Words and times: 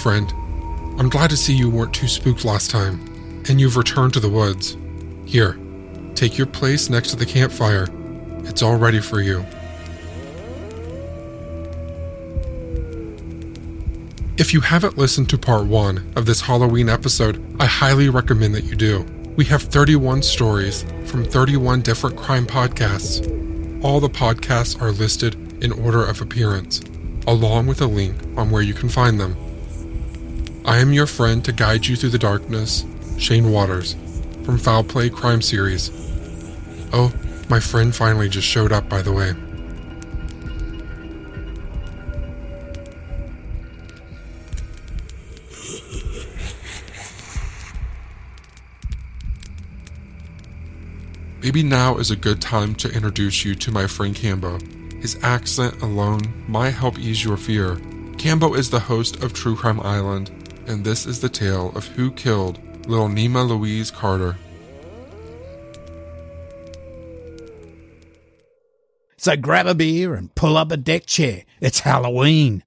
Friend. 0.00 0.32
I'm 0.98 1.10
glad 1.10 1.30
to 1.30 1.36
see 1.36 1.54
you 1.54 1.68
weren't 1.68 1.94
too 1.94 2.08
spooked 2.08 2.44
last 2.44 2.70
time, 2.70 3.44
and 3.48 3.60
you've 3.60 3.76
returned 3.76 4.14
to 4.14 4.20
the 4.20 4.28
woods. 4.28 4.76
Here, 5.26 5.58
take 6.14 6.38
your 6.38 6.46
place 6.46 6.88
next 6.88 7.10
to 7.10 7.16
the 7.16 7.26
campfire. 7.26 7.86
It's 8.44 8.62
all 8.62 8.76
ready 8.76 9.00
for 9.00 9.20
you. 9.20 9.44
If 14.38 14.54
you 14.54 14.62
haven't 14.62 14.96
listened 14.96 15.28
to 15.30 15.38
part 15.38 15.66
one 15.66 16.10
of 16.16 16.24
this 16.24 16.40
Halloween 16.40 16.88
episode, 16.88 17.44
I 17.60 17.66
highly 17.66 18.08
recommend 18.08 18.54
that 18.54 18.64
you 18.64 18.74
do. 18.74 19.04
We 19.36 19.44
have 19.44 19.62
31 19.62 20.22
stories 20.22 20.84
from 21.04 21.24
31 21.24 21.82
different 21.82 22.16
crime 22.16 22.46
podcasts. 22.46 23.20
All 23.84 24.00
the 24.00 24.08
podcasts 24.08 24.80
are 24.80 24.92
listed 24.92 25.62
in 25.62 25.72
order 25.72 26.02
of 26.04 26.22
appearance, 26.22 26.80
along 27.26 27.66
with 27.66 27.82
a 27.82 27.86
link 27.86 28.16
on 28.38 28.50
where 28.50 28.62
you 28.62 28.72
can 28.72 28.88
find 28.88 29.20
them. 29.20 29.36
I 30.70 30.78
am 30.78 30.92
your 30.92 31.08
friend 31.08 31.44
to 31.46 31.52
guide 31.52 31.86
you 31.86 31.96
through 31.96 32.10
the 32.10 32.18
darkness, 32.18 32.84
Shane 33.18 33.50
Waters, 33.50 33.96
from 34.44 34.56
Foul 34.56 34.84
Play 34.84 35.10
Crime 35.10 35.42
Series. 35.42 35.90
Oh, 36.92 37.12
my 37.48 37.58
friend 37.58 37.92
finally 37.92 38.28
just 38.28 38.46
showed 38.46 38.70
up, 38.70 38.88
by 38.88 39.02
the 39.02 39.10
way. 39.10 39.32
Maybe 51.42 51.64
now 51.64 51.98
is 51.98 52.12
a 52.12 52.16
good 52.16 52.40
time 52.40 52.76
to 52.76 52.88
introduce 52.92 53.44
you 53.44 53.56
to 53.56 53.72
my 53.72 53.88
friend 53.88 54.14
Cambo. 54.14 54.62
His 55.02 55.18
accent 55.24 55.82
alone 55.82 56.20
might 56.46 56.74
help 56.74 56.96
ease 56.96 57.24
your 57.24 57.36
fear. 57.36 57.74
Cambo 58.18 58.56
is 58.56 58.70
the 58.70 58.78
host 58.78 59.24
of 59.24 59.32
True 59.32 59.56
Crime 59.56 59.80
Island, 59.80 60.30
and 60.70 60.84
this 60.84 61.04
is 61.04 61.20
the 61.20 61.28
tale 61.28 61.72
of 61.74 61.88
who 61.88 62.12
killed 62.12 62.60
little 62.86 63.08
Nima 63.08 63.46
Louise 63.46 63.90
Carter. 63.90 64.36
So 69.16 69.36
grab 69.36 69.66
a 69.66 69.74
beer 69.74 70.14
and 70.14 70.34
pull 70.34 70.56
up 70.56 70.70
a 70.70 70.76
deck 70.76 71.06
chair. 71.06 71.44
It's 71.60 71.80
Halloween. 71.80 72.62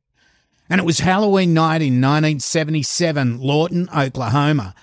And 0.70 0.80
it 0.80 0.84
was 0.84 1.00
Halloween 1.00 1.54
night 1.54 1.82
in 1.82 2.02
1977, 2.02 3.40
Lawton, 3.40 3.90
Oklahoma. 3.96 4.76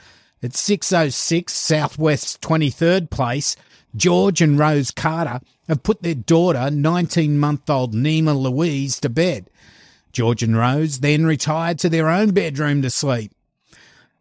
At 0.42 0.54
606 0.56 1.52
Southwest 1.52 2.40
23rd 2.40 3.10
Place, 3.10 3.54
George 3.94 4.40
and 4.40 4.58
Rose 4.58 4.90
Carter 4.90 5.40
have 5.68 5.82
put 5.82 6.02
their 6.02 6.14
daughter, 6.14 6.70
19 6.70 7.38
month 7.38 7.68
old 7.68 7.94
Nima 7.94 8.34
Louise, 8.34 8.98
to 9.00 9.10
bed. 9.10 9.50
George 10.12 10.42
and 10.42 10.56
Rose 10.56 11.00
then 11.00 11.24
retired 11.24 11.78
to 11.80 11.88
their 11.88 12.08
own 12.08 12.30
bedroom 12.30 12.82
to 12.82 12.90
sleep. 12.90 13.32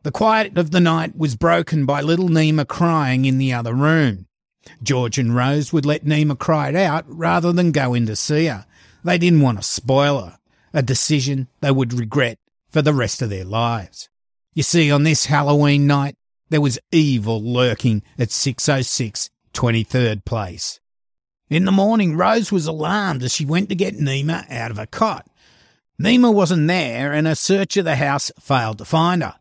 The 0.03 0.11
quiet 0.11 0.57
of 0.57 0.71
the 0.71 0.79
night 0.79 1.17
was 1.17 1.35
broken 1.35 1.85
by 1.85 2.01
little 2.01 2.29
Nima 2.29 2.67
crying 2.67 3.25
in 3.25 3.37
the 3.37 3.53
other 3.53 3.73
room. 3.73 4.27
George 4.81 5.17
and 5.17 5.35
Rose 5.35 5.73
would 5.73 5.85
let 5.85 6.05
Nima 6.05 6.37
cry 6.37 6.69
it 6.69 6.75
out 6.75 7.05
rather 7.07 7.51
than 7.51 7.71
go 7.71 7.93
in 7.93 8.05
to 8.05 8.15
see 8.15 8.45
her. 8.45 8.65
They 9.03 9.17
didn't 9.17 9.41
want 9.41 9.57
to 9.57 9.63
spoil 9.63 10.21
her, 10.21 10.39
a 10.73 10.81
decision 10.81 11.47
they 11.61 11.71
would 11.71 11.93
regret 11.93 12.37
for 12.69 12.81
the 12.81 12.93
rest 12.93 13.21
of 13.21 13.29
their 13.29 13.45
lives. 13.45 14.09
You 14.53 14.63
see, 14.63 14.91
on 14.91 15.03
this 15.03 15.25
Halloween 15.25 15.87
night, 15.87 16.15
there 16.49 16.61
was 16.61 16.79
evil 16.91 17.41
lurking 17.41 18.03
at 18.17 18.31
606 18.31 19.29
23rd 19.53 20.25
Place. 20.25 20.79
In 21.49 21.65
the 21.65 21.71
morning, 21.71 22.15
Rose 22.15 22.51
was 22.51 22.67
alarmed 22.67 23.23
as 23.23 23.33
she 23.33 23.45
went 23.45 23.69
to 23.69 23.75
get 23.75 23.97
Nima 23.97 24.49
out 24.51 24.71
of 24.71 24.77
her 24.77 24.85
cot. 24.85 25.27
Nima 25.99 26.33
wasn't 26.33 26.67
there, 26.67 27.11
and 27.11 27.27
a 27.27 27.35
search 27.35 27.75
of 27.75 27.83
the 27.83 27.97
house 27.97 28.31
failed 28.39 28.77
to 28.77 28.85
find 28.85 29.21
her. 29.21 29.35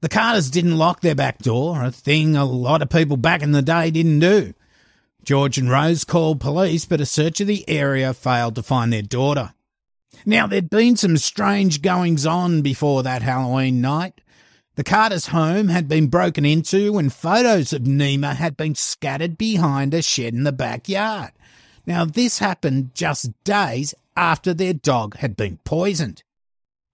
The 0.00 0.08
Carters 0.08 0.50
didn't 0.50 0.78
lock 0.78 1.00
their 1.00 1.14
back 1.14 1.38
door, 1.38 1.82
a 1.82 1.90
thing 1.90 2.36
a 2.36 2.44
lot 2.44 2.82
of 2.82 2.90
people 2.90 3.16
back 3.16 3.42
in 3.42 3.52
the 3.52 3.62
day 3.62 3.90
didn't 3.90 4.20
do. 4.20 4.54
George 5.24 5.58
and 5.58 5.70
Rose 5.70 6.04
called 6.04 6.40
police, 6.40 6.84
but 6.84 7.00
a 7.00 7.06
search 7.06 7.40
of 7.40 7.46
the 7.46 7.68
area 7.68 8.14
failed 8.14 8.54
to 8.54 8.62
find 8.62 8.92
their 8.92 9.02
daughter. 9.02 9.54
Now, 10.24 10.46
there'd 10.46 10.70
been 10.70 10.96
some 10.96 11.16
strange 11.16 11.82
goings 11.82 12.26
on 12.26 12.62
before 12.62 13.02
that 13.02 13.22
Halloween 13.22 13.80
night. 13.80 14.20
The 14.76 14.84
Carters' 14.84 15.28
home 15.28 15.68
had 15.68 15.88
been 15.88 16.08
broken 16.08 16.44
into, 16.44 16.98
and 16.98 17.12
photos 17.12 17.72
of 17.72 17.82
Nima 17.82 18.36
had 18.36 18.56
been 18.56 18.74
scattered 18.74 19.36
behind 19.36 19.94
a 19.94 20.02
shed 20.02 20.34
in 20.34 20.44
the 20.44 20.52
backyard. 20.52 21.32
Now, 21.86 22.04
this 22.04 22.38
happened 22.38 22.94
just 22.94 23.30
days 23.44 23.94
after 24.16 24.54
their 24.54 24.72
dog 24.72 25.16
had 25.16 25.36
been 25.36 25.58
poisoned. 25.64 26.22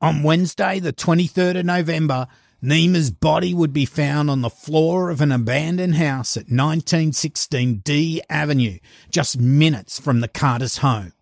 On 0.01 0.23
Wednesday, 0.23 0.81
the 0.81 0.93
23rd 0.93 1.61
of 1.61 1.67
November, 1.67 2.27
Nima's 2.62 3.11
body 3.11 3.54
would 3.54 3.72
be 3.72 3.87
found 3.87 4.31
on 4.31 4.42
the 4.42 4.51
floor 4.51 5.10
of 5.10 5.21
an 5.21 5.33
abandoned 5.33 5.95
house 5.95 6.37
at 6.37 6.45
1916 6.45 7.77
D 7.84 8.22
Avenue, 8.28 8.78
just 9.10 9.39
minutes 9.39 10.01
from 10.01 10.21
the 10.21 10.28
Carter's 10.28 10.78
home. 10.78 11.13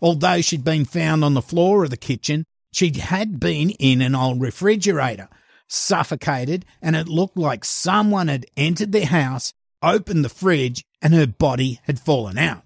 Although 0.00 0.40
she'd 0.40 0.64
been 0.64 0.84
found 0.84 1.24
on 1.24 1.34
the 1.34 1.42
floor 1.42 1.84
of 1.84 1.90
the 1.90 1.96
kitchen, 1.96 2.44
she 2.72 2.90
had 2.98 3.38
been 3.38 3.70
in 3.70 4.02
an 4.02 4.14
old 4.14 4.40
refrigerator, 4.40 5.28
suffocated, 5.68 6.64
and 6.82 6.96
it 6.96 7.08
looked 7.08 7.36
like 7.36 7.64
someone 7.64 8.28
had 8.28 8.46
entered 8.56 8.92
the 8.92 9.06
house, 9.06 9.52
opened 9.82 10.24
the 10.24 10.28
fridge, 10.28 10.84
and 11.00 11.14
her 11.14 11.26
body 11.26 11.80
had 11.84 12.00
fallen 12.00 12.36
out. 12.36 12.64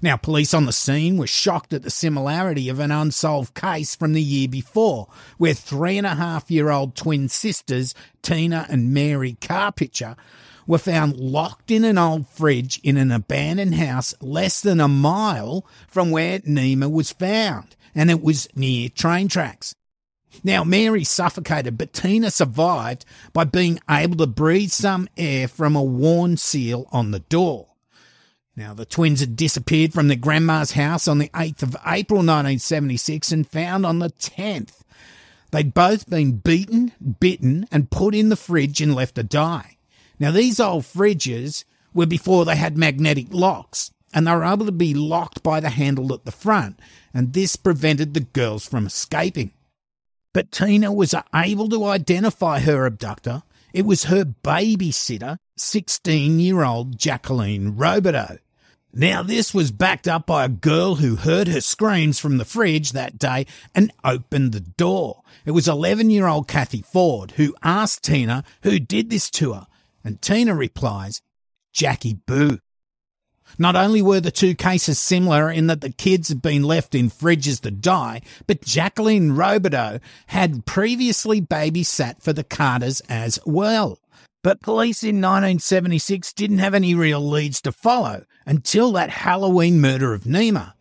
Now, 0.00 0.16
police 0.16 0.54
on 0.54 0.66
the 0.66 0.72
scene 0.72 1.16
were 1.16 1.26
shocked 1.26 1.72
at 1.72 1.82
the 1.82 1.90
similarity 1.90 2.68
of 2.68 2.78
an 2.78 2.90
unsolved 2.92 3.54
case 3.54 3.96
from 3.96 4.12
the 4.12 4.22
year 4.22 4.48
before, 4.48 5.08
where 5.38 5.54
three 5.54 5.98
and 5.98 6.06
a 6.06 6.14
half 6.14 6.50
year 6.50 6.70
old 6.70 6.94
twin 6.94 7.28
sisters, 7.28 7.94
Tina 8.22 8.66
and 8.68 8.94
Mary 8.94 9.36
Carpenter, 9.40 10.16
were 10.66 10.78
found 10.78 11.16
locked 11.16 11.70
in 11.70 11.82
an 11.82 11.98
old 11.98 12.28
fridge 12.28 12.78
in 12.84 12.96
an 12.96 13.10
abandoned 13.10 13.74
house 13.74 14.14
less 14.20 14.60
than 14.60 14.80
a 14.80 14.86
mile 14.86 15.66
from 15.88 16.10
where 16.10 16.38
Nima 16.40 16.90
was 16.90 17.10
found, 17.10 17.74
and 17.94 18.10
it 18.10 18.22
was 18.22 18.48
near 18.54 18.88
train 18.88 19.28
tracks. 19.28 19.74
Now, 20.44 20.62
Mary 20.62 21.04
suffocated, 21.04 21.78
but 21.78 21.94
Tina 21.94 22.30
survived 22.30 23.04
by 23.32 23.44
being 23.44 23.80
able 23.90 24.18
to 24.18 24.26
breathe 24.26 24.70
some 24.70 25.08
air 25.16 25.48
from 25.48 25.74
a 25.74 25.82
worn 25.82 26.36
seal 26.36 26.86
on 26.92 27.10
the 27.10 27.20
door. 27.20 27.67
Now, 28.58 28.74
the 28.74 28.84
twins 28.84 29.20
had 29.20 29.36
disappeared 29.36 29.92
from 29.92 30.08
their 30.08 30.16
grandma's 30.16 30.72
house 30.72 31.06
on 31.06 31.18
the 31.18 31.28
8th 31.28 31.62
of 31.62 31.76
April 31.86 32.18
1976 32.18 33.30
and 33.30 33.46
found 33.46 33.86
on 33.86 34.00
the 34.00 34.10
10th. 34.10 34.82
They'd 35.52 35.72
both 35.72 36.10
been 36.10 36.38
beaten, 36.38 36.90
bitten, 37.20 37.68
and 37.70 37.88
put 37.88 38.16
in 38.16 38.30
the 38.30 38.36
fridge 38.36 38.80
and 38.80 38.96
left 38.96 39.14
to 39.14 39.22
die. 39.22 39.76
Now, 40.18 40.32
these 40.32 40.58
old 40.58 40.82
fridges 40.82 41.62
were 41.94 42.04
before 42.04 42.44
they 42.44 42.56
had 42.56 42.76
magnetic 42.76 43.28
locks, 43.30 43.92
and 44.12 44.26
they 44.26 44.32
were 44.32 44.44
able 44.44 44.66
to 44.66 44.72
be 44.72 44.92
locked 44.92 45.44
by 45.44 45.60
the 45.60 45.70
handle 45.70 46.12
at 46.12 46.24
the 46.24 46.32
front, 46.32 46.80
and 47.14 47.34
this 47.34 47.54
prevented 47.54 48.12
the 48.12 48.20
girls 48.20 48.66
from 48.66 48.86
escaping. 48.86 49.52
But 50.32 50.50
Tina 50.50 50.92
was 50.92 51.14
able 51.32 51.68
to 51.68 51.84
identify 51.84 52.58
her 52.58 52.86
abductor. 52.86 53.44
It 53.72 53.86
was 53.86 54.04
her 54.04 54.24
babysitter, 54.24 55.36
16 55.56 56.40
year 56.40 56.64
old 56.64 56.98
Jacqueline 56.98 57.76
Robideau. 57.76 58.38
Now, 58.92 59.22
this 59.22 59.52
was 59.52 59.70
backed 59.70 60.08
up 60.08 60.26
by 60.26 60.44
a 60.44 60.48
girl 60.48 60.96
who 60.96 61.16
heard 61.16 61.48
her 61.48 61.60
screams 61.60 62.18
from 62.18 62.38
the 62.38 62.44
fridge 62.44 62.92
that 62.92 63.18
day 63.18 63.46
and 63.74 63.92
opened 64.02 64.52
the 64.52 64.60
door. 64.60 65.22
It 65.44 65.50
was 65.50 65.68
11 65.68 66.10
year 66.10 66.26
old 66.26 66.48
Kathy 66.48 66.82
Ford 66.82 67.32
who 67.32 67.54
asked 67.62 68.02
Tina 68.02 68.44
who 68.62 68.78
did 68.78 69.10
this 69.10 69.30
to 69.32 69.52
her, 69.52 69.66
and 70.02 70.22
Tina 70.22 70.54
replies, 70.54 71.20
Jackie 71.72 72.14
Boo. 72.26 72.58
Not 73.58 73.76
only 73.76 74.02
were 74.02 74.20
the 74.20 74.30
two 74.30 74.54
cases 74.54 74.98
similar 74.98 75.50
in 75.50 75.66
that 75.66 75.80
the 75.80 75.90
kids 75.90 76.28
had 76.28 76.42
been 76.42 76.62
left 76.62 76.94
in 76.94 77.10
fridges 77.10 77.60
to 77.62 77.70
die, 77.70 78.22
but 78.46 78.62
Jacqueline 78.62 79.32
Robideau 79.32 80.00
had 80.28 80.66
previously 80.66 81.40
babysat 81.40 82.22
for 82.22 82.32
the 82.32 82.44
Carters 82.44 83.00
as 83.08 83.38
well. 83.44 83.98
But 84.42 84.60
police 84.60 85.02
in 85.02 85.16
1976 85.16 86.32
didn't 86.32 86.58
have 86.58 86.74
any 86.74 86.94
real 86.94 87.20
leads 87.20 87.60
to 87.62 87.72
follow 87.72 88.24
until 88.48 88.92
that 88.92 89.10
Halloween 89.10 89.78
murder 89.78 90.14
of 90.14 90.24
Nima. 90.24 90.72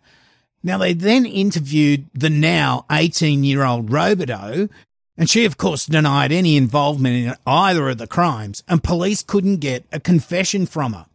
Now, 0.64 0.78
they 0.78 0.94
then 0.94 1.26
interviewed 1.26 2.06
the 2.14 2.30
now 2.30 2.86
18 2.90 3.44
year 3.44 3.64
old 3.64 3.92
Robideau, 3.92 4.70
and 5.18 5.30
she, 5.30 5.46
of 5.46 5.58
course, 5.58 5.86
denied 5.86 6.32
any 6.32 6.56
involvement 6.56 7.28
in 7.28 7.36
either 7.46 7.90
of 7.90 7.98
the 7.98 8.08
crimes, 8.08 8.64
and 8.68 8.84
police 8.84 9.22
couldn't 9.22 9.58
get 9.58 9.86
a 9.92 10.00
confession 10.00 10.66
from 10.66 10.94
her. 10.94 11.08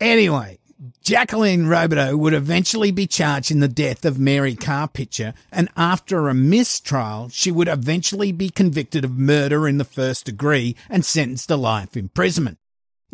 Anyway, 0.00 0.58
Jacqueline 1.02 1.66
Robideau 1.66 2.16
would 2.16 2.34
eventually 2.34 2.90
be 2.90 3.06
charged 3.06 3.50
in 3.50 3.60
the 3.60 3.68
death 3.68 4.06
of 4.06 4.18
Mary 4.18 4.54
Carpenter, 4.54 5.34
and 5.52 5.68
after 5.76 6.28
a 6.28 6.34
mistrial, 6.34 7.28
she 7.28 7.50
would 7.52 7.68
eventually 7.68 8.32
be 8.32 8.48
convicted 8.48 9.04
of 9.04 9.18
murder 9.18 9.68
in 9.68 9.76
the 9.76 9.84
first 9.84 10.24
degree 10.24 10.76
and 10.88 11.04
sentenced 11.04 11.48
to 11.48 11.56
life 11.56 11.94
imprisonment. 11.96 12.58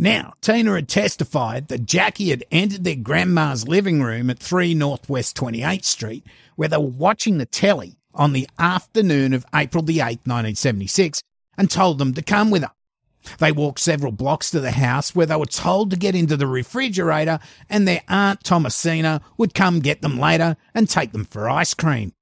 Now, 0.01 0.33
Tina 0.41 0.77
had 0.77 0.89
testified 0.89 1.69
that 1.69 1.85
Jackie 1.85 2.31
had 2.31 2.43
entered 2.51 2.85
their 2.85 2.97
grandma's 2.97 3.69
living 3.69 4.03
room 4.03 4.31
at 4.31 4.39
3 4.39 4.73
Northwest 4.73 5.37
28th 5.37 5.85
Street, 5.85 6.25
where 6.57 6.71
they 6.71 6.79
were 6.79 6.85
watching 6.85 7.37
the 7.37 7.45
telly 7.45 7.99
on 8.15 8.33
the 8.33 8.49
afternoon 8.59 9.35
of 9.35 9.45
April 9.55 9.85
the 9.85 9.99
8th, 9.99 10.25
1976, 10.25 11.21
and 11.59 11.71
told 11.71 11.99
them 11.99 12.15
to 12.15 12.23
come 12.23 12.51
with 12.51 12.63
her. 12.63 12.71
They 13.41 13.53
walked 13.53 13.81
several 13.81 14.11
blocks 14.11 14.51
to 14.53 14.61
the 14.61 14.71
house 14.71 15.15
where 15.15 15.27
they 15.27 15.37
were 15.37 15.45
told 15.45 15.91
to 15.91 15.99
get 15.99 16.15
into 16.15 16.39
the 16.39 16.47
refrigerator 16.47 17.39
and 17.69 17.87
their 17.87 18.01
Aunt 18.09 18.43
Thomasina 18.43 19.21
would 19.37 19.53
come 19.53 19.81
get 19.81 20.01
them 20.01 20.19
later 20.19 20.57
and 20.75 20.89
take 20.89 21.13
them 21.13 21.27
for 21.27 21.51
ice 21.51 21.75
cream. 21.75 22.15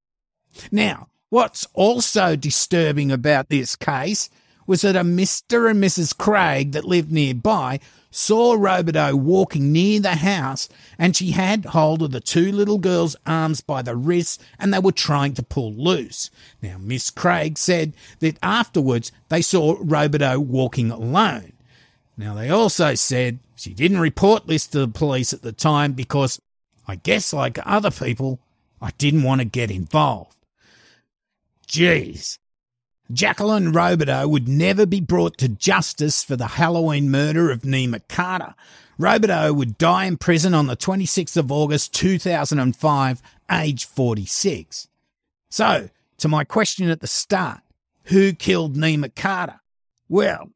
Now, 0.72 1.06
what's 1.28 1.68
also 1.74 2.34
disturbing 2.34 3.12
about 3.12 3.50
this 3.50 3.76
case 3.76 4.30
was 4.68 4.82
that 4.82 4.94
a 4.94 5.00
Mr. 5.00 5.68
and 5.68 5.82
Mrs. 5.82 6.16
Craig 6.16 6.72
that 6.72 6.84
lived 6.84 7.10
nearby 7.10 7.80
saw 8.10 8.54
Robideau 8.54 9.14
walking 9.14 9.72
near 9.72 9.98
the 9.98 10.16
house 10.16 10.68
and 10.98 11.16
she 11.16 11.30
had 11.30 11.64
hold 11.64 12.02
of 12.02 12.10
the 12.10 12.20
two 12.20 12.52
little 12.52 12.78
girls' 12.78 13.16
arms 13.26 13.62
by 13.62 13.80
the 13.80 13.96
wrists 13.96 14.38
and 14.58 14.72
they 14.72 14.78
were 14.78 14.92
trying 14.92 15.32
to 15.34 15.42
pull 15.42 15.72
loose. 15.72 16.30
Now, 16.62 16.76
Miss 16.78 17.10
Craig 17.10 17.56
said 17.56 17.94
that 18.20 18.38
afterwards 18.42 19.10
they 19.30 19.42
saw 19.42 19.76
Robideau 19.76 20.38
walking 20.38 20.90
alone. 20.90 21.54
Now, 22.18 22.34
they 22.34 22.50
also 22.50 22.94
said 22.94 23.38
she 23.56 23.72
didn't 23.72 24.00
report 24.00 24.46
this 24.46 24.66
to 24.68 24.80
the 24.80 24.88
police 24.88 25.32
at 25.32 25.42
the 25.42 25.52
time 25.52 25.94
because 25.94 26.40
I 26.86 26.96
guess, 26.96 27.32
like 27.32 27.58
other 27.64 27.90
people, 27.90 28.40
I 28.82 28.90
didn't 28.98 29.22
want 29.22 29.40
to 29.40 29.46
get 29.46 29.70
involved. 29.70 30.36
Geez, 31.66 32.38
Jacqueline 33.10 33.72
Robideau 33.72 34.28
would 34.28 34.48
never 34.48 34.84
be 34.84 35.00
brought 35.00 35.38
to 35.38 35.48
justice 35.48 36.22
for 36.22 36.36
the 36.36 36.46
Halloween 36.46 37.10
murder 37.10 37.50
of 37.50 37.62
Nima 37.62 38.02
Carter. 38.06 38.54
Robideau 38.98 39.54
would 39.54 39.78
die 39.78 40.04
in 40.04 40.18
prison 40.18 40.52
on 40.52 40.66
the 40.66 40.76
26th 40.76 41.36
of 41.38 41.50
August 41.50 41.94
2005, 41.94 43.22
age 43.50 43.86
46. 43.86 44.88
So, 45.48 45.88
to 46.18 46.28
my 46.28 46.44
question 46.44 46.90
at 46.90 47.00
the 47.00 47.06
start, 47.06 47.60
who 48.04 48.34
killed 48.34 48.76
Nima 48.76 49.14
Carter? 49.14 49.60
Well, 50.10 50.50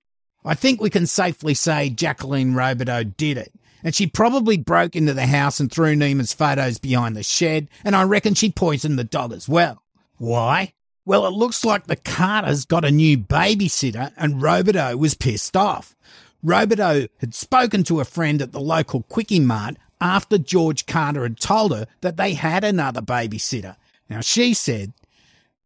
I 0.44 0.54
think 0.54 0.78
we 0.78 0.90
can 0.90 1.06
safely 1.06 1.54
say 1.54 1.88
Jacqueline 1.88 2.52
Robideau 2.52 3.16
did 3.16 3.38
it. 3.38 3.52
And 3.82 3.94
she 3.94 4.06
probably 4.06 4.58
broke 4.58 4.94
into 4.94 5.14
the 5.14 5.26
house 5.26 5.58
and 5.58 5.72
threw 5.72 5.94
Nima's 5.94 6.34
photos 6.34 6.78
behind 6.78 7.16
the 7.16 7.22
shed, 7.22 7.68
and 7.82 7.96
I 7.96 8.02
reckon 8.02 8.34
she 8.34 8.50
poisoned 8.50 8.98
the 8.98 9.04
dog 9.04 9.32
as 9.32 9.48
well. 9.48 9.82
Why? 10.18 10.74
Well, 11.04 11.26
it 11.26 11.32
looks 11.32 11.64
like 11.64 11.86
the 11.86 11.96
Carters 11.96 12.64
got 12.64 12.84
a 12.84 12.90
new 12.90 13.18
babysitter 13.18 14.12
and 14.16 14.40
Robideau 14.40 14.96
was 14.96 15.14
pissed 15.14 15.56
off. 15.56 15.96
Robideau 16.44 17.08
had 17.18 17.34
spoken 17.34 17.82
to 17.84 18.00
a 18.00 18.04
friend 18.04 18.40
at 18.40 18.52
the 18.52 18.60
local 18.60 19.02
Quickie 19.02 19.40
Mart 19.40 19.76
after 20.00 20.38
George 20.38 20.86
Carter 20.86 21.22
had 21.22 21.40
told 21.40 21.72
her 21.72 21.86
that 22.00 22.16
they 22.16 22.34
had 22.34 22.62
another 22.62 23.00
babysitter. 23.00 23.76
Now 24.08 24.20
she 24.20 24.54
said, 24.54 24.92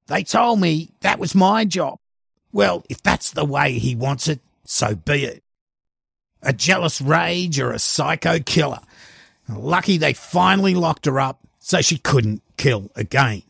They 0.07 0.23
told 0.23 0.61
me 0.61 0.91
that 1.01 1.19
was 1.19 1.35
my 1.35 1.65
job. 1.65 1.99
Well, 2.53 2.85
if 2.89 3.03
that's 3.03 3.33
the 3.33 3.45
way 3.45 3.79
he 3.79 3.95
wants 3.95 4.29
it, 4.29 4.41
so 4.65 4.95
be 4.95 5.25
it. 5.25 5.43
A 6.43 6.53
jealous 6.53 7.01
rage 7.01 7.61
or 7.61 7.73
a 7.73 7.79
psycho 7.79 8.39
killer. 8.39 8.81
Lucky 9.49 9.99
they 9.99 10.13
finally 10.13 10.75
locked 10.75 11.07
her 11.07 11.21
up 11.21 11.41
so 11.59 11.81
she 11.83 11.99
couldn't 11.99 12.43
kill 12.57 12.91
again. 12.97 13.43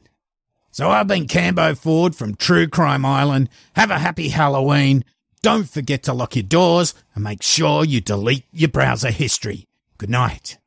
So 0.76 0.90
I've 0.90 1.06
been 1.06 1.26
Cambo 1.26 1.75
Ford 1.75 2.14
from 2.14 2.34
True 2.34 2.69
Crime 2.69 3.06
Island. 3.06 3.49
Have 3.76 3.90
a 3.90 3.99
happy 3.99 4.28
Halloween. 4.28 5.06
Don't 5.40 5.67
forget 5.67 6.02
to 6.02 6.12
lock 6.12 6.37
your 6.37 6.43
doors 6.43 6.93
and 7.15 7.24
make 7.24 7.43
sure 7.43 7.82
you 7.82 8.03
delete 8.03 8.44
your 8.53 8.69
browser 8.69 9.10
history. 9.10 9.65
Good 9.96 10.10
night. 10.10 10.58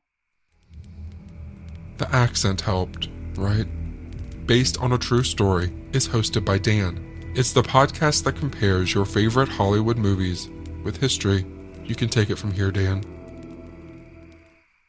The 1.98 2.12
accent 2.12 2.62
helped, 2.62 3.08
right? 3.36 3.68
Based 4.48 4.82
on 4.82 4.90
a 4.90 4.98
true 4.98 5.22
story 5.22 5.72
is 5.92 6.08
hosted 6.08 6.44
by 6.44 6.58
Dan. 6.58 7.32
It's 7.36 7.52
the 7.52 7.62
podcast 7.62 8.24
that 8.24 8.34
compares 8.34 8.92
your 8.92 9.04
favorite 9.04 9.48
Hollywood 9.48 9.96
movies 9.96 10.50
with 10.82 10.96
history. 10.96 11.46
You 11.84 11.94
can 11.94 12.08
take 12.08 12.30
it 12.30 12.36
from 12.36 12.50
here, 12.50 12.72
Dan. 12.72 13.04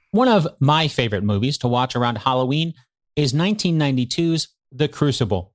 One 0.09 0.29
of 0.29 0.47
my 0.59 0.87
favorite 0.87 1.23
movies 1.23 1.59
to 1.59 1.67
watch 1.67 1.95
around 1.95 2.17
Halloween 2.17 2.73
is 3.15 3.33
1992's 3.33 4.47
the 4.71 4.87
Crucible. 4.87 5.53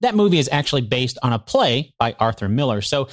That 0.00 0.14
movie 0.14 0.38
is 0.38 0.48
actually 0.50 0.82
based 0.82 1.18
on 1.22 1.32
a 1.32 1.38
play 1.38 1.94
by 1.98 2.14
Arthur 2.18 2.48
Miller, 2.48 2.80
so 2.80 3.08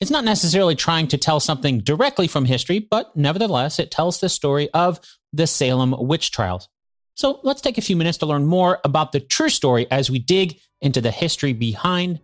it's 0.00 0.10
not 0.10 0.24
necessarily 0.24 0.74
trying 0.74 1.08
to 1.08 1.18
tell 1.18 1.40
something 1.40 1.80
directly 1.80 2.26
from 2.26 2.46
history, 2.46 2.78
but 2.78 3.14
nevertheless, 3.14 3.78
it 3.78 3.90
tells 3.90 4.20
the 4.20 4.30
story 4.30 4.70
of 4.70 4.98
the 5.32 5.46
Salem 5.46 5.94
witch 5.98 6.30
trials. 6.30 6.68
So 7.14 7.40
let's 7.42 7.60
take 7.60 7.76
a 7.76 7.82
few 7.82 7.96
minutes 7.96 8.16
to 8.18 8.26
learn 8.26 8.46
more 8.46 8.78
about 8.82 9.12
the 9.12 9.20
true 9.20 9.50
story 9.50 9.86
as 9.90 10.10
we 10.10 10.18
dig 10.18 10.58
into 10.80 11.02
the 11.02 11.10
history 11.10 11.52
behind 11.52 12.20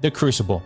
the 0.00 0.10
Crucible. 0.10 0.62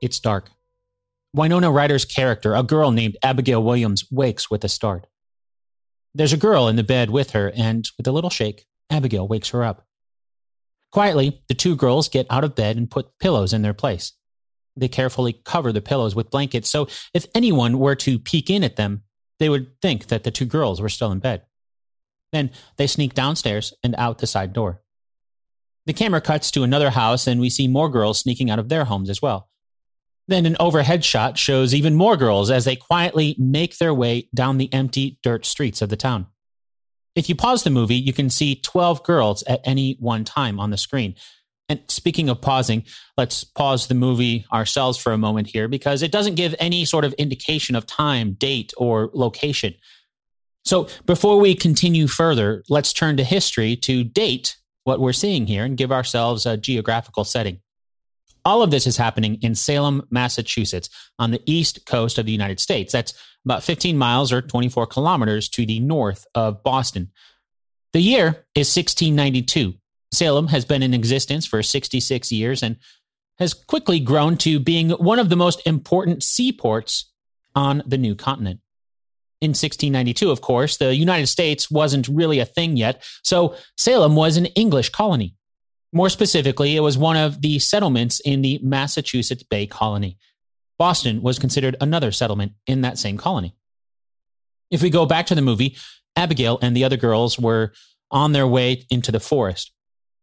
It's 0.00 0.18
dark. 0.18 0.50
Winona 1.34 1.70
Ryder's 1.70 2.04
character, 2.04 2.54
a 2.54 2.62
girl 2.62 2.90
named 2.90 3.16
Abigail 3.22 3.62
Williams, 3.62 4.04
wakes 4.10 4.50
with 4.50 4.64
a 4.64 4.68
start. 4.68 5.06
There's 6.14 6.34
a 6.34 6.38
girl 6.38 6.68
in 6.68 6.76
the 6.76 6.82
bed 6.82 7.08
with 7.08 7.30
her, 7.30 7.50
and 7.56 7.88
with 7.96 8.06
a 8.06 8.12
little 8.12 8.28
shake, 8.28 8.66
Abigail 8.90 9.26
wakes 9.26 9.48
her 9.50 9.64
up. 9.64 9.86
Quietly, 10.90 11.42
the 11.48 11.54
two 11.54 11.74
girls 11.74 12.10
get 12.10 12.26
out 12.28 12.44
of 12.44 12.54
bed 12.54 12.76
and 12.76 12.90
put 12.90 13.18
pillows 13.18 13.54
in 13.54 13.62
their 13.62 13.72
place. 13.72 14.12
They 14.76 14.88
carefully 14.88 15.40
cover 15.44 15.72
the 15.72 15.80
pillows 15.80 16.14
with 16.14 16.30
blankets, 16.30 16.68
so 16.68 16.88
if 17.14 17.26
anyone 17.34 17.78
were 17.78 17.94
to 17.96 18.18
peek 18.18 18.50
in 18.50 18.62
at 18.62 18.76
them, 18.76 19.02
they 19.38 19.48
would 19.48 19.80
think 19.80 20.08
that 20.08 20.24
the 20.24 20.30
two 20.30 20.44
girls 20.44 20.82
were 20.82 20.90
still 20.90 21.12
in 21.12 21.18
bed. 21.18 21.42
Then 22.30 22.50
they 22.76 22.86
sneak 22.86 23.14
downstairs 23.14 23.72
and 23.82 23.94
out 23.96 24.18
the 24.18 24.26
side 24.26 24.52
door. 24.52 24.82
The 25.86 25.92
camera 25.94 26.20
cuts 26.20 26.50
to 26.52 26.62
another 26.62 26.90
house, 26.90 27.26
and 27.26 27.40
we 27.40 27.48
see 27.48 27.68
more 27.68 27.88
girls 27.88 28.20
sneaking 28.20 28.50
out 28.50 28.58
of 28.58 28.68
their 28.68 28.84
homes 28.84 29.08
as 29.08 29.22
well. 29.22 29.48
Then 30.32 30.46
an 30.46 30.56
overhead 30.58 31.04
shot 31.04 31.36
shows 31.36 31.74
even 31.74 31.94
more 31.94 32.16
girls 32.16 32.50
as 32.50 32.64
they 32.64 32.74
quietly 32.74 33.36
make 33.38 33.76
their 33.76 33.92
way 33.92 34.30
down 34.34 34.56
the 34.56 34.72
empty 34.72 35.18
dirt 35.22 35.44
streets 35.44 35.82
of 35.82 35.90
the 35.90 35.96
town. 35.96 36.26
If 37.14 37.28
you 37.28 37.34
pause 37.34 37.64
the 37.64 37.68
movie, 37.70 37.96
you 37.96 38.14
can 38.14 38.30
see 38.30 38.54
12 38.54 39.02
girls 39.02 39.42
at 39.42 39.60
any 39.64 39.98
one 40.00 40.24
time 40.24 40.58
on 40.58 40.70
the 40.70 40.78
screen. 40.78 41.16
And 41.68 41.80
speaking 41.88 42.30
of 42.30 42.40
pausing, 42.40 42.84
let's 43.18 43.44
pause 43.44 43.88
the 43.88 43.94
movie 43.94 44.46
ourselves 44.50 44.96
for 44.96 45.12
a 45.12 45.18
moment 45.18 45.48
here 45.48 45.68
because 45.68 46.00
it 46.00 46.10
doesn't 46.10 46.36
give 46.36 46.54
any 46.58 46.86
sort 46.86 47.04
of 47.04 47.12
indication 47.14 47.76
of 47.76 47.84
time, 47.84 48.32
date, 48.32 48.72
or 48.78 49.10
location. 49.12 49.74
So 50.64 50.88
before 51.04 51.40
we 51.40 51.54
continue 51.54 52.06
further, 52.06 52.64
let's 52.70 52.94
turn 52.94 53.18
to 53.18 53.24
history 53.24 53.76
to 53.76 54.02
date 54.02 54.56
what 54.84 54.98
we're 54.98 55.12
seeing 55.12 55.46
here 55.46 55.66
and 55.66 55.76
give 55.76 55.92
ourselves 55.92 56.46
a 56.46 56.56
geographical 56.56 57.24
setting. 57.24 57.60
All 58.44 58.62
of 58.62 58.70
this 58.70 58.86
is 58.86 58.96
happening 58.96 59.38
in 59.42 59.54
Salem, 59.54 60.06
Massachusetts, 60.10 60.88
on 61.18 61.30
the 61.30 61.42
east 61.46 61.86
coast 61.86 62.18
of 62.18 62.26
the 62.26 62.32
United 62.32 62.60
States. 62.60 62.92
That's 62.92 63.14
about 63.44 63.62
15 63.62 63.96
miles 63.96 64.32
or 64.32 64.42
24 64.42 64.86
kilometers 64.86 65.48
to 65.50 65.66
the 65.66 65.80
north 65.80 66.26
of 66.34 66.62
Boston. 66.62 67.10
The 67.92 68.00
year 68.00 68.46
is 68.54 68.74
1692. 68.74 69.74
Salem 70.12 70.48
has 70.48 70.64
been 70.64 70.82
in 70.82 70.94
existence 70.94 71.46
for 71.46 71.62
66 71.62 72.32
years 72.32 72.62
and 72.62 72.76
has 73.38 73.54
quickly 73.54 74.00
grown 74.00 74.36
to 74.38 74.60
being 74.60 74.90
one 74.90 75.18
of 75.18 75.28
the 75.28 75.36
most 75.36 75.66
important 75.66 76.22
seaports 76.22 77.10
on 77.54 77.82
the 77.86 77.98
new 77.98 78.14
continent. 78.14 78.60
In 79.40 79.50
1692, 79.50 80.30
of 80.30 80.40
course, 80.40 80.76
the 80.76 80.94
United 80.94 81.26
States 81.26 81.70
wasn't 81.70 82.06
really 82.08 82.38
a 82.38 82.44
thing 82.44 82.76
yet, 82.76 83.02
so 83.24 83.56
Salem 83.76 84.14
was 84.14 84.36
an 84.36 84.46
English 84.46 84.90
colony. 84.90 85.34
More 85.92 86.08
specifically, 86.08 86.76
it 86.76 86.80
was 86.80 86.96
one 86.96 87.16
of 87.16 87.42
the 87.42 87.58
settlements 87.58 88.20
in 88.20 88.42
the 88.42 88.58
Massachusetts 88.62 89.42
Bay 89.42 89.66
Colony. 89.66 90.16
Boston 90.78 91.22
was 91.22 91.38
considered 91.38 91.76
another 91.80 92.12
settlement 92.12 92.52
in 92.66 92.80
that 92.80 92.98
same 92.98 93.18
colony. 93.18 93.54
If 94.70 94.82
we 94.82 94.90
go 94.90 95.04
back 95.04 95.26
to 95.26 95.34
the 95.34 95.42
movie, 95.42 95.76
Abigail 96.16 96.58
and 96.62 96.74
the 96.74 96.84
other 96.84 96.96
girls 96.96 97.38
were 97.38 97.72
on 98.10 98.32
their 98.32 98.46
way 98.46 98.84
into 98.90 99.12
the 99.12 99.20
forest. 99.20 99.72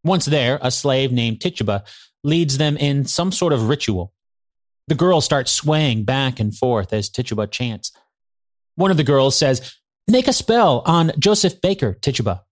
Once 0.04 0.26
there, 0.26 0.60
a 0.62 0.72
slave 0.72 1.12
named 1.12 1.42
Tituba 1.42 1.84
leads 2.24 2.58
them 2.58 2.78
in 2.78 3.06
some 3.06 3.32
sort 3.32 3.54
of 3.54 3.70
ritual. 3.70 4.14
The 4.88 4.96
girls 4.96 5.26
start 5.26 5.48
swaying 5.48 6.06
back 6.06 6.40
and 6.40 6.56
forth 6.56 6.94
as 6.94 7.10
Tituba 7.10 7.48
chants. 7.48 7.92
One 8.76 8.92
of 8.92 8.98
the 8.98 9.04
girls 9.04 9.38
says, 9.38 9.76
Make 10.08 10.28
a 10.28 10.34
spell 10.34 10.82
on 10.86 11.12
Joseph 11.20 11.62
Baker, 11.62 11.94
Tituba. 11.94 12.44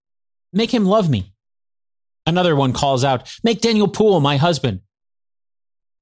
Make 0.54 0.72
him 0.72 0.86
love 0.86 1.10
me. 1.10 1.34
Another 2.28 2.56
one 2.56 2.74
calls 2.74 3.06
out, 3.06 3.34
Make 3.44 3.62
Daniel 3.62 3.88
Poole 3.88 4.20
my 4.20 4.36
husband. 4.36 4.82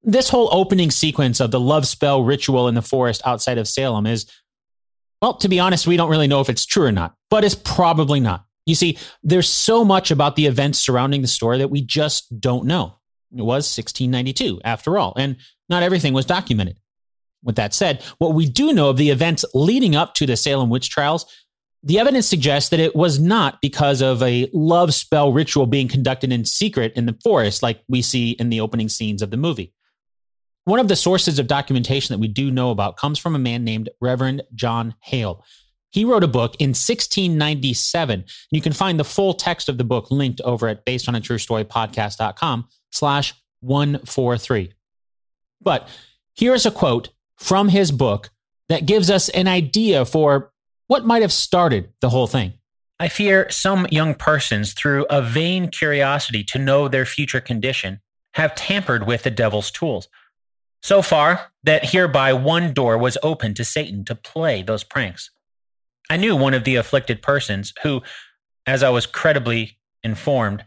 This 0.04 0.28
whole 0.28 0.50
opening 0.52 0.92
sequence 0.92 1.40
of 1.40 1.52
the 1.52 1.60
love 1.60 1.88
spell 1.88 2.24
ritual 2.24 2.68
in 2.68 2.76
the 2.76 2.82
forest 2.82 3.22
outside 3.26 3.60
of 3.60 3.68
Salem 3.68 4.08
is, 4.08 4.26
well, 5.22 5.36
to 5.36 5.48
be 5.48 5.60
honest, 5.60 5.88
we 5.88 5.98
don't 5.98 6.10
really 6.10 6.28
know 6.28 6.42
if 6.42 6.50
it's 6.50 6.66
true 6.66 6.86
or 6.86 6.92
not, 6.92 7.16
but 7.30 7.44
it's 7.44 7.56
probably 7.56 8.20
not. 8.20 8.44
You 8.66 8.74
see, 8.74 8.98
there's 9.24 9.48
so 9.48 9.86
much 9.86 10.10
about 10.10 10.36
the 10.36 10.48
events 10.48 10.80
surrounding 10.80 11.22
the 11.22 11.28
story 11.28 11.60
that 11.60 11.70
we 11.70 11.82
just 11.82 12.40
don't 12.40 12.66
know. 12.66 12.98
It 13.32 13.42
was 13.42 13.66
1692, 13.78 14.62
after 14.64 14.98
all, 14.98 15.14
and 15.16 15.38
not 15.70 15.84
everything 15.84 16.14
was 16.14 16.26
documented. 16.26 16.80
With 17.44 17.58
that 17.58 17.76
said, 17.76 18.02
what 18.18 18.34
we 18.34 18.50
do 18.50 18.74
know 18.74 18.90
of 18.90 18.98
the 18.98 19.12
events 19.12 19.46
leading 19.54 19.96
up 19.96 20.16
to 20.16 20.26
the 20.26 20.36
Salem 20.36 20.72
witch 20.72 20.90
trials 20.90 21.26
the 21.86 22.00
evidence 22.00 22.28
suggests 22.28 22.70
that 22.70 22.80
it 22.80 22.96
was 22.96 23.20
not 23.20 23.62
because 23.62 24.02
of 24.02 24.22
a 24.24 24.50
love 24.54 24.92
spell 24.92 25.32
ritual 25.32 25.68
being 25.68 25.88
conducted 25.88 26.32
in 26.32 26.44
secret 26.44 26.92
in 26.96 27.06
the 27.06 27.18
forest, 27.24 27.62
like 27.62 27.84
we 27.88 28.02
see 28.02 28.32
in 28.32 28.50
the 28.50 28.60
opening 28.60 28.90
scenes 28.90 29.22
of 29.22 29.30
the 29.30 29.38
movie. 29.38 29.72
One 30.64 30.80
of 30.80 30.88
the 30.88 30.96
sources 30.96 31.38
of 31.38 31.46
documentation 31.46 32.12
that 32.12 32.20
we 32.20 32.28
do 32.28 32.50
know 32.50 32.72
about 32.72 32.98
comes 32.98 33.20
from 33.20 33.36
a 33.36 33.40
man 33.40 33.64
named 33.64 33.90
Reverend 34.02 34.42
John 34.56 34.96
Hale. 35.00 35.46
He 35.92 36.06
wrote 36.06 36.24
a 36.24 36.28
book 36.28 36.56
in 36.58 36.70
1697. 36.70 38.26
You 38.50 38.62
can 38.62 38.74
find 38.74 39.00
the 39.00 39.04
full 39.04 39.36
text 39.36 39.70
of 39.70 39.78
the 39.78 39.84
book 39.84 40.10
linked 40.10 40.42
over 40.42 40.68
at 40.68 40.86
based 40.86 41.08
on 41.08 41.14
a 41.14 41.22
true 41.22 41.38
story 41.38 41.66
podcast.com 41.66 42.68
slash 42.92 43.36
143. 43.60 44.74
But 45.62 45.88
here's 46.34 46.66
a 46.66 46.72
quote 46.72 47.10
from 47.38 47.70
his 47.70 47.92
book 47.92 48.32
that 48.70 48.88
gives 48.88 49.12
us 49.12 49.30
an 49.30 49.48
idea 49.48 50.04
for 50.04 50.52
what 50.88 51.06
might 51.06 51.22
have 51.22 51.34
started 51.34 51.90
the 52.02 52.10
whole 52.10 52.28
thing? 52.28 52.54
I 53.00 53.08
fear 53.10 53.50
some 53.50 53.88
young 53.92 54.16
persons, 54.16 54.74
through 54.74 55.06
a 55.10 55.22
vain 55.22 55.70
curiosity 55.70 56.44
to 56.46 56.60
know 56.60 56.88
their 56.88 57.06
future 57.06 57.42
condition, 57.42 58.00
have 58.36 58.56
tampered 58.56 59.06
with 59.06 59.24
the 59.24 59.32
devil's 59.32 59.72
tools. 59.72 60.08
So 60.82 61.02
far 61.02 61.52
that 61.64 61.92
hereby 61.92 62.34
one 62.34 62.74
door 62.74 62.98
was 62.98 63.18
open 63.24 63.54
to 63.56 63.66
Satan 63.66 64.06
to 64.06 64.16
play 64.16 64.62
those 64.62 64.84
pranks. 64.84 65.32
I 66.10 66.18
knew 66.18 66.36
one 66.36 66.54
of 66.54 66.64
the 66.64 66.76
afflicted 66.76 67.22
persons 67.22 67.74
who, 67.82 68.02
as 68.68 68.84
I 68.84 68.90
was 68.90 69.06
credibly 69.06 69.78
informed, 70.04 70.64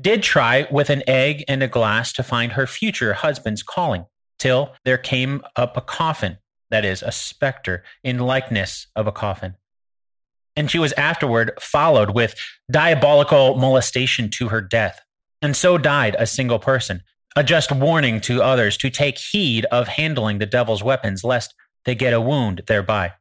did 0.00 0.22
try 0.22 0.66
with 0.70 0.88
an 0.88 1.02
egg 1.06 1.44
and 1.46 1.62
a 1.62 1.68
glass 1.68 2.12
to 2.14 2.22
find 2.22 2.52
her 2.52 2.66
future 2.66 3.12
husband's 3.12 3.62
calling, 3.62 4.06
till 4.38 4.74
there 4.84 4.98
came 4.98 5.42
up 5.56 5.76
a 5.76 5.82
coffin 5.82 6.38
that 6.70 6.84
is, 6.84 7.02
a 7.02 7.12
specter, 7.12 7.82
in 8.02 8.18
likeness 8.18 8.86
of 8.94 9.06
a 9.06 9.12
coffin. 9.12 9.56
And 10.56 10.70
she 10.70 10.78
was 10.78 10.92
afterward 10.92 11.52
followed 11.60 12.10
with 12.10 12.34
diabolical 12.70 13.56
molestation 13.56 14.28
to 14.30 14.48
her 14.48 14.60
death. 14.60 15.00
And 15.42 15.56
so 15.56 15.78
died 15.78 16.16
a 16.18 16.26
single 16.26 16.58
person, 16.58 17.02
a 17.36 17.44
just 17.44 17.72
warning 17.72 18.20
to 18.22 18.42
others 18.42 18.76
to 18.78 18.90
take 18.90 19.18
heed 19.18 19.64
of 19.66 19.88
handling 19.88 20.38
the 20.38 20.46
devil's 20.46 20.82
weapons, 20.82 21.24
lest 21.24 21.54
they 21.84 21.94
get 21.94 22.12
a 22.12 22.20
wound 22.20 22.62
thereby. 22.66 23.12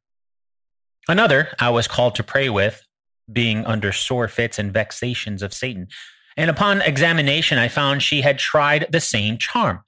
Another 1.08 1.50
I 1.60 1.70
was 1.70 1.88
called 1.88 2.16
to 2.16 2.24
pray 2.24 2.50
with, 2.50 2.86
being 3.32 3.66
under 3.66 3.92
sore 3.92 4.28
fits 4.28 4.60
and 4.60 4.74
vexations 4.74 5.42
of 5.42 5.54
Satan. 5.54 5.88
And 6.36 6.50
upon 6.50 6.82
examination, 6.82 7.58
I 7.58 7.68
found 7.68 8.02
she 8.02 8.22
had 8.22 8.38
tried 8.40 8.88
the 8.92 9.00
same 9.00 9.38
charm, 9.38 9.82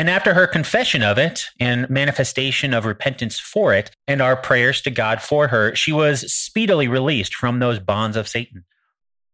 and 0.00 0.08
after 0.08 0.32
her 0.32 0.46
confession 0.46 1.02
of 1.02 1.18
it 1.18 1.50
and 1.60 1.90
manifestation 1.90 2.72
of 2.72 2.86
repentance 2.86 3.38
for 3.38 3.74
it, 3.74 3.90
and 4.08 4.22
our 4.22 4.34
prayers 4.34 4.80
to 4.80 4.90
God 4.90 5.20
for 5.20 5.48
her, 5.48 5.74
she 5.74 5.92
was 5.92 6.32
speedily 6.32 6.88
released 6.88 7.34
from 7.34 7.58
those 7.58 7.78
bonds 7.78 8.16
of 8.16 8.26
Satan. 8.26 8.64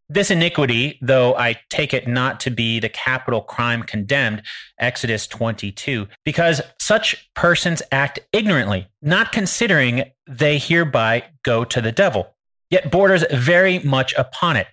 This 0.09 0.29
iniquity, 0.29 0.99
though 1.01 1.37
I 1.37 1.61
take 1.71 1.95
it 1.95 2.09
not 2.09 2.41
to 2.41 2.51
be 2.51 2.81
the 2.81 2.89
capital 2.89 3.43
crime 3.43 3.85
condemned, 3.85 4.43
Exodus 4.81 5.29
22, 5.29 6.09
because 6.25 6.61
such 6.81 7.31
persons 7.35 7.81
act 7.93 8.19
ignorantly, 8.33 8.89
not 9.01 9.31
considering 9.31 10.11
they 10.27 10.59
hereby 10.59 11.27
go 11.45 11.63
to 11.63 11.81
the 11.81 11.93
devil, 11.93 12.35
yet 12.71 12.91
borders 12.91 13.25
very 13.31 13.79
much 13.79 14.15
upon 14.15 14.57
it 14.57 14.67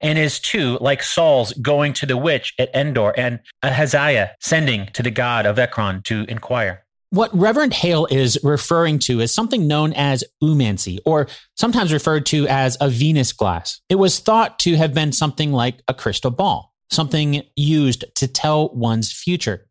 and 0.00 0.18
is 0.18 0.38
too 0.38 0.78
like 0.80 1.02
Saul's 1.02 1.52
going 1.54 1.92
to 1.94 2.06
the 2.06 2.16
witch 2.16 2.54
at 2.58 2.74
Endor 2.74 3.12
and 3.16 3.40
Ahaziah 3.62 4.36
sending 4.40 4.86
to 4.94 5.02
the 5.02 5.10
god 5.10 5.46
of 5.46 5.58
Ekron 5.58 6.02
to 6.04 6.24
inquire. 6.28 6.84
What 7.12 7.36
Reverend 7.36 7.74
Hale 7.74 8.06
is 8.08 8.38
referring 8.44 9.00
to 9.00 9.20
is 9.20 9.34
something 9.34 9.66
known 9.66 9.92
as 9.94 10.22
oomancy, 10.42 10.98
or 11.04 11.26
sometimes 11.56 11.92
referred 11.92 12.24
to 12.26 12.46
as 12.46 12.76
a 12.80 12.88
Venus 12.88 13.32
glass. 13.32 13.80
It 13.88 13.96
was 13.96 14.20
thought 14.20 14.60
to 14.60 14.76
have 14.76 14.94
been 14.94 15.10
something 15.10 15.50
like 15.50 15.82
a 15.88 15.94
crystal 15.94 16.30
ball, 16.30 16.72
something 16.92 17.42
used 17.56 18.04
to 18.14 18.28
tell 18.28 18.72
one's 18.76 19.12
future. 19.12 19.66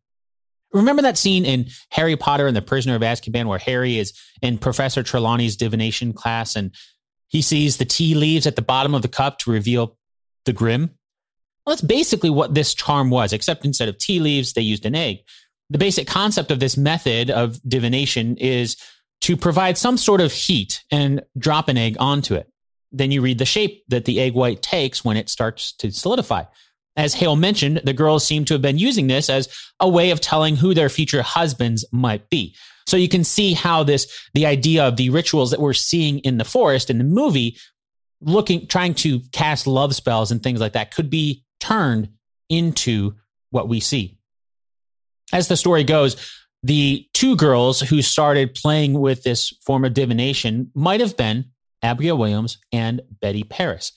Remember 0.72 1.00
that 1.00 1.16
scene 1.16 1.46
in 1.46 1.68
Harry 1.88 2.14
Potter 2.14 2.46
and 2.46 2.54
the 2.54 2.62
Prisoner 2.62 2.94
of 2.94 3.02
Azkaban 3.02 3.46
where 3.46 3.58
Harry 3.58 3.98
is 3.98 4.12
in 4.42 4.58
Professor 4.58 5.02
Trelawney's 5.02 5.56
divination 5.56 6.12
class 6.12 6.54
and 6.54 6.74
he 7.28 7.42
sees 7.42 7.78
the 7.78 7.84
tea 7.84 8.14
leaves 8.14 8.46
at 8.46 8.56
the 8.56 8.62
bottom 8.62 8.94
of 8.94 9.02
the 9.02 9.08
cup 9.08 9.38
to 9.38 9.50
reveal 9.50 9.96
the 10.44 10.52
Grim. 10.52 10.90
Well, 11.64 11.74
that's 11.76 11.82
basically 11.82 12.30
what 12.30 12.54
this 12.54 12.74
charm 12.74 13.10
was, 13.10 13.32
except 13.32 13.64
instead 13.64 13.88
of 13.88 13.98
tea 13.98 14.20
leaves, 14.20 14.52
they 14.52 14.62
used 14.62 14.86
an 14.86 14.94
egg. 14.94 15.18
The 15.68 15.78
basic 15.78 16.06
concept 16.06 16.50
of 16.50 16.58
this 16.58 16.76
method 16.76 17.30
of 17.30 17.60
divination 17.68 18.36
is 18.38 18.76
to 19.22 19.36
provide 19.36 19.78
some 19.78 19.96
sort 19.96 20.20
of 20.20 20.32
heat 20.32 20.82
and 20.90 21.22
drop 21.38 21.68
an 21.68 21.76
egg 21.76 21.96
onto 22.00 22.34
it. 22.34 22.48
Then 22.90 23.10
you 23.10 23.22
read 23.22 23.38
the 23.38 23.44
shape 23.44 23.84
that 23.88 24.04
the 24.04 24.20
egg 24.20 24.34
white 24.34 24.62
takes 24.62 25.04
when 25.04 25.16
it 25.16 25.28
starts 25.28 25.72
to 25.74 25.92
solidify. 25.92 26.44
As 26.96 27.14
Hale 27.14 27.36
mentioned, 27.36 27.82
the 27.84 27.92
girls 27.92 28.26
seem 28.26 28.44
to 28.46 28.54
have 28.54 28.62
been 28.62 28.78
using 28.78 29.06
this 29.06 29.30
as 29.30 29.48
a 29.78 29.88
way 29.88 30.10
of 30.10 30.20
telling 30.20 30.56
who 30.56 30.74
their 30.74 30.88
future 30.88 31.22
husbands 31.22 31.84
might 31.92 32.28
be. 32.30 32.56
So 32.86 32.96
you 32.96 33.08
can 33.08 33.22
see 33.22 33.52
how 33.52 33.84
this, 33.84 34.12
the 34.34 34.46
idea 34.46 34.84
of 34.84 34.96
the 34.96 35.10
rituals 35.10 35.52
that 35.52 35.60
we're 35.60 35.72
seeing 35.72 36.18
in 36.20 36.38
the 36.38 36.44
forest 36.44 36.90
in 36.90 36.98
the 36.98 37.04
movie 37.04 37.56
looking 38.20 38.66
trying 38.66 38.94
to 38.94 39.20
cast 39.32 39.66
love 39.66 39.94
spells 39.94 40.30
and 40.30 40.42
things 40.42 40.60
like 40.60 40.72
that 40.72 40.94
could 40.94 41.10
be 41.10 41.44
turned 41.58 42.08
into 42.48 43.14
what 43.50 43.68
we 43.68 43.80
see. 43.80 44.18
As 45.32 45.48
the 45.48 45.56
story 45.56 45.84
goes, 45.84 46.16
the 46.62 47.06
two 47.14 47.36
girls 47.36 47.80
who 47.80 48.02
started 48.02 48.54
playing 48.54 48.94
with 48.94 49.22
this 49.22 49.50
form 49.64 49.84
of 49.84 49.94
divination 49.94 50.70
might 50.74 51.00
have 51.00 51.16
been 51.16 51.46
Abigail 51.82 52.18
Williams 52.18 52.58
and 52.72 53.00
Betty 53.20 53.44
Parris. 53.44 53.92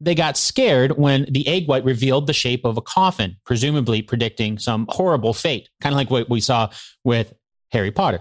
They 0.00 0.16
got 0.16 0.36
scared 0.36 0.98
when 0.98 1.26
the 1.30 1.46
egg 1.46 1.68
white 1.68 1.84
revealed 1.84 2.26
the 2.26 2.32
shape 2.32 2.64
of 2.64 2.76
a 2.76 2.82
coffin, 2.82 3.36
presumably 3.46 4.02
predicting 4.02 4.58
some 4.58 4.86
horrible 4.88 5.32
fate, 5.32 5.68
kind 5.80 5.92
of 5.92 5.96
like 5.96 6.10
what 6.10 6.28
we 6.28 6.40
saw 6.40 6.70
with 7.04 7.32
Harry 7.70 7.92
Potter. 7.92 8.20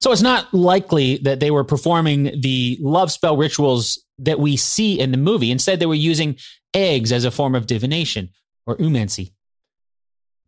So 0.00 0.12
it's 0.12 0.22
not 0.22 0.52
likely 0.54 1.18
that 1.18 1.40
they 1.40 1.50
were 1.50 1.64
performing 1.64 2.40
the 2.40 2.78
love 2.80 3.10
spell 3.10 3.36
rituals 3.36 4.04
that 4.18 4.38
we 4.38 4.56
see 4.56 4.98
in 4.98 5.10
the 5.10 5.18
movie. 5.18 5.50
Instead, 5.50 5.80
they 5.80 5.86
were 5.86 5.94
using 5.94 6.36
eggs 6.72 7.12
as 7.12 7.24
a 7.24 7.30
form 7.30 7.54
of 7.54 7.66
divination 7.66 8.30
or 8.66 8.76
oomancy. 8.76 9.32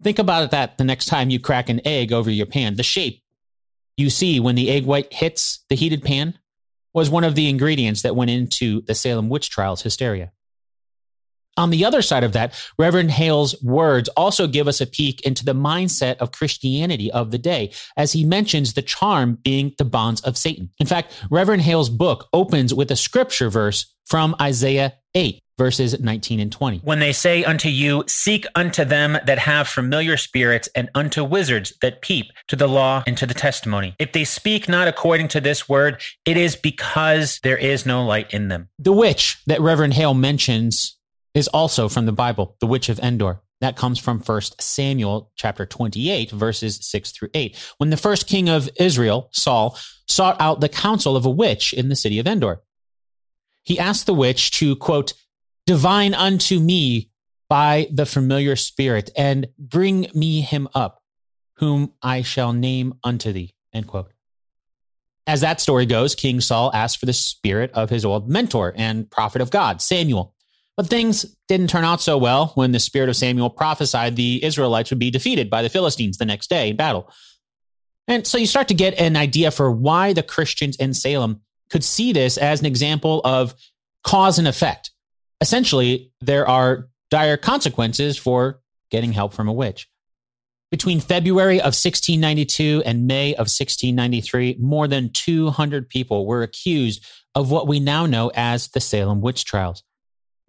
Think 0.02 0.19
about 0.19 0.52
that 0.52 0.78
the 0.78 0.85
next 0.85 1.07
time 1.07 1.30
you 1.30 1.40
crack 1.40 1.69
an 1.69 1.80
egg 1.85 2.12
over 2.12 2.30
your 2.30 2.47
pan. 2.47 2.76
The 2.76 2.83
shape 2.83 3.23
you 3.97 4.09
see 4.09 4.40
when 4.40 4.54
the 4.54 4.71
egg 4.71 4.87
white 4.87 5.12
hits 5.12 5.64
the 5.69 5.76
heated 5.76 6.02
pan 6.02 6.38
was 6.95 7.11
one 7.11 7.25
of 7.25 7.35
the 7.35 7.49
ingredients 7.49 8.02
that 8.02 8.16
went 8.16 8.30
into 8.30 8.80
the 8.83 8.95
Salem 8.95 9.28
witch 9.28 9.50
trials 9.50 9.83
hysteria. 9.83 10.33
On 11.57 11.71
the 11.71 11.85
other 11.85 12.02
side 12.02 12.25
of 12.25 12.33
that, 12.33 12.54
Reverend 12.78 13.11
Hale's 13.11 13.61
words 13.62 14.09
also 14.11 14.47
give 14.47 14.69
us 14.69 14.80
a 14.80 14.87
peek 14.87 15.21
into 15.23 15.45
the 15.45 15.54
mindset 15.54 16.16
of 16.19 16.33
Christianity 16.33 17.11
of 17.12 17.30
the 17.30 17.38
day, 17.38 17.73
as 17.97 18.12
he 18.12 18.25
mentions 18.25 18.75
the 18.75 18.83
charm 18.83 19.38
being 19.42 19.75
the 19.78 19.85
bonds 19.85 20.21
of 20.23 20.38
Satan. 20.38 20.71
In 20.78 20.87
fact, 20.87 21.12
Reverend 21.30 21.62
Hale's 21.62 21.90
book 21.90 22.28
opens 22.33 22.73
with 22.73 22.90
a 22.90 22.97
scripture 22.97 23.50
verse 23.50 23.92
from 24.07 24.35
Isaiah 24.40 24.95
8, 25.14 25.40
verses 25.59 26.00
19 26.00 26.40
and 26.40 26.50
20. 26.50 26.78
When 26.78 27.00
they 27.00 27.12
say 27.12 27.45
unto 27.45 27.69
you, 27.69 28.04
Seek 28.07 28.47
unto 28.54 28.85
them 28.85 29.19
that 29.26 29.38
have 29.40 29.69
familiar 29.69 30.16
spirits, 30.16 30.69
and 30.75 30.88
unto 30.95 31.23
wizards 31.23 31.73
that 31.83 32.00
peep 32.00 32.26
to 32.49 32.57
the 32.57 32.66
law 32.69 33.02
and 33.07 33.16
to 33.19 33.26
the 33.26 33.35
testimony. 33.35 33.95
If 33.99 34.12
they 34.12 34.25
speak 34.25 34.69
not 34.69 34.88
according 34.88 35.28
to 35.28 35.40
this 35.40 35.69
word, 35.69 36.00
it 36.25 36.37
is 36.37 36.57
because 36.57 37.38
there 37.42 37.59
is 37.59 37.85
no 37.85 38.04
light 38.04 38.33
in 38.33 38.49
them. 38.49 38.69
The 38.78 38.92
witch 38.92 39.40
that 39.47 39.61
Reverend 39.61 39.95
Hale 39.95 40.14
mentions 40.14 40.97
is 41.34 41.49
also 41.49 41.88
from 41.88 42.06
the 42.06 42.12
Bible, 42.12 42.56
the 42.60 42.66
witch 42.66 42.88
of 42.88 42.99
Endor. 43.00 43.40
That 43.60 43.76
comes 43.76 43.99
from 43.99 44.20
1 44.20 44.40
Samuel 44.58 45.30
chapter 45.37 45.66
28, 45.66 46.30
verses 46.30 46.78
6 46.82 47.12
through 47.12 47.28
8. 47.34 47.56
When 47.76 47.90
the 47.90 47.96
first 47.96 48.26
king 48.26 48.49
of 48.49 48.70
Israel, 48.76 49.28
Saul, 49.32 49.78
sought 50.08 50.40
out 50.40 50.60
the 50.60 50.68
counsel 50.68 51.14
of 51.14 51.26
a 51.26 51.30
witch 51.30 51.72
in 51.72 51.88
the 51.88 51.96
city 51.96 52.18
of 52.18 52.26
Endor, 52.26 52.62
he 53.62 53.78
asked 53.78 54.06
the 54.06 54.14
witch 54.14 54.52
to, 54.52 54.76
quote, 54.76 55.12
divine 55.66 56.14
unto 56.14 56.58
me 56.58 57.10
by 57.49 57.88
the 57.92 58.06
familiar 58.06 58.56
spirit 58.56 59.10
and 59.16 59.49
bring 59.58 60.08
me 60.14 60.40
him 60.40 60.68
up, 60.75 61.02
whom 61.56 61.92
I 62.02 62.22
shall 62.22 62.52
name 62.52 62.94
unto 63.04 63.32
thee, 63.32 63.54
end 63.72 63.87
quote. 63.87 64.12
As 65.26 65.42
that 65.42 65.60
story 65.60 65.84
goes, 65.87 66.14
King 66.14 66.40
Saul 66.40 66.70
asked 66.72 66.99
for 66.99 67.06
the 67.06 67.12
spirit 67.12 67.70
of 67.72 67.90
his 67.90 68.04
old 68.04 68.28
mentor 68.28 68.72
and 68.75 69.08
prophet 69.10 69.42
of 69.42 69.50
God, 69.50 69.82
Samuel. 69.82 70.34
But 70.77 70.87
things 70.87 71.27
didn't 71.49 71.69
turn 71.69 71.85
out 71.85 72.00
so 72.00 72.17
well 72.17 72.53
when 72.55 72.73
the 72.73 72.79
spirit 72.79 73.09
of 73.09 73.17
Samuel 73.17 73.50
prophesied 73.50 74.17
the 74.17 74.43
Israelites 74.43 74.91
would 74.91 74.99
be 74.99 75.11
defeated 75.11 75.50
by 75.50 75.62
the 75.62 75.69
Philistines 75.69 76.17
the 76.17 76.25
next 76.25 76.49
day 76.49 76.71
in 76.71 76.77
battle. 76.77 77.12
And 78.09 78.27
so 78.27 78.39
you 78.39 78.47
start 78.47 78.69
to 78.69 78.75
get 78.75 78.99
an 78.99 79.17
idea 79.17 79.50
for 79.50 79.71
why 79.71 80.12
the 80.12 80.23
Christians 80.23 80.77
in 80.77 80.95
Salem 80.95 81.43
could 81.71 81.85
see 81.85 82.12
this 82.12 82.39
as 82.39 82.61
an 82.61 82.67
example 82.67 83.21
of 83.25 83.55
cause 84.05 84.39
and 84.39 84.49
effect. 84.49 84.91
Essentially, 85.41 86.12
there 86.21 86.49
are 86.49 86.89
dire 87.11 87.37
consequences 87.37 88.17
for 88.17 88.61
getting 88.91 89.12
help 89.12 89.33
from 89.33 89.49
a 89.49 89.53
witch. 89.53 89.89
Between 90.71 91.00
February 91.00 91.59
of 91.59 91.75
1692 91.75 92.83
and 92.87 93.07
May 93.07 93.33
of 93.35 93.49
1693, 93.49 94.57
more 94.61 94.87
than 94.87 95.11
200 95.12 95.89
people 95.89 96.27
were 96.27 96.43
accused 96.43 97.05
of 97.35 97.50
what 97.50 97.67
we 97.67 97.81
now 97.81 98.07
know 98.07 98.31
as 98.35 98.69
the 98.69 98.81
Salem 98.81 99.21
witch 99.21 99.45
trials. 99.45 99.83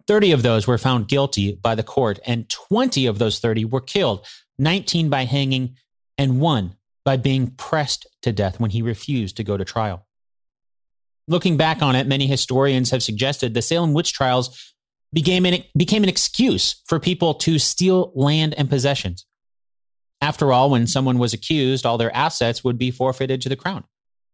30 0.06 0.32
of 0.32 0.42
those 0.42 0.66
were 0.66 0.78
found 0.78 1.08
guilty 1.08 1.58
by 1.62 1.74
the 1.74 1.82
court, 1.82 2.18
and 2.26 2.48
20 2.48 3.06
of 3.06 3.18
those 3.18 3.38
30 3.38 3.64
were 3.66 3.80
killed, 3.80 4.26
19 4.58 5.08
by 5.08 5.24
hanging, 5.24 5.76
and 6.18 6.40
one 6.40 6.76
by 7.04 7.16
being 7.16 7.50
pressed 7.50 8.06
to 8.22 8.32
death 8.32 8.60
when 8.60 8.70
he 8.70 8.82
refused 8.82 9.36
to 9.36 9.44
go 9.44 9.56
to 9.56 9.64
trial. 9.64 10.06
Looking 11.28 11.56
back 11.56 11.82
on 11.82 11.96
it, 11.96 12.06
many 12.06 12.26
historians 12.26 12.90
have 12.90 13.02
suggested 13.02 13.54
the 13.54 13.62
Salem 13.62 13.92
witch 13.92 14.12
trials 14.12 14.74
became 15.12 15.46
an, 15.46 15.62
became 15.76 16.02
an 16.02 16.08
excuse 16.08 16.82
for 16.86 16.98
people 16.98 17.34
to 17.34 17.58
steal 17.58 18.12
land 18.14 18.54
and 18.56 18.68
possessions. 18.68 19.26
After 20.20 20.52
all, 20.52 20.70
when 20.70 20.86
someone 20.86 21.18
was 21.18 21.32
accused, 21.32 21.84
all 21.84 21.98
their 21.98 22.14
assets 22.14 22.62
would 22.62 22.78
be 22.78 22.90
forfeited 22.90 23.40
to 23.42 23.48
the 23.48 23.56
crown. 23.56 23.84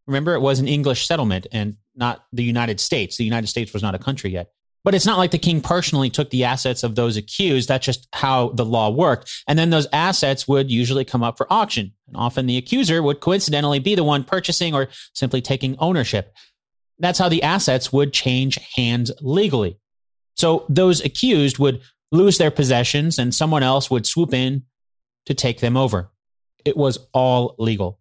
Remember, 0.06 0.34
it 0.34 0.40
was 0.40 0.58
an 0.58 0.68
English 0.68 1.06
settlement 1.06 1.46
and 1.52 1.76
not 1.94 2.24
the 2.32 2.44
United 2.44 2.80
States. 2.80 3.16
The 3.16 3.24
United 3.24 3.46
States 3.48 3.72
was 3.72 3.82
not 3.82 3.94
a 3.94 3.98
country 3.98 4.30
yet. 4.30 4.50
But 4.88 4.94
it's 4.94 5.04
not 5.04 5.18
like 5.18 5.32
the 5.32 5.38
king 5.38 5.60
personally 5.60 6.08
took 6.08 6.30
the 6.30 6.44
assets 6.44 6.82
of 6.82 6.94
those 6.94 7.18
accused. 7.18 7.68
That's 7.68 7.84
just 7.84 8.08
how 8.14 8.52
the 8.52 8.64
law 8.64 8.88
worked. 8.88 9.30
And 9.46 9.58
then 9.58 9.68
those 9.68 9.86
assets 9.92 10.48
would 10.48 10.70
usually 10.70 11.04
come 11.04 11.22
up 11.22 11.36
for 11.36 11.46
auction. 11.52 11.92
And 12.06 12.16
often 12.16 12.46
the 12.46 12.56
accuser 12.56 13.02
would 13.02 13.20
coincidentally 13.20 13.80
be 13.80 13.94
the 13.94 14.02
one 14.02 14.24
purchasing 14.24 14.74
or 14.74 14.88
simply 15.12 15.42
taking 15.42 15.76
ownership. 15.78 16.32
That's 16.98 17.18
how 17.18 17.28
the 17.28 17.42
assets 17.42 17.92
would 17.92 18.14
change 18.14 18.58
hands 18.76 19.12
legally. 19.20 19.78
So 20.38 20.64
those 20.70 21.04
accused 21.04 21.58
would 21.58 21.82
lose 22.10 22.38
their 22.38 22.50
possessions 22.50 23.18
and 23.18 23.34
someone 23.34 23.62
else 23.62 23.90
would 23.90 24.06
swoop 24.06 24.32
in 24.32 24.62
to 25.26 25.34
take 25.34 25.60
them 25.60 25.76
over. 25.76 26.10
It 26.64 26.78
was 26.78 26.98
all 27.12 27.56
legal. 27.58 28.00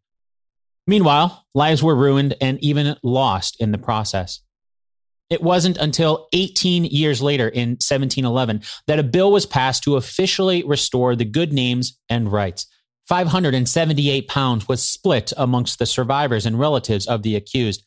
Meanwhile, 0.88 1.47
lives 1.54 1.84
were 1.84 1.97
ruined 1.97 2.38
and 2.39 2.63
even 2.63 2.95
lost 3.04 3.58
in 3.60 3.73
the 3.73 3.78
process. 3.78 4.39
It 5.29 5.41
wasn't 5.41 5.77
until 5.77 6.27
18 6.31 6.85
years 6.85 7.21
later 7.21 7.49
in 7.49 7.71
1711 7.71 8.61
that 8.87 8.99
a 8.99 9.03
bill 9.03 9.31
was 9.31 9.45
passed 9.45 9.83
to 9.83 9.97
officially 9.97 10.63
restore 10.63 11.15
the 11.15 11.25
good 11.25 11.51
names 11.51 11.97
and 12.09 12.31
rights. 12.31 12.65
578 13.07 14.27
pounds 14.27 14.67
was 14.67 14.83
split 14.83 15.33
amongst 15.37 15.79
the 15.79 15.85
survivors 15.85 16.45
and 16.45 16.59
relatives 16.59 17.07
of 17.07 17.23
the 17.23 17.35
accused. 17.35 17.83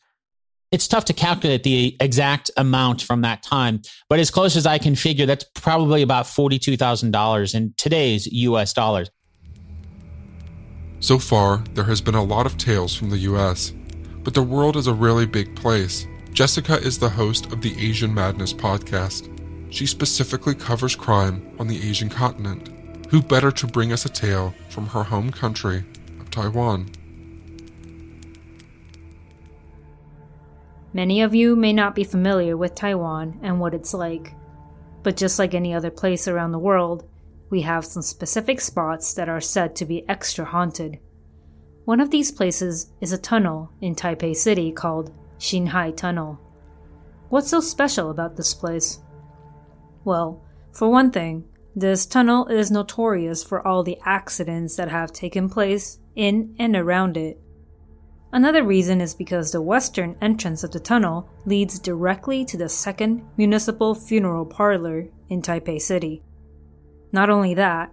It's 0.71 0.87
tough 0.87 1.05
to 1.05 1.13
calculate 1.13 1.63
the 1.63 1.97
exact 1.99 2.49
amount 2.57 3.01
from 3.01 3.21
that 3.21 3.43
time, 3.43 3.81
but 4.07 4.19
as 4.19 4.31
close 4.31 4.55
as 4.55 4.65
I 4.65 4.77
can 4.77 4.95
figure, 4.95 5.25
that's 5.25 5.45
probably 5.53 6.01
about 6.01 6.25
$42,000 6.25 7.55
in 7.55 7.73
today's 7.77 8.25
US 8.27 8.71
dollars. 8.71 9.09
So 11.01 11.19
far, 11.19 11.57
there 11.73 11.83
has 11.85 11.99
been 11.99 12.15
a 12.15 12.23
lot 12.23 12.45
of 12.45 12.57
tales 12.57 12.95
from 12.95 13.09
the 13.09 13.17
US, 13.17 13.73
but 14.23 14.33
the 14.33 14.43
world 14.43 14.77
is 14.77 14.87
a 14.87 14.93
really 14.93 15.25
big 15.25 15.55
place. 15.55 16.07
Jessica 16.33 16.77
is 16.77 16.97
the 16.97 17.09
host 17.09 17.47
of 17.47 17.61
the 17.61 17.75
Asian 17.77 18.13
Madness 18.13 18.53
podcast. 18.53 19.27
She 19.69 19.85
specifically 19.85 20.55
covers 20.55 20.95
crime 20.95 21.53
on 21.59 21.67
the 21.67 21.89
Asian 21.89 22.07
continent. 22.07 22.69
Who 23.09 23.21
better 23.21 23.51
to 23.51 23.67
bring 23.67 23.91
us 23.91 24.05
a 24.05 24.09
tale 24.09 24.55
from 24.69 24.87
her 24.87 25.03
home 25.03 25.31
country 25.31 25.83
of 26.21 26.31
Taiwan? 26.31 26.89
Many 30.93 31.21
of 31.21 31.35
you 31.35 31.57
may 31.57 31.73
not 31.73 31.95
be 31.95 32.05
familiar 32.05 32.55
with 32.55 32.75
Taiwan 32.75 33.37
and 33.43 33.59
what 33.59 33.73
it's 33.73 33.93
like. 33.93 34.33
But 35.03 35.17
just 35.17 35.37
like 35.37 35.53
any 35.53 35.73
other 35.73 35.91
place 35.91 36.29
around 36.29 36.53
the 36.53 36.59
world, 36.59 37.07
we 37.49 37.61
have 37.61 37.85
some 37.85 38.01
specific 38.01 38.61
spots 38.61 39.13
that 39.15 39.27
are 39.27 39.41
said 39.41 39.75
to 39.75 39.85
be 39.85 40.07
extra 40.07 40.45
haunted. 40.45 40.99
One 41.83 41.99
of 41.99 42.09
these 42.09 42.31
places 42.31 42.89
is 43.01 43.11
a 43.11 43.17
tunnel 43.17 43.69
in 43.81 43.95
Taipei 43.95 44.33
City 44.33 44.71
called 44.71 45.13
Xinhai 45.41 45.97
Tunnel. 45.97 46.39
What's 47.29 47.49
so 47.49 47.59
special 47.59 48.11
about 48.11 48.37
this 48.37 48.53
place? 48.53 48.99
Well, 50.05 50.43
for 50.71 50.87
one 50.89 51.09
thing, 51.09 51.45
this 51.75 52.05
tunnel 52.05 52.45
is 52.47 52.69
notorious 52.69 53.43
for 53.43 53.65
all 53.67 53.81
the 53.81 53.97
accidents 54.05 54.75
that 54.75 54.89
have 54.89 55.11
taken 55.11 55.49
place 55.49 55.99
in 56.15 56.55
and 56.59 56.75
around 56.75 57.17
it. 57.17 57.41
Another 58.31 58.63
reason 58.63 59.01
is 59.01 59.15
because 59.15 59.51
the 59.51 59.61
western 59.61 60.15
entrance 60.21 60.63
of 60.63 60.71
the 60.71 60.79
tunnel 60.79 61.27
leads 61.45 61.79
directly 61.79 62.45
to 62.45 62.57
the 62.57 62.69
second 62.69 63.25
municipal 63.35 63.95
funeral 63.95 64.45
parlor 64.45 65.07
in 65.29 65.41
Taipei 65.41 65.81
City. 65.81 66.21
Not 67.11 67.29
only 67.29 67.55
that, 67.55 67.91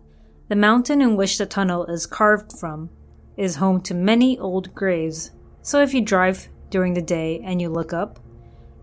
the 0.48 0.56
mountain 0.56 1.00
in 1.00 1.16
which 1.16 1.38
the 1.38 1.46
tunnel 1.46 1.86
is 1.86 2.06
carved 2.06 2.52
from 2.58 2.90
is 3.36 3.56
home 3.56 3.80
to 3.82 3.94
many 3.94 4.38
old 4.38 4.74
graves, 4.74 5.30
so 5.62 5.80
if 5.80 5.94
you 5.94 6.02
drive 6.02 6.48
during 6.70 6.94
the 6.94 7.02
day 7.02 7.40
and 7.44 7.60
you 7.60 7.68
look 7.68 7.92
up, 7.92 8.18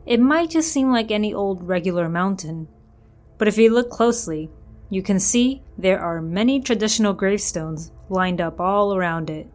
it 0.06 0.20
might 0.20 0.50
just 0.50 0.72
seem 0.72 0.92
like 0.92 1.12
any 1.12 1.34
old 1.34 1.68
regular 1.68 2.08
mountain. 2.08 2.68
But 3.38 3.48
if 3.48 3.58
you 3.58 3.74
look 3.74 3.90
closely, 3.90 4.50
you 4.90 5.02
can 5.02 5.20
see 5.20 5.64
there 5.78 6.00
are 6.00 6.22
many 6.22 6.60
traditional 6.60 7.14
gravestones 7.14 7.92
lined 8.10 8.40
up 8.40 8.60
all 8.60 8.96
around 8.96 9.30
it. 9.30 9.48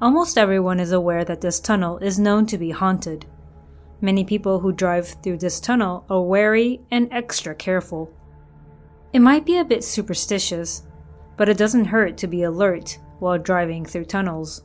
Almost 0.00 0.36
everyone 0.38 0.80
is 0.80 0.92
aware 0.92 1.24
that 1.24 1.40
this 1.40 1.60
tunnel 1.60 1.98
is 1.98 2.18
known 2.18 2.46
to 2.46 2.58
be 2.58 2.70
haunted. 2.70 3.26
Many 4.00 4.24
people 4.24 4.58
who 4.58 4.72
drive 4.72 5.08
through 5.22 5.38
this 5.38 5.60
tunnel 5.60 6.04
are 6.08 6.22
wary 6.22 6.80
and 6.90 7.08
extra 7.12 7.54
careful. 7.54 8.10
It 9.12 9.20
might 9.20 9.44
be 9.44 9.58
a 9.58 9.64
bit 9.64 9.84
superstitious, 9.84 10.84
but 11.36 11.48
it 11.48 11.58
doesn't 11.58 11.84
hurt 11.86 12.16
to 12.18 12.26
be 12.26 12.42
alert 12.42 12.98
while 13.18 13.38
driving 13.38 13.84
through 13.84 14.06
tunnels. 14.06 14.62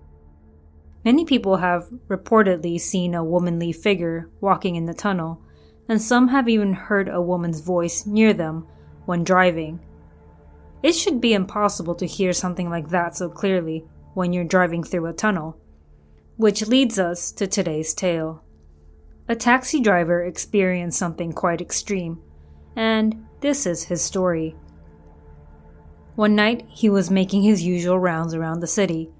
Many 1.05 1.23
people 1.23 1.57
have 1.57 1.87
reportedly 2.07 2.81
seen 2.81 3.13
a 3.13 3.23
womanly 3.23 3.71
figure 3.71 4.27
walking 4.41 4.75
in 4.75 4.87
the 4.87 4.93
tunnel, 4.95 5.39
and 5.87 6.01
some 6.01 6.29
have 6.29 6.49
even 6.49 6.73
heard 6.73 7.07
a 7.07 7.21
woman's 7.21 7.61
voice 7.61 8.07
near 8.07 8.33
them 8.33 8.65
when 9.05 9.23
driving. 9.23 9.79
It 10.81 10.93
should 10.93 11.21
be 11.21 11.35
impossible 11.35 11.93
to 11.95 12.07
hear 12.07 12.33
something 12.33 12.71
like 12.71 12.89
that 12.89 13.15
so 13.15 13.29
clearly 13.29 13.85
when 14.15 14.33
you're 14.33 14.43
driving 14.43 14.83
through 14.83 15.05
a 15.05 15.13
tunnel. 15.13 15.59
Which 16.37 16.67
leads 16.67 16.97
us 16.97 17.31
to 17.33 17.45
today's 17.45 17.93
tale. 17.93 18.43
A 19.29 19.35
taxi 19.35 19.79
driver 19.79 20.23
experienced 20.23 20.97
something 20.97 21.33
quite 21.33 21.61
extreme, 21.61 22.19
and 22.75 23.25
this 23.41 23.67
is 23.67 23.83
his 23.83 24.01
story. 24.01 24.55
One 26.15 26.35
night, 26.35 26.65
he 26.67 26.89
was 26.89 27.11
making 27.11 27.43
his 27.43 27.61
usual 27.61 27.99
rounds 27.99 28.33
around 28.33 28.59
the 28.59 28.67
city, 28.67 29.11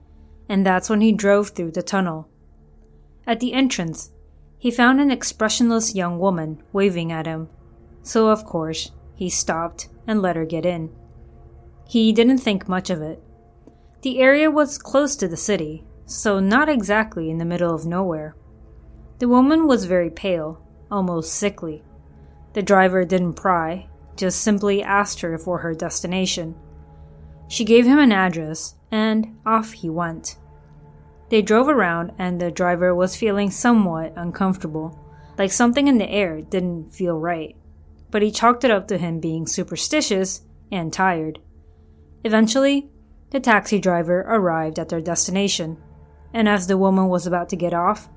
and 0.47 0.65
that's 0.65 0.89
when 0.89 1.01
he 1.01 1.12
drove 1.12 1.49
through 1.49 1.71
the 1.71 1.84
tunnel. 1.84 2.27
At 3.27 3.39
the 3.39 3.53
entrance, 3.53 4.12
he 4.58 4.71
found 4.71 4.99
an 4.99 5.12
expressionless 5.12 5.95
young 5.95 6.19
woman 6.19 6.62
waving 6.73 7.12
at 7.12 7.25
him, 7.25 7.49
so 8.03 8.29
of 8.29 8.45
course, 8.45 8.91
he 9.15 9.29
stopped 9.29 9.89
and 10.08 10.21
let 10.21 10.36
her 10.36 10.45
get 10.45 10.65
in. 10.65 10.93
He 11.88 12.13
didn't 12.13 12.39
think 12.39 12.67
much 12.67 12.89
of 12.89 13.01
it. 13.01 13.21
The 14.01 14.19
area 14.19 14.51
was 14.51 14.77
close 14.77 15.15
to 15.17 15.27
the 15.27 15.38
city, 15.38 15.84
so 16.05 16.39
not 16.39 16.69
exactly 16.69 17.29
in 17.29 17.38
the 17.38 17.45
middle 17.45 17.73
of 17.73 17.86
nowhere. 17.86 18.36
The 19.19 19.27
woman 19.27 19.67
was 19.67 19.86
very 19.86 20.10
pale, 20.10 20.62
almost 20.91 21.34
sickly. 21.34 21.84
The 22.53 22.62
driver 22.62 23.05
didn't 23.05 23.34
pry, 23.34 23.88
just 24.15 24.41
simply 24.41 24.84
asked 24.84 25.21
her 25.21 25.38
for 25.38 25.60
her 25.60 25.73
destination. 25.73 26.55
She 27.47 27.63
gave 27.63 27.86
him 27.86 27.99
an 27.99 28.12
address, 28.12 28.75
and 28.91 29.38
off 29.45 29.73
he 29.73 29.89
went. 29.89 30.38
They 31.29 31.41
drove 31.41 31.67
around, 31.67 32.13
and 32.17 32.39
the 32.39 32.51
driver 32.51 32.93
was 32.93 33.15
feeling 33.15 33.51
somewhat 33.51 34.13
uncomfortable, 34.15 34.99
like 35.38 35.51
something 35.51 35.88
in 35.88 35.97
the 35.97 36.10
air 36.10 36.41
didn't 36.41 36.93
feel 36.93 37.19
right. 37.19 37.55
But 38.12 38.21
he 38.21 38.31
chalked 38.31 38.63
it 38.63 38.71
up 38.71 38.88
to 38.88 38.97
him 38.97 39.19
being 39.19 39.47
superstitious 39.47 40.41
and 40.71 40.93
tired. 40.93 41.39
Eventually, 42.23 42.89
the 43.31 43.39
taxi 43.39 43.79
driver 43.79 44.21
arrived 44.21 44.79
at 44.79 44.89
their 44.89 45.01
destination, 45.01 45.77
and 46.34 46.47
as 46.47 46.67
the 46.67 46.77
woman 46.77 47.08
was 47.08 47.27
about 47.27 47.49
to 47.49 47.55
get 47.55 47.73
off, 47.73 48.08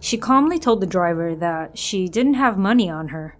she 0.00 0.18
calmly 0.18 0.58
told 0.58 0.80
the 0.80 0.86
driver 0.86 1.34
that 1.36 1.78
she 1.78 2.08
didn't 2.08 2.34
have 2.34 2.58
money 2.58 2.90
on 2.90 3.08
her, 3.08 3.38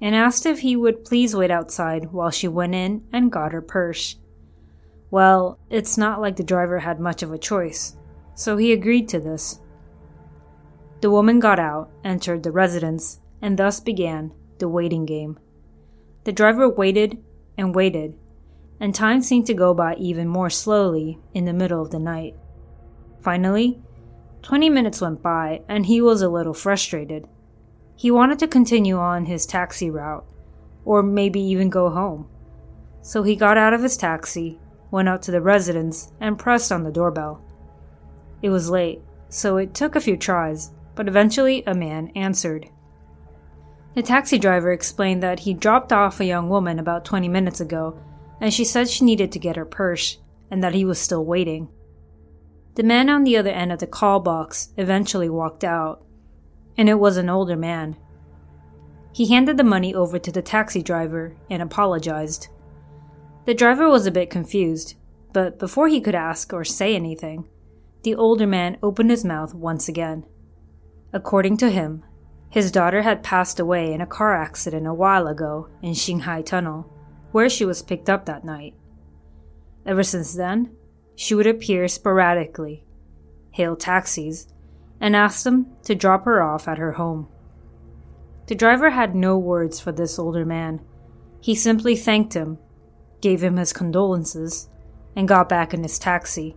and 0.00 0.14
asked 0.14 0.44
if 0.44 0.60
he 0.60 0.76
would 0.76 1.04
please 1.04 1.34
wait 1.34 1.50
outside 1.50 2.12
while 2.12 2.30
she 2.30 2.48
went 2.48 2.74
in 2.74 3.02
and 3.12 3.32
got 3.32 3.52
her 3.52 3.62
purse. 3.62 4.16
Well, 5.10 5.58
it's 5.70 5.98
not 5.98 6.20
like 6.20 6.36
the 6.36 6.44
driver 6.44 6.78
had 6.78 7.00
much 7.00 7.22
of 7.22 7.32
a 7.32 7.38
choice, 7.38 7.96
so 8.34 8.56
he 8.56 8.72
agreed 8.72 9.08
to 9.08 9.18
this. 9.18 9.60
The 11.00 11.10
woman 11.10 11.40
got 11.40 11.58
out, 11.58 11.90
entered 12.04 12.42
the 12.42 12.52
residence, 12.52 13.20
and 13.42 13.58
thus 13.58 13.80
began 13.80 14.32
the 14.58 14.68
waiting 14.68 15.06
game. 15.06 15.38
The 16.24 16.32
driver 16.32 16.68
waited 16.68 17.18
and 17.56 17.74
waited, 17.74 18.16
and 18.78 18.94
time 18.94 19.22
seemed 19.22 19.46
to 19.46 19.54
go 19.54 19.74
by 19.74 19.94
even 19.96 20.28
more 20.28 20.50
slowly 20.50 21.18
in 21.34 21.44
the 21.44 21.52
middle 21.52 21.82
of 21.82 21.90
the 21.90 21.98
night. 21.98 22.36
Finally, 23.20 23.80
20 24.42 24.70
minutes 24.70 25.00
went 25.00 25.22
by, 25.22 25.62
and 25.68 25.86
he 25.86 26.00
was 26.00 26.22
a 26.22 26.28
little 26.28 26.54
frustrated. 26.54 27.26
He 27.96 28.10
wanted 28.10 28.38
to 28.38 28.48
continue 28.48 28.96
on 28.96 29.26
his 29.26 29.44
taxi 29.44 29.90
route, 29.90 30.24
or 30.84 31.02
maybe 31.02 31.40
even 31.40 31.68
go 31.68 31.90
home. 31.90 32.28
So 33.02 33.22
he 33.22 33.36
got 33.36 33.58
out 33.58 33.74
of 33.74 33.82
his 33.82 33.96
taxi, 33.96 34.58
went 34.90 35.08
out 35.08 35.22
to 35.22 35.30
the 35.30 35.40
residence, 35.40 36.12
and 36.20 36.38
pressed 36.38 36.72
on 36.72 36.82
the 36.82 36.90
doorbell. 36.90 37.42
It 38.42 38.50
was 38.50 38.70
late, 38.70 39.02
so 39.28 39.56
it 39.56 39.74
took 39.74 39.96
a 39.96 40.00
few 40.00 40.16
tries, 40.16 40.70
but 40.94 41.08
eventually 41.08 41.62
a 41.66 41.74
man 41.74 42.08
answered. 42.14 42.68
The 43.94 44.02
taxi 44.02 44.38
driver 44.38 44.72
explained 44.72 45.22
that 45.22 45.40
he 45.40 45.54
dropped 45.54 45.92
off 45.92 46.20
a 46.20 46.24
young 46.24 46.48
woman 46.48 46.78
about 46.78 47.04
20 47.04 47.28
minutes 47.28 47.60
ago, 47.60 47.98
and 48.40 48.52
she 48.52 48.64
said 48.64 48.88
she 48.88 49.04
needed 49.04 49.32
to 49.32 49.38
get 49.38 49.56
her 49.56 49.64
purse, 49.64 50.18
and 50.50 50.62
that 50.62 50.74
he 50.74 50.84
was 50.84 50.98
still 50.98 51.24
waiting. 51.24 51.68
The 52.76 52.82
man 52.84 53.10
on 53.10 53.24
the 53.24 53.36
other 53.36 53.50
end 53.50 53.72
of 53.72 53.80
the 53.80 53.86
call 53.86 54.20
box 54.20 54.72
eventually 54.76 55.28
walked 55.28 55.64
out, 55.64 56.04
and 56.78 56.88
it 56.88 56.98
was 56.98 57.16
an 57.16 57.28
older 57.28 57.56
man. 57.56 57.96
He 59.12 59.26
handed 59.26 59.56
the 59.56 59.64
money 59.64 59.94
over 59.94 60.18
to 60.18 60.30
the 60.32 60.40
taxi 60.40 60.82
driver 60.82 61.34
and 61.50 61.60
apologized. 61.60 62.48
The 63.50 63.54
driver 63.54 63.90
was 63.90 64.06
a 64.06 64.12
bit 64.12 64.30
confused, 64.30 64.94
but 65.32 65.58
before 65.58 65.88
he 65.88 66.00
could 66.00 66.14
ask 66.14 66.52
or 66.52 66.62
say 66.62 66.94
anything, 66.94 67.48
the 68.04 68.14
older 68.14 68.46
man 68.46 68.78
opened 68.80 69.10
his 69.10 69.24
mouth 69.24 69.54
once 69.54 69.88
again. 69.88 70.24
According 71.12 71.56
to 71.56 71.68
him, 71.68 72.04
his 72.48 72.70
daughter 72.70 73.02
had 73.02 73.24
passed 73.24 73.58
away 73.58 73.92
in 73.92 74.00
a 74.00 74.06
car 74.06 74.36
accident 74.36 74.86
a 74.86 74.94
while 74.94 75.26
ago 75.26 75.66
in 75.82 75.94
Xinhai 75.94 76.46
Tunnel, 76.46 76.82
where 77.32 77.48
she 77.48 77.64
was 77.64 77.82
picked 77.82 78.08
up 78.08 78.24
that 78.26 78.44
night. 78.44 78.74
Ever 79.84 80.04
since 80.04 80.32
then, 80.32 80.70
she 81.16 81.34
would 81.34 81.48
appear 81.48 81.88
sporadically, 81.88 82.84
hail 83.50 83.74
taxis, 83.74 84.46
and 85.00 85.16
ask 85.16 85.42
them 85.42 85.66
to 85.86 85.96
drop 85.96 86.24
her 86.24 86.40
off 86.40 86.68
at 86.68 86.78
her 86.78 86.92
home. 86.92 87.26
The 88.46 88.54
driver 88.54 88.90
had 88.90 89.16
no 89.16 89.36
words 89.36 89.80
for 89.80 89.90
this 89.90 90.20
older 90.20 90.46
man. 90.46 90.82
He 91.40 91.56
simply 91.56 91.96
thanked 91.96 92.34
him, 92.34 92.56
gave 93.20 93.42
him 93.42 93.56
his 93.56 93.72
condolences, 93.72 94.68
and 95.16 95.28
got 95.28 95.48
back 95.48 95.74
in 95.74 95.82
his 95.82 95.98
taxi. 95.98 96.56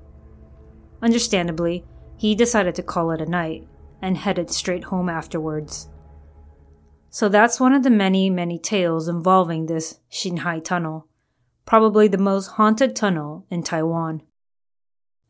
Understandably, 1.01 1.85
he 2.17 2.35
decided 2.35 2.75
to 2.75 2.83
call 2.83 3.11
it 3.11 3.21
a 3.21 3.25
night 3.25 3.67
and 4.01 4.17
headed 4.17 4.49
straight 4.49 4.85
home 4.85 5.09
afterwards. 5.09 5.89
So 7.09 7.29
that's 7.29 7.59
one 7.59 7.73
of 7.73 7.83
the 7.83 7.89
many, 7.89 8.29
many 8.29 8.57
tales 8.57 9.07
involving 9.07 9.65
this 9.65 9.99
Xinhai 10.11 10.63
Tunnel, 10.63 11.07
probably 11.65 12.07
the 12.07 12.17
most 12.17 12.47
haunted 12.47 12.95
tunnel 12.95 13.45
in 13.49 13.63
Taiwan. 13.63 14.23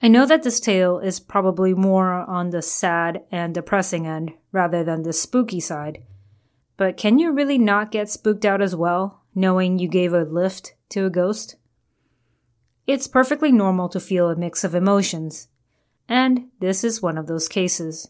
I 0.02 0.08
know 0.08 0.26
that 0.26 0.44
this 0.44 0.60
tale 0.60 1.00
is 1.00 1.20
probably 1.20 1.74
more 1.74 2.12
on 2.12 2.50
the 2.50 2.62
sad 2.62 3.24
and 3.32 3.54
depressing 3.54 4.06
end 4.06 4.34
rather 4.52 4.84
than 4.84 5.04
the 5.04 5.14
spooky 5.14 5.60
side, 5.60 6.04
but 6.78 6.98
can 6.98 7.20
you 7.20 7.32
really 7.32 7.58
not 7.58 7.92
get 7.92 8.10
spooked 8.10 8.46
out 8.46 8.62
as 8.62 8.76
well, 8.76 9.24
knowing 9.34 9.80
you 9.80 9.88
gave 9.88 10.14
a 10.14 10.24
lift 10.24 10.74
to 10.94 11.06
a 11.06 11.10
ghost? 11.10 11.56
It's 12.88 13.08
perfectly 13.08 13.52
normal 13.52 13.90
to 13.90 14.00
feel 14.00 14.30
a 14.30 14.36
mix 14.36 14.64
of 14.64 14.76
emotions, 14.76 15.48
and 16.08 16.50
this 16.60 16.84
is 16.84 17.02
one 17.02 17.18
of 17.18 17.28
those 17.28 17.48
cases. 17.48 18.10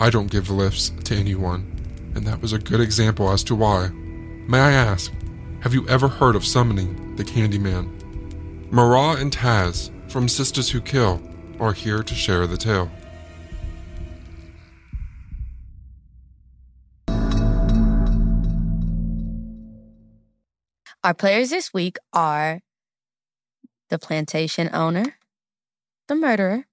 I 0.00 0.10
don't 0.10 0.30
give 0.30 0.50
lifts 0.50 0.90
to 1.04 1.14
anyone, 1.14 2.12
and 2.14 2.26
that 2.26 2.40
was 2.40 2.52
a 2.52 2.58
good 2.58 2.80
example 2.80 3.30
as 3.30 3.44
to 3.44 3.54
why. 3.54 3.88
May 3.88 4.58
I 4.58 4.72
ask, 4.72 5.12
have 5.60 5.74
you 5.74 5.88
ever 5.88 6.08
heard 6.08 6.36
of 6.36 6.44
summoning 6.44 7.16
the 7.16 7.24
Candyman? 7.24 8.70
Marah 8.72 9.20
and 9.20 9.30
Taz 9.30 9.90
from 10.10 10.26
Sistas 10.26 10.70
Who 10.70 10.80
Kill 10.80 11.20
are 11.60 11.72
here 11.72 12.02
to 12.02 12.14
share 12.14 12.46
the 12.46 12.56
tale. 12.56 12.90
Our 21.04 21.14
players 21.14 21.50
this 21.50 21.74
week 21.74 21.98
are 22.12 22.60
the 23.90 23.98
plantation 23.98 24.70
owner, 24.72 25.18
the 26.06 26.14
murderer, 26.14 26.66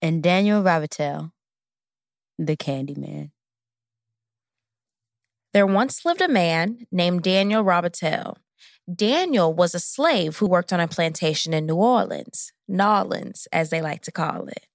and 0.00 0.22
Daniel 0.22 0.62
Robitaille, 0.62 1.30
the 2.38 2.56
Candyman. 2.56 3.32
There 5.52 5.66
once 5.66 6.06
lived 6.06 6.22
a 6.22 6.28
man 6.28 6.86
named 6.90 7.22
Daniel 7.22 7.62
Robitaille. 7.62 8.36
Daniel 8.92 9.52
was 9.52 9.74
a 9.74 9.80
slave 9.80 10.38
who 10.38 10.46
worked 10.46 10.72
on 10.72 10.80
a 10.80 10.88
plantation 10.88 11.52
in 11.52 11.66
New 11.66 11.76
Orleans, 11.76 12.54
Nolans, 12.66 13.46
as 13.52 13.68
they 13.68 13.82
like 13.82 14.00
to 14.02 14.12
call 14.12 14.48
it. 14.48 14.66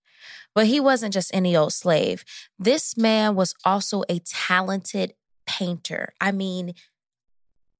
But 0.53 0.67
he 0.67 0.79
wasn't 0.79 1.13
just 1.13 1.33
any 1.33 1.57
old 1.57 1.73
slave. 1.73 2.23
This 2.59 2.95
man 2.95 3.33
was 3.33 3.55
also 3.65 4.03
a 4.07 4.19
talented 4.19 5.15
painter. 5.47 6.13
I 6.21 6.31
mean, 6.31 6.75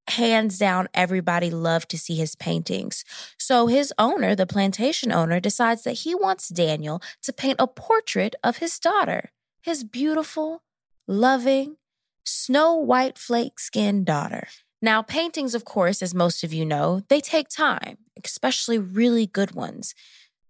hands 0.10 0.58
down, 0.58 0.88
everybody 0.94 1.50
loved 1.50 1.90
to 1.90 1.98
see 1.98 2.16
his 2.16 2.36
paintings. 2.36 3.04
So 3.38 3.68
his 3.68 3.94
owner, 3.98 4.36
the 4.36 4.46
plantation 4.46 5.12
owner, 5.12 5.40
decides 5.40 5.84
that 5.84 6.00
he 6.00 6.16
wants 6.16 6.50
Daniel 6.50 7.02
to 7.24 7.34
paint 7.34 7.58
a 7.60 7.68
portrait 7.68 8.36
of 8.44 8.58
his 8.58 8.80
daughter, 8.80 9.32
his 9.62 9.84
beautiful, 9.84 10.64
loving, 11.08 11.78
snow 12.24 12.76
white 12.76 13.18
flake 13.18 13.60
skinned 13.60 14.06
daughter. 14.06 14.48
Now, 14.82 15.02
paintings, 15.02 15.56
of 15.56 15.66
course, 15.66 16.02
as 16.02 16.14
most 16.14 16.44
of 16.44 16.54
you 16.54 16.66
know, 16.66 17.02
they 17.10 17.20
take 17.20 17.50
time, 17.50 17.98
especially 18.24 18.78
really 18.78 19.26
good 19.26 19.56
ones. 19.56 19.96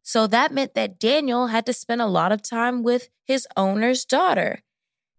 So 0.04 0.28
that 0.28 0.54
meant 0.54 0.74
that 0.74 1.00
Daniel 1.00 1.48
had 1.48 1.66
to 1.66 1.74
spend 1.74 2.02
a 2.02 2.08
lot 2.08 2.32
of 2.32 2.42
time 2.42 2.84
with 2.84 3.10
his 3.26 3.48
owner's 3.56 4.06
daughter. 4.06 4.64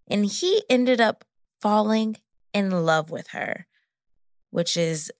And 0.08 0.26
he 0.26 0.62
ended 0.68 1.00
up 1.00 1.24
falling 1.60 2.16
in 2.52 2.70
love 2.70 3.10
with 3.10 3.28
her 3.28 3.67
which 4.50 4.76
is 4.76 5.12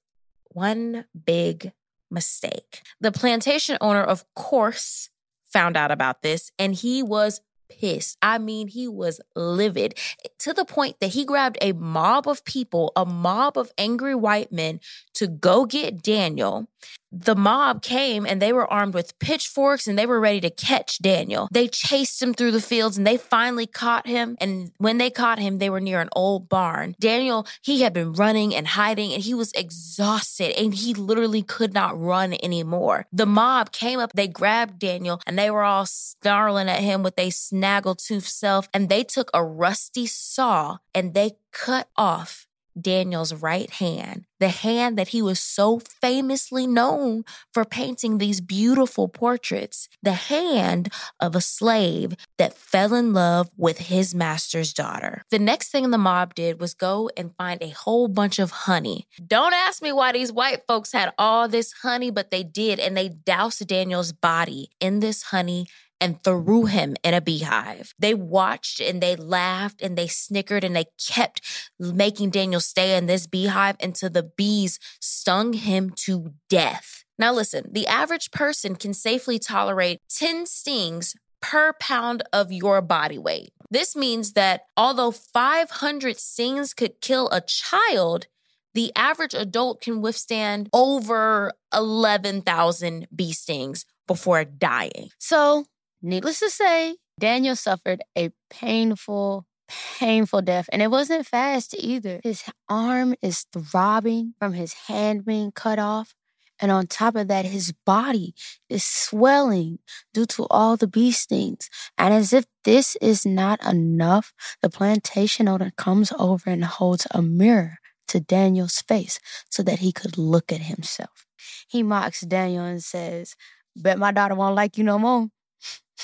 one 0.46 1.04
big 1.26 1.72
mistake. 2.10 2.82
The 3.00 3.12
plantation 3.12 3.78
owner, 3.80 4.02
of 4.02 4.24
course, 4.34 5.10
found 5.46 5.76
out 5.76 5.90
about 5.90 6.22
this 6.22 6.50
and 6.58 6.74
he 6.74 7.02
was 7.02 7.40
pissed. 7.68 8.16
I 8.22 8.38
mean, 8.38 8.68
he 8.68 8.88
was 8.88 9.20
livid 9.34 9.98
to 10.38 10.52
the 10.52 10.64
point 10.64 11.00
that 11.00 11.08
he 11.08 11.24
grabbed 11.24 11.58
a 11.60 11.72
mob 11.72 12.26
of 12.26 12.44
people, 12.44 12.92
a 12.96 13.04
mob 13.04 13.58
of 13.58 13.70
angry 13.76 14.14
white 14.14 14.52
men 14.52 14.80
to 15.14 15.26
go 15.26 15.66
get 15.66 16.02
Daniel. 16.02 16.68
The 17.10 17.34
mob 17.34 17.82
came 17.82 18.26
and 18.26 18.40
they 18.40 18.52
were 18.52 18.70
armed 18.70 18.94
with 18.94 19.18
pitchforks 19.18 19.86
and 19.86 19.98
they 19.98 20.06
were 20.06 20.20
ready 20.20 20.40
to 20.42 20.50
catch 20.50 20.98
Daniel. 20.98 21.48
They 21.50 21.68
chased 21.68 22.20
him 22.22 22.34
through 22.34 22.52
the 22.52 22.60
fields 22.60 22.98
and 22.98 23.06
they 23.06 23.16
finally 23.16 23.66
caught 23.66 24.06
him. 24.06 24.36
And 24.40 24.72
when 24.78 24.98
they 24.98 25.10
caught 25.10 25.38
him, 25.38 25.58
they 25.58 25.70
were 25.70 25.80
near 25.80 26.00
an 26.00 26.10
old 26.12 26.48
barn. 26.48 26.94
Daniel, 27.00 27.46
he 27.62 27.82
had 27.82 27.92
been 27.92 28.12
running 28.12 28.54
and 28.54 28.66
hiding 28.66 29.12
and 29.12 29.22
he 29.22 29.34
was 29.34 29.52
exhausted 29.52 30.58
and 30.58 30.74
he 30.74 30.92
literally 30.94 31.42
could 31.42 31.72
not 31.72 31.98
run 31.98 32.34
anymore. 32.42 33.06
The 33.12 33.26
mob 33.26 33.72
came 33.72 34.00
up, 34.00 34.12
they 34.12 34.28
grabbed 34.28 34.78
Daniel 34.78 35.20
and 35.26 35.38
they 35.38 35.50
were 35.50 35.64
all 35.64 35.86
snarling 35.86 36.68
at 36.68 36.80
him 36.80 37.02
with 37.02 37.18
a 37.18 37.30
snaggletooth 37.30 38.26
self. 38.26 38.68
And 38.74 38.88
they 38.88 39.02
took 39.02 39.30
a 39.32 39.42
rusty 39.44 40.06
saw 40.06 40.78
and 40.94 41.14
they 41.14 41.32
cut 41.52 41.88
off 41.96 42.47
Daniel's 42.82 43.34
right 43.34 43.70
hand, 43.70 44.24
the 44.40 44.48
hand 44.48 44.96
that 44.98 45.08
he 45.08 45.22
was 45.22 45.40
so 45.40 45.78
famously 45.78 46.66
known 46.66 47.24
for 47.52 47.64
painting 47.64 48.18
these 48.18 48.40
beautiful 48.40 49.08
portraits, 49.08 49.88
the 50.02 50.12
hand 50.12 50.92
of 51.20 51.34
a 51.34 51.40
slave 51.40 52.14
that 52.38 52.54
fell 52.54 52.94
in 52.94 53.12
love 53.12 53.48
with 53.56 53.78
his 53.78 54.14
master's 54.14 54.72
daughter. 54.72 55.22
The 55.30 55.38
next 55.38 55.70
thing 55.70 55.90
the 55.90 55.98
mob 55.98 56.34
did 56.34 56.60
was 56.60 56.74
go 56.74 57.10
and 57.16 57.34
find 57.36 57.62
a 57.62 57.70
whole 57.70 58.08
bunch 58.08 58.38
of 58.38 58.50
honey. 58.50 59.06
Don't 59.24 59.54
ask 59.54 59.82
me 59.82 59.92
why 59.92 60.12
these 60.12 60.32
white 60.32 60.62
folks 60.66 60.92
had 60.92 61.12
all 61.18 61.48
this 61.48 61.72
honey, 61.82 62.10
but 62.10 62.30
they 62.30 62.42
did, 62.42 62.78
and 62.78 62.96
they 62.96 63.08
doused 63.08 63.66
Daniel's 63.66 64.12
body 64.12 64.70
in 64.80 65.00
this 65.00 65.24
honey 65.24 65.66
and 66.00 66.22
threw 66.22 66.66
him 66.66 66.96
in 67.02 67.14
a 67.14 67.20
beehive. 67.20 67.94
They 67.98 68.14
watched 68.14 68.80
and 68.80 69.00
they 69.00 69.16
laughed 69.16 69.82
and 69.82 69.96
they 69.96 70.06
snickered 70.06 70.64
and 70.64 70.74
they 70.76 70.86
kept 70.98 71.70
making 71.78 72.30
Daniel 72.30 72.60
stay 72.60 72.96
in 72.96 73.06
this 73.06 73.26
beehive 73.26 73.76
until 73.82 74.10
the 74.10 74.22
bees 74.22 74.78
stung 75.00 75.52
him 75.52 75.90
to 75.96 76.34
death. 76.48 77.04
Now, 77.18 77.32
listen, 77.32 77.70
the 77.72 77.86
average 77.86 78.30
person 78.30 78.76
can 78.76 78.94
safely 78.94 79.38
tolerate 79.38 80.00
10 80.08 80.46
stings 80.46 81.14
per 81.40 81.72
pound 81.74 82.22
of 82.32 82.52
your 82.52 82.80
body 82.80 83.18
weight. 83.18 83.52
This 83.70 83.94
means 83.94 84.32
that 84.32 84.62
although 84.76 85.10
500 85.10 86.18
stings 86.18 86.74
could 86.74 87.00
kill 87.00 87.28
a 87.30 87.40
child, 87.40 88.26
the 88.74 88.92
average 88.94 89.34
adult 89.34 89.80
can 89.80 90.00
withstand 90.00 90.68
over 90.72 91.52
11,000 91.74 93.08
bee 93.14 93.32
stings 93.32 93.84
before 94.06 94.44
dying. 94.44 95.10
So, 95.18 95.66
Needless 96.02 96.40
to 96.40 96.50
say, 96.50 96.96
Daniel 97.18 97.56
suffered 97.56 98.02
a 98.16 98.30
painful, 98.50 99.46
painful 99.68 100.42
death. 100.42 100.68
And 100.72 100.80
it 100.80 100.90
wasn't 100.90 101.26
fast 101.26 101.74
either. 101.76 102.20
His 102.22 102.44
arm 102.68 103.14
is 103.20 103.46
throbbing 103.52 104.34
from 104.38 104.52
his 104.52 104.72
hand 104.72 105.24
being 105.24 105.50
cut 105.52 105.78
off. 105.78 106.14
And 106.60 106.72
on 106.72 106.86
top 106.86 107.14
of 107.14 107.28
that, 107.28 107.44
his 107.44 107.72
body 107.86 108.34
is 108.68 108.82
swelling 108.82 109.78
due 110.12 110.26
to 110.26 110.46
all 110.50 110.76
the 110.76 110.88
bee 110.88 111.12
stings. 111.12 111.70
And 111.96 112.12
as 112.12 112.32
if 112.32 112.46
this 112.64 112.96
is 113.00 113.24
not 113.24 113.64
enough, 113.64 114.32
the 114.60 114.68
plantation 114.68 115.46
owner 115.48 115.72
comes 115.76 116.12
over 116.18 116.50
and 116.50 116.64
holds 116.64 117.06
a 117.12 117.22
mirror 117.22 117.78
to 118.08 118.20
Daniel's 118.20 118.82
face 118.82 119.20
so 119.50 119.62
that 119.62 119.78
he 119.78 119.92
could 119.92 120.18
look 120.18 120.52
at 120.52 120.62
himself. 120.62 121.26
He 121.68 121.82
mocks 121.82 122.22
Daniel 122.22 122.64
and 122.64 122.82
says, 122.82 123.36
Bet 123.76 123.98
my 123.98 124.10
daughter 124.10 124.34
won't 124.34 124.56
like 124.56 124.76
you 124.76 124.82
no 124.82 124.98
more. 124.98 125.28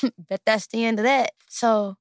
Bet 0.28 0.40
that's 0.46 0.66
the 0.68 0.84
end 0.84 0.98
of 0.98 1.04
that. 1.04 1.32
So 1.48 1.96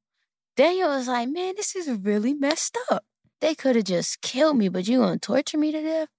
Daniel 0.56 0.89
was 0.89 1.08
like, 1.08 1.29
man, 1.29 1.56
this 1.58 1.75
is 1.75 1.89
really 1.89 2.34
messed 2.34 2.77
up. 2.91 3.03
They 3.41 3.56
could 3.56 3.75
have 3.75 3.86
just 3.86 4.21
killed 4.21 4.58
me, 4.58 4.69
but 4.69 4.88
you 4.88 4.99
gonna 4.99 5.19
torture 5.19 5.58
me 5.58 5.71
to 5.71 5.82
death? 5.82 6.10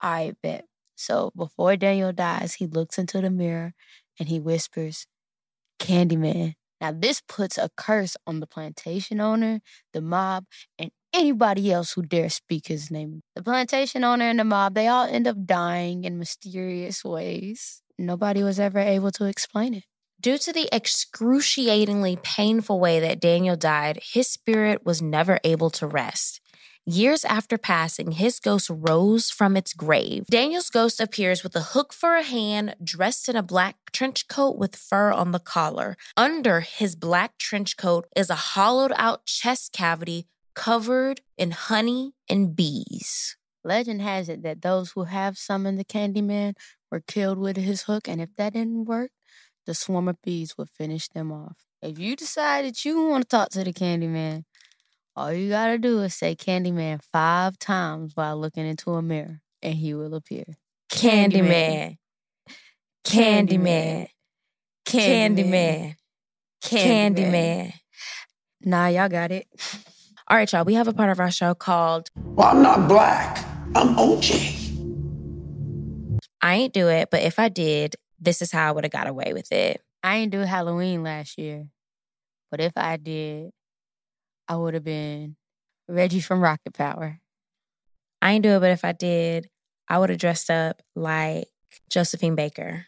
I 0.00 0.34
bet. 0.42 0.66
So 0.96 1.32
before 1.36 1.76
Daniel 1.76 2.12
dies, 2.12 2.54
he 2.54 2.66
looks 2.66 2.98
into 2.98 3.20
the 3.20 3.30
mirror 3.30 3.74
and 4.18 4.28
he 4.28 4.40
whispers, 4.40 5.06
Candyman. 5.80 6.54
Now, 6.80 6.92
this 6.92 7.22
puts 7.28 7.58
a 7.58 7.70
curse 7.76 8.16
on 8.26 8.40
the 8.40 8.46
plantation 8.46 9.20
owner, 9.20 9.60
the 9.92 10.00
mob, 10.00 10.44
and 10.78 10.90
anybody 11.12 11.72
else 11.72 11.92
who 11.92 12.02
dare 12.02 12.28
speak 12.30 12.68
his 12.68 12.90
name. 12.90 13.22
The 13.34 13.42
plantation 13.42 14.04
owner 14.04 14.26
and 14.26 14.38
the 14.38 14.44
mob, 14.44 14.74
they 14.74 14.86
all 14.88 15.06
end 15.06 15.26
up 15.26 15.44
dying 15.44 16.04
in 16.04 16.18
mysterious 16.18 17.04
ways. 17.04 17.82
Nobody 17.98 18.44
was 18.44 18.60
ever 18.60 18.78
able 18.78 19.10
to 19.12 19.24
explain 19.24 19.74
it. 19.74 19.84
Due 20.20 20.36
to 20.36 20.52
the 20.52 20.68
excruciatingly 20.74 22.18
painful 22.24 22.80
way 22.80 22.98
that 22.98 23.20
Daniel 23.20 23.54
died, 23.54 24.00
his 24.02 24.26
spirit 24.26 24.84
was 24.84 25.00
never 25.00 25.38
able 25.44 25.70
to 25.70 25.86
rest. 25.86 26.40
Years 26.84 27.24
after 27.24 27.56
passing, 27.56 28.12
his 28.12 28.40
ghost 28.40 28.68
rose 28.68 29.30
from 29.30 29.56
its 29.56 29.72
grave. 29.72 30.26
Daniel's 30.26 30.70
ghost 30.70 31.00
appears 31.00 31.44
with 31.44 31.54
a 31.54 31.60
hook 31.60 31.92
for 31.92 32.16
a 32.16 32.24
hand, 32.24 32.74
dressed 32.82 33.28
in 33.28 33.36
a 33.36 33.44
black 33.44 33.76
trench 33.92 34.26
coat 34.26 34.58
with 34.58 34.74
fur 34.74 35.12
on 35.12 35.30
the 35.30 35.38
collar. 35.38 35.96
Under 36.16 36.60
his 36.60 36.96
black 36.96 37.38
trench 37.38 37.76
coat 37.76 38.08
is 38.16 38.28
a 38.28 38.34
hollowed 38.34 38.92
out 38.96 39.24
chest 39.24 39.72
cavity 39.72 40.26
covered 40.54 41.20
in 41.36 41.52
honey 41.52 42.14
and 42.28 42.56
bees. 42.56 43.36
Legend 43.62 44.02
has 44.02 44.28
it 44.28 44.42
that 44.42 44.62
those 44.62 44.92
who 44.92 45.04
have 45.04 45.38
summoned 45.38 45.78
the 45.78 45.84
Candyman 45.84 46.54
were 46.90 47.00
killed 47.00 47.38
with 47.38 47.56
his 47.56 47.82
hook, 47.82 48.08
and 48.08 48.20
if 48.20 48.34
that 48.36 48.54
didn't 48.54 48.86
work, 48.86 49.10
the 49.68 49.74
swarm 49.74 50.08
of 50.08 50.16
bees 50.22 50.56
would 50.56 50.70
finish 50.70 51.08
them 51.08 51.30
off. 51.30 51.58
If 51.82 51.98
you 51.98 52.16
decide 52.16 52.64
that 52.64 52.86
you 52.86 53.04
want 53.04 53.24
to 53.24 53.28
talk 53.28 53.50
to 53.50 53.62
the 53.62 53.72
Candyman, 53.74 54.44
all 55.14 55.30
you 55.30 55.50
gotta 55.50 55.76
do 55.76 56.00
is 56.00 56.14
say 56.14 56.34
Candyman 56.34 57.02
five 57.12 57.58
times 57.58 58.12
while 58.14 58.38
looking 58.40 58.66
into 58.66 58.92
a 58.92 59.02
mirror, 59.02 59.42
and 59.60 59.74
he 59.74 59.92
will 59.92 60.14
appear. 60.14 60.44
Candyman. 60.90 61.98
Candyman. 63.04 64.08
Candyman. 64.86 65.96
Candyman. 66.64 67.74
Nah, 68.62 68.86
y'all 68.86 69.10
got 69.10 69.30
it. 69.30 69.46
All 70.28 70.38
right, 70.38 70.50
y'all. 70.50 70.64
We 70.64 70.74
have 70.74 70.88
a 70.88 70.94
part 70.94 71.10
of 71.10 71.20
our 71.20 71.30
show 71.30 71.54
called 71.54 72.08
Well, 72.24 72.48
I'm 72.48 72.62
not 72.62 72.88
black. 72.88 73.44
I'm 73.74 73.94
OJ. 73.96 74.54
I 76.40 76.54
Ain't 76.54 76.72
Do 76.72 76.88
It, 76.88 77.10
but 77.10 77.22
if 77.22 77.38
I 77.38 77.50
did, 77.50 77.96
this 78.18 78.42
is 78.42 78.50
how 78.50 78.68
I 78.68 78.72
would 78.72 78.84
have 78.84 78.92
got 78.92 79.06
away 79.06 79.32
with 79.32 79.52
it. 79.52 79.82
I 80.02 80.16
ain't 80.16 80.32
do 80.32 80.40
Halloween 80.40 81.02
last 81.02 81.38
year, 81.38 81.66
but 82.50 82.60
if 82.60 82.72
I 82.76 82.96
did, 82.96 83.50
I 84.48 84.56
would 84.56 84.74
have 84.74 84.84
been 84.84 85.36
Reggie 85.88 86.20
from 86.20 86.40
Rocket 86.40 86.72
Power. 86.74 87.20
I 88.20 88.32
ain't 88.32 88.42
do 88.42 88.56
it, 88.56 88.60
but 88.60 88.70
if 88.70 88.84
I 88.84 88.92
did, 88.92 89.48
I 89.88 89.98
would 89.98 90.10
have 90.10 90.18
dressed 90.18 90.50
up 90.50 90.82
like 90.94 91.48
Josephine 91.90 92.34
Baker. 92.34 92.86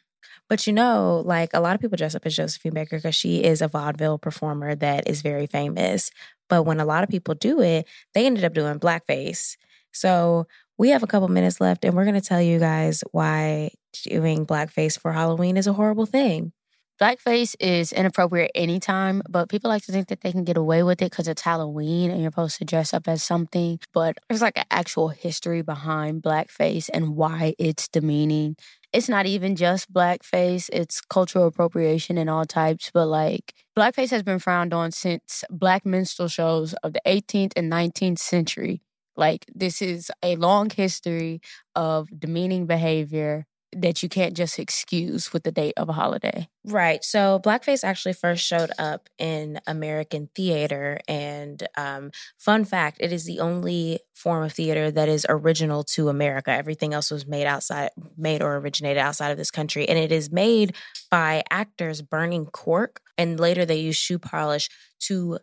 But 0.48 0.66
you 0.66 0.72
know, 0.72 1.22
like 1.24 1.50
a 1.54 1.60
lot 1.60 1.74
of 1.74 1.80
people 1.80 1.96
dress 1.96 2.14
up 2.14 2.26
as 2.26 2.34
Josephine 2.34 2.74
Baker 2.74 2.96
because 2.96 3.14
she 3.14 3.42
is 3.44 3.62
a 3.62 3.68
vaudeville 3.68 4.18
performer 4.18 4.74
that 4.74 5.08
is 5.08 5.22
very 5.22 5.46
famous. 5.46 6.10
But 6.48 6.64
when 6.64 6.80
a 6.80 6.84
lot 6.84 7.04
of 7.04 7.08
people 7.08 7.34
do 7.34 7.60
it, 7.60 7.86
they 8.14 8.26
ended 8.26 8.44
up 8.44 8.52
doing 8.52 8.80
blackface. 8.80 9.56
So 9.92 10.46
we 10.76 10.88
have 10.90 11.02
a 11.02 11.06
couple 11.06 11.28
minutes 11.28 11.60
left, 11.60 11.84
and 11.84 11.94
we're 11.94 12.04
going 12.04 12.14
to 12.14 12.20
tell 12.20 12.42
you 12.42 12.58
guys 12.58 13.04
why 13.12 13.70
doing 13.92 14.46
blackface 14.46 14.98
for 14.98 15.12
Halloween 15.12 15.57
is 15.57 15.66
a 15.66 15.72
horrible 15.72 16.07
thing. 16.07 16.53
Blackface 17.00 17.57
is 17.59 17.92
inappropriate 17.92 18.50
anytime, 18.55 19.22
but 19.26 19.48
people 19.48 19.70
like 19.70 19.83
to 19.85 19.92
think 19.92 20.09
that 20.09 20.20
they 20.20 20.33
can 20.33 20.44
get 20.44 20.59
away 20.59 20.83
with 20.83 21.00
it 21.00 21.11
because 21.11 21.29
it's 21.29 21.40
Halloween 21.40 22.11
and 22.11 22.20
you're 22.20 22.31
supposed 22.31 22.59
to 22.59 22.64
dress 22.66 22.92
up 22.92 23.09
as 23.09 23.22
something. 23.22 23.81
But 23.94 24.18
there's 24.29 24.42
like 24.42 24.59
an 24.59 24.66
actual 24.70 25.09
history 25.09 25.62
behind 25.62 26.22
blackface 26.22 26.90
and 26.92 27.16
why 27.16 27.55
it's 27.59 27.88
demeaning. 27.88 28.57
It's 28.92 29.09
not 29.09 29.24
even 29.24 29.57
just 29.57 29.90
blackface, 29.90 30.68
it's 30.74 31.00
cultural 31.00 31.46
appropriation 31.46 32.18
in 32.18 32.29
all 32.29 32.44
types. 32.44 32.90
But 32.92 33.07
like, 33.07 33.55
blackface 33.74 34.11
has 34.11 34.22
been 34.22 34.38
frowned 34.38 34.74
on 34.74 34.90
since 34.90 35.42
black 35.48 35.87
minstrel 35.87 36.29
shows 36.29 36.74
of 36.83 36.92
the 36.92 37.00
18th 37.07 37.53
and 37.57 37.72
19th 37.72 38.18
century. 38.18 38.83
Like, 39.16 39.46
this 39.55 39.81
is 39.81 40.11
a 40.22 40.37
long 40.37 40.68
history 40.68 41.40
of 41.74 42.09
demeaning 42.20 42.66
behavior 42.66 43.46
that 43.74 44.02
you 44.02 44.09
can't 44.09 44.37
just 44.37 44.59
excuse 44.59 45.33
with 45.33 45.44
the 45.44 45.52
date 45.52 45.74
of 45.76 45.88
a 45.88 45.92
holiday. 45.92 46.48
Right. 46.64 47.04
So 47.04 47.40
blackface 47.42 47.85
actually 47.85 48.14
first 48.14 48.44
showed 48.44 48.70
up 48.78 49.09
in 49.18 49.61
American 49.66 50.28
theater. 50.35 51.00
And 51.06 51.66
um, 51.76 52.11
fun 52.38 52.64
fact, 52.64 52.98
it 53.00 53.12
is 53.12 53.24
the 53.24 53.40
only 53.40 54.00
form 54.14 54.42
of 54.42 54.52
theater 54.52 54.90
that 54.90 55.09
is 55.09 55.24
original 55.28 55.85
to 55.85 56.09
America. 56.09 56.50
Everything 56.50 56.92
else 56.92 57.11
was 57.11 57.26
made 57.26 57.46
outside, 57.46 57.90
made 58.16 58.42
or 58.42 58.56
originated 58.56 58.98
outside 58.98 59.30
of 59.30 59.38
this 59.38 59.50
country. 59.50 59.88
And 59.88 59.98
it 59.98 60.12
is 60.12 60.30
made 60.30 60.74
by 61.11 61.42
actors 61.50 62.02
burning 62.02 62.46
cork. 62.46 63.00
And 63.16 63.38
later 63.38 63.64
they 63.64 63.78
use 63.78 63.96
shoe 63.96 64.18
polish 64.18 64.68
to 65.00 65.38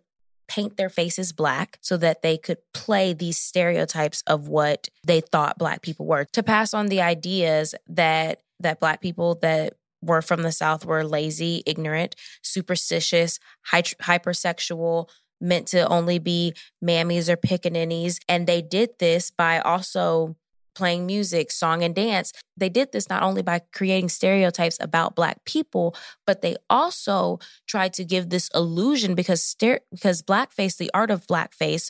paint 0.47 0.77
their 0.77 0.89
faces 0.89 1.33
black 1.33 1.77
so 1.81 1.97
that 1.97 2.21
they 2.21 2.37
could 2.37 2.57
play 2.73 3.13
these 3.13 3.37
stereotypes 3.37 4.23
of 4.27 4.47
what 4.47 4.87
they 5.05 5.21
thought 5.21 5.57
black 5.57 5.81
people 5.81 6.05
were 6.05 6.25
to 6.25 6.43
pass 6.43 6.73
on 6.73 6.87
the 6.87 7.01
ideas 7.01 7.75
that 7.87 8.41
that 8.59 8.79
black 8.79 9.01
people 9.01 9.35
that 9.35 9.73
were 10.01 10.21
from 10.21 10.41
the 10.41 10.51
South 10.51 10.85
were 10.85 11.03
lazy, 11.03 11.63
ignorant, 11.65 12.15
superstitious, 12.41 13.39
hy- 13.63 13.81
hypersexual, 13.81 15.09
meant 15.39 15.67
to 15.67 15.87
only 15.87 16.19
be 16.19 16.53
mammies 16.83 17.29
or 17.29 17.37
pickaninnies. 17.37 18.19
And 18.27 18.47
they 18.47 18.61
did 18.61 18.91
this 18.99 19.31
by 19.31 19.59
also 19.59 20.35
playing 20.77 21.05
music, 21.07 21.51
song, 21.51 21.83
and 21.83 21.95
dance. 21.95 22.31
They 22.55 22.69
did 22.69 22.91
this 22.91 23.09
not 23.09 23.23
only 23.23 23.41
by 23.41 23.61
creating 23.73 24.09
stereotypes 24.09 24.77
about 24.79 25.15
Black 25.15 25.43
people, 25.45 25.95
but 26.27 26.41
they 26.41 26.55
also 26.69 27.39
tried 27.67 27.93
to 27.93 28.05
give 28.05 28.29
this 28.29 28.49
illusion 28.53 29.15
because 29.15 29.41
stere- 29.41 29.79
because 29.91 30.21
blackface, 30.21 30.77
the 30.77 30.91
art 30.93 31.11
of 31.11 31.25
blackface, 31.27 31.89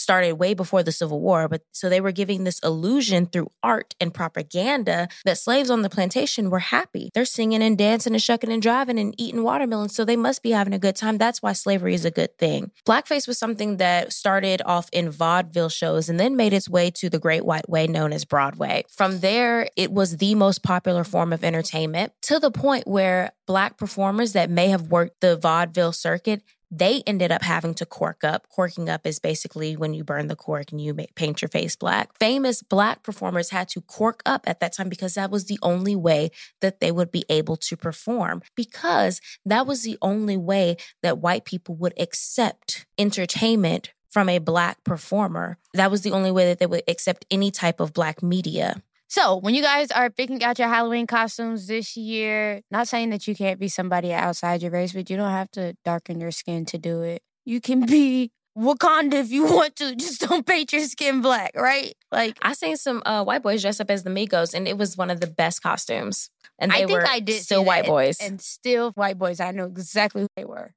started 0.00 0.34
way 0.34 0.54
before 0.54 0.82
the 0.82 0.92
Civil 0.92 1.20
War, 1.20 1.48
but 1.48 1.62
so 1.72 1.88
they 1.88 2.00
were 2.00 2.12
giving 2.12 2.44
this 2.44 2.58
illusion 2.60 3.26
through 3.26 3.50
art 3.62 3.94
and 4.00 4.12
propaganda 4.12 5.08
that 5.24 5.38
slaves 5.38 5.70
on 5.70 5.82
the 5.82 5.90
plantation 5.90 6.50
were 6.50 6.58
happy. 6.58 7.10
They're 7.14 7.24
singing 7.24 7.62
and 7.62 7.76
dancing 7.76 8.14
and 8.14 8.22
shucking 8.22 8.50
and 8.50 8.62
driving 8.62 8.98
and 8.98 9.14
eating 9.18 9.42
watermelons, 9.42 9.94
so 9.94 10.04
they 10.04 10.16
must 10.16 10.42
be 10.42 10.50
having 10.50 10.72
a 10.72 10.78
good 10.78 10.96
time. 10.96 11.18
That's 11.18 11.42
why 11.42 11.52
slavery 11.52 11.94
is 11.94 12.04
a 12.04 12.10
good 12.10 12.36
thing. 12.38 12.70
Blackface 12.86 13.28
was 13.28 13.38
something 13.38 13.76
that 13.78 14.12
started 14.12 14.62
off 14.64 14.88
in 14.92 15.10
vaudeville 15.10 15.68
shows 15.68 16.08
and 16.08 16.18
then 16.18 16.36
made 16.36 16.52
its 16.52 16.68
way 16.68 16.90
to 16.92 17.08
the 17.10 17.18
Great 17.18 17.44
White 17.44 17.68
Way 17.68 17.86
known 17.86 18.12
as 18.12 18.24
Broadway. 18.24 18.84
From 18.90 19.20
there, 19.20 19.68
it 19.76 19.92
was 19.92 20.16
the 20.16 20.34
most 20.34 20.62
popular 20.62 21.04
form 21.04 21.32
of 21.32 21.44
entertainment 21.44 22.12
to 22.22 22.38
the 22.38 22.50
point 22.50 22.86
where 22.86 23.32
black 23.46 23.76
performers 23.76 24.32
that 24.32 24.50
may 24.50 24.68
have 24.68 24.88
worked 24.88 25.20
the 25.20 25.36
vaudeville 25.36 25.92
circuit 25.92 26.42
they 26.70 27.02
ended 27.06 27.32
up 27.32 27.42
having 27.42 27.74
to 27.74 27.86
cork 27.86 28.22
up. 28.22 28.48
Corking 28.48 28.88
up 28.88 29.06
is 29.06 29.18
basically 29.18 29.76
when 29.76 29.92
you 29.92 30.04
burn 30.04 30.28
the 30.28 30.36
cork 30.36 30.70
and 30.70 30.80
you 30.80 30.94
make, 30.94 31.14
paint 31.14 31.42
your 31.42 31.48
face 31.48 31.74
black. 31.74 32.16
Famous 32.18 32.62
black 32.62 33.02
performers 33.02 33.50
had 33.50 33.68
to 33.70 33.80
cork 33.80 34.22
up 34.24 34.44
at 34.46 34.60
that 34.60 34.72
time 34.72 34.88
because 34.88 35.14
that 35.14 35.30
was 35.30 35.46
the 35.46 35.58
only 35.62 35.96
way 35.96 36.30
that 36.60 36.80
they 36.80 36.92
would 36.92 37.10
be 37.10 37.24
able 37.28 37.56
to 37.56 37.76
perform, 37.76 38.42
because 38.54 39.20
that 39.44 39.66
was 39.66 39.82
the 39.82 39.98
only 40.00 40.36
way 40.36 40.76
that 41.02 41.18
white 41.18 41.44
people 41.44 41.74
would 41.74 41.94
accept 41.98 42.86
entertainment 42.98 43.92
from 44.08 44.28
a 44.28 44.38
black 44.38 44.82
performer. 44.84 45.56
That 45.74 45.90
was 45.90 46.02
the 46.02 46.12
only 46.12 46.32
way 46.32 46.46
that 46.46 46.58
they 46.58 46.66
would 46.66 46.82
accept 46.88 47.26
any 47.30 47.50
type 47.50 47.80
of 47.80 47.92
black 47.92 48.22
media. 48.22 48.82
So, 49.10 49.34
when 49.38 49.56
you 49.56 49.62
guys 49.62 49.90
are 49.90 50.08
picking 50.08 50.44
out 50.44 50.60
your 50.60 50.68
Halloween 50.68 51.08
costumes 51.08 51.66
this 51.66 51.96
year, 51.96 52.60
not 52.70 52.86
saying 52.86 53.10
that 53.10 53.26
you 53.26 53.34
can't 53.34 53.58
be 53.58 53.66
somebody 53.66 54.12
outside 54.12 54.62
your 54.62 54.70
race, 54.70 54.92
but 54.92 55.10
you 55.10 55.16
don't 55.16 55.32
have 55.32 55.50
to 55.52 55.74
darken 55.84 56.20
your 56.20 56.30
skin 56.30 56.64
to 56.66 56.78
do 56.78 57.02
it. 57.02 57.20
You 57.44 57.60
can 57.60 57.86
be 57.86 58.30
Wakanda 58.56 59.14
if 59.14 59.32
you 59.32 59.46
want 59.46 59.74
to. 59.76 59.96
Just 59.96 60.28
don't 60.28 60.46
paint 60.46 60.72
your 60.72 60.84
skin 60.84 61.22
black, 61.22 61.56
right? 61.56 61.92
Like 62.12 62.38
I 62.40 62.52
seen 62.52 62.76
some 62.76 63.02
uh, 63.04 63.24
white 63.24 63.42
boys 63.42 63.62
dress 63.62 63.80
up 63.80 63.90
as 63.90 64.04
the 64.04 64.10
Migos, 64.10 64.54
and 64.54 64.68
it 64.68 64.78
was 64.78 64.96
one 64.96 65.10
of 65.10 65.20
the 65.20 65.26
best 65.26 65.60
costumes. 65.60 66.30
And 66.60 66.70
I 66.70 66.82
they 66.82 66.86
think 66.86 67.00
were 67.00 67.08
I 67.08 67.18
did 67.18 67.42
still 67.42 67.64
white 67.64 67.86
boys. 67.86 68.20
and, 68.20 68.30
and 68.30 68.40
still 68.40 68.92
white 68.92 69.18
boys. 69.18 69.40
I 69.40 69.50
know 69.50 69.64
exactly 69.64 70.22
who 70.22 70.28
they 70.36 70.44
were. 70.44 70.72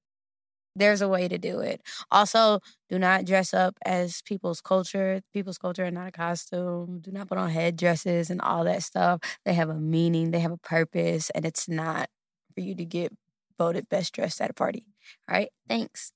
There's 0.75 1.01
a 1.01 1.07
way 1.07 1.27
to 1.27 1.38
do 1.38 1.59
it. 1.59 1.81
Also, 2.12 2.59
do 2.89 2.97
not 2.97 3.25
dress 3.25 3.53
up 3.53 3.77
as 3.86 4.21
people's 4.23 4.59
culture. 4.59 5.21
People's 5.33 5.57
culture 5.59 5.86
are 5.86 5.91
not 5.91 6.07
a 6.07 6.12
costume. 6.12 6.99
Do 6.99 7.12
not 7.12 7.27
put 7.29 7.38
on 7.38 7.49
headdresses 7.49 8.29
and 8.31 8.41
all 8.41 8.63
that 8.63 8.81
stuff. 8.83 9.19
They 9.45 9.53
have 9.53 9.69
a 9.69 9.75
meaning, 9.75 10.31
they 10.31 10.39
have 10.39 10.51
a 10.51 10.57
purpose, 10.57 11.29
and 11.31 11.45
it's 11.45 11.69
not 11.69 12.09
for 12.55 12.62
you 12.62 12.73
to 12.75 12.86
get 12.86 13.12
voted 13.57 13.88
best 13.88 14.13
dressed 14.13 14.41
at 14.41 14.49
a 14.49 14.53
party. 14.53 14.86
All 15.29 15.36
right? 15.36 15.49
Thanks. 15.67 16.12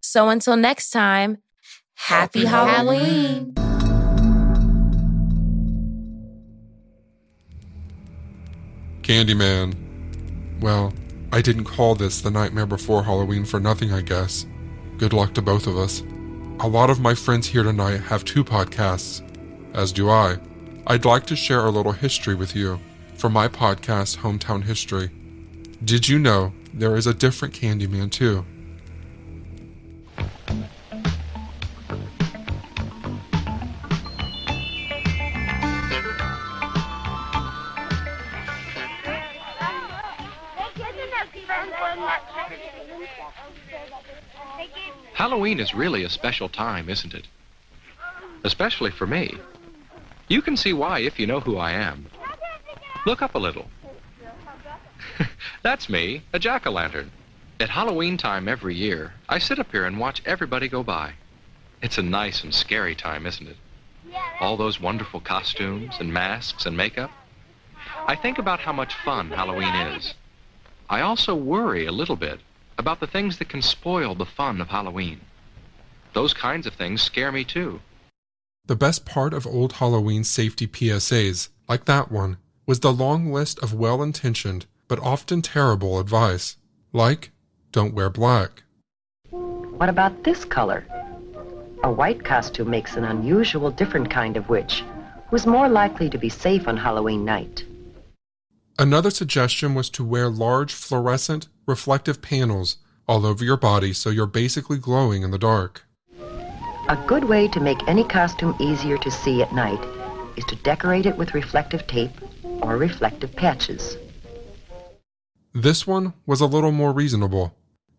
so 0.00 0.28
until 0.30 0.56
next 0.56 0.90
time, 0.90 1.38
happy, 1.94 2.46
Happy 2.46 2.72
Halloween. 2.72 3.54
Candyman. 9.02 9.74
Well, 10.60 10.92
I 11.34 11.42
didn't 11.42 11.64
call 11.64 11.96
this 11.96 12.20
the 12.20 12.30
nightmare 12.30 12.64
before 12.64 13.02
Halloween 13.02 13.44
for 13.44 13.58
nothing, 13.58 13.92
I 13.92 14.02
guess. 14.02 14.46
Good 14.98 15.12
luck 15.12 15.34
to 15.34 15.42
both 15.42 15.66
of 15.66 15.76
us. 15.76 16.04
A 16.60 16.68
lot 16.68 16.90
of 16.90 17.00
my 17.00 17.16
friends 17.16 17.48
here 17.48 17.64
tonight 17.64 18.02
have 18.02 18.24
two 18.24 18.44
podcasts, 18.44 19.20
as 19.74 19.90
do 19.90 20.08
I. 20.08 20.36
I'd 20.86 21.04
like 21.04 21.26
to 21.26 21.34
share 21.34 21.66
a 21.66 21.72
little 21.72 21.90
history 21.90 22.36
with 22.36 22.54
you 22.54 22.78
from 23.16 23.32
my 23.32 23.48
podcast, 23.48 24.18
Hometown 24.18 24.62
History. 24.62 25.10
Did 25.84 26.08
you 26.08 26.20
know 26.20 26.52
there 26.72 26.94
is 26.94 27.08
a 27.08 27.12
different 27.12 27.52
Candyman, 27.52 28.12
too? 28.12 28.44
Halloween 45.24 45.58
is 45.58 45.72
really 45.72 46.04
a 46.04 46.10
special 46.10 46.50
time, 46.50 46.90
isn't 46.90 47.14
it? 47.14 47.26
Especially 48.44 48.90
for 48.90 49.06
me. 49.06 49.34
You 50.28 50.42
can 50.42 50.54
see 50.54 50.74
why 50.74 50.98
if 50.98 51.18
you 51.18 51.26
know 51.26 51.40
who 51.40 51.56
I 51.56 51.70
am. 51.70 52.10
Look 53.06 53.22
up 53.22 53.34
a 53.34 53.38
little. 53.38 53.70
That's 55.62 55.88
me, 55.88 56.24
a 56.34 56.38
jack 56.38 56.66
o' 56.66 56.70
lantern. 56.70 57.10
At 57.58 57.70
Halloween 57.70 58.18
time 58.18 58.48
every 58.48 58.74
year, 58.74 59.14
I 59.26 59.38
sit 59.38 59.58
up 59.58 59.70
here 59.70 59.86
and 59.86 59.98
watch 59.98 60.20
everybody 60.26 60.68
go 60.68 60.82
by. 60.82 61.14
It's 61.80 61.96
a 61.96 62.02
nice 62.02 62.44
and 62.44 62.54
scary 62.54 62.94
time, 62.94 63.24
isn't 63.24 63.48
it? 63.48 63.56
All 64.40 64.58
those 64.58 64.78
wonderful 64.78 65.20
costumes 65.20 65.94
and 65.98 66.12
masks 66.12 66.66
and 66.66 66.76
makeup. 66.76 67.10
I 68.06 68.14
think 68.14 68.36
about 68.36 68.60
how 68.60 68.74
much 68.74 68.92
fun 68.92 69.30
Halloween 69.30 69.74
is. 69.96 70.12
I 70.90 71.00
also 71.00 71.34
worry 71.34 71.86
a 71.86 71.92
little 71.92 72.16
bit 72.16 72.40
about 72.78 73.00
the 73.00 73.06
things 73.06 73.38
that 73.38 73.48
can 73.48 73.62
spoil 73.62 74.14
the 74.14 74.26
fun 74.26 74.60
of 74.60 74.68
Halloween. 74.68 75.20
Those 76.12 76.34
kinds 76.34 76.66
of 76.66 76.74
things 76.74 77.02
scare 77.02 77.32
me 77.32 77.44
too. 77.44 77.80
The 78.66 78.76
best 78.76 79.04
part 79.04 79.34
of 79.34 79.46
old 79.46 79.74
Halloween 79.74 80.24
safety 80.24 80.66
PSAs, 80.66 81.48
like 81.68 81.84
that 81.84 82.10
one, 82.10 82.38
was 82.66 82.80
the 82.80 82.92
long 82.92 83.32
list 83.32 83.58
of 83.58 83.74
well 83.74 84.02
intentioned 84.02 84.66
but 84.88 84.98
often 85.00 85.42
terrible 85.42 85.98
advice, 85.98 86.56
like 86.92 87.30
don't 87.72 87.94
wear 87.94 88.10
black. 88.10 88.62
What 89.30 89.88
about 89.88 90.24
this 90.24 90.44
color? 90.44 90.86
A 91.82 91.90
white 91.90 92.24
costume 92.24 92.70
makes 92.70 92.96
an 92.96 93.04
unusual, 93.04 93.70
different 93.70 94.10
kind 94.10 94.36
of 94.36 94.48
witch 94.48 94.84
who's 95.28 95.46
more 95.46 95.68
likely 95.68 96.08
to 96.10 96.18
be 96.18 96.28
safe 96.28 96.68
on 96.68 96.76
Halloween 96.76 97.24
night. 97.24 97.64
Another 98.78 99.10
suggestion 99.10 99.74
was 99.74 99.88
to 99.90 100.04
wear 100.04 100.28
large 100.28 100.72
fluorescent, 100.72 101.46
reflective 101.64 102.20
panels 102.20 102.78
all 103.06 103.24
over 103.24 103.44
your 103.44 103.56
body 103.56 103.92
so 103.92 104.10
you're 104.10 104.26
basically 104.26 104.78
glowing 104.78 105.22
in 105.22 105.30
the 105.30 105.38
dark. 105.38 105.84
A 106.88 106.98
good 107.06 107.24
way 107.24 107.46
to 107.48 107.60
make 107.60 107.86
any 107.86 108.02
costume 108.02 108.56
easier 108.58 108.98
to 108.98 109.10
see 109.10 109.42
at 109.42 109.54
night 109.54 109.82
is 110.36 110.44
to 110.46 110.56
decorate 110.56 111.06
it 111.06 111.16
with 111.16 111.34
reflective 111.34 111.86
tape 111.86 112.10
or 112.62 112.76
reflective 112.76 113.34
patches. 113.36 113.96
This 115.54 115.86
one 115.86 116.12
was 116.26 116.40
a 116.40 116.46
little 116.46 116.72
more 116.72 116.92
reasonable. 116.92 117.54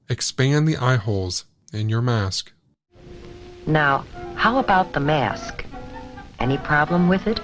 Expand 0.10 0.68
the 0.68 0.76
eye 0.76 0.98
holes 0.98 1.46
in 1.72 1.88
your 1.88 2.02
mask. 2.02 2.52
Now, 3.66 4.06
how 4.36 4.60
about 4.60 4.92
the 4.92 5.00
mask? 5.00 5.64
Any 6.38 6.58
problem 6.58 7.08
with 7.08 7.28
it? 7.28 7.40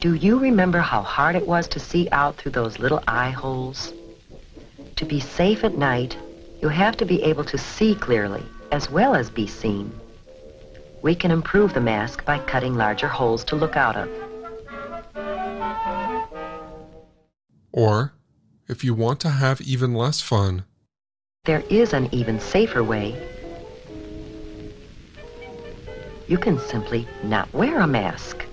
Do 0.00 0.14
you 0.14 0.38
remember 0.38 0.78
how 0.78 1.02
hard 1.02 1.36
it 1.36 1.46
was 1.46 1.68
to 1.68 1.78
see 1.78 2.08
out 2.10 2.36
through 2.36 2.52
those 2.52 2.78
little 2.78 3.04
eye 3.06 3.28
holes? 3.28 3.92
To 4.96 5.04
be 5.04 5.20
safe 5.20 5.62
at 5.62 5.76
night, 5.76 6.16
you 6.62 6.68
have 6.68 6.96
to 6.96 7.04
be 7.04 7.22
able 7.22 7.44
to 7.44 7.58
see 7.58 7.94
clearly 7.94 8.42
as 8.72 8.90
well 8.90 9.14
as 9.14 9.28
be 9.28 9.46
seen. 9.46 9.92
We 11.02 11.14
can 11.14 11.30
improve 11.30 11.74
the 11.74 11.82
mask 11.82 12.24
by 12.24 12.38
cutting 12.38 12.76
larger 12.76 13.08
holes 13.08 13.44
to 13.44 13.56
look 13.56 13.76
out 13.76 13.96
of. 13.96 14.08
Or, 17.70 18.14
if 18.68 18.82
you 18.82 18.94
want 18.94 19.20
to 19.20 19.28
have 19.28 19.60
even 19.60 19.92
less 19.92 20.22
fun, 20.22 20.64
There 21.44 21.62
is 21.68 21.92
an 21.92 22.08
even 22.10 22.40
safer 22.40 22.82
way. 22.82 23.14
You 26.26 26.38
can 26.38 26.58
simply 26.58 27.06
not 27.22 27.52
wear 27.52 27.80
a 27.80 27.86
mask. 27.86 28.46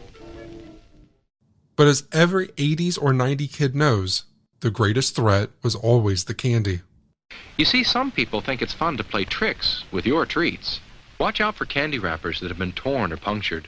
But 1.78 1.88
as 1.88 2.04
every 2.12 2.48
80s 2.48 3.02
or 3.02 3.14
90 3.14 3.48
kid 3.48 3.76
knows, 3.76 4.24
the 4.62 4.72
greatest 4.72 5.16
threat 5.16 5.52
was 5.62 5.76
always 5.76 6.24
the 6.24 6.34
candy. 6.34 6.82
You 7.56 7.66
see, 7.66 7.84
some 7.84 8.12
people 8.12 8.42
think 8.42 8.64
it's 8.64 8.74
fun 8.74 8.98
to 8.98 9.04
play 9.04 9.26
tricks 9.26 9.84
with 9.92 10.08
your 10.08 10.26
treats. 10.26 10.80
Watch 11.20 11.40
out 11.40 11.56
for 11.56 11.66
candy 11.66 12.00
wrappers 12.00 12.40
that 12.40 12.50
have 12.50 12.58
been 12.58 12.72
torn 12.72 13.14
or 13.14 13.18
punctured. 13.18 13.68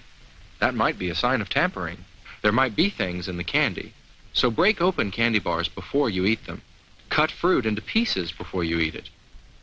That 0.60 0.74
might 0.74 0.98
be 0.98 1.10
a 1.10 1.16
sign 1.16 1.40
of 1.40 1.50
tampering. 1.50 2.06
There 2.42 2.52
might 2.52 2.76
be 2.76 2.90
things 2.90 3.28
in 3.28 3.38
the 3.38 3.44
candy. 3.44 3.94
So 4.34 4.50
break 4.50 4.82
open 4.82 5.12
candy 5.12 5.40
bars 5.40 5.68
before 5.68 6.10
you 6.10 6.26
eat 6.26 6.48
them. 6.48 6.64
Cut 7.10 7.30
fruit 7.30 7.66
into 7.66 7.82
pieces 7.82 8.32
before 8.32 8.64
you 8.64 8.80
eat 8.80 8.96
it, 8.96 9.10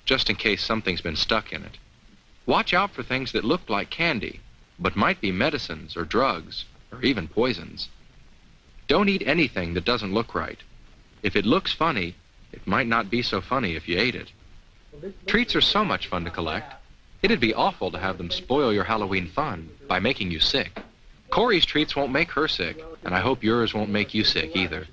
just 0.05 0.31
in 0.31 0.37
case 0.37 0.63
something's 0.63 1.01
been 1.01 1.17
stuck 1.17 1.53
in 1.53 1.65
it. 1.65 1.79
Watch 2.45 2.73
out 2.73 2.93
for 2.93 3.03
things 3.03 3.33
that 3.33 3.45
look 3.45 3.69
like 3.69 3.91
candy, 3.91 4.41
but 4.79 4.95
might 4.95 5.21
be 5.21 5.33
medicines 5.33 5.97
or 5.97 6.05
drugs 6.05 6.65
or 6.93 7.03
even 7.03 7.27
poisons. 7.27 7.89
Don't 8.89 9.09
eat 9.09 9.23
anything 9.27 9.75
that 9.75 9.85
doesn't 9.85 10.15
look 10.15 10.35
right. 10.35 10.59
If 11.23 11.35
it 11.35 11.45
looks 11.45 11.73
funny, 11.73 12.15
it 12.53 12.67
might 12.67 12.87
not 12.87 13.11
be 13.11 13.23
so 13.23 13.41
funny 13.41 13.75
if 13.75 13.89
you 13.89 13.99
ate 13.99 14.15
it. 14.15 14.31
Treats 15.27 15.57
are 15.57 15.61
so 15.61 15.85
much 15.85 16.07
fun 16.07 16.25
to 16.25 16.31
collect. 16.31 16.75
It'd 17.23 17.41
be 17.41 17.55
awful 17.55 17.91
to 17.91 17.99
have 17.99 18.19
them 18.19 18.31
spoil 18.31 18.73
your 18.73 18.85
Halloween 18.85 19.29
fun 19.29 19.69
by 19.89 19.99
making 19.99 20.31
you 20.31 20.41
sick. 20.41 20.81
Corey's 21.31 21.67
treats 21.67 21.97
won't 21.97 22.13
make 22.13 22.31
her 22.31 22.47
sick, 22.47 22.83
and 23.05 23.15
I 23.15 23.21
hope 23.21 23.43
yours 23.43 23.75
won't 23.75 23.91
make 23.91 24.15
you 24.15 24.23
sick 24.23 24.55
either. 24.55 24.87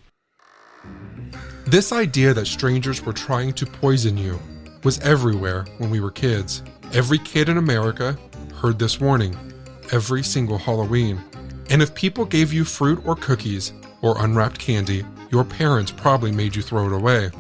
This 1.66 1.92
idea 1.92 2.34
that 2.34 2.48
strangers 2.48 3.06
were 3.06 3.14
trying 3.14 3.54
to 3.54 3.66
poison 3.66 4.18
you 4.18 4.40
was 4.84 5.00
everywhere 5.00 5.66
when 5.78 5.90
we 5.90 6.02
were 6.02 6.12
kids. 6.12 6.64
Every 6.94 7.20
kid 7.20 7.48
in 7.48 7.58
America 7.58 8.18
heard 8.56 8.80
this 8.80 9.00
warning 9.00 9.38
every 9.92 10.24
single 10.24 10.58
Halloween. 10.58 11.22
And 11.70 11.82
if 11.82 11.94
people 11.94 12.26
gave 12.26 12.52
you 12.52 12.66
fruit 12.66 13.02
or 13.06 13.16
cookies 13.16 13.74
or 14.04 14.24
unwrapped 14.24 14.60
candy, 14.60 15.04
your 15.32 15.44
parents 15.44 15.92
probably 15.92 16.32
made 16.32 16.56
you 16.56 16.62
throw 16.62 16.86
it 16.86 16.94
away. 16.94 17.32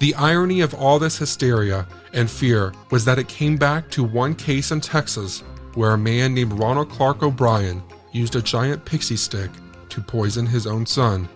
The 0.00 0.14
irony 0.16 0.60
of 0.60 0.74
all 0.74 0.98
this 0.98 1.16
hysteria 1.16 1.86
and 2.12 2.30
fear 2.30 2.74
was 2.90 3.06
that 3.06 3.18
it 3.18 3.28
came 3.28 3.56
back 3.56 3.90
to 3.92 4.04
one 4.04 4.34
case 4.34 4.70
in 4.70 4.82
Texas 4.82 5.42
where 5.74 5.92
a 5.92 5.98
man 5.98 6.34
named 6.34 6.52
Ronald 6.54 6.90
Clark 6.90 7.22
O'Brien 7.22 7.82
used 8.12 8.36
a 8.36 8.42
giant 8.42 8.84
pixie 8.84 9.16
stick 9.16 9.50
to 9.88 10.00
poison 10.00 10.46
his 10.46 10.66
own 10.66 10.84
son. 10.84 11.28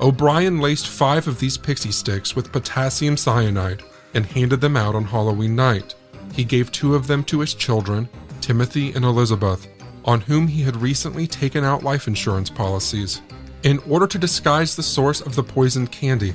O'Brien 0.00 0.60
laced 0.60 0.88
five 0.88 1.28
of 1.28 1.38
these 1.38 1.58
pixie 1.58 1.92
sticks 1.92 2.34
with 2.34 2.52
potassium 2.52 3.16
cyanide 3.16 3.82
and 4.14 4.24
handed 4.24 4.60
them 4.60 4.76
out 4.76 4.94
on 4.94 5.04
Halloween 5.04 5.54
night. 5.54 5.94
He 6.32 6.44
gave 6.44 6.72
two 6.72 6.94
of 6.94 7.06
them 7.06 7.22
to 7.24 7.40
his 7.40 7.54
children, 7.54 8.08
Timothy 8.40 8.92
and 8.92 9.04
Elizabeth, 9.04 9.68
on 10.04 10.20
whom 10.22 10.48
he 10.48 10.62
had 10.62 10.76
recently 10.76 11.26
taken 11.26 11.64
out 11.64 11.82
life 11.82 12.08
insurance 12.08 12.48
policies. 12.48 13.20
In 13.62 13.78
order 13.80 14.06
to 14.06 14.18
disguise 14.18 14.74
the 14.74 14.82
source 14.82 15.20
of 15.20 15.34
the 15.34 15.42
poisoned 15.42 15.92
candy, 15.92 16.32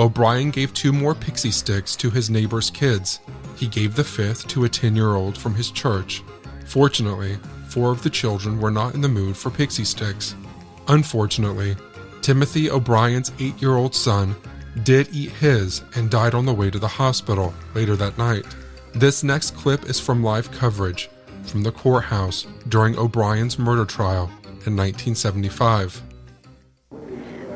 O'Brien 0.00 0.50
gave 0.50 0.74
two 0.74 0.92
more 0.92 1.14
pixie 1.14 1.52
sticks 1.52 1.94
to 1.94 2.10
his 2.10 2.30
neighbor's 2.30 2.68
kids. 2.68 3.20
He 3.56 3.68
gave 3.68 3.94
the 3.94 4.02
fifth 4.02 4.48
to 4.48 4.64
a 4.64 4.68
10 4.68 4.96
year 4.96 5.14
old 5.14 5.38
from 5.38 5.54
his 5.54 5.70
church. 5.70 6.24
Fortunately, 6.66 7.38
four 7.68 7.92
of 7.92 8.02
the 8.02 8.10
children 8.10 8.58
were 8.58 8.72
not 8.72 8.94
in 8.94 9.00
the 9.00 9.08
mood 9.08 9.36
for 9.36 9.50
pixie 9.50 9.84
sticks. 9.84 10.34
Unfortunately, 10.88 11.76
Timothy 12.22 12.68
O'Brien's 12.68 13.30
eight 13.38 13.60
year 13.62 13.76
old 13.76 13.94
son 13.94 14.34
did 14.82 15.14
eat 15.14 15.30
his 15.30 15.82
and 15.94 16.10
died 16.10 16.34
on 16.34 16.44
the 16.44 16.52
way 16.52 16.70
to 16.70 16.80
the 16.80 16.88
hospital 16.88 17.54
later 17.74 17.94
that 17.94 18.18
night. 18.18 18.46
This 18.94 19.22
next 19.22 19.54
clip 19.56 19.88
is 19.88 20.00
from 20.00 20.24
live 20.24 20.50
coverage 20.50 21.08
from 21.44 21.62
the 21.62 21.70
courthouse 21.70 22.48
during 22.68 22.98
O'Brien's 22.98 23.60
murder 23.60 23.84
trial 23.84 24.24
in 24.66 24.74
1975. 24.74 26.02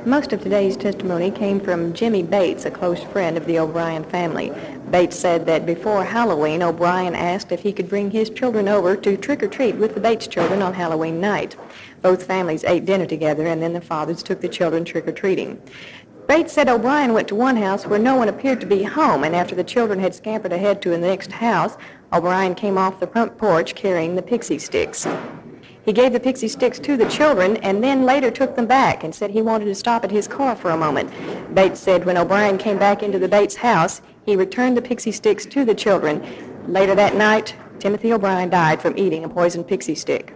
Most 0.06 0.32
of 0.32 0.40
today's 0.40 0.76
testimony 0.76 1.30
came 1.30 1.60
from 1.60 1.92
Jimmy 1.92 2.22
Bates, 2.22 2.64
a 2.64 2.70
close 2.70 3.02
friend 3.02 3.36
of 3.36 3.46
the 3.46 3.58
O'Brien 3.58 4.04
family. 4.04 4.52
Bates 4.90 5.18
said 5.18 5.44
that 5.46 5.66
before 5.66 6.04
Halloween, 6.04 6.62
O'Brien 6.62 7.14
asked 7.14 7.50
if 7.50 7.60
he 7.60 7.72
could 7.72 7.88
bring 7.88 8.10
his 8.10 8.30
children 8.30 8.68
over 8.68 8.96
to 8.96 9.16
trick-or-treat 9.16 9.74
with 9.74 9.94
the 9.94 10.00
Bates 10.00 10.28
children 10.28 10.62
on 10.62 10.72
Halloween 10.72 11.20
night. 11.20 11.56
Both 12.00 12.26
families 12.26 12.64
ate 12.64 12.84
dinner 12.84 13.06
together, 13.06 13.46
and 13.46 13.60
then 13.60 13.72
the 13.72 13.80
fathers 13.80 14.22
took 14.22 14.40
the 14.40 14.48
children 14.48 14.84
trick-or-treating. 14.84 15.60
Bates 16.28 16.52
said 16.52 16.68
O'Brien 16.68 17.12
went 17.12 17.28
to 17.28 17.34
one 17.34 17.56
house 17.56 17.84
where 17.84 17.98
no 17.98 18.14
one 18.14 18.28
appeared 18.28 18.60
to 18.60 18.66
be 18.66 18.84
home, 18.84 19.24
and 19.24 19.34
after 19.34 19.54
the 19.54 19.64
children 19.64 19.98
had 19.98 20.14
scampered 20.14 20.52
ahead 20.52 20.80
to 20.82 20.90
the 20.90 20.98
next 20.98 21.32
house, 21.32 21.76
O'Brien 22.12 22.54
came 22.54 22.78
off 22.78 23.00
the 23.00 23.06
front 23.08 23.36
porch 23.36 23.74
carrying 23.74 24.14
the 24.14 24.22
pixie 24.22 24.58
sticks. 24.58 25.06
He 25.88 25.94
gave 25.94 26.12
the 26.12 26.20
pixie 26.20 26.48
sticks 26.48 26.78
to 26.80 26.98
the 26.98 27.08
children 27.08 27.56
and 27.56 27.82
then 27.82 28.04
later 28.04 28.30
took 28.30 28.54
them 28.54 28.66
back 28.66 29.04
and 29.04 29.14
said 29.14 29.30
he 29.30 29.40
wanted 29.40 29.64
to 29.64 29.74
stop 29.74 30.04
at 30.04 30.10
his 30.10 30.28
car 30.28 30.54
for 30.54 30.68
a 30.68 30.76
moment. 30.76 31.10
Bates 31.54 31.80
said 31.80 32.04
when 32.04 32.18
O'Brien 32.18 32.58
came 32.58 32.78
back 32.78 33.02
into 33.02 33.18
the 33.18 33.26
Bates 33.26 33.56
house, 33.56 34.02
he 34.26 34.36
returned 34.36 34.76
the 34.76 34.82
pixie 34.82 35.12
sticks 35.12 35.46
to 35.46 35.64
the 35.64 35.74
children. 35.74 36.22
Later 36.70 36.94
that 36.94 37.14
night, 37.14 37.56
Timothy 37.78 38.12
O'Brien 38.12 38.50
died 38.50 38.82
from 38.82 38.98
eating 38.98 39.24
a 39.24 39.30
poisoned 39.30 39.66
pixie 39.66 39.94
stick. 39.94 40.34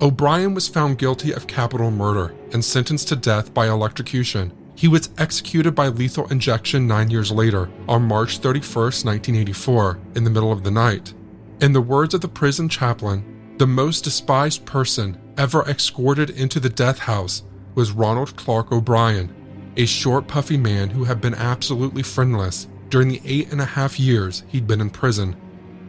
O'Brien 0.00 0.54
was 0.54 0.68
found 0.68 0.98
guilty 0.98 1.32
of 1.32 1.48
capital 1.48 1.90
murder 1.90 2.36
and 2.52 2.64
sentenced 2.64 3.08
to 3.08 3.16
death 3.16 3.52
by 3.52 3.66
electrocution. 3.66 4.52
He 4.76 4.86
was 4.86 5.10
executed 5.18 5.74
by 5.74 5.88
lethal 5.88 6.28
injection 6.28 6.86
nine 6.86 7.10
years 7.10 7.32
later, 7.32 7.68
on 7.88 8.04
March 8.04 8.38
31, 8.38 8.62
1984, 8.84 9.98
in 10.14 10.22
the 10.22 10.30
middle 10.30 10.52
of 10.52 10.62
the 10.62 10.70
night. 10.70 11.12
In 11.60 11.72
the 11.72 11.80
words 11.80 12.14
of 12.14 12.20
the 12.20 12.28
prison 12.28 12.68
chaplain, 12.68 13.54
the 13.58 13.66
most 13.66 14.02
despised 14.02 14.64
person 14.66 15.16
ever 15.38 15.62
escorted 15.62 16.30
into 16.30 16.58
the 16.58 16.68
death 16.68 16.98
house 16.98 17.44
was 17.76 17.92
Ronald 17.92 18.34
Clark 18.36 18.72
O'Brien, 18.72 19.32
a 19.76 19.86
short, 19.86 20.26
puffy 20.26 20.56
man 20.56 20.90
who 20.90 21.04
had 21.04 21.20
been 21.20 21.34
absolutely 21.34 22.02
friendless 22.02 22.66
during 22.88 23.08
the 23.08 23.22
eight 23.24 23.52
and 23.52 23.60
a 23.60 23.64
half 23.64 24.00
years 24.00 24.42
he'd 24.48 24.66
been 24.66 24.80
in 24.80 24.90
prison. 24.90 25.36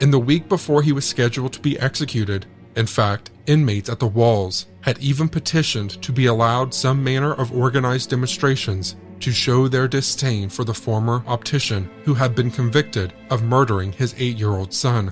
In 0.02 0.12
the 0.12 0.20
week 0.20 0.48
before 0.48 0.84
he 0.84 0.92
was 0.92 1.06
scheduled 1.06 1.54
to 1.54 1.60
be 1.60 1.80
executed, 1.80 2.46
in 2.76 2.86
fact, 2.86 3.32
inmates 3.48 3.90
at 3.90 4.00
the 4.00 4.08
walls 4.08 4.68
had 4.82 5.00
even 5.00 5.28
petitioned 5.28 6.02
to 6.04 6.12
be 6.12 6.28
allowed 6.28 6.74
some 6.74 7.04
manner 7.04 7.34
of 7.34 7.52
organized 7.52 8.12
demonstrations 8.12 8.96
to 9.20 9.32
show 9.32 9.68
their 9.68 9.88
disdain 9.88 10.48
for 10.48 10.64
the 10.64 10.74
former 10.74 11.24
optician 11.26 11.90
who 12.04 12.14
had 12.14 12.36
been 12.36 12.52
convicted 12.52 13.14
of 13.32 13.42
murdering 13.42 13.92
his 13.92 14.14
eight 14.20 14.38
year 14.38 14.52
old 14.52 14.72
son. 14.72 15.12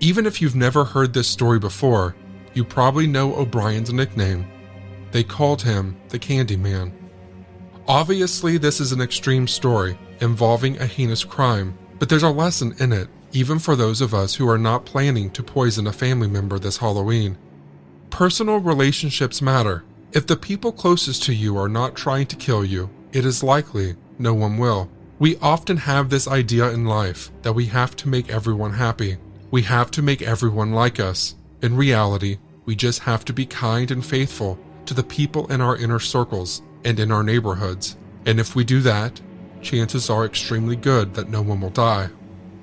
Even 0.00 0.26
if 0.26 0.42
you've 0.42 0.56
never 0.56 0.84
heard 0.84 1.12
this 1.12 1.28
story 1.28 1.58
before, 1.58 2.14
you 2.52 2.64
probably 2.64 3.06
know 3.06 3.34
O'Brien's 3.34 3.92
nickname. 3.92 4.46
They 5.12 5.22
called 5.22 5.62
him 5.62 5.96
the 6.08 6.18
Candyman. 6.18 6.92
Obviously, 7.86 8.58
this 8.58 8.80
is 8.80 8.92
an 8.92 9.00
extreme 9.00 9.46
story 9.46 9.98
involving 10.20 10.78
a 10.78 10.86
heinous 10.86 11.24
crime, 11.24 11.76
but 11.98 12.08
there's 12.08 12.22
a 12.22 12.30
lesson 12.30 12.74
in 12.78 12.92
it, 12.92 13.08
even 13.32 13.58
for 13.58 13.76
those 13.76 14.00
of 14.00 14.14
us 14.14 14.34
who 14.34 14.48
are 14.48 14.58
not 14.58 14.84
planning 14.84 15.30
to 15.30 15.42
poison 15.42 15.86
a 15.86 15.92
family 15.92 16.28
member 16.28 16.58
this 16.58 16.78
Halloween. 16.78 17.36
Personal 18.10 18.58
relationships 18.58 19.42
matter. 19.42 19.84
If 20.12 20.26
the 20.26 20.36
people 20.36 20.72
closest 20.72 21.24
to 21.24 21.34
you 21.34 21.56
are 21.58 21.68
not 21.68 21.96
trying 21.96 22.26
to 22.26 22.36
kill 22.36 22.64
you, 22.64 22.88
it 23.12 23.24
is 23.24 23.42
likely 23.42 23.96
no 24.18 24.34
one 24.34 24.58
will. 24.58 24.88
We 25.18 25.36
often 25.38 25.76
have 25.76 26.10
this 26.10 26.28
idea 26.28 26.70
in 26.70 26.84
life 26.84 27.30
that 27.42 27.52
we 27.54 27.66
have 27.66 27.96
to 27.96 28.08
make 28.08 28.30
everyone 28.30 28.72
happy. 28.72 29.16
We 29.54 29.62
have 29.62 29.92
to 29.92 30.02
make 30.02 30.20
everyone 30.20 30.72
like 30.72 30.98
us. 30.98 31.36
In 31.62 31.76
reality, 31.76 32.38
we 32.64 32.74
just 32.74 32.98
have 32.98 33.24
to 33.26 33.32
be 33.32 33.46
kind 33.46 33.88
and 33.92 34.04
faithful 34.04 34.58
to 34.86 34.94
the 34.94 35.04
people 35.04 35.46
in 35.46 35.60
our 35.60 35.76
inner 35.76 36.00
circles 36.00 36.60
and 36.84 36.98
in 36.98 37.12
our 37.12 37.22
neighborhoods. 37.22 37.96
And 38.26 38.40
if 38.40 38.56
we 38.56 38.64
do 38.64 38.80
that, 38.80 39.20
chances 39.62 40.10
are 40.10 40.24
extremely 40.24 40.74
good 40.74 41.14
that 41.14 41.28
no 41.28 41.40
one 41.40 41.60
will 41.60 41.70
die. 41.70 42.08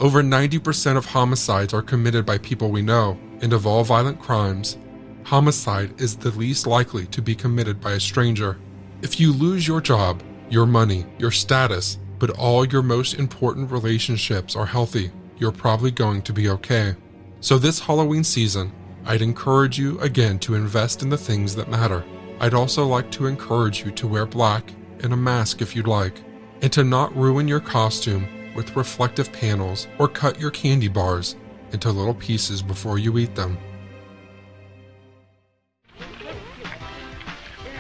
Over 0.02 0.22
90% 0.22 0.98
of 0.98 1.06
homicides 1.06 1.74
are 1.74 1.82
committed 1.82 2.26
by 2.26 2.40
people 2.40 2.72
we 2.72 2.82
know, 2.82 3.18
and 3.42 3.54
of 3.54 3.66
all 3.66 3.86
violent 3.86 4.20
crimes, 4.20 4.78
homicide 5.24 5.94
is 5.98 6.18
the 6.18 6.32
least 6.32 6.68
likely 6.68 7.06
to 7.06 7.22
be 7.22 7.36
committed 7.36 7.80
by 7.80 7.94
a 7.94 8.02
stranger. 8.02 8.58
If 9.02 9.18
you 9.18 9.32
lose 9.32 9.66
your 9.66 9.80
job, 9.80 10.22
your 10.50 10.66
money, 10.66 11.06
your 11.20 11.32
status, 11.32 12.00
but 12.20 12.32
all 12.32 12.66
your 12.66 12.84
most 12.84 13.14
important 13.14 13.72
relationships 13.72 14.58
are 14.58 14.66
healthy, 14.66 15.10
you're 15.42 15.52
probably 15.52 15.90
going 15.90 16.22
to 16.22 16.32
be 16.32 16.50
okay. 16.50 16.96
So, 17.40 17.58
this 17.58 17.80
Halloween 17.80 18.24
season, 18.24 18.72
I'd 19.06 19.24
encourage 19.24 19.80
you 19.80 20.00
again 20.00 20.38
to 20.40 20.54
invest 20.54 21.02
in 21.02 21.10
the 21.10 21.18
things 21.18 21.56
that 21.56 21.68
matter. 21.68 22.06
I'd 22.40 22.54
also 22.54 22.86
like 22.86 23.10
to 23.12 23.26
encourage 23.26 23.84
you 23.84 23.90
to 23.92 24.08
wear 24.08 24.28
black 24.28 24.72
and 25.00 25.12
a 25.12 25.18
mask 25.18 25.64
if 25.64 25.76
you'd 25.76 25.88
like, 25.88 26.22
and 26.62 26.72
to 26.74 26.84
not 26.84 27.16
ruin 27.16 27.48
your 27.48 27.60
costume 27.60 28.28
with 28.56 28.76
reflective 28.76 29.34
panels 29.34 29.88
or 29.98 30.08
cut 30.08 30.40
your 30.40 30.52
candy 30.52 30.88
bars 30.88 31.36
into 31.72 31.92
little 31.92 32.14
pieces 32.14 32.62
before 32.62 33.00
you 33.00 33.18
eat 33.18 33.34
them. 33.34 33.58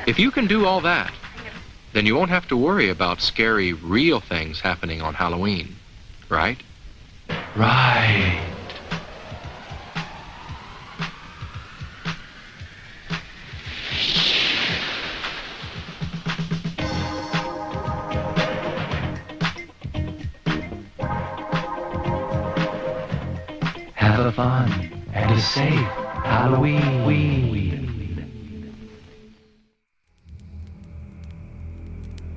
If 0.07 0.17
you 0.17 0.31
can 0.31 0.47
do 0.47 0.65
all 0.65 0.81
that, 0.81 1.13
then 1.93 2.07
you 2.07 2.15
won't 2.15 2.31
have 2.31 2.47
to 2.47 2.57
worry 2.57 2.89
about 2.89 3.21
scary, 3.21 3.73
real 3.73 4.19
things 4.19 4.59
happening 4.59 5.01
on 5.03 5.13
Halloween, 5.13 5.75
right? 6.27 6.57
Right. 7.55 8.47
Have 23.95 24.25
a 24.25 24.31
fun 24.31 24.91
and 25.13 25.31
a 25.31 25.41
safe 25.41 25.69
Halloween. 26.23 26.91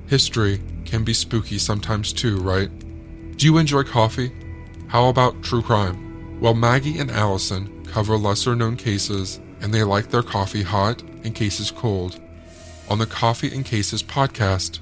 History 0.07 0.61
can 0.85 1.03
be 1.03 1.13
spooky 1.13 1.57
sometimes 1.57 2.13
too, 2.13 2.37
right? 2.37 2.69
Do 3.37 3.45
you 3.45 3.57
enjoy 3.57 3.83
coffee? 3.83 4.31
How 4.95 5.09
about 5.09 5.43
true 5.43 5.61
crime? 5.61 6.39
Well, 6.39 6.53
Maggie 6.53 6.99
and 6.99 7.11
Allison 7.11 7.83
cover 7.83 8.15
lesser 8.15 8.55
known 8.55 8.77
cases 8.77 9.41
and 9.59 9.73
they 9.73 9.83
like 9.83 10.09
their 10.09 10.23
coffee 10.23 10.63
hot 10.63 11.01
and 11.25 11.35
cases 11.35 11.69
cold. 11.69 12.21
On 12.89 12.97
the 12.97 13.05
Coffee 13.05 13.53
and 13.53 13.65
Cases 13.65 14.01
podcast, 14.01 14.79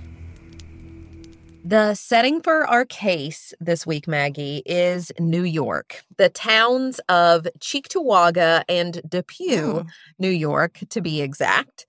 The 1.66 1.96
setting 1.96 2.44
for 2.44 2.64
our 2.68 2.86
case 2.86 3.56
this 3.60 3.88
week, 3.88 4.08
Maggie, 4.08 4.62
is 4.68 5.12
New 5.18 5.42
York. 5.44 6.04
The 6.18 6.30
towns 6.30 7.00
of 7.10 7.48
Cheektowaga 7.58 8.66
and 8.70 9.02
Depew, 9.10 9.80
hmm. 9.80 9.88
New 10.20 10.30
York, 10.30 10.78
to 10.92 11.02
be 11.02 11.24
exact. 11.24 11.88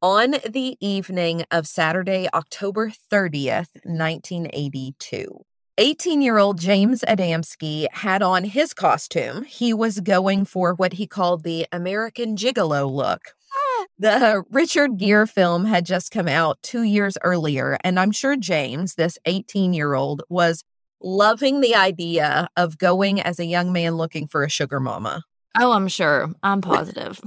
On 0.00 0.36
the 0.48 0.76
evening 0.78 1.42
of 1.50 1.66
Saturday, 1.66 2.28
October 2.32 2.92
30th, 3.10 3.74
1982. 3.82 5.44
18 5.80 6.20
year 6.20 6.38
old 6.38 6.58
James 6.58 7.04
Adamski 7.06 7.86
had 7.92 8.20
on 8.20 8.42
his 8.42 8.74
costume. 8.74 9.44
He 9.44 9.72
was 9.72 10.00
going 10.00 10.44
for 10.44 10.74
what 10.74 10.94
he 10.94 11.06
called 11.06 11.44
the 11.44 11.68
American 11.70 12.36
Gigolo 12.36 12.90
look. 12.90 13.36
Ah! 13.54 13.86
The 13.96 14.42
Richard 14.50 14.98
Gere 14.98 15.28
film 15.28 15.64
had 15.66 15.86
just 15.86 16.10
come 16.10 16.26
out 16.26 16.58
two 16.62 16.82
years 16.82 17.16
earlier, 17.22 17.78
and 17.84 18.00
I'm 18.00 18.10
sure 18.10 18.36
James, 18.36 18.96
this 18.96 19.18
18 19.24 19.72
year 19.72 19.94
old, 19.94 20.24
was 20.28 20.64
loving 21.00 21.60
the 21.60 21.76
idea 21.76 22.48
of 22.56 22.76
going 22.76 23.20
as 23.20 23.38
a 23.38 23.46
young 23.46 23.72
man 23.72 23.94
looking 23.94 24.26
for 24.26 24.42
a 24.42 24.50
sugar 24.50 24.80
mama. 24.80 25.22
Oh, 25.56 25.70
I'm 25.70 25.86
sure. 25.86 26.28
I'm 26.42 26.60
positive. 26.74 27.20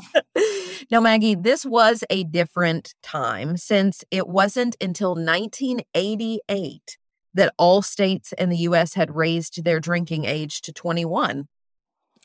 Now, 0.91 0.99
Maggie, 0.99 1.35
this 1.35 1.65
was 1.65 2.03
a 2.09 2.25
different 2.25 2.95
time 3.01 3.55
since 3.55 4.03
it 4.11 4.27
wasn't 4.27 4.75
until 4.81 5.11
1988 5.11 6.97
that 7.33 7.53
all 7.57 7.81
states 7.81 8.33
in 8.33 8.49
the 8.49 8.57
U.S. 8.57 8.93
had 8.93 9.15
raised 9.15 9.63
their 9.63 9.79
drinking 9.79 10.25
age 10.25 10.61
to 10.61 10.73
21. 10.73 11.47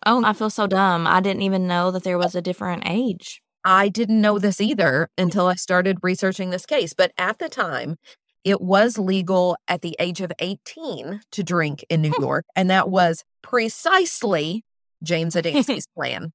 oh, 0.05 0.17
um, 0.17 0.25
I 0.25 0.33
feel 0.33 0.51
so 0.51 0.67
dumb. 0.67 1.07
I 1.07 1.21
didn't 1.21 1.43
even 1.43 1.67
know 1.67 1.91
that 1.91 2.05
there 2.05 2.19
was 2.19 2.35
a 2.35 2.43
different 2.43 2.83
age. 2.87 3.41
I 3.65 3.89
didn't 3.89 4.21
know 4.21 4.39
this 4.39 4.61
either 4.61 5.09
until 5.19 5.49
I 5.49 5.55
started 5.55 5.99
researching 6.03 6.51
this 6.51 6.67
case. 6.67 6.93
But 6.93 7.13
at 7.19 7.39
the 7.39 7.49
time, 7.49 7.97
it 8.45 8.61
was 8.61 8.97
legal 8.97 9.57
at 9.67 9.83
the 9.83 9.97
age 9.99 10.21
of 10.21 10.31
18 10.39 11.21
to 11.33 11.43
drink 11.43 11.85
in 11.89 12.01
New 12.01 12.13
hmm. 12.13 12.23
York. 12.23 12.45
And 12.55 12.71
that 12.71 12.89
was 12.89 13.25
precisely 13.43 14.65
James 15.03 15.35
Adamski's 15.37 15.89
plan. 15.89 16.33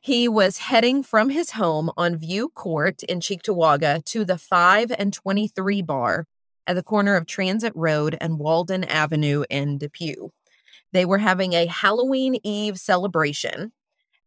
He 0.00 0.28
was 0.28 0.58
heading 0.58 1.02
from 1.02 1.30
his 1.30 1.52
home 1.52 1.90
on 1.96 2.16
View 2.16 2.50
Court 2.50 3.02
in 3.02 3.18
Cheektowaga 3.18 4.04
to 4.04 4.24
the 4.24 4.38
5 4.38 4.92
and 4.96 5.12
23 5.12 5.82
bar 5.82 6.24
at 6.68 6.76
the 6.76 6.82
corner 6.82 7.16
of 7.16 7.26
Transit 7.26 7.72
Road 7.74 8.16
and 8.20 8.38
Walden 8.38 8.84
Avenue 8.84 9.44
in 9.50 9.78
Depew. 9.78 10.30
They 10.92 11.04
were 11.04 11.18
having 11.18 11.54
a 11.54 11.66
Halloween 11.66 12.38
Eve 12.44 12.78
celebration, 12.78 13.72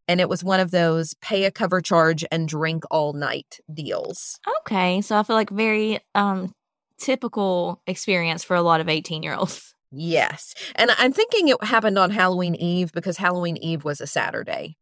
and 0.08 0.20
it 0.20 0.28
was 0.28 0.44
one 0.44 0.60
of 0.60 0.72
those 0.72 1.14
pay 1.14 1.44
a 1.44 1.50
cover 1.50 1.80
charge 1.80 2.24
and 2.30 2.48
drink 2.48 2.84
all 2.90 3.12
night 3.12 3.60
deals. 3.72 4.38
Okay, 4.60 5.00
so 5.00 5.16
I 5.16 5.22
feel 5.22 5.36
like 5.36 5.50
very 5.50 6.00
um 6.14 6.52
typical 6.98 7.80
experience 7.86 8.44
for 8.44 8.54
a 8.54 8.62
lot 8.62 8.80
of 8.80 8.88
18 8.88 9.22
year 9.22 9.34
olds. 9.34 9.74
Yes. 9.94 10.54
And 10.74 10.90
I'm 10.98 11.12
thinking 11.12 11.48
it 11.48 11.62
happened 11.62 11.98
on 11.98 12.10
Halloween 12.10 12.54
Eve 12.54 12.92
because 12.92 13.18
Halloween 13.18 13.58
Eve 13.58 13.84
was 13.84 14.00
a 14.00 14.06
Saturday. 14.06 14.76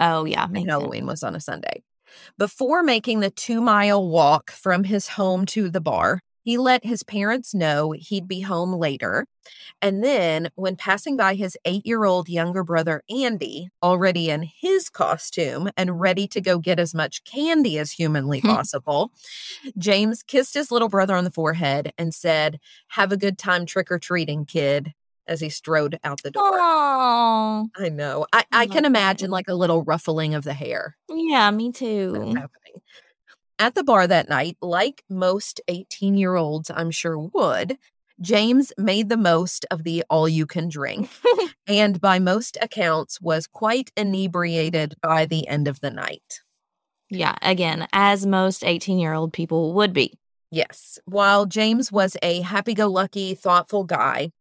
Oh 0.00 0.24
yeah, 0.24 0.44
and 0.44 0.70
Halloween 0.70 1.02
sense. 1.02 1.10
was 1.10 1.22
on 1.24 1.34
a 1.34 1.40
Sunday. 1.40 1.82
Before 2.38 2.82
making 2.82 3.20
the 3.20 3.30
two 3.30 3.60
mile 3.60 4.06
walk 4.06 4.50
from 4.50 4.84
his 4.84 5.08
home 5.08 5.46
to 5.46 5.68
the 5.68 5.80
bar, 5.80 6.20
he 6.42 6.58
let 6.58 6.84
his 6.84 7.02
parents 7.02 7.54
know 7.54 7.92
he'd 7.92 8.28
be 8.28 8.40
home 8.40 8.72
later. 8.72 9.26
And 9.80 10.02
then, 10.04 10.50
when 10.54 10.76
passing 10.76 11.16
by 11.16 11.34
his 11.34 11.56
eight 11.64 11.84
year 11.86 12.04
old 12.04 12.28
younger 12.28 12.62
brother, 12.62 13.02
Andy, 13.10 13.68
already 13.82 14.30
in 14.30 14.42
his 14.42 14.88
costume 14.88 15.70
and 15.76 16.00
ready 16.00 16.26
to 16.28 16.40
go 16.40 16.58
get 16.58 16.78
as 16.78 16.94
much 16.94 17.24
candy 17.24 17.78
as 17.78 17.92
humanly 17.92 18.40
hmm. 18.40 18.48
possible, 18.48 19.12
James 19.78 20.22
kissed 20.22 20.54
his 20.54 20.70
little 20.70 20.88
brother 20.88 21.14
on 21.14 21.24
the 21.24 21.30
forehead 21.30 21.92
and 21.98 22.14
said, 22.14 22.60
Have 22.88 23.12
a 23.12 23.16
good 23.16 23.38
time 23.38 23.66
trick 23.66 23.90
or 23.90 23.98
treating, 23.98 24.44
kid, 24.44 24.94
as 25.26 25.40
he 25.40 25.48
strode 25.48 25.98
out 26.04 26.22
the 26.22 26.30
door. 26.30 26.42
Oh, 26.44 27.68
I 27.76 27.88
know. 27.88 28.26
I, 28.32 28.44
I 28.52 28.64
oh 28.64 28.68
can 28.68 28.84
imagine 28.84 29.30
like 29.30 29.48
a 29.48 29.54
little 29.54 29.82
ruffling 29.82 30.34
of 30.34 30.44
the 30.44 30.54
hair 30.54 30.96
yeah, 31.32 31.50
me 31.50 31.72
too. 31.72 32.34
At 33.62 33.76
the 33.76 33.84
bar 33.84 34.08
that 34.08 34.28
night, 34.28 34.56
like 34.60 35.04
most 35.08 35.60
18 35.68 36.16
year 36.16 36.34
olds, 36.34 36.68
I'm 36.68 36.90
sure 36.90 37.16
would, 37.16 37.78
James 38.20 38.72
made 38.76 39.08
the 39.08 39.16
most 39.16 39.64
of 39.70 39.84
the 39.84 40.02
all 40.10 40.28
you 40.28 40.46
can 40.46 40.68
drink 40.68 41.08
and 41.68 42.00
by 42.00 42.18
most 42.18 42.58
accounts 42.60 43.20
was 43.20 43.46
quite 43.46 43.92
inebriated 43.96 44.96
by 45.00 45.26
the 45.26 45.46
end 45.46 45.68
of 45.68 45.78
the 45.78 45.92
night. 45.92 46.40
Yeah, 47.08 47.36
again, 47.40 47.86
as 47.92 48.26
most 48.26 48.64
18 48.64 48.98
year 48.98 49.12
old 49.12 49.32
people 49.32 49.74
would 49.74 49.92
be. 49.92 50.18
Yes. 50.50 50.98
While 51.04 51.46
James 51.46 51.92
was 51.92 52.16
a 52.20 52.40
happy 52.40 52.74
go 52.74 52.88
lucky, 52.88 53.36
thoughtful 53.36 53.84
guy, 53.84 54.32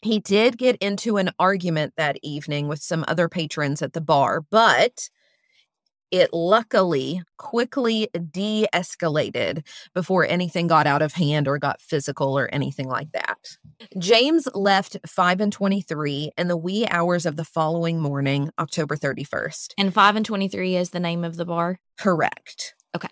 he 0.00 0.20
did 0.20 0.58
get 0.58 0.76
into 0.76 1.16
an 1.16 1.30
argument 1.40 1.94
that 1.96 2.20
evening 2.22 2.68
with 2.68 2.82
some 2.82 3.04
other 3.08 3.28
patrons 3.28 3.82
at 3.82 3.94
the 3.94 4.00
bar, 4.00 4.42
but 4.48 5.08
it 6.10 6.32
luckily 6.32 7.22
quickly 7.36 8.08
de 8.30 8.66
escalated 8.72 9.66
before 9.94 10.26
anything 10.26 10.66
got 10.66 10.86
out 10.86 11.02
of 11.02 11.14
hand 11.14 11.48
or 11.48 11.58
got 11.58 11.80
physical 11.80 12.38
or 12.38 12.48
anything 12.52 12.88
like 12.88 13.10
that. 13.12 13.58
James 13.98 14.48
left 14.54 14.96
5 15.06 15.40
and 15.40 15.52
23 15.52 16.32
in 16.36 16.48
the 16.48 16.56
wee 16.56 16.86
hours 16.88 17.26
of 17.26 17.36
the 17.36 17.44
following 17.44 18.00
morning, 18.00 18.50
October 18.58 18.96
31st. 18.96 19.74
And 19.76 19.92
5 19.92 20.16
and 20.16 20.26
23 20.26 20.76
is 20.76 20.90
the 20.90 21.00
name 21.00 21.24
of 21.24 21.36
the 21.36 21.44
bar. 21.44 21.78
Correct. 21.98 22.74
Okay. 22.94 23.08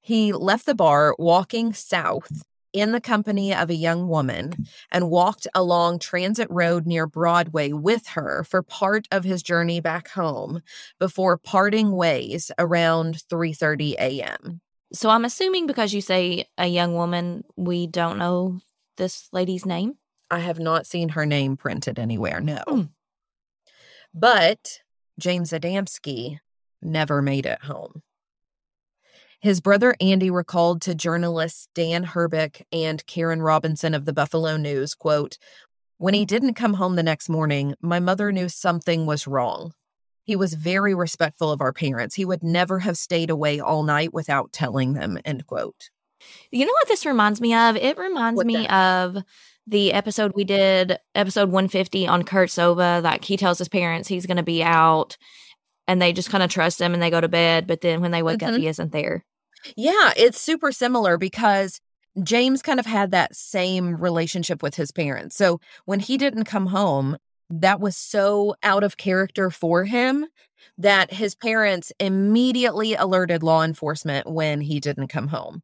He 0.00 0.32
left 0.32 0.66
the 0.66 0.74
bar 0.74 1.14
walking 1.18 1.72
south 1.72 2.42
in 2.76 2.92
the 2.92 3.00
company 3.00 3.54
of 3.54 3.70
a 3.70 3.74
young 3.74 4.08
woman 4.08 4.66
and 4.92 5.10
walked 5.10 5.46
along 5.54 5.98
Transit 5.98 6.48
Road 6.50 6.86
near 6.86 7.06
Broadway 7.06 7.72
with 7.72 8.06
her 8.08 8.44
for 8.44 8.62
part 8.62 9.08
of 9.10 9.24
his 9.24 9.42
journey 9.42 9.80
back 9.80 10.08
home 10.08 10.62
before 10.98 11.38
parting 11.38 11.92
ways 11.92 12.50
around 12.58 13.22
3:30 13.30 13.94
a.m. 13.98 14.60
So 14.92 15.10
I'm 15.10 15.24
assuming 15.24 15.66
because 15.66 15.92
you 15.92 16.00
say 16.00 16.44
a 16.58 16.66
young 16.66 16.94
woman, 16.94 17.44
we 17.56 17.86
don't 17.86 18.18
know 18.18 18.60
this 18.96 19.28
lady's 19.32 19.66
name. 19.66 19.94
I 20.30 20.40
have 20.40 20.58
not 20.58 20.86
seen 20.86 21.10
her 21.10 21.26
name 21.26 21.56
printed 21.56 21.98
anywhere, 21.98 22.40
no. 22.40 22.62
Mm. 22.66 22.88
But 24.14 24.80
James 25.18 25.50
Adamski 25.50 26.38
never 26.82 27.22
made 27.22 27.46
it 27.46 27.62
home. 27.62 28.02
His 29.46 29.60
brother 29.60 29.94
Andy 30.00 30.28
recalled 30.28 30.82
to 30.82 30.94
journalists 30.96 31.68
Dan 31.72 32.02
Herbeck 32.02 32.66
and 32.72 33.06
Karen 33.06 33.40
Robinson 33.40 33.94
of 33.94 34.04
the 34.04 34.12
Buffalo 34.12 34.56
News, 34.56 34.92
quote, 34.92 35.38
When 35.98 36.14
he 36.14 36.24
didn't 36.24 36.54
come 36.54 36.74
home 36.74 36.96
the 36.96 37.04
next 37.04 37.28
morning, 37.28 37.76
my 37.80 38.00
mother 38.00 38.32
knew 38.32 38.48
something 38.48 39.06
was 39.06 39.28
wrong. 39.28 39.72
He 40.24 40.34
was 40.34 40.54
very 40.54 40.96
respectful 40.96 41.52
of 41.52 41.60
our 41.60 41.72
parents. 41.72 42.16
He 42.16 42.24
would 42.24 42.42
never 42.42 42.80
have 42.80 42.98
stayed 42.98 43.30
away 43.30 43.60
all 43.60 43.84
night 43.84 44.12
without 44.12 44.50
telling 44.52 44.94
them, 44.94 45.16
end 45.24 45.46
quote. 45.46 45.90
You 46.50 46.66
know 46.66 46.72
what 46.72 46.88
this 46.88 47.06
reminds 47.06 47.40
me 47.40 47.54
of? 47.54 47.76
It 47.76 47.96
reminds 47.98 48.38
What 48.38 48.48
me 48.48 48.66
of 48.66 49.16
the 49.64 49.92
episode 49.92 50.32
we 50.34 50.42
did, 50.42 50.98
episode 51.14 51.50
150 51.50 52.08
on 52.08 52.24
Kurt 52.24 52.48
Sova. 52.48 53.00
Like 53.00 53.24
he 53.24 53.36
tells 53.36 53.58
his 53.58 53.68
parents 53.68 54.08
he's 54.08 54.26
going 54.26 54.38
to 54.38 54.42
be 54.42 54.64
out 54.64 55.16
and 55.86 56.02
they 56.02 56.12
just 56.12 56.30
kind 56.30 56.42
of 56.42 56.50
trust 56.50 56.80
him 56.80 56.94
and 56.94 57.00
they 57.00 57.10
go 57.10 57.20
to 57.20 57.28
bed. 57.28 57.68
But 57.68 57.80
then 57.80 58.00
when 58.00 58.10
they 58.10 58.24
wake 58.24 58.42
up, 58.42 58.52
Mhm. 58.52 58.58
he 58.58 58.66
isn't 58.66 58.90
there. 58.90 59.24
Yeah, 59.76 60.12
it's 60.16 60.40
super 60.40 60.70
similar 60.72 61.16
because 61.18 61.80
James 62.22 62.62
kind 62.62 62.80
of 62.80 62.86
had 62.86 63.10
that 63.10 63.34
same 63.34 63.96
relationship 63.96 64.62
with 64.62 64.74
his 64.74 64.90
parents. 64.90 65.36
So 65.36 65.60
when 65.84 66.00
he 66.00 66.16
didn't 66.16 66.44
come 66.44 66.66
home, 66.66 67.16
that 67.50 67.80
was 67.80 67.96
so 67.96 68.54
out 68.62 68.82
of 68.84 68.96
character 68.96 69.50
for 69.50 69.84
him 69.84 70.26
that 70.78 71.12
his 71.12 71.34
parents 71.34 71.92
immediately 72.00 72.94
alerted 72.94 73.42
law 73.42 73.62
enforcement 73.62 74.28
when 74.30 74.60
he 74.60 74.80
didn't 74.80 75.08
come 75.08 75.28
home. 75.28 75.62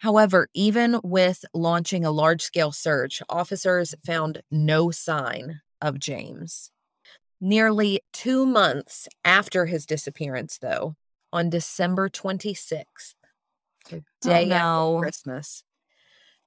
However, 0.00 0.48
even 0.54 1.00
with 1.02 1.44
launching 1.54 2.04
a 2.04 2.10
large 2.10 2.42
scale 2.42 2.72
search, 2.72 3.22
officers 3.28 3.94
found 4.04 4.42
no 4.50 4.90
sign 4.90 5.60
of 5.80 5.98
James. 5.98 6.70
Nearly 7.40 8.00
two 8.12 8.46
months 8.46 9.08
after 9.24 9.66
his 9.66 9.86
disappearance, 9.86 10.58
though, 10.58 10.94
on 11.32 11.50
December 11.50 12.08
26th, 12.08 13.14
the 13.22 13.23
day 14.20 14.46
no. 14.46 14.54
after 14.96 15.02
Christmas, 15.02 15.64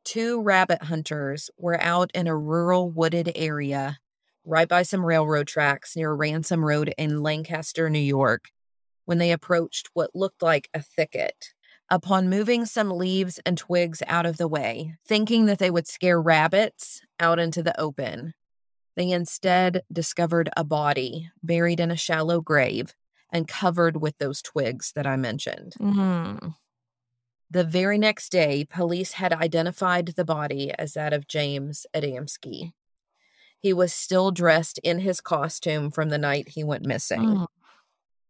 two 0.03 0.41
rabbit 0.41 0.83
hunters 0.83 1.49
were 1.57 1.79
out 1.81 2.11
in 2.13 2.27
a 2.27 2.37
rural 2.37 2.89
wooded 2.89 3.31
area 3.35 3.97
right 4.45 4.69
by 4.69 4.81
some 4.81 5.05
railroad 5.05 5.47
tracks 5.47 5.95
near 5.95 6.13
Ransom 6.13 6.63
Road 6.63 6.93
in 6.97 7.21
Lancaster, 7.21 7.89
New 7.89 7.99
York, 7.99 8.45
when 9.05 9.17
they 9.17 9.31
approached 9.31 9.89
what 9.93 10.15
looked 10.15 10.41
like 10.41 10.69
a 10.73 10.81
thicket. 10.81 11.53
Upon 11.89 12.29
moving 12.29 12.65
some 12.65 12.91
leaves 12.91 13.39
and 13.45 13.57
twigs 13.57 14.01
out 14.07 14.25
of 14.25 14.37
the 14.37 14.47
way, 14.47 14.95
thinking 15.05 15.45
that 15.45 15.59
they 15.59 15.71
would 15.71 15.87
scare 15.87 16.21
rabbits 16.21 17.01
out 17.19 17.39
into 17.39 17.63
the 17.63 17.79
open, 17.79 18.33
they 18.95 19.11
instead 19.11 19.83
discovered 19.91 20.49
a 20.57 20.63
body 20.63 21.29
buried 21.43 21.79
in 21.79 21.91
a 21.91 21.95
shallow 21.95 22.41
grave 22.41 22.93
and 23.31 23.47
covered 23.47 24.01
with 24.01 24.17
those 24.17 24.41
twigs 24.41 24.91
that 24.95 25.07
I 25.07 25.15
mentioned. 25.15 25.75
Mhm. 25.79 26.55
The 27.49 27.63
very 27.63 27.97
next 27.97 28.29
day, 28.29 28.65
police 28.69 29.13
had 29.13 29.31
identified 29.31 30.07
the 30.07 30.25
body 30.25 30.71
as 30.77 30.93
that 30.93 31.13
of 31.13 31.27
James 31.27 31.85
Adamski. 31.93 32.73
He 33.59 33.73
was 33.73 33.93
still 33.93 34.31
dressed 34.31 34.79
in 34.79 34.99
his 34.99 35.21
costume 35.21 35.89
from 35.89 36.09
the 36.09 36.17
night 36.17 36.49
he 36.49 36.63
went 36.63 36.85
missing. 36.85 37.21
Mm. 37.21 37.47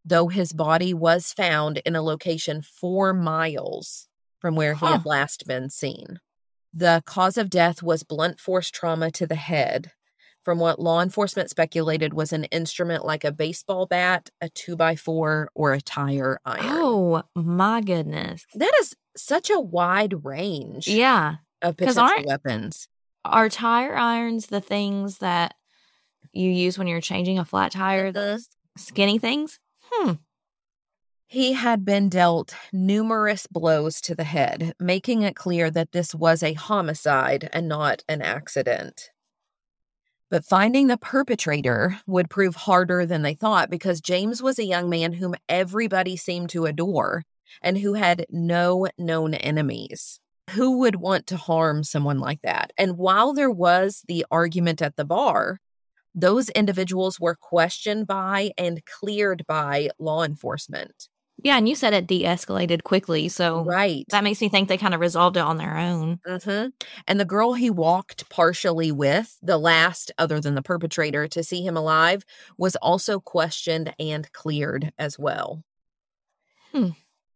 Though 0.06 0.28
his 0.28 0.54
body 0.54 0.94
was 0.94 1.34
found 1.34 1.80
in 1.80 1.96
a 1.96 2.02
location 2.02 2.62
four 2.62 3.14
miles 3.14 4.08
from 4.40 4.56
where 4.56 4.76
he 4.76 4.86
had 4.86 5.06
last 5.06 5.48
been 5.48 5.70
seen. 5.70 6.20
The 6.74 7.02
cause 7.06 7.38
of 7.38 7.50
death 7.50 7.82
was 7.82 8.04
blunt 8.04 8.40
force 8.40 8.70
trauma 8.70 9.10
to 9.12 9.26
the 9.26 9.36
head, 9.36 9.92
from 10.48 10.60
what 10.60 10.80
law 10.80 11.02
enforcement 11.02 11.50
speculated 11.50 12.14
was 12.14 12.32
an 12.32 12.46
instrument 12.46 13.04
like 13.04 13.26
a 13.26 13.34
baseball 13.34 13.86
bat, 13.86 14.30
a 14.40 14.48
two 14.48 14.78
by 14.78 14.96
four, 14.96 15.50
or 15.54 15.74
a 15.74 15.82
tire 15.82 16.40
iron. 16.46 16.62
Oh 16.64 17.24
my 17.36 17.82
goodness. 17.82 18.46
That 18.56 18.72
is 18.80 18.96
such 19.18 19.50
a 19.50 19.60
wide 19.60 20.24
range 20.24 20.88
Yeah. 20.88 21.36
Of 21.62 21.76
potential 21.76 22.24
weapons. 22.26 22.88
Are 23.26 23.50
tire 23.50 23.94
irons 23.98 24.46
the 24.46 24.62
things 24.62 25.18
that 25.18 25.54
you 26.32 26.50
use 26.50 26.78
when 26.78 26.88
you're 26.88 27.02
changing 27.02 27.38
a 27.38 27.44
flat 27.44 27.74
tire? 27.74 28.14
The 28.14 28.42
skinny 28.78 29.18
things? 29.20 29.60
Hmm. 29.92 30.14
He 31.26 31.52
had 31.52 31.84
been 31.84 32.08
dealt 32.08 32.56
numerous 32.72 33.48
blows 33.48 34.00
to 34.00 34.16
the 34.16 34.24
head, 34.24 34.76
making 34.80 35.24
it 35.24 35.36
clear 35.36 35.70
that 35.72 35.92
this 35.92 36.16
was 36.16 36.42
a 36.42 36.54
homicide 36.54 37.50
and 37.52 37.68
not 37.68 38.06
an 38.08 38.22
accident. 38.22 39.10
But 40.30 40.44
finding 40.44 40.88
the 40.88 40.98
perpetrator 40.98 42.00
would 42.06 42.30
prove 42.30 42.56
harder 42.56 43.06
than 43.06 43.22
they 43.22 43.34
thought 43.34 43.70
because 43.70 44.02
James 44.02 44.44
was 44.44 44.60
a 44.60 44.66
young 44.66 44.90
man 44.90 45.14
whom 45.14 45.36
everybody 45.48 46.18
seemed 46.18 46.50
to 46.50 46.66
adore 46.66 47.24
and 47.62 47.78
who 47.78 47.94
had 47.94 48.26
no 48.30 48.88
known 48.98 49.34
enemies. 49.34 50.20
Who 50.52 50.80
would 50.80 50.98
want 50.98 51.28
to 51.28 51.38
harm 51.38 51.84
someone 51.86 52.20
like 52.20 52.42
that? 52.42 52.72
And 52.78 52.98
while 52.98 53.34
there 53.34 53.52
was 53.52 54.04
the 54.08 54.26
argument 54.30 54.82
at 54.82 54.98
the 54.98 55.06
bar, 55.06 55.60
those 56.14 56.50
individuals 56.50 57.20
were 57.20 57.36
questioned 57.36 58.08
by 58.08 58.52
and 58.58 58.84
cleared 58.86 59.46
by 59.48 59.90
law 59.98 60.24
enforcement. 60.24 61.08
Yeah, 61.44 61.58
and 61.58 61.70
you 61.70 61.76
said 61.76 61.94
it 61.94 62.08
de-escalated 62.08 62.84
quickly, 62.84 63.30
so 63.30 63.64
right. 63.64 64.06
that 64.10 64.24
makes 64.24 64.42
me 64.42 64.50
think 64.50 64.68
they 64.68 64.78
kind 64.78 64.96
of 64.96 65.00
resolved 65.00 65.38
it 65.38 65.42
on 65.42 65.58
their 65.58 65.78
own. 65.78 66.20
Mm-hmm. 66.28 66.70
And 67.08 67.20
the 67.20 67.26
girl 67.26 67.54
he 67.54 67.70
walked 67.70 68.28
partially 68.30 68.92
with, 68.92 69.38
the 69.44 69.60
last 69.60 70.12
other 70.18 70.40
than 70.40 70.56
the 70.56 70.64
perpetrator 70.64 71.28
to 71.28 71.44
see 71.44 71.64
him 71.64 71.78
alive, 71.78 72.24
was 72.58 72.76
also 72.78 73.20
questioned 73.20 73.94
and 74.00 74.32
cleared 74.34 74.92
as 74.98 75.20
well. 75.20 75.64
Hmm. 76.72 76.90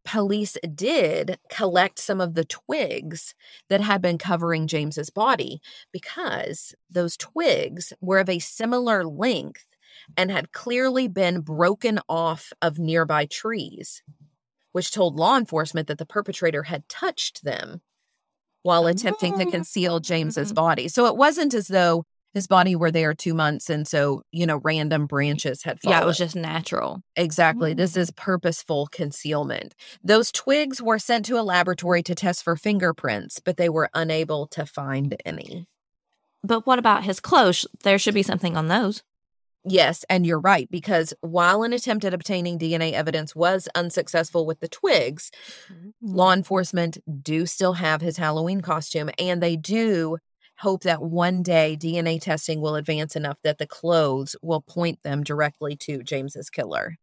Police 0.04 0.58
did 0.74 1.38
collect 1.50 2.00
some 2.00 2.20
of 2.20 2.34
the 2.34 2.46
twigs 2.46 3.36
that 3.70 3.82
had 3.82 4.02
been 4.02 4.18
covering 4.18 4.66
James's 4.66 5.12
body 5.12 5.62
because 5.92 6.74
those 6.90 7.16
twigs 7.18 7.94
were 8.02 8.18
of 8.18 8.30
a 8.30 8.40
similar 8.40 9.06
length 9.06 9.66
and 10.18 10.32
had 10.32 10.52
clearly 10.52 11.08
been 11.08 11.42
broken 11.42 12.00
off 12.08 12.52
of 12.62 12.80
nearby 12.80 13.26
trees, 13.26 14.04
which 14.72 14.92
told 14.92 15.16
law 15.16 15.38
enforcement 15.38 15.88
that 15.88 15.98
the 15.98 16.06
perpetrator 16.06 16.64
had 16.64 16.88
touched 16.90 17.44
them 17.44 17.82
while 18.64 18.86
attempting 18.88 19.38
to 19.40 19.46
oh. 19.46 19.52
conceal 19.52 20.00
James's 20.00 20.50
mm-hmm. 20.50 20.56
body. 20.56 20.88
So 20.88 21.06
it 21.08 21.18
wasn't 21.18 21.54
as 21.54 21.68
though 21.68 22.06
his 22.34 22.48
body 22.48 22.76
were 22.76 22.92
there 22.92 23.14
two 23.14 23.34
months 23.34 23.70
and 23.70 23.88
so, 23.88 24.22
you 24.32 24.46
know, 24.46 24.62
random 24.64 25.06
branches 25.06 25.64
had 25.64 25.82
fallen. 25.82 25.98
Yeah, 25.98 26.04
it 26.04 26.08
was 26.08 26.18
just 26.18 26.36
natural. 26.36 27.02
Exactly. 27.16 27.74
Mm. 27.74 27.78
This 27.78 27.98
is 27.98 28.12
purposeful 28.12 28.88
concealment. 28.92 29.76
Those 30.04 30.32
twigs 30.32 30.82
were 30.82 31.00
sent 31.00 31.26
to 31.26 31.40
a 31.40 31.44
laboratory 31.44 32.04
to 32.04 32.16
test 32.16 32.44
for 32.44 32.56
fingerprints, 32.56 33.40
but 33.40 33.58
they 33.58 33.70
were 33.70 33.90
unable 33.94 34.48
to 34.48 34.66
find 34.66 35.16
any. 35.26 35.68
But 36.44 36.66
what 36.66 36.80
about 36.80 37.04
his 37.04 37.20
clothes? 37.20 37.68
There 37.84 38.00
should 38.00 38.14
be 38.14 38.24
something 38.24 38.56
on 38.56 38.68
those. 38.68 39.04
Yes, 39.64 40.04
and 40.10 40.26
you're 40.26 40.40
right, 40.40 40.70
because 40.72 41.14
while 41.22 41.62
an 41.62 41.72
attempt 41.72 42.04
at 42.04 42.16
obtaining 42.16 42.58
DNA 42.58 42.94
evidence 42.94 43.36
was 43.36 43.70
unsuccessful 43.76 44.46
with 44.46 44.60
the 44.60 44.68
twigs, 44.68 45.32
mm-hmm. 45.72 45.90
law 46.02 46.34
enforcement 46.34 46.98
do 47.22 47.46
still 47.46 47.74
have 47.74 48.02
his 48.02 48.18
Halloween 48.18 48.62
costume, 48.62 49.12
and 49.20 49.42
they 49.42 49.56
do 49.56 50.18
hope 50.58 50.84
that 50.84 51.02
one 51.02 51.44
day 51.44 51.78
DNA 51.80 52.20
testing 52.20 52.60
will 52.60 52.76
advance 52.76 53.16
enough 53.16 53.38
that 53.44 53.60
the 53.60 53.68
clothes 53.68 54.36
will 54.42 54.62
point 54.62 55.02
them 55.04 55.24
directly 55.24 55.76
to 55.76 56.04
James's 56.04 56.50
killer. 56.50 56.98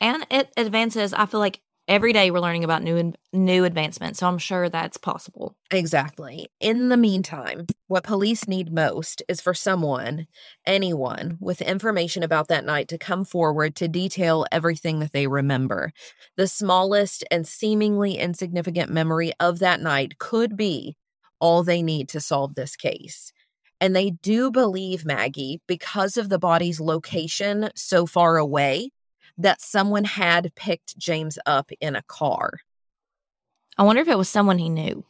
And 0.00 0.26
it 0.30 0.52
advances, 0.56 1.12
I 1.12 1.26
feel 1.26 1.40
like 1.40 1.60
every 1.88 2.12
day 2.12 2.30
we're 2.30 2.40
learning 2.40 2.64
about 2.64 2.82
new 2.82 3.12
new 3.32 3.64
advancements, 3.64 4.18
so 4.20 4.26
I'm 4.26 4.38
sure 4.38 4.68
that's 4.68 4.96
possible. 4.96 5.56
Exactly. 5.70 6.48
In 6.60 6.88
the 6.88 6.96
meantime, 6.96 7.66
what 7.88 8.04
police 8.04 8.48
need 8.48 8.72
most 8.72 9.22
is 9.28 9.40
for 9.40 9.54
someone, 9.54 10.26
anyone, 10.66 11.38
with 11.40 11.60
information 11.62 12.22
about 12.22 12.48
that 12.48 12.64
night 12.64 12.88
to 12.88 12.98
come 12.98 13.24
forward 13.24 13.76
to 13.76 13.88
detail 13.88 14.46
everything 14.50 15.00
that 15.00 15.12
they 15.12 15.26
remember. 15.26 15.92
The 16.36 16.48
smallest 16.48 17.24
and 17.30 17.46
seemingly 17.46 18.18
insignificant 18.18 18.90
memory 18.90 19.32
of 19.40 19.58
that 19.60 19.80
night 19.80 20.18
could 20.18 20.56
be 20.56 20.96
all 21.40 21.62
they 21.62 21.82
need 21.82 22.08
to 22.10 22.20
solve 22.20 22.54
this 22.54 22.76
case. 22.76 23.32
And 23.80 23.94
they 23.94 24.10
do 24.10 24.50
believe, 24.50 25.04
Maggie, 25.04 25.60
because 25.66 26.16
of 26.16 26.30
the 26.30 26.38
body's 26.38 26.80
location 26.80 27.68
so 27.74 28.06
far 28.06 28.38
away, 28.38 28.90
that 29.38 29.60
someone 29.60 30.04
had 30.04 30.54
picked 30.54 30.98
James 30.98 31.38
up 31.46 31.70
in 31.80 31.96
a 31.96 32.02
car. 32.02 32.60
I 33.78 33.82
wonder 33.82 34.02
if 34.02 34.08
it 34.08 34.18
was 34.18 34.28
someone 34.28 34.58
he 34.58 34.68
knew. 34.68 35.04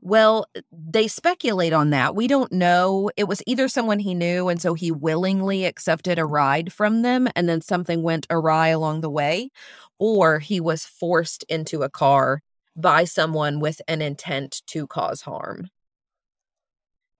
Well, 0.00 0.46
they 0.72 1.06
speculate 1.06 1.72
on 1.72 1.90
that. 1.90 2.14
We 2.14 2.26
don't 2.26 2.50
know. 2.50 3.10
It 3.16 3.28
was 3.28 3.42
either 3.46 3.68
someone 3.68 4.00
he 4.00 4.14
knew, 4.14 4.48
and 4.48 4.60
so 4.60 4.74
he 4.74 4.90
willingly 4.90 5.64
accepted 5.64 6.18
a 6.18 6.24
ride 6.24 6.72
from 6.72 7.02
them, 7.02 7.28
and 7.36 7.48
then 7.48 7.60
something 7.60 8.02
went 8.02 8.26
awry 8.30 8.68
along 8.68 9.00
the 9.00 9.10
way, 9.10 9.50
or 9.98 10.40
he 10.40 10.60
was 10.60 10.84
forced 10.84 11.44
into 11.44 11.82
a 11.82 11.90
car 11.90 12.42
by 12.74 13.04
someone 13.04 13.60
with 13.60 13.80
an 13.86 14.02
intent 14.02 14.62
to 14.66 14.86
cause 14.86 15.22
harm. 15.22 15.68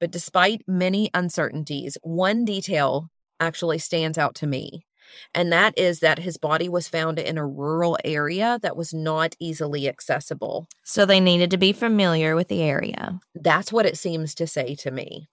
But 0.00 0.10
despite 0.10 0.62
many 0.66 1.10
uncertainties, 1.12 1.98
one 2.02 2.44
detail 2.44 3.10
actually 3.38 3.78
stands 3.78 4.16
out 4.18 4.34
to 4.36 4.46
me. 4.46 4.86
And 5.34 5.52
that 5.52 5.78
is 5.78 6.00
that 6.00 6.18
his 6.18 6.36
body 6.36 6.68
was 6.68 6.88
found 6.88 7.18
in 7.18 7.38
a 7.38 7.46
rural 7.46 7.98
area 8.04 8.58
that 8.62 8.76
was 8.76 8.92
not 8.92 9.36
easily 9.38 9.88
accessible. 9.88 10.68
So 10.84 11.06
they 11.06 11.20
needed 11.20 11.50
to 11.50 11.58
be 11.58 11.72
familiar 11.72 12.34
with 12.34 12.48
the 12.48 12.62
area. 12.62 13.20
That's 13.34 13.72
what 13.72 13.86
it 13.86 13.98
seems 13.98 14.34
to 14.36 14.46
say 14.46 14.74
to 14.76 14.90
me. 14.90 15.28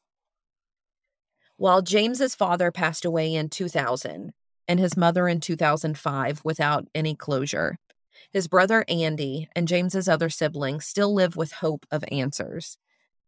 While 1.57 1.81
James's 1.81 2.35
father 2.35 2.71
passed 2.71 3.03
away 3.03 3.33
in 3.33 3.49
2000 3.49 4.33
and 4.67 4.79
his 4.79 4.95
mother 4.95 5.27
in 5.27 5.39
2005 5.39 6.41
without 6.43 6.87
any 6.93 7.15
closure, 7.15 7.79
his 8.31 8.47
brother 8.47 8.85
Andy 8.87 9.49
and 9.55 9.67
James's 9.67 10.07
other 10.07 10.29
siblings 10.29 10.85
still 10.85 11.13
live 11.13 11.35
with 11.35 11.53
hope 11.53 11.85
of 11.89 12.03
answers. 12.11 12.77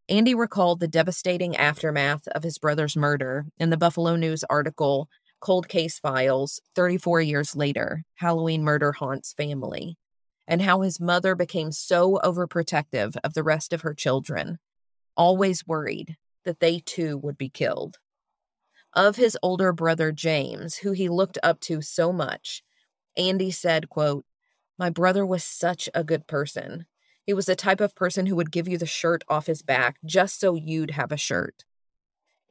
Andy 0.07 0.33
recalled 0.33 0.79
the 0.79 0.87
devastating 0.87 1.55
aftermath 1.55 2.27
of 2.29 2.43
his 2.43 2.57
brother's 2.57 2.95
murder 2.95 3.45
in 3.59 3.69
the 3.69 3.77
Buffalo 3.77 4.15
News 4.15 4.43
article 4.49 5.07
Cold 5.39 5.69
Case 5.69 5.99
Files 5.99 6.59
34 6.75 7.21
years 7.21 7.55
later 7.55 8.03
Halloween 8.15 8.63
Murder 8.63 8.91
Haunts 8.91 9.33
Family, 9.33 9.97
and 10.47 10.61
how 10.61 10.81
his 10.81 10.99
mother 10.99 11.35
became 11.35 11.71
so 11.71 12.19
overprotective 12.23 13.15
of 13.23 13.33
the 13.33 13.43
rest 13.43 13.71
of 13.71 13.81
her 13.81 13.93
children, 13.93 14.59
always 15.15 15.65
worried 15.65 16.17
that 16.43 16.59
they 16.59 16.79
too 16.79 17.17
would 17.17 17.37
be 17.37 17.49
killed. 17.49 17.97
Of 18.93 19.15
his 19.15 19.37
older 19.41 19.71
brother 19.71 20.11
James, 20.11 20.77
who 20.77 20.91
he 20.91 21.07
looked 21.07 21.37
up 21.43 21.59
to 21.61 21.81
so 21.81 22.11
much, 22.11 22.63
Andy 23.15 23.51
said, 23.51 23.89
quote, 23.89 24.25
My 24.77 24.89
brother 24.89 25.25
was 25.25 25.43
such 25.43 25.87
a 25.93 26.03
good 26.03 26.27
person. 26.27 26.85
He 27.25 27.33
was 27.33 27.45
the 27.45 27.55
type 27.55 27.79
of 27.79 27.95
person 27.95 28.25
who 28.25 28.35
would 28.35 28.51
give 28.51 28.67
you 28.67 28.77
the 28.77 28.85
shirt 28.85 29.23
off 29.29 29.45
his 29.45 29.61
back 29.61 29.97
just 30.03 30.39
so 30.39 30.55
you'd 30.55 30.91
have 30.91 31.11
a 31.11 31.17
shirt. 31.17 31.63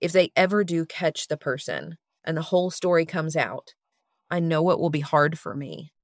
If 0.00 0.12
they 0.12 0.30
ever 0.36 0.62
do 0.62 0.86
catch 0.86 1.26
the 1.26 1.36
person 1.36 1.98
and 2.28 2.36
the 2.36 2.42
whole 2.42 2.70
story 2.70 3.06
comes 3.06 3.34
out, 3.36 3.74
I 4.30 4.38
know 4.38 4.70
it 4.70 4.78
will 4.78 4.90
be 4.90 5.00
hard 5.00 5.38
for 5.38 5.54
me, 5.54 5.94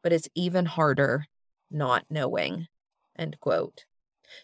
but 0.00 0.12
it's 0.12 0.28
even 0.36 0.64
harder 0.64 1.26
not 1.72 2.04
knowing. 2.08 2.68
End 3.18 3.36
quote. 3.40 3.84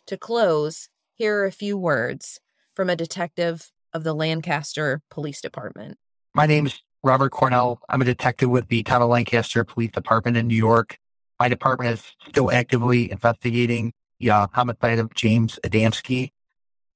To 0.08 0.16
close, 0.16 0.88
here 1.14 1.38
are 1.38 1.44
a 1.44 1.52
few 1.52 1.78
words 1.78 2.40
from 2.74 2.90
a 2.90 2.96
detective 2.96 3.70
of 3.92 4.02
the 4.02 4.14
Lancaster 4.14 5.00
Police 5.10 5.40
Department. 5.40 5.96
My 6.34 6.46
name 6.46 6.66
is 6.66 6.82
Robert 7.04 7.30
Cornell. 7.30 7.80
I'm 7.88 8.02
a 8.02 8.06
detective 8.06 8.50
with 8.50 8.66
the 8.66 8.82
Town 8.82 9.02
of 9.02 9.08
Lancaster 9.08 9.62
Police 9.62 9.92
Department 9.92 10.36
in 10.36 10.48
New 10.48 10.56
York. 10.56 10.98
My 11.38 11.48
department 11.48 11.92
is 11.92 12.04
still 12.28 12.50
actively 12.50 13.12
investigating 13.12 13.92
the 14.18 14.30
uh, 14.30 14.46
homicide 14.52 14.98
of 14.98 15.14
James 15.14 15.60
Adamski. 15.62 16.32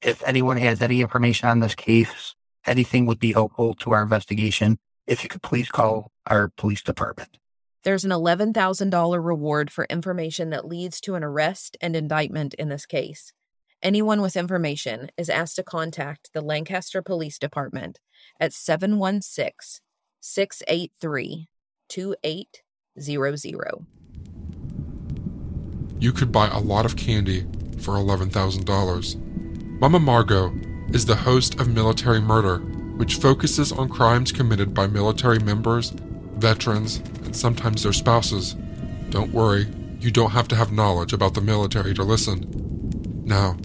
If 0.03 0.21
anyone 0.27 0.57
has 0.57 0.83
any 0.83 1.01
information 1.01 1.49
on 1.49 1.61
this 1.61 1.77
case, 1.77 2.35
anything 2.67 3.07
would 3.07 3.19
be 3.19 3.33
helpful 3.33 3.75
to 3.75 3.93
our 3.93 4.03
investigation. 4.03 4.79
If 5.07 5.23
you 5.23 5.29
could 5.29 5.43
please 5.43 5.69
call 5.69 6.11
our 6.27 6.49
police 6.57 6.83
department. 6.83 7.39
There's 7.85 8.05
an 8.05 8.11
$11,000 8.11 9.25
reward 9.25 9.71
for 9.71 9.85
information 9.85 10.51
that 10.51 10.67
leads 10.67 11.01
to 11.03 11.15
an 11.15 11.23
arrest 11.23 11.77
and 11.81 11.95
indictment 11.95 12.55
in 12.55 12.69
this 12.69 12.85
case. 12.85 13.33
Anyone 13.83 14.21
with 14.21 14.37
information 14.37 15.11
is 15.17 15.31
asked 15.31 15.55
to 15.57 15.63
contact 15.63 16.31
the 16.33 16.41
Lancaster 16.41 17.03
Police 17.03 17.39
Department 17.39 18.01
at 18.41 18.53
716 18.53 19.81
683 20.21 21.47
2800. 21.89 23.87
You 26.01 26.13
could 26.13 26.33
buy 26.33 26.49
a 26.49 26.59
lot 26.59 26.85
of 26.85 26.97
candy 26.97 27.43
for 27.79 27.93
$11,000. 27.95 29.79
Mama 29.79 30.01
Margot 30.01 30.53
is 30.93 31.07
the 31.07 31.17
host 31.17 31.61
of 31.61 31.69
Military 31.69 32.21
Murder, 32.21 32.59
which 32.97 33.17
focuses 33.17 33.73
on 33.73 33.89
crimes 33.89 34.33
committed 34.33 34.73
by 34.73 34.87
military 34.87 35.39
members, 35.39 35.91
veterans, 36.37 36.99
and 37.25 37.35
sometimes 37.35 37.83
their 37.83 37.93
spouses. 37.93 38.55
Don't 39.11 39.33
worry, 39.33 39.67
you 40.01 40.11
don't 40.11 40.31
have 40.31 40.49
to 40.49 40.57
have 40.57 40.73
knowledge 40.73 41.13
about 41.13 41.35
the 41.35 41.41
military 41.41 41.95
to 41.95 42.03
listen. 42.03 43.23
Now, 43.25 43.57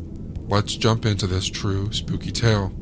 let's 0.47 0.76
jump 0.76 1.05
into 1.05 1.28
this 1.28 1.47
true 1.47 1.91
spooky 1.91 2.32
tale. 2.32 2.74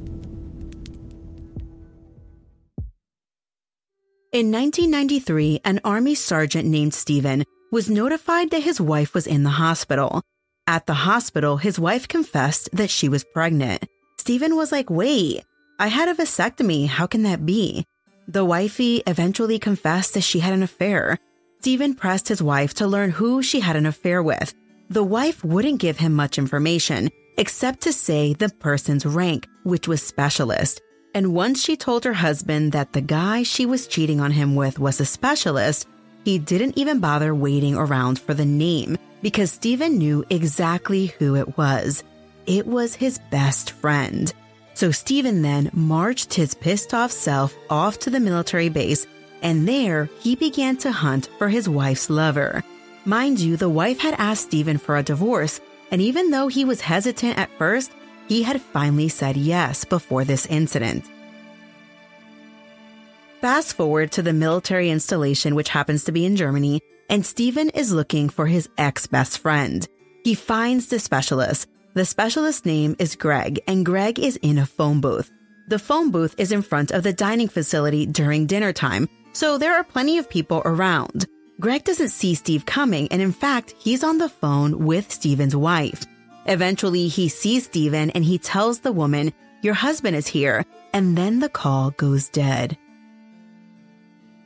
In 4.32 4.52
1993, 4.52 5.62
an 5.66 5.82
Army 5.84 6.14
sergeant 6.14 6.68
named 6.68 6.94
Stephen 6.94 7.44
was 7.72 7.90
notified 7.90 8.52
that 8.52 8.64
his 8.64 8.80
wife 8.80 9.14
was 9.14 9.26
in 9.26 9.44
the 9.44 9.50
hospital. 9.50 10.22
At 10.68 10.86
the 10.86 10.94
hospital, 10.94 11.58
his 11.58 11.80
wife 11.80 12.08
confessed 12.08 12.70
that 12.72 12.92
she 12.92 13.10
was 13.10 13.24
pregnant. 13.24 13.86
Stephen 14.20 14.58
was 14.58 14.70
like, 14.70 14.90
wait, 14.90 15.46
I 15.80 15.88
had 15.88 16.10
a 16.10 16.14
vasectomy. 16.14 16.88
How 16.88 17.08
can 17.08 17.24
that 17.24 17.46
be? 17.46 17.86
The 18.28 18.44
wifey 18.44 19.02
eventually 19.08 19.60
confessed 19.60 20.14
that 20.14 20.28
she 20.28 20.40
had 20.40 20.54
an 20.54 20.62
affair. 20.62 21.18
Stephen 21.62 21.94
pressed 21.94 22.28
his 22.28 22.44
wife 22.44 22.74
to 22.76 22.86
learn 22.86 23.12
who 23.12 23.42
she 23.42 23.62
had 23.62 23.78
an 23.78 23.86
affair 23.86 24.22
with. 24.22 24.54
The 24.90 25.06
wife 25.06 25.42
wouldn't 25.46 25.80
give 25.80 25.98
him 25.98 26.14
much 26.14 26.38
information, 26.38 27.10
except 27.38 27.80
to 27.84 27.94
say 27.94 28.34
the 28.34 28.50
person's 28.50 29.06
rank, 29.06 29.48
which 29.64 29.88
was 29.88 30.04
specialist. 30.04 30.82
And 31.16 31.34
once 31.34 31.64
she 31.64 31.78
told 31.78 32.04
her 32.04 32.14
husband 32.14 32.74
that 32.74 32.92
the 32.92 33.02
guy 33.02 33.44
she 33.44 33.66
was 33.66 33.88
cheating 33.88 34.20
on 34.20 34.32
him 34.32 34.54
with 34.54 34.80
was 34.80 35.00
a 35.00 35.06
specialist, 35.06 35.88
he 36.26 36.40
didn't 36.40 36.78
even 36.78 37.00
bother 37.00 37.34
waiting 37.34 37.76
around 37.76 38.20
for 38.20 38.34
the 38.34 38.46
name 38.46 38.98
because 39.22 39.50
Stephen 39.50 39.98
knew 39.98 40.26
exactly 40.30 41.08
who 41.20 41.38
it 41.38 41.58
was. 41.58 42.04
It 42.50 42.66
was 42.66 42.96
his 42.96 43.20
best 43.30 43.74
friend. 43.74 44.34
So 44.74 44.90
Stephen 44.90 45.44
then 45.44 45.70
marched 45.72 46.34
his 46.34 46.56
pissed 46.56 46.96
off 46.96 47.12
self 47.12 47.56
off 47.70 48.00
to 48.00 48.10
the 48.10 48.20
military 48.20 48.70
base, 48.70 49.06
and 49.44 49.68
there 49.68 50.10
he 50.20 50.36
began 50.36 50.76
to 50.78 50.92
hunt 50.92 51.30
for 51.38 51.48
his 51.48 51.70
wife's 51.70 52.10
lover. 52.10 52.64
Mind 53.06 53.40
you, 53.40 53.56
the 53.56 53.70
wife 53.70 54.00
had 54.00 54.16
asked 54.18 54.46
Stephen 54.46 54.80
for 54.80 54.98
a 54.98 55.04
divorce, 55.04 55.62
and 55.92 56.02
even 56.02 56.32
though 56.32 56.48
he 56.48 56.66
was 56.66 56.82
hesitant 56.82 57.38
at 57.38 57.56
first, 57.60 57.92
he 58.28 58.42
had 58.42 58.60
finally 58.60 59.10
said 59.10 59.38
yes 59.38 59.86
before 59.86 60.26
this 60.26 60.48
incident. 60.48 61.06
Fast 63.42 63.76
forward 63.76 64.12
to 64.14 64.24
the 64.24 64.34
military 64.34 64.90
installation, 64.90 65.54
which 65.54 65.70
happens 65.70 66.04
to 66.06 66.12
be 66.12 66.26
in 66.26 66.36
Germany, 66.36 66.82
and 67.12 67.24
Stephen 67.24 67.70
is 67.70 67.94
looking 67.94 68.28
for 68.28 68.48
his 68.48 68.68
ex 68.76 69.06
best 69.06 69.38
friend. 69.38 69.88
He 70.24 70.34
finds 70.34 70.88
the 70.88 70.98
specialist. 70.98 71.68
The 72.00 72.06
specialist's 72.06 72.66
name 72.66 72.96
is 72.98 73.18
Greg, 73.18 73.60
and 73.68 73.86
Greg 73.86 74.20
is 74.20 74.38
in 74.38 74.58
a 74.58 74.66
phone 74.66 75.02
booth. 75.02 75.30
The 75.68 75.78
phone 75.78 76.12
booth 76.12 76.34
is 76.38 76.54
in 76.54 76.62
front 76.62 76.92
of 76.92 77.04
the 77.04 77.12
dining 77.12 77.50
facility 77.50 78.06
during 78.06 78.46
dinner 78.46 78.72
time, 78.72 79.10
so 79.34 79.58
there 79.58 79.76
are 79.76 79.84
plenty 79.84 80.18
of 80.18 80.30
people 80.30 80.62
around. 80.64 81.28
Greg 81.60 81.84
doesn't 81.84 82.08
see 82.08 82.36
Steve 82.36 82.66
coming, 82.66 83.10
and 83.12 83.22
in 83.22 83.34
fact, 83.34 83.76
he's 83.78 84.02
on 84.02 84.18
the 84.18 84.30
phone 84.30 84.86
with 84.86 85.12
Steven's 85.12 85.58
wife. 85.58 86.06
Eventually, 86.46 87.10
he 87.10 87.28
sees 87.28 87.66
Steven 87.66 88.12
and 88.12 88.24
he 88.24 88.38
tells 88.38 88.80
the 88.80 88.94
woman, 88.94 89.34
Your 89.62 89.74
husband 89.74 90.16
is 90.16 90.28
here, 90.28 90.64
and 90.94 91.18
then 91.18 91.42
the 91.42 91.50
call 91.50 91.92
goes 91.92 92.30
dead. 92.30 92.78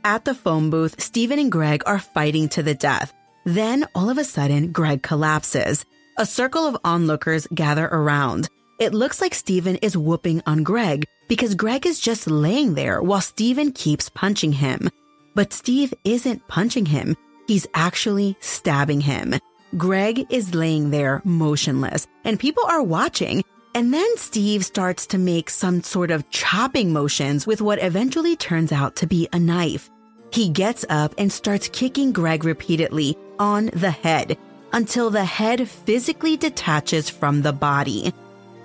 At 0.04 0.26
the 0.26 0.34
phone 0.34 0.72
booth, 0.72 1.00
Stephen 1.00 1.38
and 1.38 1.52
Greg 1.52 1.84
are 1.86 2.00
fighting 2.00 2.50
to 2.50 2.64
the 2.64 2.74
death. 2.74 3.14
Then, 3.46 3.86
all 3.94 4.10
of 4.10 4.18
a 4.18 4.24
sudden, 4.24 4.72
Greg 4.72 5.04
collapses. 5.04 5.86
A 6.16 6.28
circle 6.28 6.68
of 6.68 6.78
onlookers 6.84 7.48
gather 7.56 7.88
around. 7.88 8.48
It 8.78 8.94
looks 8.94 9.20
like 9.20 9.34
Stephen 9.34 9.78
is 9.78 9.98
whooping 9.98 10.44
on 10.46 10.62
Greg 10.62 11.06
because 11.28 11.56
Greg 11.56 11.88
is 11.88 12.00
just 12.00 12.30
laying 12.30 12.76
there 12.76 13.02
while 13.02 13.20
Stephen 13.20 13.72
keeps 13.72 14.10
punching 14.10 14.54
him. 14.54 14.92
But 15.34 15.54
Steve 15.54 15.92
isn't 16.04 16.48
punching 16.48 16.86
him. 16.86 17.18
He's 17.48 17.66
actually 17.74 18.38
stabbing 18.42 19.02
him. 19.02 19.34
Greg 19.76 20.32
is 20.32 20.54
laying 20.54 20.92
there 20.92 21.20
motionless 21.24 22.06
and 22.24 22.40
people 22.40 22.64
are 22.68 22.84
watching. 22.84 23.44
And 23.74 23.92
then 23.92 24.16
Steve 24.18 24.64
starts 24.64 25.08
to 25.08 25.18
make 25.18 25.50
some 25.50 25.82
sort 25.82 26.12
of 26.12 26.30
chopping 26.30 26.94
motions 26.94 27.48
with 27.48 27.60
what 27.60 27.82
eventually 27.82 28.36
turns 28.36 28.72
out 28.72 28.96
to 28.98 29.08
be 29.08 29.28
a 29.34 29.40
knife. 29.40 29.90
He 30.32 30.50
gets 30.50 30.86
up 30.90 31.16
and 31.18 31.32
starts 31.32 31.70
kicking 31.70 32.12
Greg 32.12 32.44
repeatedly 32.44 33.18
on 33.40 33.72
the 33.74 33.90
head 33.90 34.38
until 34.74 35.10
the 35.10 35.24
head 35.24 35.70
physically 35.70 36.36
detaches 36.36 37.10
from 37.10 37.42
the 37.42 37.54
body. 37.54 38.14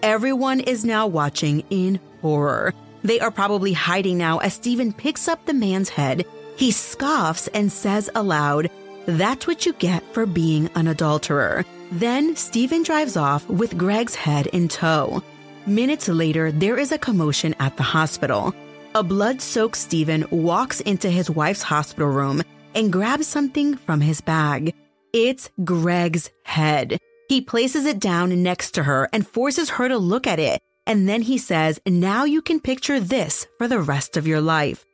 Everyone 0.02 0.60
is 0.60 0.84
now 0.84 1.06
watching 1.06 1.62
in 1.70 2.00
horror. 2.22 2.74
They 3.04 3.20
are 3.20 3.30
probably 3.30 3.72
hiding 3.72 4.18
now 4.18 4.38
as 4.38 4.54
Stephen 4.54 4.92
picks 4.92 5.28
up 5.28 5.44
the 5.44 5.54
man's 5.54 5.88
head. 5.88 6.26
He 6.56 6.72
scoffs 6.72 7.46
and 7.48 7.70
says 7.70 8.10
aloud, 8.14 8.70
That's 9.06 9.46
what 9.46 9.66
you 9.66 9.72
get 9.74 10.02
for 10.12 10.26
being 10.26 10.68
an 10.74 10.88
adulterer. 10.88 11.64
Then 11.92 12.36
Stephen 12.36 12.82
drives 12.82 13.16
off 13.16 13.48
with 13.48 13.78
Greg's 13.78 14.14
head 14.14 14.46
in 14.48 14.68
tow. 14.68 15.22
Minutes 15.66 16.08
later, 16.08 16.50
there 16.50 16.78
is 16.78 16.92
a 16.92 16.98
commotion 16.98 17.54
at 17.60 17.76
the 17.76 17.82
hospital. 17.82 18.54
A 18.94 19.02
blood 19.02 19.40
soaked 19.40 19.76
Stephen 19.76 20.24
walks 20.30 20.80
into 20.80 21.10
his 21.10 21.30
wife's 21.30 21.62
hospital 21.62 22.08
room 22.08 22.42
and 22.74 22.92
grabs 22.92 23.26
something 23.26 23.76
from 23.76 24.00
his 24.00 24.20
bag. 24.20 24.74
It's 25.12 25.50
Greg's 25.64 26.30
head. 26.44 26.98
He 27.28 27.40
places 27.40 27.86
it 27.86 27.98
down 27.98 28.42
next 28.42 28.72
to 28.72 28.82
her 28.84 29.08
and 29.12 29.26
forces 29.26 29.70
her 29.70 29.88
to 29.88 29.98
look 29.98 30.26
at 30.26 30.38
it. 30.38 30.60
And 30.86 31.08
then 31.08 31.22
he 31.22 31.38
says, 31.38 31.80
Now 31.86 32.24
you 32.24 32.40
can 32.40 32.60
picture 32.60 33.00
this 33.00 33.46
for 33.58 33.68
the 33.68 33.80
rest 33.80 34.16
of 34.16 34.26
your 34.26 34.40
life. 34.40 34.84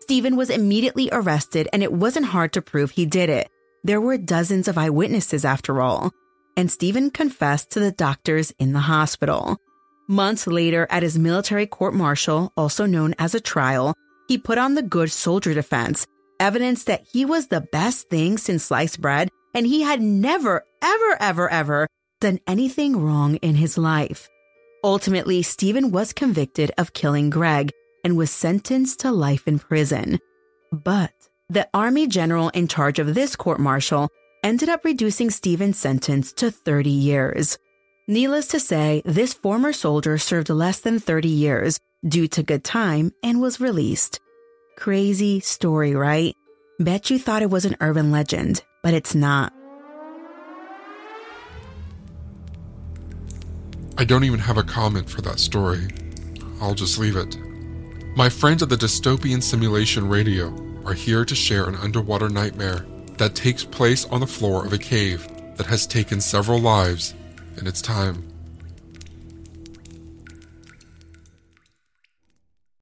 Stephen 0.00 0.36
was 0.36 0.50
immediately 0.50 1.08
arrested, 1.12 1.68
and 1.72 1.82
it 1.82 1.92
wasn't 1.92 2.26
hard 2.26 2.52
to 2.54 2.62
prove 2.62 2.90
he 2.90 3.06
did 3.06 3.28
it. 3.28 3.48
There 3.84 4.00
were 4.00 4.18
dozens 4.18 4.68
of 4.68 4.78
eyewitnesses 4.78 5.44
after 5.44 5.80
all 5.80 6.12
and 6.58 6.72
Stephen 6.72 7.08
confessed 7.08 7.70
to 7.70 7.78
the 7.78 7.92
doctors 7.92 8.52
in 8.58 8.72
the 8.72 8.80
hospital. 8.80 9.58
Months 10.08 10.48
later, 10.48 10.88
at 10.90 11.04
his 11.04 11.16
military 11.16 11.68
court 11.68 11.94
martial, 11.94 12.52
also 12.56 12.84
known 12.84 13.14
as 13.16 13.32
a 13.32 13.40
trial, 13.40 13.94
he 14.26 14.36
put 14.36 14.58
on 14.58 14.74
the 14.74 14.82
good 14.82 15.12
soldier 15.12 15.54
defense, 15.54 16.04
evidence 16.40 16.82
that 16.82 17.06
he 17.12 17.24
was 17.24 17.46
the 17.46 17.60
best 17.60 18.10
thing 18.10 18.36
since 18.38 18.64
sliced 18.64 19.00
bread 19.00 19.28
and 19.58 19.66
he 19.66 19.82
had 19.82 20.00
never, 20.00 20.64
ever, 20.80 21.16
ever, 21.18 21.50
ever 21.50 21.88
done 22.20 22.38
anything 22.46 22.96
wrong 22.96 23.34
in 23.38 23.56
his 23.56 23.76
life. 23.76 24.28
Ultimately, 24.84 25.42
Stephen 25.42 25.90
was 25.90 26.12
convicted 26.12 26.70
of 26.78 26.92
killing 26.92 27.28
Greg 27.28 27.72
and 28.04 28.16
was 28.16 28.30
sentenced 28.30 29.00
to 29.00 29.10
life 29.10 29.48
in 29.48 29.58
prison. 29.58 30.20
But 30.70 31.10
the 31.48 31.68
Army 31.74 32.06
general 32.06 32.50
in 32.50 32.68
charge 32.68 33.00
of 33.00 33.16
this 33.16 33.34
court 33.34 33.58
martial 33.58 34.08
ended 34.44 34.68
up 34.68 34.84
reducing 34.84 35.28
Stephen's 35.28 35.76
sentence 35.76 36.32
to 36.34 36.52
30 36.52 36.90
years. 36.90 37.58
Needless 38.06 38.46
to 38.48 38.60
say, 38.60 39.02
this 39.04 39.34
former 39.34 39.72
soldier 39.72 40.18
served 40.18 40.50
less 40.50 40.78
than 40.78 41.00
30 41.00 41.28
years 41.30 41.80
due 42.06 42.28
to 42.28 42.44
good 42.44 42.62
time 42.62 43.10
and 43.24 43.40
was 43.40 43.60
released. 43.60 44.20
Crazy 44.76 45.40
story, 45.40 45.96
right? 45.96 46.36
Bet 46.78 47.10
you 47.10 47.18
thought 47.18 47.42
it 47.42 47.50
was 47.50 47.64
an 47.64 47.76
urban 47.80 48.12
legend, 48.12 48.62
but 48.82 48.94
it's 48.94 49.14
not. 49.14 49.52
I 53.96 54.04
don't 54.04 54.24
even 54.24 54.38
have 54.38 54.58
a 54.58 54.62
comment 54.62 55.10
for 55.10 55.22
that 55.22 55.40
story. 55.40 55.88
I'll 56.60 56.74
just 56.74 56.98
leave 56.98 57.16
it. 57.16 57.36
My 58.16 58.28
friends 58.28 58.62
at 58.62 58.68
the 58.68 58.76
Dystopian 58.76 59.42
Simulation 59.42 60.08
Radio 60.08 60.54
are 60.84 60.94
here 60.94 61.24
to 61.24 61.34
share 61.34 61.68
an 61.68 61.74
underwater 61.76 62.28
nightmare 62.28 62.86
that 63.16 63.34
takes 63.34 63.64
place 63.64 64.04
on 64.06 64.20
the 64.20 64.26
floor 64.26 64.64
of 64.64 64.72
a 64.72 64.78
cave 64.78 65.26
that 65.56 65.66
has 65.66 65.86
taken 65.86 66.20
several 66.20 66.60
lives 66.60 67.14
in 67.56 67.66
its 67.66 67.82
time. 67.82 68.22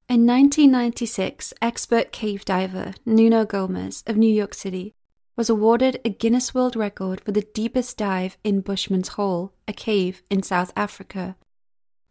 In 0.09 0.25
1996, 0.25 1.53
expert 1.61 2.11
cave 2.11 2.45
diver 2.45 2.93
Nuno 3.05 3.45
Gomes 3.45 4.03
of 4.07 4.15
New 4.15 4.33
York 4.33 4.53
City 4.53 4.93
was 5.37 5.51
awarded 5.51 6.01
a 6.03 6.09
Guinness 6.09 6.55
World 6.55 6.75
Record 6.75 7.21
for 7.21 7.31
the 7.31 7.47
deepest 7.53 7.95
dive 7.95 8.39
in 8.43 8.61
Bushman's 8.61 9.09
Hole, 9.09 9.53
a 9.67 9.71
cave 9.71 10.23
in 10.31 10.41
South 10.41 10.73
Africa. 10.75 11.35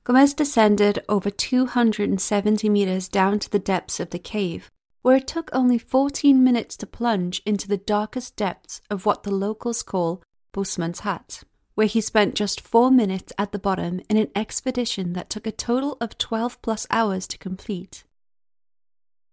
Gomes 0.05 0.33
descended 0.33 1.01
over 1.09 1.29
270 1.29 2.69
meters 2.69 3.09
down 3.09 3.41
to 3.41 3.51
the 3.51 3.59
depths 3.59 3.99
of 3.99 4.11
the 4.11 4.21
cave, 4.21 4.71
where 5.03 5.17
it 5.17 5.27
took 5.27 5.51
only 5.53 5.77
14 5.77 6.43
minutes 6.43 6.77
to 6.77 6.87
plunge 6.87 7.43
into 7.45 7.67
the 7.67 7.77
darkest 7.77 8.37
depths 8.37 8.81
of 8.89 9.05
what 9.05 9.25
the 9.25 9.35
locals 9.35 9.83
call 9.83 10.23
Boesmansgat, 10.55 11.43
where 11.75 11.89
he 11.89 12.01
spent 12.01 12.37
just 12.37 12.61
four 12.61 12.93
minutes 12.93 13.33
at 13.37 13.51
the 13.51 13.59
bottom 13.59 14.01
in 14.09 14.17
an 14.17 14.31
expedition 14.37 15.15
that 15.15 15.29
took 15.29 15.49
a 15.49 15.53
total 15.53 15.97
of 16.01 16.17
12 16.17 16.63
plus 16.63 16.87
hours 16.91 17.27
to 17.27 17.39
complete. 17.39 18.05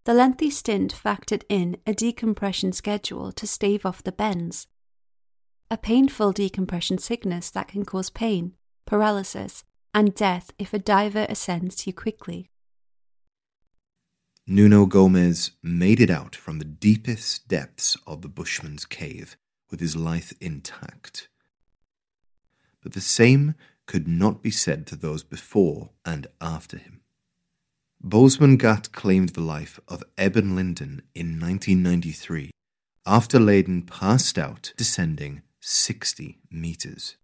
The 0.05 0.13
lengthy 0.13 0.49
stint 0.49 0.93
factored 0.93 1.43
in 1.47 1.77
a 1.87 1.93
decompression 1.93 2.73
schedule 2.73 3.31
to 3.31 3.47
stave 3.47 3.85
off 3.85 4.03
the 4.03 4.11
bends, 4.11 4.67
a 5.71 5.77
painful 5.77 6.33
decompression 6.33 6.97
sickness 6.97 7.49
that 7.51 7.69
can 7.69 7.85
cause 7.85 8.09
pain, 8.09 8.53
paralysis, 8.85 9.63
and 9.93 10.13
death 10.13 10.51
if 10.59 10.73
a 10.73 10.79
diver 10.79 11.25
ascends 11.29 11.77
too 11.77 11.93
quickly. 11.93 12.49
Nuno 14.45 14.85
Gomes 14.85 15.51
made 15.61 16.01
it 16.01 16.09
out 16.09 16.35
from 16.35 16.59
the 16.59 16.65
deepest 16.65 17.47
depths 17.47 17.97
of 18.05 18.21
the 18.21 18.27
bushman's 18.27 18.83
cave 18.83 19.37
with 19.71 19.79
his 19.79 19.95
life 19.95 20.33
intact. 20.41 21.29
But 22.81 22.91
the 22.91 22.99
same 22.99 23.55
could 23.85 24.05
not 24.05 24.43
be 24.43 24.51
said 24.51 24.85
to 24.87 24.97
those 24.97 25.23
before 25.23 25.91
and 26.03 26.27
after 26.41 26.77
him. 26.77 27.02
Boesmansgat 28.05 28.91
claimed 28.91 29.29
the 29.29 29.41
life 29.41 29.79
of 29.87 30.03
Eben 30.17 30.57
Linden 30.57 31.03
in 31.15 31.39
1993 31.39 32.51
after 33.05 33.39
Linden 33.39 33.83
passed 33.83 34.37
out 34.37 34.73
descending 34.75 35.41
60 35.61 36.39
meters. 36.51 37.15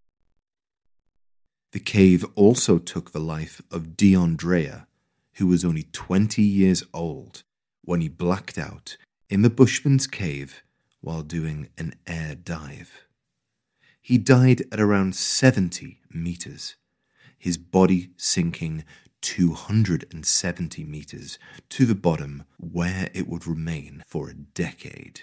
The 1.74 1.82
cave 1.82 2.26
also 2.36 2.78
took 2.78 3.12
the 3.12 3.20
life 3.20 3.62
of 3.70 3.98
Deon 3.98 4.38
Dreyer, 4.38 4.88
who 5.34 5.48
was 5.48 5.66
only 5.66 5.84
20 5.84 6.42
years 6.42 6.82
old 6.94 7.44
when 7.84 8.00
he 8.00 8.08
blacked 8.08 8.58
out 8.58 8.96
in 9.30 9.42
the 9.42 9.50
Bushman's 9.50 10.08
Cave 10.08 10.64
while 11.02 11.24
doing 11.24 11.68
an 11.78 11.94
air 12.08 12.36
dive. 12.36 13.06
He 14.02 14.18
died 14.18 14.64
at 14.72 14.80
around 14.80 15.18
70 15.18 16.00
meters, 16.10 16.78
his 17.38 17.58
body 17.58 18.12
sinking 18.16 18.86
270 19.22 20.84
meters 20.84 21.40
to 21.70 21.86
the 21.86 21.96
bottom 21.96 22.44
where 22.58 23.10
it 23.14 23.28
would 23.28 23.48
remain 23.48 24.04
for 24.08 24.30
a 24.30 24.34
decade. 24.34 25.22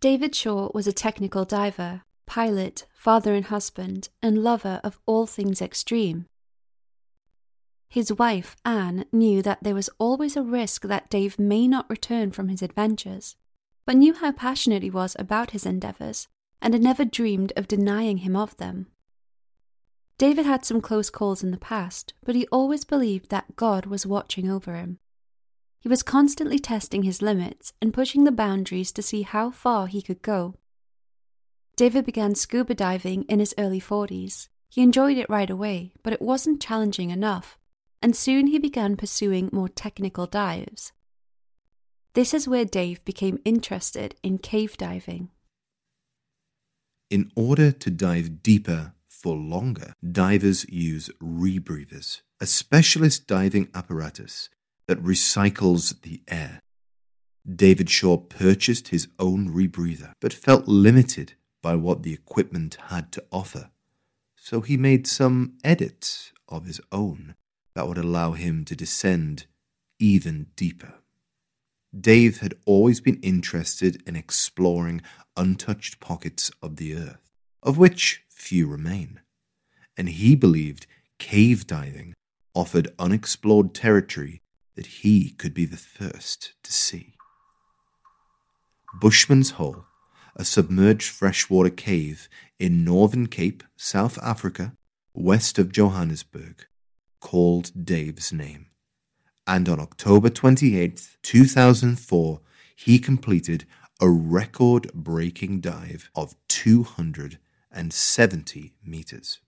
David 0.00 0.34
Shaw 0.34 0.70
was 0.74 0.86
a 0.86 0.92
technical 0.92 1.44
diver, 1.44 2.02
pilot, 2.26 2.86
father 2.92 3.34
and 3.34 3.46
husband, 3.46 4.08
and 4.22 4.42
lover 4.42 4.80
of 4.84 4.98
all 5.06 5.26
things 5.26 5.62
extreme. 5.62 6.26
His 7.88 8.12
wife, 8.12 8.56
Anne, 8.64 9.06
knew 9.12 9.42
that 9.42 9.62
there 9.62 9.74
was 9.74 9.90
always 9.98 10.36
a 10.36 10.42
risk 10.42 10.82
that 10.82 11.08
Dave 11.08 11.38
may 11.38 11.66
not 11.66 11.88
return 11.88 12.30
from 12.30 12.48
his 12.48 12.62
adventures, 12.62 13.36
but 13.86 13.96
knew 13.96 14.12
how 14.12 14.32
passionate 14.32 14.82
he 14.82 14.90
was 14.90 15.16
about 15.18 15.52
his 15.52 15.64
endeavours 15.64 16.28
and 16.60 16.74
had 16.74 16.82
never 16.82 17.04
dreamed 17.04 17.52
of 17.56 17.68
denying 17.68 18.18
him 18.18 18.34
of 18.34 18.56
them. 18.56 18.88
David 20.18 20.46
had 20.46 20.64
some 20.64 20.80
close 20.80 21.10
calls 21.10 21.42
in 21.42 21.50
the 21.50 21.58
past, 21.58 22.14
but 22.24 22.34
he 22.34 22.46
always 22.46 22.84
believed 22.84 23.28
that 23.30 23.54
God 23.54 23.84
was 23.84 24.06
watching 24.06 24.50
over 24.50 24.74
him. 24.74 24.98
He 25.78 25.90
was 25.90 26.02
constantly 26.02 26.58
testing 26.58 27.02
his 27.02 27.20
limits 27.20 27.74
and 27.82 27.92
pushing 27.92 28.24
the 28.24 28.32
boundaries 28.32 28.92
to 28.92 29.02
see 29.02 29.22
how 29.22 29.50
far 29.50 29.88
he 29.88 30.00
could 30.00 30.22
go. 30.22 30.54
David 31.76 32.06
began 32.06 32.34
scuba 32.34 32.74
diving 32.74 33.24
in 33.24 33.40
his 33.40 33.54
early 33.58 33.80
40s. 33.80 34.48
He 34.70 34.82
enjoyed 34.82 35.18
it 35.18 35.28
right 35.28 35.50
away, 35.50 35.92
but 36.02 36.14
it 36.14 36.22
wasn't 36.22 36.62
challenging 36.62 37.10
enough, 37.10 37.58
and 38.00 38.16
soon 38.16 38.46
he 38.46 38.58
began 38.58 38.96
pursuing 38.96 39.50
more 39.52 39.68
technical 39.68 40.26
dives. 40.26 40.92
This 42.14 42.32
is 42.32 42.48
where 42.48 42.64
Dave 42.64 43.04
became 43.04 43.38
interested 43.44 44.14
in 44.22 44.38
cave 44.38 44.78
diving. 44.78 45.28
In 47.10 47.30
order 47.36 47.70
to 47.70 47.90
dive 47.90 48.42
deeper 48.42 48.94
for 49.26 49.34
longer, 49.34 49.92
divers 50.08 50.64
use 50.68 51.10
rebreathers, 51.20 52.20
a 52.40 52.46
specialist 52.46 53.26
diving 53.26 53.68
apparatus 53.74 54.48
that 54.86 55.02
recycles 55.02 56.00
the 56.02 56.22
air. 56.28 56.60
David 57.44 57.90
Shaw 57.90 58.18
purchased 58.18 58.88
his 58.88 59.08
own 59.18 59.48
rebreather, 59.48 60.12
but 60.20 60.32
felt 60.32 60.68
limited 60.68 61.32
by 61.60 61.74
what 61.74 62.04
the 62.04 62.12
equipment 62.12 62.78
had 62.86 63.10
to 63.10 63.24
offer, 63.32 63.70
so 64.36 64.60
he 64.60 64.76
made 64.76 65.08
some 65.08 65.58
edits 65.64 66.32
of 66.48 66.66
his 66.66 66.80
own 66.92 67.34
that 67.74 67.88
would 67.88 67.98
allow 67.98 68.30
him 68.30 68.64
to 68.66 68.76
descend 68.76 69.46
even 69.98 70.46
deeper. 70.54 71.00
Dave 72.00 72.38
had 72.38 72.54
always 72.64 73.00
been 73.00 73.18
interested 73.22 74.00
in 74.06 74.14
exploring 74.14 75.02
untouched 75.36 75.98
pockets 75.98 76.48
of 76.62 76.76
the 76.76 76.94
earth, 76.94 77.32
of 77.60 77.76
which 77.76 78.22
few 78.36 78.68
remain, 78.68 79.20
and 79.96 80.08
he 80.08 80.36
believed 80.36 80.86
cave 81.18 81.66
diving 81.66 82.14
offered 82.54 82.94
unexplored 82.98 83.74
territory 83.74 84.40
that 84.76 84.86
he 84.86 85.30
could 85.30 85.54
be 85.54 85.64
the 85.64 85.76
first 85.76 86.52
to 86.62 86.72
see. 86.72 87.14
Bushman's 89.00 89.52
Hole, 89.52 89.84
a 90.36 90.44
submerged 90.44 91.08
freshwater 91.08 91.70
cave 91.70 92.28
in 92.58 92.84
Northern 92.84 93.26
Cape, 93.26 93.64
South 93.76 94.18
Africa, 94.22 94.74
west 95.14 95.58
of 95.58 95.72
Johannesburg, 95.72 96.66
called 97.20 97.84
Dave's 97.84 98.32
name. 98.32 98.66
And 99.46 99.68
on 99.68 99.80
October 99.80 100.28
28, 100.28 101.16
2004, 101.22 102.40
he 102.74 102.98
completed 102.98 103.64
a 104.00 104.10
record 104.10 104.90
breaking 104.92 105.60
dive 105.60 106.10
of 106.14 106.34
270 107.76 108.72
meters. 108.82 109.40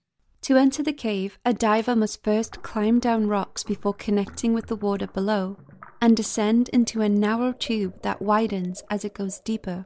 To 0.43 0.55
enter 0.55 0.83
the 0.83 0.93
cave, 0.93 1.39
a 1.43 1.51
diver 1.51 1.95
must 1.95 2.23
first 2.23 2.61
climb 2.61 2.99
down 2.99 3.27
rocks 3.27 3.63
before 3.63 3.93
connecting 3.95 4.53
with 4.53 4.67
the 4.67 4.75
water 4.75 5.07
below 5.07 5.57
and 5.99 6.15
descend 6.15 6.69
into 6.69 7.01
a 7.01 7.09
narrow 7.09 7.53
tube 7.53 8.01
that 8.03 8.21
widens 8.21 8.83
as 8.89 9.03
it 9.03 9.15
goes 9.15 9.39
deeper. 9.39 9.83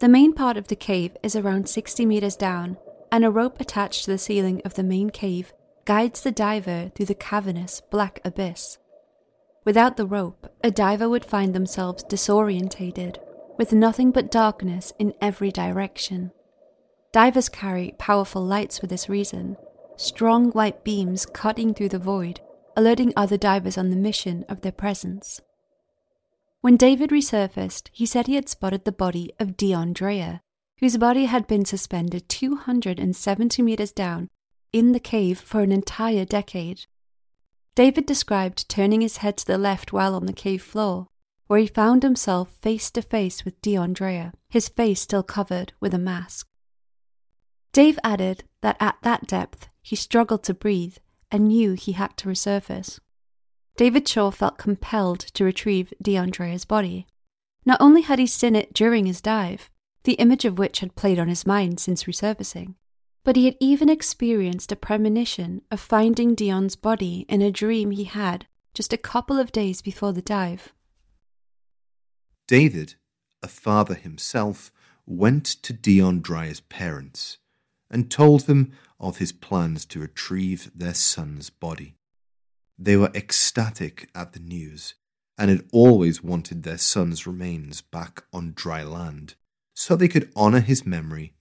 The 0.00 0.08
main 0.08 0.34
part 0.34 0.58
of 0.58 0.68
the 0.68 0.76
cave 0.76 1.16
is 1.22 1.34
around 1.34 1.68
60 1.68 2.04
meters 2.04 2.36
down, 2.36 2.76
and 3.10 3.24
a 3.24 3.30
rope 3.30 3.58
attached 3.58 4.04
to 4.04 4.10
the 4.10 4.18
ceiling 4.18 4.60
of 4.64 4.74
the 4.74 4.82
main 4.82 5.08
cave 5.08 5.54
guides 5.86 6.20
the 6.20 6.32
diver 6.32 6.92
through 6.94 7.06
the 7.06 7.14
cavernous 7.14 7.80
black 7.90 8.20
abyss. 8.24 8.76
Without 9.64 9.96
the 9.96 10.06
rope, 10.06 10.52
a 10.62 10.70
diver 10.70 11.08
would 11.08 11.24
find 11.24 11.54
themselves 11.54 12.04
disorientated, 12.04 13.16
with 13.56 13.72
nothing 13.72 14.10
but 14.10 14.30
darkness 14.30 14.92
in 14.98 15.14
every 15.22 15.50
direction. 15.50 16.32
Divers 17.16 17.48
carry 17.48 17.94
powerful 17.96 18.44
lights 18.44 18.78
for 18.78 18.88
this 18.88 19.08
reason, 19.08 19.56
strong 19.96 20.50
white 20.50 20.84
beams 20.84 21.24
cutting 21.24 21.72
through 21.72 21.88
the 21.88 21.98
void, 21.98 22.40
alerting 22.76 23.14
other 23.16 23.38
divers 23.38 23.78
on 23.78 23.88
the 23.88 23.96
mission 23.96 24.44
of 24.50 24.60
their 24.60 24.70
presence. 24.70 25.40
When 26.60 26.76
David 26.76 27.08
resurfaced, 27.08 27.88
he 27.90 28.04
said 28.04 28.26
he 28.26 28.34
had 28.34 28.50
spotted 28.50 28.84
the 28.84 28.92
body 28.92 29.32
of 29.40 29.56
Deon 29.56 29.94
Dreyer, 29.94 30.42
whose 30.80 30.98
body 30.98 31.24
had 31.24 31.46
been 31.46 31.64
suspended 31.64 32.28
270 32.28 33.62
meters 33.62 33.92
down 33.92 34.28
in 34.74 34.92
the 34.92 35.00
cave 35.00 35.40
for 35.40 35.62
an 35.62 35.72
entire 35.72 36.26
decade. 36.26 36.84
David 37.74 38.04
described 38.04 38.68
turning 38.68 39.00
his 39.00 39.16
head 39.16 39.38
to 39.38 39.46
the 39.46 39.56
left 39.56 39.90
while 39.90 40.14
on 40.14 40.26
the 40.26 40.34
cave 40.34 40.62
floor, 40.62 41.06
where 41.46 41.60
he 41.60 41.66
found 41.66 42.02
himself 42.02 42.50
face 42.60 42.90
to 42.90 43.00
face 43.00 43.42
with 43.42 43.58
Deon 43.62 43.94
Dreyer, 43.94 44.34
his 44.50 44.68
face 44.68 45.00
still 45.00 45.22
covered 45.22 45.72
with 45.80 45.94
a 45.94 45.98
mask. 45.98 46.46
Dave 47.76 47.98
added 48.02 48.42
that 48.62 48.78
at 48.80 48.96
that 49.02 49.26
depth 49.26 49.68
he 49.82 49.96
struggled 49.96 50.42
to 50.44 50.54
breathe 50.54 50.96
and 51.30 51.48
knew 51.48 51.74
he 51.74 51.92
had 51.92 52.16
to 52.16 52.26
resurface. 52.26 53.00
David 53.76 54.08
Shaw 54.08 54.30
felt 54.30 54.56
compelled 54.56 55.20
to 55.20 55.44
retrieve 55.44 55.92
Deon 56.02 56.30
Dreyer's 56.30 56.64
body. 56.64 57.06
Not 57.66 57.78
only 57.78 58.00
had 58.00 58.18
he 58.18 58.26
seen 58.26 58.56
it 58.56 58.72
during 58.72 59.04
his 59.04 59.20
dive, 59.20 59.68
the 60.04 60.14
image 60.14 60.46
of 60.46 60.56
which 60.56 60.78
had 60.78 60.96
played 60.96 61.18
on 61.18 61.28
his 61.28 61.44
mind 61.44 61.78
since 61.78 62.04
resurfacing, 62.04 62.76
but 63.24 63.36
he 63.36 63.44
had 63.44 63.58
even 63.60 63.90
experienced 63.90 64.72
a 64.72 64.76
premonition 64.76 65.60
of 65.70 65.78
finding 65.78 66.34
Deon's 66.34 66.76
body 66.76 67.26
in 67.28 67.42
a 67.42 67.50
dream 67.50 67.90
he 67.90 68.04
had 68.04 68.46
just 68.72 68.94
a 68.94 68.96
couple 69.12 69.38
of 69.38 69.52
days 69.52 69.82
before 69.82 70.14
the 70.14 70.22
dive. 70.22 70.72
David, 72.48 72.94
a 73.42 73.48
father 73.48 73.96
himself, 73.96 74.72
went 75.04 75.44
to 75.44 75.74
Deon 75.74 76.22
Dreyer's 76.22 76.60
parents 76.60 77.36
and 77.90 78.10
told 78.10 78.42
them 78.42 78.72
of 78.98 79.18
his 79.18 79.32
plans 79.32 79.84
to 79.86 80.00
retrieve 80.00 80.70
their 80.74 80.94
son's 80.94 81.50
body. 81.50 81.96
They 82.78 82.96
were 82.96 83.10
ecstatic 83.14 84.08
at 84.14 84.32
the 84.32 84.40
news 84.40 84.94
and 85.38 85.50
had 85.50 85.66
always 85.72 86.22
wanted 86.22 86.62
their 86.62 86.78
son's 86.78 87.26
remains 87.26 87.80
back 87.82 88.24
on 88.32 88.52
dry 88.54 88.82
land 88.82 89.34
so 89.74 89.94
they 89.94 90.08
could 90.08 90.32
honor 90.34 90.60
his 90.60 90.86
memory 90.86 91.34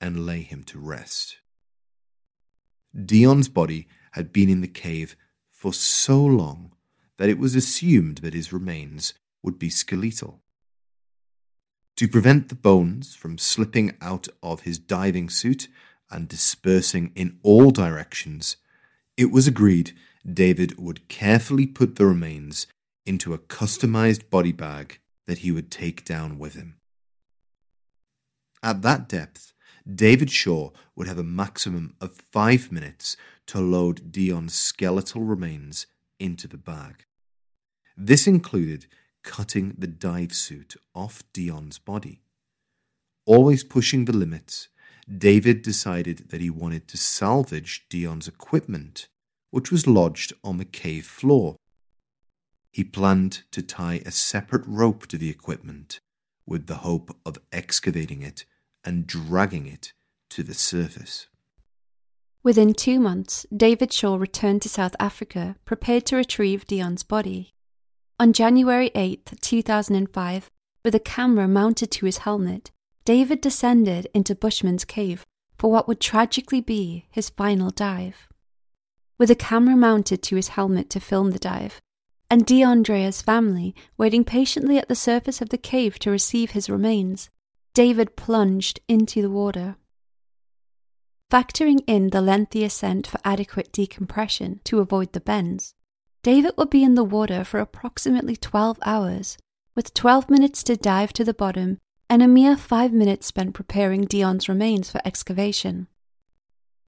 and 0.00 0.26
lay 0.26 0.42
him 0.42 0.62
to 0.64 0.78
rest. 0.78 1.38
Deon's 2.94 3.48
body 3.48 3.88
had 4.12 4.32
been 4.32 4.48
in 4.48 4.60
the 4.60 4.68
cave 4.68 5.16
for 5.50 5.72
so 5.72 6.24
long 6.24 6.72
that 7.16 7.28
it 7.28 7.38
was 7.38 7.54
assumed 7.54 8.18
that 8.18 8.34
his 8.34 8.52
remains 8.52 9.14
would 9.42 9.58
be 9.58 9.70
skeletal. 9.70 10.40
To 11.96 12.06
prevent 12.06 12.48
the 12.48 12.54
bones 12.54 13.14
from 13.16 13.38
slipping 13.38 13.96
out 14.00 14.28
of 14.42 14.60
his 14.60 14.78
diving 14.78 15.28
suit 15.28 15.68
and 16.10 16.28
dispersing 16.28 17.12
in 17.14 17.38
all 17.42 17.70
directions, 17.70 18.56
it 19.16 19.30
was 19.30 19.46
agreed 19.46 19.92
David 20.30 20.78
would 20.78 21.08
carefully 21.08 21.66
put 21.66 21.96
the 21.96 22.06
remains 22.06 22.66
into 23.06 23.32
a 23.32 23.38
customized 23.38 24.30
body 24.30 24.52
bag 24.52 24.98
that 25.26 25.38
he 25.38 25.50
would 25.50 25.70
take 25.70 26.04
down 26.04 26.38
with 26.38 26.54
him. 26.54 26.76
At 28.62 28.82
that 28.82 29.08
depth, 29.08 29.52
David 29.92 30.30
Shaw 30.30 30.70
would 30.94 31.06
have 31.06 31.18
a 31.18 31.24
maximum 31.24 31.94
of 32.00 32.20
five 32.32 32.70
minutes 32.70 33.16
to 33.46 33.60
load 33.60 34.12
Deon's 34.12 34.54
skeletal 34.54 35.22
remains 35.22 35.86
into 36.18 36.46
the 36.46 36.58
bag. 36.58 37.04
This 37.96 38.26
included 38.26 38.86
cutting 39.22 39.74
the 39.78 39.86
dive 39.86 40.34
suit 40.34 40.76
off 40.94 41.22
Deon's 41.32 41.78
body. 41.78 42.20
Always 43.24 43.64
pushing 43.64 44.04
the 44.04 44.16
limits, 44.16 44.68
David 45.16 45.62
decided 45.62 46.28
that 46.28 46.40
he 46.40 46.50
wanted 46.50 46.86
to 46.88 46.96
salvage 46.96 47.86
Deon's 47.88 48.28
equipment, 48.28 49.08
which 49.50 49.72
was 49.72 49.86
lodged 49.86 50.32
on 50.44 50.58
the 50.58 50.64
cave 50.64 51.06
floor. 51.06 51.56
He 52.72 52.84
planned 52.84 53.42
to 53.52 53.62
tie 53.62 54.02
a 54.04 54.10
separate 54.10 54.64
rope 54.66 55.06
to 55.06 55.16
the 55.16 55.30
equipment 55.30 56.00
with 56.46 56.66
the 56.66 56.76
hope 56.76 57.16
of 57.24 57.38
excavating 57.52 58.22
it 58.22 58.44
and 58.84 59.06
dragging 59.06 59.66
it 59.66 59.92
to 60.30 60.42
the 60.42 60.54
surface. 60.54 61.28
Within 62.42 62.72
two 62.72 63.00
months, 63.00 63.46
David 63.54 63.92
Shaw 63.92 64.16
returned 64.16 64.62
to 64.62 64.68
South 64.68 64.94
Africa, 65.00 65.56
prepared 65.64 66.06
to 66.06 66.16
retrieve 66.16 66.66
Deon's 66.66 67.02
body. 67.02 67.54
On 68.20 68.32
January 68.32 68.90
8, 68.94 69.32
2005, 69.40 70.50
with 70.84 70.94
a 70.94 71.00
camera 71.00 71.48
mounted 71.48 71.90
to 71.92 72.06
his 72.06 72.18
helmet, 72.18 72.70
David 73.08 73.40
descended 73.40 74.06
into 74.12 74.34
Bushman's 74.34 74.84
cave 74.84 75.24
for 75.56 75.70
what 75.70 75.88
would 75.88 75.98
tragically 75.98 76.60
be 76.60 77.06
his 77.10 77.30
final 77.30 77.70
dive. 77.70 78.28
With 79.16 79.30
a 79.30 79.34
camera 79.34 79.76
mounted 79.76 80.22
to 80.24 80.36
his 80.36 80.48
helmet 80.48 80.90
to 80.90 81.00
film 81.00 81.30
the 81.30 81.38
dive, 81.38 81.80
and 82.28 82.44
Deon 82.44 82.82
Dreyer's 82.82 83.22
family 83.22 83.74
waiting 83.96 84.24
patiently 84.24 84.76
at 84.76 84.88
the 84.88 84.94
surface 84.94 85.40
of 85.40 85.48
the 85.48 85.56
cave 85.56 85.98
to 86.00 86.10
receive 86.10 86.50
his 86.50 86.68
remains, 86.68 87.30
David 87.72 88.14
plunged 88.14 88.80
into 88.88 89.22
the 89.22 89.30
water. 89.30 89.76
Factoring 91.32 91.82
in 91.86 92.10
the 92.10 92.20
lengthy 92.20 92.62
ascent 92.62 93.06
for 93.06 93.20
adequate 93.24 93.72
decompression 93.72 94.60
to 94.64 94.80
avoid 94.80 95.14
the 95.14 95.20
bends, 95.20 95.72
David 96.22 96.52
would 96.58 96.68
be 96.68 96.84
in 96.84 96.94
the 96.94 97.04
water 97.04 97.42
for 97.42 97.58
approximately 97.58 98.36
12 98.36 98.78
hours, 98.84 99.38
with 99.74 99.94
12 99.94 100.28
minutes 100.28 100.62
to 100.64 100.76
dive 100.76 101.14
to 101.14 101.24
the 101.24 101.32
bottom 101.32 101.78
and 102.10 102.22
a 102.22 102.28
mere 102.28 102.56
5 102.56 102.92
minutes 102.92 103.26
spent 103.26 103.54
preparing 103.54 104.06
Deon's 104.06 104.48
remains 104.48 104.90
for 104.90 105.00
excavation. 105.04 105.88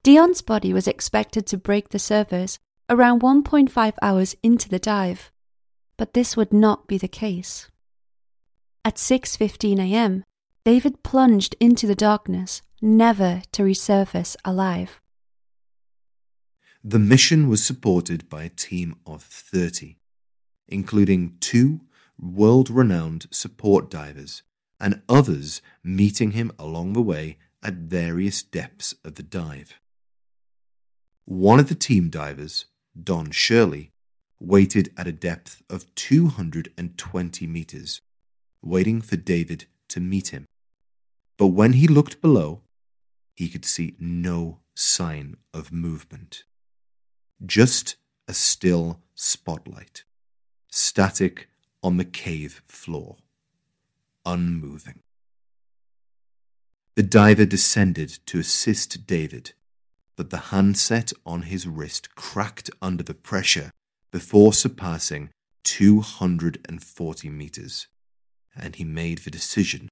Deon's 0.03 0.41
body 0.41 0.73
was 0.73 0.89
expected 0.89 1.47
to 1.47 1.59
break 1.59 1.91
the 1.91 1.99
surface 1.99 2.59
around 2.89 3.21
1.5 3.21 3.95
hours 4.01 4.35
into 4.43 4.69
the 4.69 4.79
dive, 4.79 5.31
but 5.97 6.15
this 6.15 6.37
would 6.37 6.53
not 6.53 6.89
be 6.89 6.97
the 6.97 7.09
case. 7.09 7.69
At 8.85 8.97
6:15 8.97 9.79
a.m., 9.79 10.25
David 10.65 11.03
plunged 11.03 11.55
into 11.61 11.87
the 11.87 11.95
darkness, 11.95 12.63
never 12.81 13.43
to 13.53 13.63
resurface 13.63 14.37
alive. 14.45 15.01
The 16.83 16.99
mission 16.99 17.49
was 17.49 17.63
supported 17.63 18.29
by 18.31 18.45
a 18.45 18.49
team 18.49 18.97
of 19.05 19.23
30, 19.23 19.99
including 20.67 21.37
two 21.41 21.81
world 22.19 22.71
renowned 22.71 23.27
support 23.31 23.91
divers 23.91 24.43
and 24.81 25.03
others 25.09 25.61
meeting 25.85 26.33
him 26.33 26.53
along 26.59 26.93
the 26.93 27.03
way 27.03 27.37
at 27.63 27.75
various 27.75 28.43
depths 28.43 28.95
of 29.05 29.17
the 29.17 29.23
dive. 29.23 29.75
One 31.25 31.61
of 31.61 31.69
the 31.69 31.75
team 31.75 32.09
divers, 32.09 32.65
Don 33.01 33.31
Shirley, 33.31 33.93
waited 34.41 34.93
at 34.97 35.07
a 35.07 35.13
depth 35.13 35.63
of 35.69 35.95
220 35.95 37.47
meters, 37.47 38.01
waiting 38.63 39.01
for 39.01 39.17
David 39.17 39.67
to 39.89 40.01
meet 40.01 40.29
him. 40.29 40.47
But 41.37 41.49
when 41.49 41.75
he 41.75 41.87
looked 41.87 42.21
below, 42.21 42.63
he 43.37 43.49
could 43.49 43.65
see 43.65 43.97
no 43.99 44.61
sign 44.75 45.37
of 45.55 45.73
movement. 45.73 46.45
Just 47.45 47.97
a 48.27 48.35
still 48.35 49.01
spotlight, 49.15 50.05
static 50.71 51.49
on 51.83 51.97
the 51.97 52.05
cave 52.05 52.63
floor, 52.69 53.17
unmoving. 54.25 55.01
The 56.97 57.03
diver 57.03 57.47
descended 57.47 58.19
to 58.27 58.39
assist 58.39 59.07
David, 59.07 59.53
but 60.17 60.31
the 60.31 60.51
handset 60.53 61.13
on 61.25 61.43
his 61.43 61.67
wrist 61.67 62.15
cracked 62.15 62.71
under 62.83 63.03
the 63.03 63.15
pressure 63.15 63.71
before 64.11 64.53
surpassing 64.53 65.31
240 65.65 67.29
meters, 67.31 67.87
and 68.57 68.77
he 68.77 68.85
made 68.85 69.19
the 69.19 69.31
decision 69.31 69.89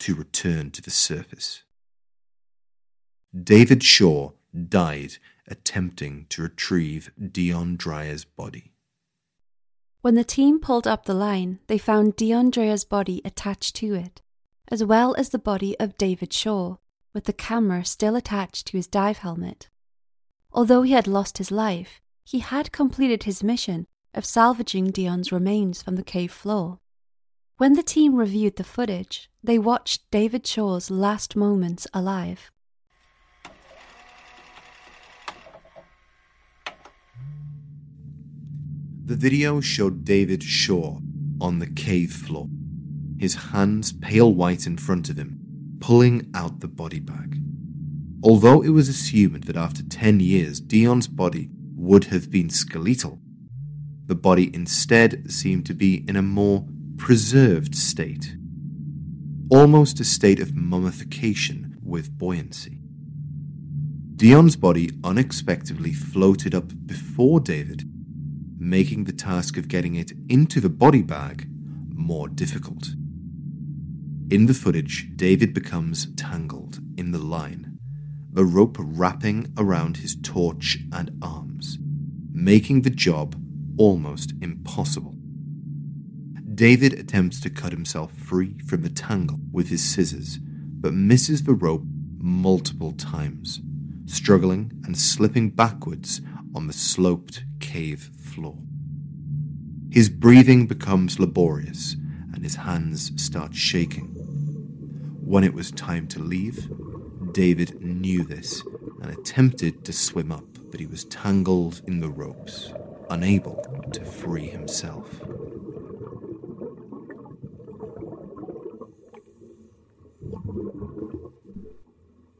to 0.00 0.14
return 0.14 0.70
to 0.72 0.82
the 0.82 0.90
surface. 0.90 1.62
David 3.32 3.82
Shaw 3.84 4.32
died 4.68 5.18
attempting 5.46 6.26
to 6.30 6.42
retrieve 6.42 7.12
Deon 7.20 7.76
Dreyer's 7.76 8.24
body. 8.24 8.72
When 10.02 10.14
the 10.14 10.24
team 10.24 10.60
pulled 10.60 10.86
up 10.86 11.04
the 11.04 11.14
line, 11.14 11.58
they 11.66 11.76
found 11.76 12.16
Deon 12.16 12.50
Dreyer's 12.50 12.84
body 12.84 13.20
attached 13.22 13.76
to 13.76 13.94
it, 13.94 14.22
as 14.68 14.82
well 14.82 15.14
as 15.16 15.28
the 15.28 15.38
body 15.38 15.78
of 15.78 15.98
David 15.98 16.32
Shaw, 16.32 16.76
with 17.12 17.24
the 17.24 17.34
camera 17.34 17.84
still 17.84 18.16
attached 18.16 18.66
to 18.68 18.78
his 18.78 18.86
dive 18.86 19.18
helmet. 19.18 19.68
Although 20.52 20.82
he 20.82 20.92
had 20.92 21.06
lost 21.06 21.36
his 21.36 21.50
life, 21.50 22.00
he 22.24 22.38
had 22.38 22.72
completed 22.72 23.24
his 23.24 23.42
mission 23.42 23.86
of 24.14 24.24
salvaging 24.24 24.90
Deon's 24.90 25.32
remains 25.32 25.82
from 25.82 25.96
the 25.96 26.02
cave 26.02 26.32
floor. 26.32 26.78
When 27.58 27.74
the 27.74 27.82
team 27.82 28.14
reviewed 28.14 28.56
the 28.56 28.64
footage, 28.64 29.28
they 29.44 29.58
watched 29.58 30.10
David 30.10 30.46
Shaw's 30.46 30.90
last 30.90 31.36
moments 31.36 31.86
alive. 31.92 32.50
The 39.10 39.16
video 39.16 39.60
showed 39.60 40.04
David 40.04 40.40
Shaw 40.40 41.00
on 41.40 41.58
the 41.58 41.66
cave 41.66 42.12
floor, 42.12 42.48
his 43.18 43.34
hands 43.34 43.92
pale 43.92 44.32
white 44.32 44.68
in 44.68 44.78
front 44.78 45.10
of 45.10 45.16
him, 45.16 45.40
pulling 45.80 46.30
out 46.32 46.60
the 46.60 46.68
body 46.68 47.00
bag. 47.00 47.36
Although 48.22 48.62
it 48.62 48.68
was 48.68 48.88
assumed 48.88 49.42
that 49.44 49.56
after 49.56 49.82
10 49.82 50.20
years 50.20 50.60
Deon's 50.60 51.08
body 51.08 51.48
would 51.74 52.04
have 52.04 52.30
been 52.30 52.50
skeletal, 52.50 53.18
the 54.06 54.14
body 54.14 54.48
instead 54.54 55.28
seemed 55.28 55.66
to 55.66 55.74
be 55.74 56.04
in 56.06 56.14
a 56.14 56.22
more 56.22 56.68
preserved 56.96 57.74
state, 57.74 58.36
almost 59.50 59.98
a 59.98 60.04
state 60.04 60.38
of 60.38 60.54
mummification 60.54 61.76
with 61.82 62.16
buoyancy. 62.16 62.78
Deon's 64.14 64.54
body 64.54 64.88
unexpectedly 65.02 65.92
floated 65.92 66.54
up 66.54 66.70
before 66.86 67.40
David 67.40 67.90
making 68.60 69.04
the 69.04 69.12
task 69.12 69.56
of 69.56 69.68
getting 69.68 69.94
it 69.94 70.12
into 70.28 70.60
the 70.60 70.68
body 70.68 71.00
bag 71.00 71.48
more 71.94 72.28
difficult. 72.28 72.90
In 74.30 74.46
the 74.46 74.54
footage, 74.54 75.08
David 75.16 75.54
becomes 75.54 76.14
tangled 76.14 76.78
in 76.98 77.10
the 77.10 77.18
line, 77.18 77.78
the 78.30 78.44
rope 78.44 78.76
wrapping 78.78 79.52
around 79.56 79.96
his 79.96 80.14
torch 80.22 80.78
and 80.92 81.10
arms, 81.22 81.78
making 82.32 82.82
the 82.82 82.90
job 82.90 83.34
almost 83.78 84.34
impossible. 84.42 85.16
David 86.54 86.92
attempts 86.92 87.40
to 87.40 87.50
cut 87.50 87.72
himself 87.72 88.12
free 88.12 88.58
from 88.66 88.82
the 88.82 88.90
tangle 88.90 89.40
with 89.50 89.68
his 89.68 89.82
scissors, 89.82 90.38
but 90.38 90.92
misses 90.92 91.44
the 91.44 91.54
rope 91.54 91.84
multiple 92.18 92.92
times, 92.92 93.62
struggling 94.04 94.70
and 94.84 94.98
slipping 94.98 95.48
backwards 95.48 96.20
on 96.54 96.66
the 96.66 96.72
sloped 96.74 97.44
cave 97.58 98.10
floor. 98.40 98.56
His 99.90 100.08
breathing 100.08 100.66
becomes 100.66 101.18
laborious 101.18 101.96
and 102.32 102.42
his 102.42 102.56
hands 102.56 103.12
start 103.22 103.54
shaking. 103.54 104.14
When 105.22 105.44
it 105.44 105.52
was 105.52 105.70
time 105.70 106.06
to 106.08 106.20
leave, 106.20 106.70
David 107.32 107.80
knew 107.80 108.24
this 108.24 108.62
and 109.02 109.10
attempted 109.10 109.84
to 109.84 109.92
swim 109.92 110.32
up, 110.32 110.44
but 110.70 110.80
he 110.80 110.86
was 110.86 111.04
tangled 111.04 111.82
in 111.86 112.00
the 112.00 112.08
ropes, 112.08 112.72
unable 113.10 113.62
to 113.92 114.04
free 114.04 114.46
himself. 114.46 115.20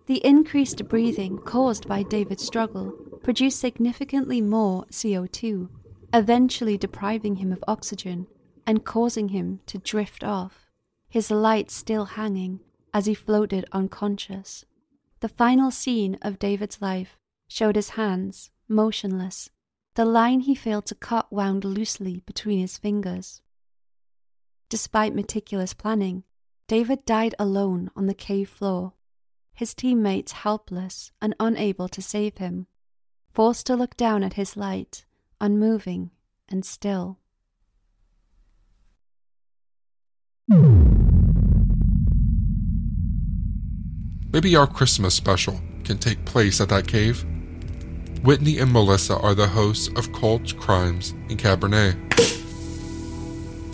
The 0.07 0.25
increased 0.25 0.89
breathing 0.89 1.39
caused 1.39 1.87
by 1.87 2.03
David's 2.03 2.45
struggle 2.45 2.93
produced 3.23 3.61
significantly 3.61 4.41
more 4.41 4.85
CO2, 4.87 5.69
eventually 6.13 6.77
depriving 6.77 7.37
him 7.37 7.53
of 7.53 7.65
oxygen 7.69 8.27
and 8.67 8.85
causing 8.85 9.29
him 9.29 9.61
to 9.67 9.79
drift 9.79 10.25
off, 10.25 10.71
his 11.09 11.31
light 11.31 11.71
still 11.71 12.05
hanging 12.05 12.61
as 12.93 13.07
he 13.07 13.15
floated 13.15 13.65
unconscious. 13.73 14.65
The 15.21 15.29
final 15.29 15.71
scene 15.71 16.19
of 16.23 16.39
David's 16.39 16.81
life 16.81 17.19
showed 17.49 17.77
his 17.77 17.91
hands, 17.91 18.51
motionless, 18.69 19.51
the 19.95 20.05
line 20.05 20.41
he 20.41 20.55
failed 20.55 20.87
to 20.87 20.95
cut 20.95 21.33
wound 21.33 21.65
loosely 21.65 22.23
between 22.27 22.61
his 22.61 22.79
fingers. 22.79 23.43
Despite 24.69 25.15
meticulous 25.15 25.75
planning, 25.75 26.25
David 26.69 27.05
died 27.05 27.35
alone 27.39 27.91
on 27.97 28.07
the 28.07 28.15
cave 28.15 28.49
floor, 28.49 28.93
his 29.53 29.75
teammates 29.75 30.33
helpless 30.33 31.11
and 31.21 31.35
unable 31.41 31.89
to 31.89 32.01
save 32.01 32.39
him, 32.39 32.67
forced 33.33 33.67
to 33.67 33.77
look 33.77 33.97
down 33.97 34.23
at 34.23 34.35
his 34.35 34.57
light, 34.57 35.05
unmoving 35.41 36.11
and 36.49 36.65
still. 36.65 37.19
Maybe 44.33 44.55
our 44.55 44.67
Christmas 44.67 45.15
special 45.15 45.61
can 45.85 45.99
take 45.99 46.25
place 46.25 46.61
at 46.61 46.69
that 46.69 46.87
cave. 46.87 47.25
Whitney 48.23 48.59
and 48.59 48.73
Melissa 48.73 49.19
are 49.19 49.35
the 49.35 49.49
hosts 49.49 49.89
of 49.97 50.13
Cults, 50.13 50.53
Crimes 50.53 51.13
and 51.29 51.39
Cabernet. 51.39 51.97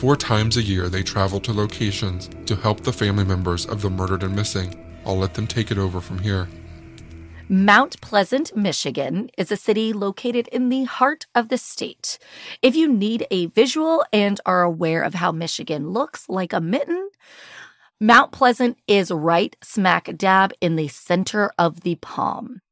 Four 0.01 0.17
times 0.17 0.57
a 0.57 0.63
year, 0.63 0.89
they 0.89 1.03
travel 1.03 1.41
to 1.41 1.53
locations 1.53 2.31
to 2.47 2.57
help 2.57 2.83
the 2.83 2.93
family 2.93 3.25
members 3.25 3.67
of 3.67 3.83
the 3.83 3.91
murdered 3.91 4.23
and 4.23 4.37
missing. 4.37 4.75
I'll 5.05 5.19
let 5.19 5.35
them 5.35 5.47
take 5.47 5.71
it 5.71 5.79
over 5.79 6.01
from 6.01 6.19
here. 6.19 6.49
Mount 7.49 8.01
Pleasant, 8.01 8.57
Michigan 8.57 9.31
is 9.39 9.53
a 9.53 9.57
city 9.57 9.93
located 9.93 10.49
in 10.49 10.69
the 10.69 10.83
heart 10.83 11.27
of 11.33 11.49
the 11.49 11.59
state. 11.59 12.19
If 12.61 12.75
you 12.75 12.89
need 12.89 13.25
a 13.31 13.47
visual 13.47 14.05
and 14.13 14.41
are 14.45 14.65
aware 14.65 15.03
of 15.03 15.15
how 15.15 15.31
Michigan 15.31 15.91
looks 15.91 16.29
like 16.29 16.53
a 16.53 16.61
mitten, 16.61 17.09
Mount 18.01 18.33
Pleasant 18.33 18.79
is 18.89 19.13
right 19.13 19.55
smack 19.63 20.17
dab 20.17 20.55
in 20.61 20.75
the 20.75 20.89
center 20.89 21.53
of 21.57 21.83
the 21.83 21.95
palm. 21.97 22.63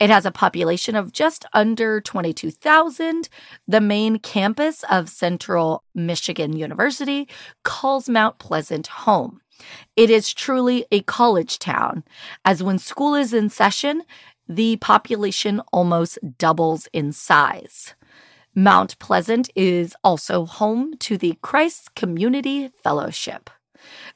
It 0.00 0.10
has 0.10 0.26
a 0.26 0.32
population 0.32 0.96
of 0.96 1.12
just 1.12 1.46
under 1.52 2.00
22,000. 2.00 3.28
The 3.68 3.80
main 3.80 4.18
campus 4.18 4.84
of 4.90 5.08
Central 5.08 5.84
Michigan 5.94 6.56
University 6.56 7.28
calls 7.62 8.08
Mount 8.08 8.40
Pleasant 8.40 8.88
home. 8.88 9.40
It 9.96 10.10
is 10.10 10.32
truly 10.32 10.86
a 10.90 11.02
college 11.02 11.58
town, 11.58 12.04
as 12.44 12.62
when 12.62 12.78
school 12.78 13.14
is 13.14 13.32
in 13.32 13.50
session, 13.50 14.02
the 14.48 14.76
population 14.76 15.60
almost 15.72 16.18
doubles 16.38 16.88
in 16.92 17.12
size. 17.12 17.94
Mount 18.54 18.98
Pleasant 18.98 19.48
is 19.54 19.94
also 20.02 20.44
home 20.44 20.96
to 20.98 21.16
the 21.16 21.38
Christ 21.40 21.94
Community 21.94 22.68
Fellowship. 22.82 23.48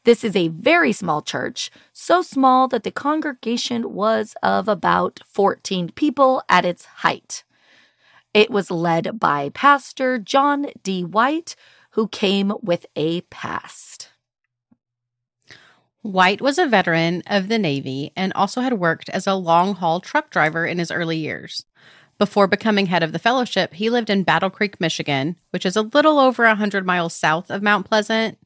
This 0.05 0.25
is 0.25 0.37
a 0.37 0.49
very 0.49 0.93
small 0.93 1.23
church, 1.23 1.71
so 1.93 2.21
small 2.21 2.69
that 2.69 2.83
the 2.83 2.91
congregation 2.91 3.95
was 3.95 4.35
of 4.43 4.69
about 4.69 5.21
14 5.27 5.91
people 5.91 6.43
at 6.49 6.65
its 6.65 6.85
height. 6.85 7.45
It 8.35 8.51
was 8.51 8.71
led 8.71 9.21
by 9.21 9.51
Pastor 9.51 10.19
John 10.19 10.67
D. 10.83 11.05
White, 11.05 11.55
who 11.91 12.09
came 12.09 12.53
with 12.61 12.87
a 12.97 13.21
past. 13.23 14.11
White 16.05 16.43
was 16.43 16.59
a 16.59 16.67
veteran 16.67 17.23
of 17.27 17.49
the 17.49 17.59
Navy 17.59 18.13
and 18.15 18.31
also 18.35 18.61
had 18.61 18.75
worked 18.75 19.09
as 19.09 19.27
a 19.27 19.33
long 19.33 19.75
haul 19.75 20.01
truck 20.01 20.29
driver 20.29 20.67
in 20.67 20.79
his 20.79 20.91
early 20.91 21.17
years. 21.17 21.65
Before 22.19 22.47
becoming 22.47 22.87
head 22.87 23.03
of 23.03 23.13
the 23.13 23.19
fellowship, 23.19 23.73
he 23.73 23.89
lived 23.89 24.11
in 24.11 24.23
Battle 24.23 24.51
Creek, 24.51 24.79
Michigan, 24.79 25.37
which 25.49 25.65
is 25.65 25.77
a 25.77 25.81
little 25.81 26.19
over 26.19 26.45
100 26.45 26.85
miles 26.85 27.15
south 27.17 27.51
of 27.51 27.63
Mount 27.63 27.89
Pleasant. 27.89 28.37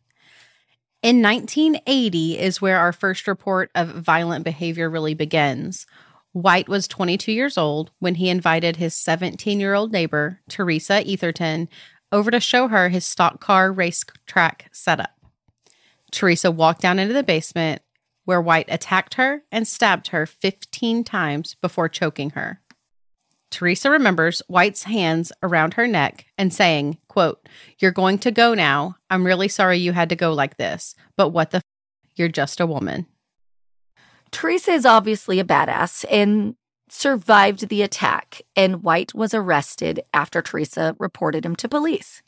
In 1.02 1.20
1980 1.20 2.38
is 2.38 2.60
where 2.60 2.78
our 2.78 2.92
first 2.92 3.26
report 3.26 3.72
of 3.74 3.88
violent 3.88 4.44
behavior 4.44 4.88
really 4.88 5.14
begins. 5.14 5.84
White 6.30 6.68
was 6.68 6.86
22 6.86 7.32
years 7.32 7.58
old 7.58 7.90
when 7.98 8.14
he 8.14 8.28
invited 8.28 8.76
his 8.76 8.94
17 8.94 9.58
year 9.58 9.74
old 9.74 9.90
neighbor, 9.90 10.38
Teresa 10.48 11.02
Etherton, 11.02 11.66
over 12.12 12.30
to 12.30 12.38
show 12.38 12.68
her 12.68 12.88
his 12.88 13.04
stock 13.04 13.40
car 13.40 13.72
racetrack 13.72 14.68
setup. 14.70 15.17
Teresa 16.10 16.50
walked 16.50 16.80
down 16.80 16.98
into 16.98 17.14
the 17.14 17.22
basement 17.22 17.82
where 18.24 18.40
White 18.40 18.66
attacked 18.68 19.14
her 19.14 19.42
and 19.50 19.66
stabbed 19.66 20.08
her 20.08 20.26
15 20.26 21.02
times 21.04 21.56
before 21.62 21.88
choking 21.88 22.30
her. 22.30 22.60
Teresa 23.50 23.90
remembers 23.90 24.42
White's 24.48 24.82
hands 24.82 25.32
around 25.42 25.74
her 25.74 25.86
neck 25.86 26.26
and 26.36 26.52
saying, 26.52 26.98
quote, 27.08 27.48
You're 27.78 27.90
going 27.90 28.18
to 28.18 28.30
go 28.30 28.52
now. 28.52 28.96
I'm 29.08 29.24
really 29.24 29.48
sorry 29.48 29.78
you 29.78 29.92
had 29.92 30.10
to 30.10 30.16
go 30.16 30.34
like 30.34 30.58
this, 30.58 30.94
but 31.16 31.30
what 31.30 31.50
the 31.50 31.58
f- 31.58 31.62
You're 32.16 32.28
just 32.28 32.60
a 32.60 32.66
woman. 32.66 33.06
Teresa 34.30 34.72
is 34.72 34.84
obviously 34.84 35.40
a 35.40 35.44
badass 35.44 36.04
and 36.10 36.54
survived 36.90 37.68
the 37.68 37.82
attack, 37.82 38.42
and 38.54 38.82
White 38.82 39.14
was 39.14 39.32
arrested 39.32 40.02
after 40.12 40.42
Teresa 40.42 40.94
reported 40.98 41.46
him 41.46 41.56
to 41.56 41.68
police. 41.68 42.22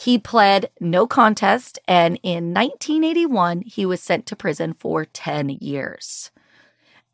He 0.00 0.18
pled 0.18 0.70
no 0.80 1.06
contest, 1.06 1.78
and 1.86 2.18
in 2.22 2.54
1981, 2.54 3.64
he 3.66 3.84
was 3.84 4.00
sent 4.00 4.24
to 4.26 4.34
prison 4.34 4.72
for 4.72 5.04
10 5.04 5.50
years. 5.60 6.30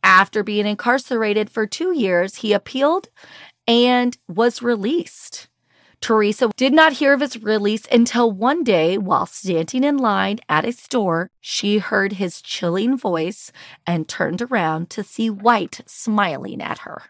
After 0.05 0.45
being 0.45 0.67
incarcerated 0.67 1.51
for 1.51 1.67
two 1.67 1.93
years, 1.93 2.37
he 2.37 2.53
appealed 2.53 3.09
and 3.67 4.17
was 4.29 4.63
released. 4.63 5.49
Teresa 6.01 6.53
did 6.57 6.73
not 6.73 6.93
hear 6.93 7.13
of 7.13 7.23
his 7.23 7.43
release 7.43 7.89
until 7.91 8.31
one 8.31 8.63
day, 8.63 8.97
while 8.97 9.27
standing 9.27 9.83
in 9.83 9.97
line 9.97 10.39
at 10.49 10.65
a 10.65 10.71
store, 10.71 11.33
she 11.41 11.79
heard 11.79 12.13
his 12.13 12.41
chilling 12.41 12.97
voice 12.97 13.51
and 13.85 14.07
turned 14.07 14.41
around 14.41 14.91
to 14.91 15.03
see 15.03 15.29
White 15.29 15.81
smiling 15.87 16.63
at 16.63 16.79
her. 16.87 17.03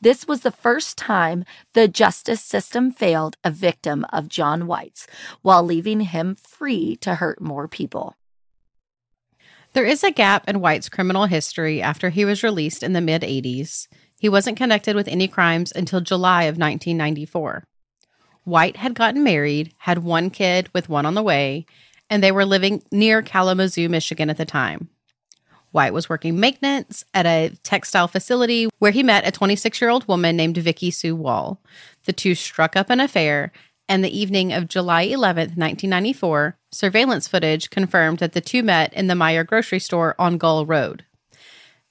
This 0.00 0.26
was 0.26 0.40
the 0.40 0.50
first 0.50 0.96
time 0.96 1.44
the 1.74 1.88
justice 1.88 2.42
system 2.42 2.90
failed 2.90 3.36
a 3.44 3.50
victim 3.50 4.06
of 4.12 4.28
John 4.28 4.66
White's 4.66 5.06
while 5.42 5.62
leaving 5.62 6.00
him 6.00 6.34
free 6.34 6.96
to 6.96 7.16
hurt 7.16 7.40
more 7.40 7.68
people. 7.68 8.16
There 9.72 9.84
is 9.84 10.02
a 10.02 10.10
gap 10.10 10.48
in 10.48 10.60
White's 10.60 10.88
criminal 10.88 11.26
history 11.26 11.80
after 11.80 12.10
he 12.10 12.24
was 12.24 12.42
released 12.42 12.82
in 12.82 12.92
the 12.92 13.00
mid 13.00 13.22
80s. 13.22 13.86
He 14.18 14.28
wasn't 14.28 14.58
connected 14.58 14.96
with 14.96 15.08
any 15.08 15.28
crimes 15.28 15.72
until 15.74 16.00
July 16.00 16.44
of 16.44 16.58
1994. 16.58 17.64
White 18.44 18.78
had 18.78 18.94
gotten 18.94 19.22
married, 19.22 19.72
had 19.78 19.98
one 19.98 20.30
kid 20.30 20.68
with 20.74 20.88
one 20.88 21.06
on 21.06 21.14
the 21.14 21.22
way, 21.22 21.66
and 22.08 22.22
they 22.22 22.32
were 22.32 22.44
living 22.44 22.82
near 22.90 23.22
Kalamazoo, 23.22 23.88
Michigan 23.88 24.28
at 24.28 24.36
the 24.36 24.44
time. 24.44 24.88
White 25.72 25.92
was 25.92 26.08
working 26.08 26.40
maintenance 26.40 27.04
at 27.14 27.26
a 27.26 27.52
textile 27.62 28.08
facility 28.08 28.68
where 28.78 28.90
he 28.90 29.02
met 29.02 29.26
a 29.26 29.30
26 29.30 29.80
year 29.80 29.90
old 29.90 30.06
woman 30.08 30.36
named 30.36 30.56
Vicky 30.56 30.90
Sue 30.90 31.14
Wall. 31.14 31.60
The 32.04 32.12
two 32.12 32.34
struck 32.34 32.76
up 32.76 32.90
an 32.90 33.00
affair, 33.00 33.52
and 33.88 34.04
the 34.04 34.18
evening 34.18 34.52
of 34.52 34.68
July 34.68 35.06
11th, 35.06 35.56
1994, 35.56 36.56
surveillance 36.70 37.26
footage 37.28 37.70
confirmed 37.70 38.18
that 38.18 38.32
the 38.32 38.40
two 38.40 38.62
met 38.62 38.92
in 38.94 39.06
the 39.06 39.14
Meijer 39.14 39.46
grocery 39.46 39.80
store 39.80 40.14
on 40.18 40.38
Gull 40.38 40.64
Road. 40.66 41.04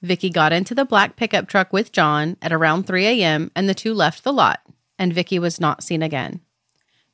Vicky 0.02 0.30
got 0.30 0.52
into 0.52 0.74
the 0.74 0.86
black 0.86 1.16
pickup 1.16 1.46
truck 1.46 1.72
with 1.72 1.92
John 1.92 2.36
at 2.40 2.52
around 2.52 2.86
3 2.86 3.06
a.m., 3.06 3.50
and 3.54 3.68
the 3.68 3.74
two 3.74 3.92
left 3.92 4.24
the 4.24 4.32
lot, 4.32 4.60
and 4.98 5.12
Vicky 5.12 5.38
was 5.38 5.60
not 5.60 5.82
seen 5.82 6.02
again. 6.02 6.40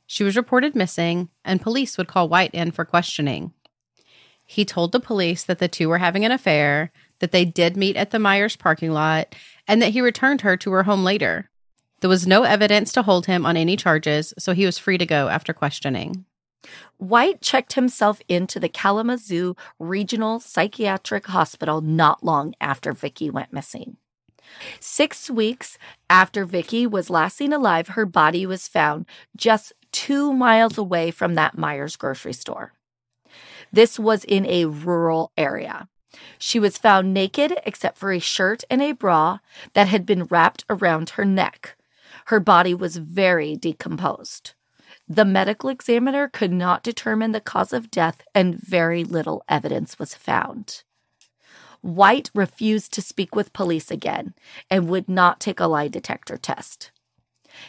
She 0.06 0.22
was 0.22 0.36
reported 0.36 0.76
missing, 0.76 1.30
and 1.44 1.60
police 1.60 1.98
would 1.98 2.06
call 2.06 2.28
White 2.28 2.54
in 2.54 2.70
for 2.70 2.84
questioning. 2.84 3.52
He 4.46 4.64
told 4.64 4.92
the 4.92 5.00
police 5.00 5.42
that 5.44 5.58
the 5.58 5.68
two 5.68 5.88
were 5.88 5.98
having 5.98 6.24
an 6.24 6.32
affair, 6.32 6.92
that 7.18 7.32
they 7.32 7.44
did 7.44 7.76
meet 7.76 7.96
at 7.96 8.10
the 8.12 8.18
Meijer's 8.18 8.56
parking 8.56 8.92
lot, 8.92 9.34
and 9.66 9.82
that 9.82 9.90
he 9.90 10.00
returned 10.00 10.42
her 10.42 10.56
to 10.56 10.70
her 10.72 10.84
home 10.84 11.04
later. 11.04 11.50
There 12.00 12.10
was 12.10 12.26
no 12.26 12.44
evidence 12.44 12.92
to 12.92 13.02
hold 13.02 13.26
him 13.26 13.44
on 13.44 13.56
any 13.56 13.76
charges, 13.76 14.32
so 14.38 14.52
he 14.52 14.66
was 14.66 14.78
free 14.78 14.98
to 14.98 15.06
go 15.06 15.28
after 15.28 15.52
questioning. 15.52 16.24
White 16.98 17.40
checked 17.40 17.74
himself 17.74 18.20
into 18.28 18.60
the 18.60 18.68
Kalamazoo 18.68 19.56
Regional 19.78 20.40
Psychiatric 20.40 21.26
Hospital 21.26 21.80
not 21.80 22.24
long 22.24 22.54
after 22.60 22.92
Vicky 22.92 23.30
went 23.30 23.52
missing. 23.52 23.96
Six 24.78 25.28
weeks 25.28 25.78
after 26.08 26.44
Vicky 26.44 26.86
was 26.86 27.10
last 27.10 27.36
seen 27.36 27.52
alive, 27.52 27.88
her 27.88 28.06
body 28.06 28.46
was 28.46 28.68
found 28.68 29.06
just 29.36 29.72
two 29.92 30.32
miles 30.32 30.78
away 30.78 31.10
from 31.10 31.34
that 31.34 31.56
Meijer's 31.56 31.96
grocery 31.96 32.32
store. 32.32 32.72
This 33.76 33.98
was 33.98 34.24
in 34.24 34.46
a 34.46 34.64
rural 34.64 35.32
area. 35.36 35.90
She 36.38 36.58
was 36.58 36.78
found 36.78 37.12
naked 37.12 37.58
except 37.66 37.98
for 37.98 38.10
a 38.10 38.18
shirt 38.18 38.64
and 38.70 38.80
a 38.80 38.92
bra 38.92 39.40
that 39.74 39.86
had 39.86 40.06
been 40.06 40.24
wrapped 40.24 40.64
around 40.70 41.10
her 41.10 41.26
neck. 41.26 41.76
Her 42.28 42.40
body 42.40 42.72
was 42.72 42.96
very 42.96 43.54
decomposed. 43.54 44.54
The 45.06 45.26
medical 45.26 45.68
examiner 45.68 46.26
could 46.26 46.54
not 46.54 46.82
determine 46.82 47.32
the 47.32 47.40
cause 47.42 47.74
of 47.74 47.90
death, 47.90 48.22
and 48.34 48.58
very 48.58 49.04
little 49.04 49.44
evidence 49.46 49.98
was 49.98 50.14
found. 50.14 50.82
White 51.82 52.30
refused 52.34 52.94
to 52.94 53.02
speak 53.02 53.36
with 53.36 53.52
police 53.52 53.90
again 53.90 54.32
and 54.70 54.88
would 54.88 55.06
not 55.06 55.38
take 55.38 55.60
a 55.60 55.66
lie 55.66 55.88
detector 55.88 56.38
test. 56.38 56.92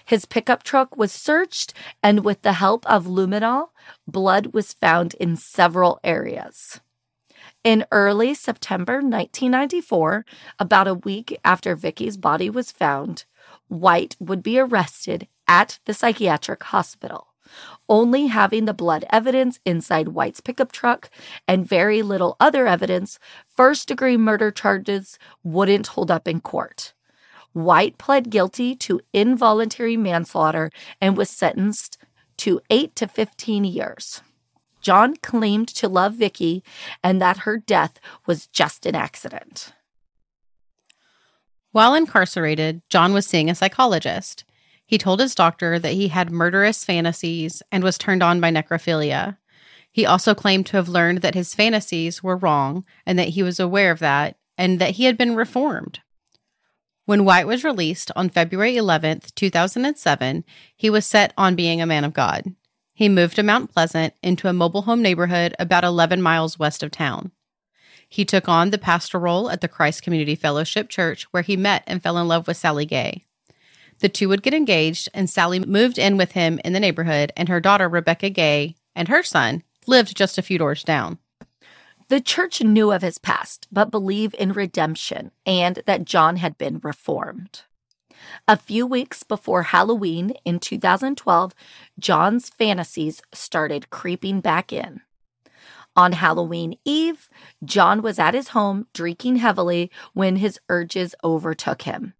His 0.05 0.25
pickup 0.25 0.63
truck 0.63 0.97
was 0.97 1.11
searched, 1.11 1.73
and 2.01 2.23
with 2.23 2.41
the 2.41 2.53
help 2.53 2.85
of 2.85 3.05
luminol, 3.05 3.69
blood 4.07 4.47
was 4.53 4.73
found 4.73 5.13
in 5.15 5.35
several 5.35 5.99
areas. 6.03 6.79
In 7.63 7.85
early 7.91 8.33
September 8.33 8.95
1994, 8.95 10.25
about 10.59 10.87
a 10.87 10.93
week 10.93 11.37
after 11.43 11.75
Vicky's 11.75 12.17
body 12.17 12.49
was 12.49 12.71
found, 12.71 13.25
White 13.67 14.15
would 14.19 14.41
be 14.41 14.59
arrested 14.59 15.27
at 15.47 15.79
the 15.85 15.93
psychiatric 15.93 16.63
hospital. 16.63 17.27
Only 17.89 18.27
having 18.27 18.65
the 18.65 18.73
blood 18.73 19.05
evidence 19.09 19.59
inside 19.65 20.09
White's 20.09 20.41
pickup 20.41 20.71
truck 20.71 21.09
and 21.47 21.67
very 21.67 22.01
little 22.01 22.35
other 22.39 22.67
evidence, 22.67 23.19
first 23.47 23.87
degree 23.87 24.17
murder 24.17 24.51
charges 24.51 25.17
wouldn't 25.43 25.87
hold 25.87 26.11
up 26.11 26.27
in 26.27 26.41
court. 26.41 26.93
White 27.57 27.97
pled 27.97 28.29
guilty 28.29 28.75
to 28.75 29.01
involuntary 29.13 29.97
manslaughter 29.97 30.69
and 31.01 31.17
was 31.17 31.27
sentenced 31.27 31.97
to 32.37 32.61
8 32.69 32.95
to 32.95 33.07
15 33.07 33.65
years. 33.65 34.21
John 34.79 35.15
claimed 35.17 35.67
to 35.69 35.89
love 35.89 36.13
Vicky 36.13 36.63
and 37.03 37.19
that 37.19 37.39
her 37.39 37.57
death 37.57 37.99
was 38.27 38.45
just 38.45 38.85
an 38.85 38.93
accident. 38.93 39.73
While 41.71 41.95
incarcerated, 41.95 42.83
John 42.89 43.11
was 43.11 43.25
seeing 43.25 43.49
a 43.49 43.55
psychologist. 43.55 44.45
He 44.85 44.99
told 44.99 45.19
his 45.19 45.33
doctor 45.33 45.79
that 45.79 45.93
he 45.93 46.09
had 46.09 46.29
murderous 46.29 46.85
fantasies 46.85 47.63
and 47.71 47.83
was 47.83 47.97
turned 47.97 48.21
on 48.21 48.39
by 48.39 48.51
necrophilia. 48.51 49.37
He 49.91 50.05
also 50.05 50.35
claimed 50.35 50.67
to 50.67 50.77
have 50.77 50.89
learned 50.89 51.23
that 51.23 51.33
his 51.33 51.55
fantasies 51.55 52.21
were 52.21 52.37
wrong 52.37 52.85
and 53.03 53.17
that 53.17 53.29
he 53.29 53.41
was 53.41 53.59
aware 53.59 53.89
of 53.89 53.97
that 53.99 54.37
and 54.59 54.77
that 54.77 54.91
he 54.91 55.05
had 55.05 55.17
been 55.17 55.35
reformed. 55.35 56.01
When 57.07 57.23
White 57.23 57.47
was 57.47 57.63
released 57.63 58.11
on 58.17 58.27
February 58.27 58.73
11th, 58.73 59.33
2007, 59.33 60.43
he 60.75 60.89
was 60.89 61.05
set 61.05 61.31
on 61.37 61.55
being 61.55 61.81
a 61.81 61.85
man 61.85 62.03
of 62.03 62.13
God. 62.13 62.53
He 62.93 63.07
moved 63.07 63.37
to 63.37 63.43
Mount 63.43 63.73
Pleasant 63.73 64.13
into 64.21 64.49
a 64.49 64.53
mobile 64.53 64.81
home 64.81 65.01
neighborhood 65.01 65.55
about 65.57 65.85
11 65.85 66.21
miles 66.21 66.59
west 66.59 66.83
of 66.83 66.91
town. 66.91 67.31
He 68.09 68.25
took 68.25 68.49
on 68.49 68.71
the 68.71 68.77
pastor 68.77 69.19
role 69.19 69.49
at 69.49 69.61
the 69.61 69.69
Christ 69.69 70.03
Community 70.03 70.35
Fellowship 70.35 70.89
Church, 70.89 71.23
where 71.31 71.43
he 71.43 71.55
met 71.55 71.81
and 71.87 72.03
fell 72.03 72.17
in 72.17 72.27
love 72.27 72.45
with 72.45 72.57
Sally 72.57 72.85
Gay. 72.85 73.23
The 73.99 74.09
two 74.09 74.27
would 74.27 74.43
get 74.43 74.53
engaged, 74.53 75.07
and 75.13 75.29
Sally 75.29 75.59
moved 75.59 75.97
in 75.97 76.17
with 76.17 76.33
him 76.33 76.59
in 76.65 76.73
the 76.73 76.79
neighborhood, 76.81 77.31
and 77.37 77.47
her 77.47 77.61
daughter, 77.61 77.87
Rebecca 77.87 78.29
Gay, 78.29 78.75
and 78.97 79.07
her 79.07 79.23
son 79.23 79.63
lived 79.85 80.17
just 80.17 80.37
a 80.37 80.41
few 80.41 80.57
doors 80.57 80.83
down. 80.83 81.19
The 82.09 82.21
church 82.21 82.61
knew 82.61 82.91
of 82.93 83.01
his 83.01 83.17
past, 83.17 83.67
but 83.69 83.91
believed 83.91 84.35
in 84.35 84.53
redemption 84.53 85.31
and 85.45 85.83
that 85.85 86.05
John 86.05 86.37
had 86.37 86.57
been 86.57 86.79
reformed. 86.81 87.63
A 88.47 88.55
few 88.55 88.87
weeks 88.87 89.23
before 89.23 89.63
Halloween 89.63 90.31
in 90.45 90.59
2012, 90.59 91.53
John's 91.99 92.49
fantasies 92.49 93.21
started 93.33 93.89
creeping 93.89 94.39
back 94.39 94.71
in. 94.71 95.01
On 95.97 96.13
Halloween 96.13 96.77
Eve, 96.85 97.29
John 97.65 98.01
was 98.01 98.19
at 98.19 98.33
his 98.33 98.49
home 98.49 98.87
drinking 98.93 99.37
heavily 99.37 99.91
when 100.13 100.37
his 100.37 100.59
urges 100.69 101.13
overtook 101.25 101.81
him. 101.81 102.13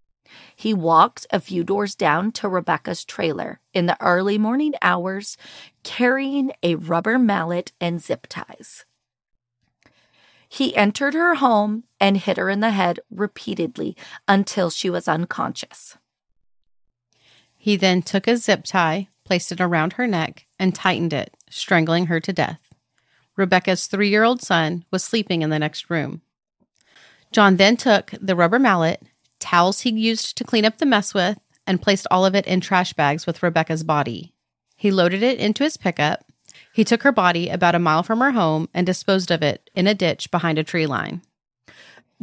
He 0.54 0.74
walked 0.74 1.26
a 1.32 1.40
few 1.40 1.64
doors 1.64 1.96
down 1.96 2.32
to 2.34 2.50
Rebecca's 2.50 3.06
trailer 3.06 3.62
in 3.74 3.86
the 3.86 4.02
early 4.02 4.38
morning 4.38 4.74
hours, 4.82 5.38
carrying 5.84 6.52
a 6.62 6.76
rubber 6.76 7.18
mallet 7.18 7.72
and 7.80 8.02
zip 8.02 8.28
ties. 8.28 8.84
He 10.48 10.76
entered 10.76 11.14
her 11.14 11.36
home 11.36 11.84
and 12.00 12.18
hit 12.18 12.38
her 12.38 12.50
in 12.50 12.62
the 12.62 12.72
head 12.72 13.00
repeatedly 13.10 13.96
until 14.28 14.70
she 14.70 14.90
was 14.90 15.08
unconscious. 15.08 15.98
He 17.58 17.76
then 17.76 18.02
took 18.02 18.28
a 18.28 18.38
zip 18.38 18.64
tie, 18.64 19.10
placed 19.26 19.52
it 19.52 19.60
around 19.60 19.94
her 19.94 20.08
neck, 20.08 20.46
and 20.58 20.74
tightened 20.74 21.12
it, 21.12 21.36
strangling 21.50 22.06
her 22.06 22.20
to 22.22 22.32
death. 22.32 22.62
Rebecca's 23.36 23.88
three 23.88 24.10
year 24.10 24.24
old 24.24 24.42
son 24.42 24.86
was 24.90 25.04
sleeping 25.04 25.42
in 25.42 25.50
the 25.50 25.60
next 25.60 25.90
room. 25.90 26.22
John 27.32 27.58
then 27.58 27.76
took 27.76 28.14
the 28.20 28.36
rubber 28.36 28.60
mallet, 28.60 29.04
towels 29.40 29.82
he 29.82 29.92
used 29.92 30.38
to 30.38 30.44
clean 30.44 30.66
up 30.66 30.78
the 30.78 30.86
mess 30.86 31.14
with, 31.14 31.38
and 31.68 31.82
placed 31.82 32.08
all 32.10 32.26
of 32.26 32.36
it 32.36 32.48
in 32.48 32.62
trash 32.62 32.94
bags 32.94 33.28
with 33.28 33.44
Rebecca's 33.44 33.84
body. 33.84 34.34
He 34.78 34.92
loaded 34.92 35.22
it 35.22 35.40
into 35.40 35.64
his 35.64 35.76
pickup 35.76 36.24
he 36.78 36.84
took 36.84 37.02
her 37.02 37.12
body 37.12 37.50
about 37.50 37.74
a 37.74 37.80
mile 37.80 38.04
from 38.04 38.20
her 38.20 38.34
home 38.34 38.70
and 38.72 38.86
disposed 38.86 39.32
of 39.32 39.42
it 39.42 39.68
in 39.74 39.88
a 39.88 39.96
ditch 39.96 40.30
behind 40.30 40.60
a 40.60 40.64
tree 40.64 40.86
line. 40.86 41.24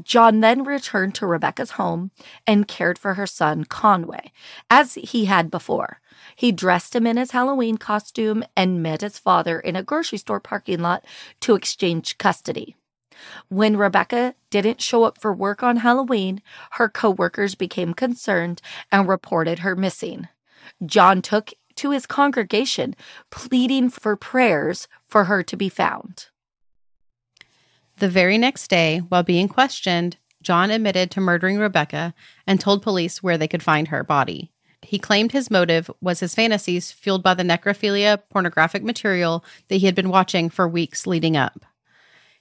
John 0.01 0.39
then 0.39 0.63
returned 0.63 1.17
to 1.17 1.27
Rebecca's 1.27 1.73
home 1.73 2.13
and 2.47 2.69
cared 2.69 2.97
for 2.97 3.15
her 3.15 3.27
son, 3.27 3.65
Conway, 3.65 4.31
as 4.71 4.95
he 4.95 5.25
had 5.25 5.51
before. 5.51 6.01
He 6.37 6.53
dressed 6.53 6.95
him 6.95 7.05
in 7.05 7.17
his 7.17 7.33
Halloween 7.33 7.79
costume 7.79 8.45
and 8.57 8.81
met 8.81 9.01
his 9.01 9.19
father 9.19 9.59
in 9.59 9.75
a 9.75 9.83
grocery 9.83 10.19
store 10.19 10.39
parking 10.39 10.79
lot 10.79 11.05
to 11.41 11.57
exchange 11.57 12.17
custody. 12.19 12.77
When 13.49 13.77
Rebecca 13.77 14.37
didn't 14.51 14.81
show 14.81 15.03
up 15.03 15.21
for 15.21 15.33
work 15.33 15.65
on 15.65 15.79
Halloween, 15.79 16.41
her 16.73 16.89
coworkers 16.89 17.57
became 17.57 17.93
concerned 17.93 18.63
and 18.93 19.09
reported 19.09 19.59
her 19.61 19.75
missing. 19.75 20.29
John 20.87 21.23
took 21.23 21.51
to 21.77 21.91
his 21.91 22.07
congregation, 22.07 22.95
pleading 23.31 23.91
for 23.91 24.17
prayers 24.17 24.89
for 25.07 25.25
her 25.25 25.43
to 25.43 25.57
be 25.57 25.69
found. 25.69 26.27
The 27.99 28.09
very 28.09 28.39
next 28.39 28.69
day, 28.69 28.99
while 28.99 29.23
being 29.23 29.49
questioned, 29.49 30.17
John 30.43 30.71
admitted 30.71 31.11
to 31.13 31.21
murdering 31.21 31.59
Rebecca 31.59 32.15
and 32.47 32.61
told 32.61 32.83
police 32.83 33.23
where 33.23 33.39
they 33.39 33.49
could 33.49 33.63
find 33.63 33.89
her 33.89 34.05
body. 34.05 34.51
He 34.83 34.99
claimed 34.99 35.33
his 35.33 35.51
motive 35.51 35.91
was 36.01 36.21
his 36.21 36.35
fantasies 36.35 36.93
fueled 36.93 37.23
by 37.23 37.35
the 37.35 37.43
necrophilia 37.43 38.21
pornographic 38.31 38.83
material 38.83 39.45
that 39.69 39.77
he 39.77 39.87
had 39.87 39.95
been 39.95 40.11
watching 40.11 40.51
for 40.51 40.69
weeks 40.69 41.07
leading 41.07 41.37
up. 41.37 41.65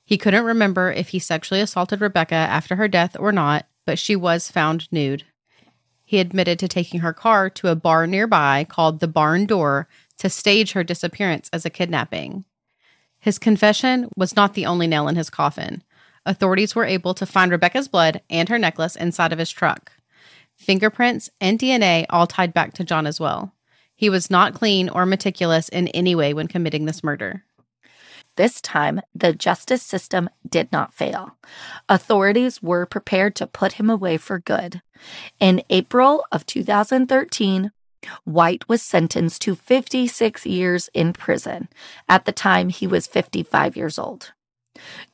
He 0.04 0.18
couldn't 0.18 0.44
remember 0.44 0.92
if 0.92 1.10
he 1.10 1.20
sexually 1.20 1.62
assaulted 1.62 2.02
Rebecca 2.02 2.36
after 2.36 2.76
her 2.76 2.90
death 2.90 3.16
or 3.18 3.32
not, 3.32 3.66
but 3.86 3.98
she 3.98 4.16
was 4.16 4.52
found 4.52 4.92
nude. 4.92 5.24
He 6.06 6.20
admitted 6.20 6.60
to 6.60 6.68
taking 6.68 7.00
her 7.00 7.14
car 7.14 7.50
to 7.52 7.70
a 7.70 7.76
bar 7.76 8.06
nearby 8.08 8.66
called 8.68 9.00
the 9.00 9.08
Barn 9.08 9.46
Door 9.46 9.88
to 10.18 10.30
stage 10.30 10.74
her 10.74 10.84
disappearance 10.84 11.50
as 11.54 11.66
a 11.66 11.70
kidnapping. 11.70 12.46
His 13.20 13.40
confession 13.40 14.10
was 14.18 14.36
not 14.36 14.54
the 14.54 14.66
only 14.66 14.86
nail 14.86 15.08
in 15.08 15.16
his 15.16 15.30
coffin. 15.30 15.84
Authorities 16.26 16.76
were 16.76 16.86
able 16.86 17.14
to 17.14 17.26
find 17.26 17.52
Rebecca's 17.52 17.88
blood 17.88 18.22
and 18.30 18.50
her 18.50 18.60
necklace 18.60 18.96
inside 18.96 19.32
of 19.32 19.40
his 19.40 19.50
truck. 19.50 19.92
Fingerprints 20.56 21.30
and 21.42 21.60
DNA 21.60 22.06
all 22.10 22.28
tied 22.28 22.54
back 22.54 22.74
to 22.74 22.84
John 22.84 23.08
as 23.08 23.20
well. 23.20 23.54
He 23.96 24.10
was 24.10 24.30
not 24.30 24.54
clean 24.54 24.90
or 24.90 25.06
meticulous 25.06 25.70
in 25.70 25.88
any 25.90 26.16
way 26.16 26.34
when 26.34 26.48
committing 26.48 26.86
this 26.86 27.04
murder. 27.04 27.44
This 28.36 28.62
time, 28.62 29.02
the 29.14 29.34
justice 29.34 29.84
system 29.84 30.30
did 30.48 30.72
not 30.72 30.94
fail. 30.94 31.38
Authorities 31.88 32.64
were 32.64 32.86
prepared 32.86 33.36
to 33.36 33.48
put 33.48 33.74
him 33.74 33.90
away 33.90 34.18
for 34.18 34.40
good. 34.40 34.82
In 35.40 35.62
April 35.70 36.26
of 36.32 36.46
2013, 36.46 37.72
White 38.24 38.68
was 38.68 38.82
sentenced 38.82 39.42
to 39.44 39.56
56 39.56 40.46
years 40.46 40.90
in 40.94 41.14
prison. 41.14 41.70
At 42.10 42.26
the 42.26 42.32
time, 42.32 42.70
he 42.70 42.88
was 42.88 43.08
55 43.08 43.78
years 43.78 44.00
old. 44.00 44.34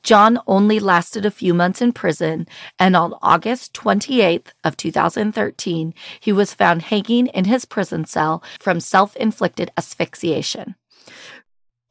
John 0.04 0.40
only 0.48 0.80
lasted 0.80 1.26
a 1.26 1.32
few 1.32 1.54
months 1.54 1.82
in 1.82 1.92
prison, 1.92 2.48
and 2.80 2.96
on 2.96 3.14
August 3.22 3.74
28th 3.74 4.48
of 4.64 4.78
2013, 4.78 5.94
he 6.20 6.32
was 6.32 6.54
found 6.54 6.84
hanging 6.84 7.28
in 7.28 7.46
his 7.46 7.66
prison 7.66 8.06
cell 8.06 8.42
from 8.60 8.80
self-inflicted 8.80 9.72
asphyxiation. 9.78 10.76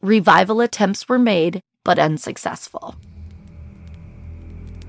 Revival 0.03 0.61
attempts 0.61 1.09
were 1.09 1.19
made, 1.19 1.61
but 1.83 1.99
unsuccessful. 1.99 2.95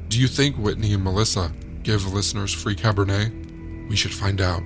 Do 0.08 0.20
you 0.20 0.28
think 0.28 0.56
Whitney 0.56 0.94
and 0.94 1.04
Melissa 1.04 1.52
give 1.82 2.14
listeners 2.14 2.54
free 2.54 2.76
Cabernet? 2.76 3.90
We 3.90 3.96
should 3.96 4.14
find 4.14 4.40
out. 4.40 4.62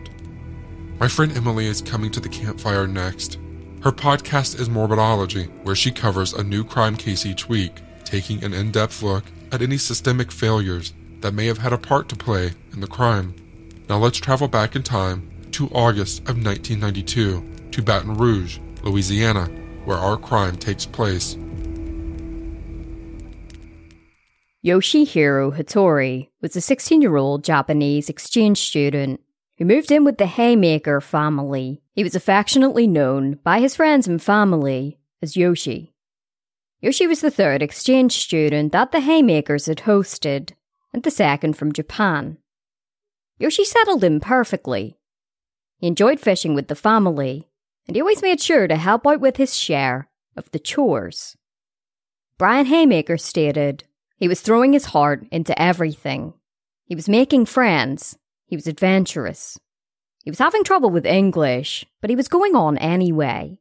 My 1.00 1.08
friend 1.08 1.32
Emily 1.38 1.68
is 1.68 1.82
coming 1.82 2.12
to 2.12 2.20
the 2.20 2.28
campfire 2.28 2.88
next. 2.88 3.40
Her 3.84 3.94
podcast 3.94 4.60
is 4.60 4.68
Morbidology, 4.68 5.50
where 5.64 5.76
she 5.76 5.92
covers 5.92 6.34
a 6.34 6.44
new 6.44 6.66
crime 6.66 6.98
case 6.98 7.26
each 7.26 7.48
week, 7.48 7.82
taking 8.04 8.44
an 8.44 8.54
in 8.54 8.72
depth 8.72 9.02
look 9.02 9.24
at 9.54 9.62
any 9.62 9.78
systemic 9.78 10.30
failures 10.30 10.94
that 11.22 11.34
may 11.34 11.46
have 11.46 11.60
had 11.60 11.72
a 11.72 11.78
part 11.78 12.10
to 12.10 12.18
play 12.18 12.52
in 12.74 12.82
the 12.82 12.88
crime. 12.88 13.34
Now 13.88 13.98
let's 13.98 14.18
travel 14.18 14.50
back 14.50 14.76
in 14.76 14.84
time 14.84 15.30
to 15.52 15.70
August 15.70 16.20
of 16.22 16.44
1992 16.44 17.70
to 17.72 17.82
Baton 17.82 18.16
Rouge, 18.16 18.60
Louisiana, 18.84 19.50
where 19.86 19.98
our 19.98 20.18
crime 20.18 20.56
takes 20.58 20.86
place. 20.86 21.36
Yoshihiro 24.66 25.58
Hattori 25.58 26.30
was 26.42 26.56
a 26.56 26.62
16 26.62 27.02
year 27.02 27.18
old 27.18 27.44
Japanese 27.44 28.10
exchange 28.10 28.60
student 28.60 29.20
who 29.58 29.66
moved 29.66 29.92
in 29.92 30.06
with 30.06 30.18
the 30.18 30.26
Haymaker 30.26 31.02
family. 31.02 31.82
He 31.94 32.04
was 32.04 32.16
affectionately 32.16 32.88
known 32.88 33.40
by 33.44 33.60
his 33.60 33.76
friends 33.76 34.08
and 34.08 34.22
family 34.22 35.00
as 35.22 35.36
Yoshi. 35.36 35.94
Yoshi 36.82 37.08
was 37.08 37.22
the 37.22 37.32
third 37.32 37.62
exchange 37.62 38.14
student 38.14 38.72
that 38.72 38.92
the 38.92 39.00
Haymakers 39.00 39.68
had 39.68 39.80
hosted, 39.80 40.52
and 40.94 41.04
the 41.04 41.12
second 41.12 41.58
from 41.58 41.72
Japan. 41.72 42.38
Yoshi 43.40 43.64
settled 43.64 44.04
in 44.04 44.20
perfectly. 44.20 44.98
He 45.78 45.88
enjoyed 45.88 46.20
fishing 46.20 46.56
with 46.56 46.68
the 46.68 46.76
family, 46.76 47.50
and 47.88 47.96
he 47.96 48.02
always 48.02 48.22
made 48.22 48.42
sure 48.42 48.68
to 48.68 48.76
help 48.76 49.06
out 49.06 49.20
with 49.20 49.38
his 49.38 49.56
share 49.56 50.10
of 50.36 50.50
the 50.52 50.60
chores. 50.60 51.38
Brian 52.38 52.66
Haymaker 52.66 53.18
stated 53.18 53.84
he 54.18 54.28
was 54.28 54.42
throwing 54.42 54.74
his 54.74 54.86
heart 54.86 55.26
into 55.32 55.60
everything. 55.62 56.34
He 56.86 56.96
was 56.96 57.10
making 57.10 57.46
friends. 57.46 58.18
He 58.46 58.56
was 58.56 58.68
adventurous. 58.68 59.60
He 60.24 60.32
was 60.32 60.40
having 60.40 60.64
trouble 60.64 60.90
with 60.90 61.06
English, 61.06 61.86
but 62.02 62.10
he 62.10 62.16
was 62.16 62.28
going 62.28 62.56
on 62.56 62.78
anyway. 62.78 63.60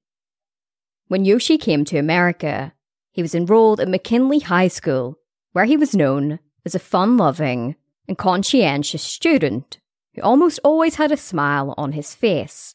When 1.08 1.24
Yoshi 1.24 1.58
came 1.58 1.84
to 1.86 1.98
America, 1.98 2.72
he 3.10 3.22
was 3.22 3.34
enrolled 3.34 3.80
at 3.80 3.88
McKinley 3.88 4.38
High 4.38 4.68
School, 4.68 5.18
where 5.52 5.64
he 5.64 5.76
was 5.76 5.96
known 5.96 6.38
as 6.64 6.74
a 6.74 6.78
fun 6.78 7.16
loving 7.16 7.76
and 8.08 8.16
conscientious 8.16 9.02
student 9.02 9.78
who 10.14 10.22
almost 10.22 10.60
always 10.62 10.94
had 10.94 11.10
a 11.12 11.16
smile 11.16 11.74
on 11.76 11.92
his 11.92 12.14
face. 12.14 12.74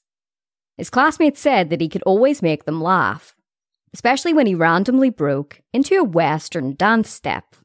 His 0.78 0.90
classmates 0.90 1.40
said 1.40 1.70
that 1.70 1.82
he 1.82 1.90
could 1.90 2.04
always 2.04 2.42
make 2.42 2.66
them 2.66 2.82
laugh, 2.82 3.36
especially 3.94 4.34
when 4.34 4.46
he 4.48 4.56
randomly 4.56 5.10
broke 5.10 5.62
into 5.74 5.96
a 5.96 6.04
Western 6.04 6.76
dance 6.76 7.10
step. 7.10 7.56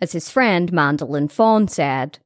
As 0.00 0.12
his 0.12 0.28
friend 0.28 0.72
Mandolin 0.72 1.28
Fawn 1.28 1.66
said, 1.66 2.18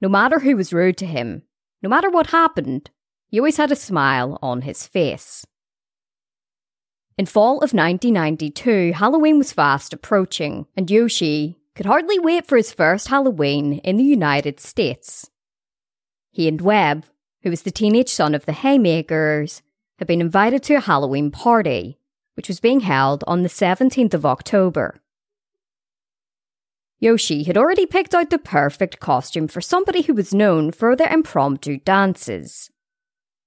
no 0.00 0.08
matter 0.08 0.40
who 0.40 0.56
was 0.56 0.72
rude 0.72 0.96
to 0.98 1.06
him, 1.06 1.42
no 1.82 1.88
matter 1.88 2.08
what 2.08 2.28
happened, 2.28 2.90
he 3.28 3.38
always 3.38 3.58
had 3.58 3.70
a 3.70 3.76
smile 3.76 4.38
on 4.42 4.62
his 4.62 4.86
face. 4.86 5.46
In 7.18 7.26
fall 7.26 7.56
of 7.56 7.74
1992, 7.74 8.92
Halloween 8.94 9.36
was 9.36 9.52
fast 9.52 9.92
approaching, 9.92 10.66
and 10.76 10.90
Yoshi 10.90 11.58
could 11.74 11.86
hardly 11.86 12.18
wait 12.18 12.46
for 12.46 12.56
his 12.56 12.72
first 12.72 13.08
Halloween 13.08 13.74
in 13.80 13.96
the 13.96 14.04
United 14.04 14.58
States. 14.58 15.30
He 16.30 16.48
and 16.48 16.60
Webb, 16.60 17.04
who 17.42 17.50
was 17.50 17.62
the 17.62 17.70
teenage 17.70 18.08
son 18.08 18.34
of 18.34 18.46
the 18.46 18.52
Haymakers, 18.52 19.62
had 19.98 20.08
been 20.08 20.20
invited 20.20 20.62
to 20.64 20.74
a 20.74 20.80
Halloween 20.80 21.30
party, 21.30 21.98
which 22.34 22.48
was 22.48 22.60
being 22.60 22.80
held 22.80 23.22
on 23.26 23.42
the 23.42 23.48
17th 23.48 24.14
of 24.14 24.26
October. 24.26 24.96
Yoshi 26.98 27.42
had 27.44 27.58
already 27.58 27.84
picked 27.84 28.14
out 28.14 28.30
the 28.30 28.38
perfect 28.38 29.00
costume 29.00 29.48
for 29.48 29.60
somebody 29.60 30.02
who 30.02 30.14
was 30.14 30.32
known 30.32 30.70
for 30.70 30.94
their 30.94 31.12
impromptu 31.12 31.78
dances. 31.78 32.70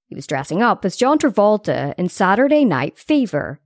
He 0.06 0.14
was 0.14 0.26
dressing 0.26 0.62
up 0.62 0.84
as 0.84 0.96
John 0.96 1.18
Travolta 1.18 1.94
in 1.96 2.08
Saturday 2.08 2.64
Night 2.64 2.98
Fever, 2.98 3.60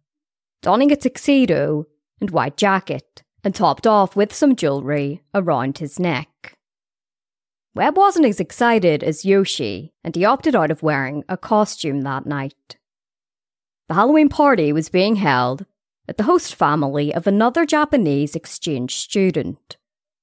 donning 0.62 0.92
a 0.92 0.96
tuxedo 0.96 1.86
and 2.20 2.30
white 2.30 2.56
jacket, 2.56 3.24
and 3.42 3.54
topped 3.54 3.86
off 3.86 4.14
with 4.14 4.32
some 4.32 4.54
jewellery 4.54 5.22
around 5.34 5.78
his 5.78 5.98
neck. 5.98 6.54
Webb 7.74 7.96
wasn't 7.96 8.26
as 8.26 8.40
excited 8.40 9.04
as 9.04 9.24
Yoshi, 9.24 9.92
and 10.02 10.16
he 10.16 10.24
opted 10.24 10.56
out 10.56 10.70
of 10.70 10.82
wearing 10.82 11.24
a 11.28 11.36
costume 11.36 12.00
that 12.02 12.26
night. 12.26 12.76
The 13.88 13.94
Halloween 13.94 14.28
party 14.28 14.72
was 14.72 14.88
being 14.88 15.16
held 15.16 15.66
at 16.08 16.16
the 16.16 16.24
host 16.24 16.54
family 16.54 17.14
of 17.14 17.26
another 17.26 17.64
Japanese 17.64 18.34
exchange 18.34 18.96
student. 18.96 19.76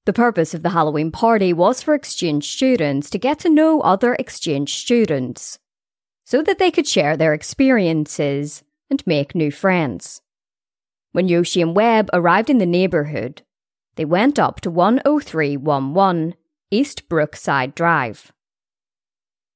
The 0.06 0.14
purpose 0.14 0.54
of 0.54 0.64
the 0.64 0.70
Halloween 0.70 1.12
party 1.12 1.54
was 1.54 1.82
for 1.82 1.94
exchange 1.94 2.50
students 2.50 3.10
to 3.10 3.18
get 3.18 3.40
to 3.40 3.50
know 3.50 3.82
other 3.82 4.16
exchange 4.16 4.76
students 4.76 5.60
so 6.26 6.42
that 6.44 6.60
they 6.60 6.72
could 6.72 6.88
share 6.88 7.16
their 7.16 7.34
experiences 7.34 8.64
and 8.90 9.06
make 9.06 9.36
new 9.36 9.52
friends. 9.52 10.22
When 11.12 11.28
Yoshi 11.28 11.62
and 11.62 11.76
Webb 11.76 12.10
arrived 12.14 12.50
in 12.50 12.58
the 12.58 12.66
neighborhood, 12.66 13.42
they 13.96 14.06
went 14.06 14.38
up 14.38 14.62
to 14.62 14.70
10311 14.70 16.36
East 16.70 17.08
Brookside 17.08 17.76
Drive. 17.76 18.34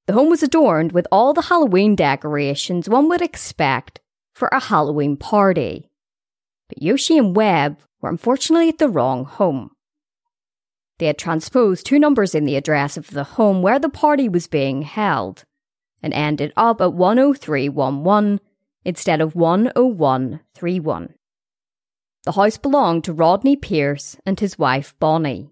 The 0.08 0.14
home 0.14 0.30
was 0.30 0.44
adorned 0.44 0.94
with 0.94 1.08
all 1.12 1.34
the 1.34 1.42
Halloween 1.44 1.94
decorations 1.94 2.88
one 2.88 3.10
would 3.10 3.22
expect 3.22 4.00
for 4.34 4.48
a 4.52 4.62
Halloween 4.62 5.18
party. 5.18 5.90
But 6.70 6.82
Yoshi 6.82 7.18
and 7.18 7.36
Webb 7.36 7.80
were 8.02 8.10
unfortunately 8.10 8.70
at 8.70 8.78
the 8.78 8.88
wrong 8.88 9.26
home. 9.26 9.72
They 11.00 11.08
had 11.08 11.18
transposed 11.18 11.86
two 11.86 12.00
numbers 12.00 12.34
in 12.34 12.46
the 12.46 12.56
address 12.56 12.96
of 12.96 13.10
the 13.10 13.26
home 13.26 13.62
where 13.62 13.80
the 13.80 13.90
party 13.90 14.30
was 14.30 14.48
being 14.48 14.84
held 14.84 15.44
and 16.02 16.14
ended 16.14 16.54
up 16.56 16.80
at 16.80 16.94
10311 16.94 18.40
instead 18.86 19.20
of 19.20 19.36
10131. 19.36 21.14
The 22.24 22.32
house 22.32 22.58
belonged 22.58 23.04
to 23.04 23.14
Rodney 23.14 23.58
Pierce 23.58 24.16
and 24.26 24.40
his 24.40 24.58
wife 24.58 24.96
Bonnie. 25.00 25.50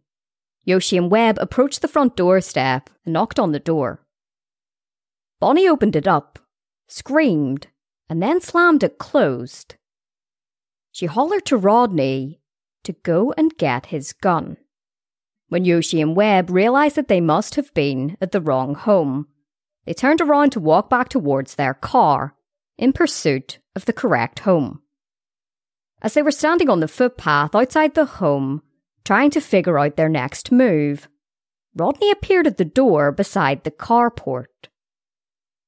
Yoshi 0.70 0.98
and 0.98 1.10
Webb 1.10 1.40
approached 1.42 1.82
the 1.82 1.88
front 1.88 2.16
doorstep 2.16 2.92
and 3.04 3.14
knocked 3.14 3.40
on 3.40 3.52
the 3.52 3.60
door. 3.60 4.06
Bonnie 5.40 5.68
opened 5.68 5.96
it 5.96 6.08
up, 6.08 6.38
screamed, 6.88 7.68
and 8.08 8.22
then 8.22 8.40
slammed 8.40 8.84
it 8.84 9.00
closed. 9.00 9.76
She 10.92 11.08
hollered 11.08 11.46
to 11.48 11.58
Rodney 11.58 12.40
to 12.84 12.94
go 12.94 13.34
and 13.36 13.58
get 13.58 13.88
his 13.88 14.14
gun. 14.14 14.58
When 15.48 15.66
Yoshi 15.66 16.02
and 16.02 16.16
Webb 16.16 16.52
realized 16.52 16.96
that 16.98 17.08
they 17.08 17.20
must 17.20 17.56
have 17.56 17.74
been 17.74 18.16
at 18.22 18.32
the 18.32 18.42
wrong 18.42 18.76
home, 18.76 19.28
they 19.86 19.96
turned 19.96 20.22
around 20.22 20.52
to 20.52 20.60
walk 20.60 20.88
back 20.88 21.10
towards 21.10 21.56
their 21.56 21.74
car 21.74 22.36
in 22.78 22.94
pursuit 22.94 23.58
of 23.76 23.86
the 23.86 23.94
correct 23.94 24.40
home. 24.40 24.84
As 26.04 26.14
they 26.14 26.22
were 26.22 26.32
standing 26.32 26.70
on 26.70 26.80
the 26.80 26.88
footpath 26.88 27.56
outside 27.56 27.96
the 27.96 28.06
home, 28.06 28.62
trying 29.06 29.32
to 29.32 29.42
figure 29.42 29.80
out 29.80 29.96
their 29.96 30.10
next 30.10 30.52
move, 30.52 31.08
Rodney 31.76 32.12
appeared 32.12 32.48
at 32.48 32.58
the 32.58 32.66
door 32.66 33.12
beside 33.12 33.64
the 33.64 33.72
carport. 33.72 34.68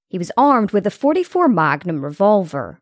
He 0.07 0.17
was 0.17 0.31
armed 0.35 0.71
with 0.71 0.85
a 0.85 0.91
44 0.91 1.47
Magnum 1.47 2.03
revolver. 2.03 2.81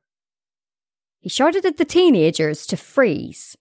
He 1.19 1.29
shouted 1.29 1.65
at 1.65 1.77
the 1.77 1.85
teenagers 1.85 2.65
to 2.67 2.77
freeze, 2.77 3.55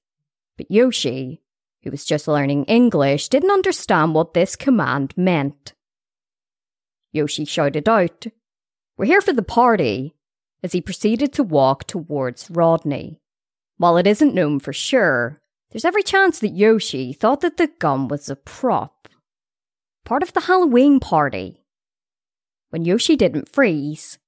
but 0.56 0.70
Yoshi, 0.70 1.43
who 1.82 1.90
was 1.90 2.05
just 2.05 2.28
learning 2.28 2.65
English, 2.65 3.28
didn't 3.28 3.51
understand 3.51 4.15
what 4.15 4.32
this 4.32 4.56
command 4.56 5.12
meant. 5.16 5.74
Yoshi 7.12 7.44
shouted 7.44 7.89
out, 7.89 8.27
We're 8.97 9.06
here 9.06 9.20
for 9.20 9.32
the 9.32 9.43
party, 9.43 10.15
as 10.62 10.73
he 10.73 10.81
proceeded 10.81 11.32
to 11.35 11.43
walk 11.43 11.86
towards 11.86 12.51
Rodney. 12.51 13.20
While 13.77 13.97
it 13.97 14.06
isn't 14.06 14.35
known 14.35 14.60
for 14.60 14.73
sure, 14.73 15.40
there's 15.70 15.84
every 15.84 16.02
chance 16.02 16.38
that 16.38 16.48
Yoshi 16.56 17.12
thought 17.12 17.40
that 17.40 17.56
the 17.56 17.66
gun 17.66 18.08
was 18.08 18.28
a 18.28 18.36
prop. 18.36 19.08
Part 20.04 20.22
of 20.22 20.32
the 20.32 20.42
Halloween 20.42 21.00
party. 21.00 21.64
When 22.70 22.84
Yoshi 22.84 23.16
didn't 23.16 23.48
freeze, 23.48 24.18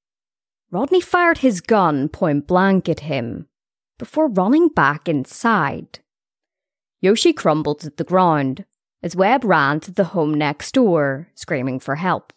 Rodney 0.70 1.00
fired 1.00 1.38
his 1.38 1.60
gun 1.60 2.08
point 2.08 2.46
blank 2.46 2.88
at 2.88 3.00
him 3.00 3.48
before 3.98 4.28
running 4.28 4.68
back 4.68 5.08
inside. 5.08 5.98
Yoshi 7.00 7.32
crumbled 7.32 7.80
to 7.80 7.90
the 7.90 8.04
ground 8.04 8.64
as 9.02 9.16
Webb 9.16 9.44
ran 9.44 9.80
to 9.80 9.90
the 9.90 10.04
home 10.04 10.34
next 10.34 10.72
door, 10.72 11.28
screaming 11.34 11.80
for 11.80 11.96
help. 11.96 12.32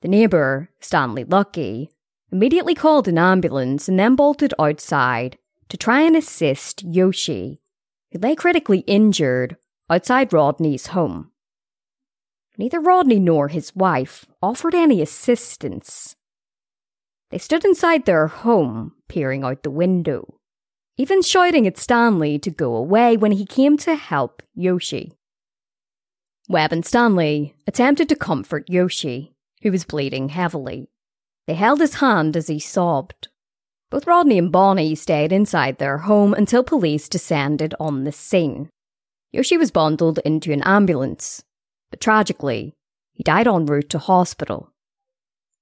The 0.00 0.08
neighbour, 0.08 0.70
Stanley 0.80 1.24
Lucky, 1.24 1.90
immediately 2.30 2.74
called 2.74 3.06
an 3.06 3.18
ambulance 3.18 3.88
and 3.88 3.98
then 3.98 4.16
bolted 4.16 4.52
outside 4.58 5.38
to 5.68 5.76
try 5.76 6.00
and 6.00 6.16
assist 6.16 6.82
Yoshi, 6.82 7.61
lay 8.18 8.34
critically 8.34 8.80
injured 8.80 9.56
outside 9.88 10.32
Rodney's 10.32 10.88
home. 10.88 11.30
Neither 12.58 12.80
Rodney 12.80 13.18
nor 13.18 13.48
his 13.48 13.74
wife 13.74 14.26
offered 14.42 14.74
any 14.74 15.00
assistance. 15.00 16.16
They 17.30 17.38
stood 17.38 17.64
inside 17.64 18.04
their 18.04 18.26
home, 18.26 18.92
peering 19.08 19.42
out 19.42 19.62
the 19.62 19.70
window 19.70 20.38
even 20.96 21.22
shouting 21.22 21.66
at 21.66 21.78
Stanley 21.78 22.38
to 22.38 22.50
go 22.50 22.74
away 22.76 23.16
when 23.16 23.32
he 23.32 23.46
came 23.46 23.76
to 23.78 23.94
help 23.94 24.42
Yoshi. 24.54 25.12
Webb 26.48 26.72
and 26.72 26.84
Stanley 26.84 27.54
attempted 27.66 28.08
to 28.08 28.16
comfort 28.16 28.68
Yoshi, 28.68 29.34
who 29.62 29.70
was 29.70 29.84
bleeding 29.84 30.28
heavily. 30.28 30.88
They 31.46 31.54
held 31.54 31.80
his 31.80 31.94
hand 31.94 32.36
as 32.36 32.48
he 32.48 32.58
sobbed. 32.58 33.28
Both 33.92 34.06
Rodney 34.06 34.38
and 34.38 34.50
Bonnie 34.50 34.94
stayed 34.94 35.32
inside 35.32 35.76
their 35.76 35.98
home 35.98 36.32
until 36.32 36.64
police 36.64 37.10
descended 37.10 37.74
on 37.78 38.04
the 38.04 38.10
scene. 38.10 38.70
Yoshi 39.32 39.58
was 39.58 39.70
bundled 39.70 40.18
into 40.24 40.50
an 40.50 40.62
ambulance, 40.62 41.44
but 41.90 42.00
tragically, 42.00 42.72
he 43.12 43.22
died 43.22 43.46
en 43.46 43.66
route 43.66 43.90
to 43.90 43.98
hospital. 43.98 44.70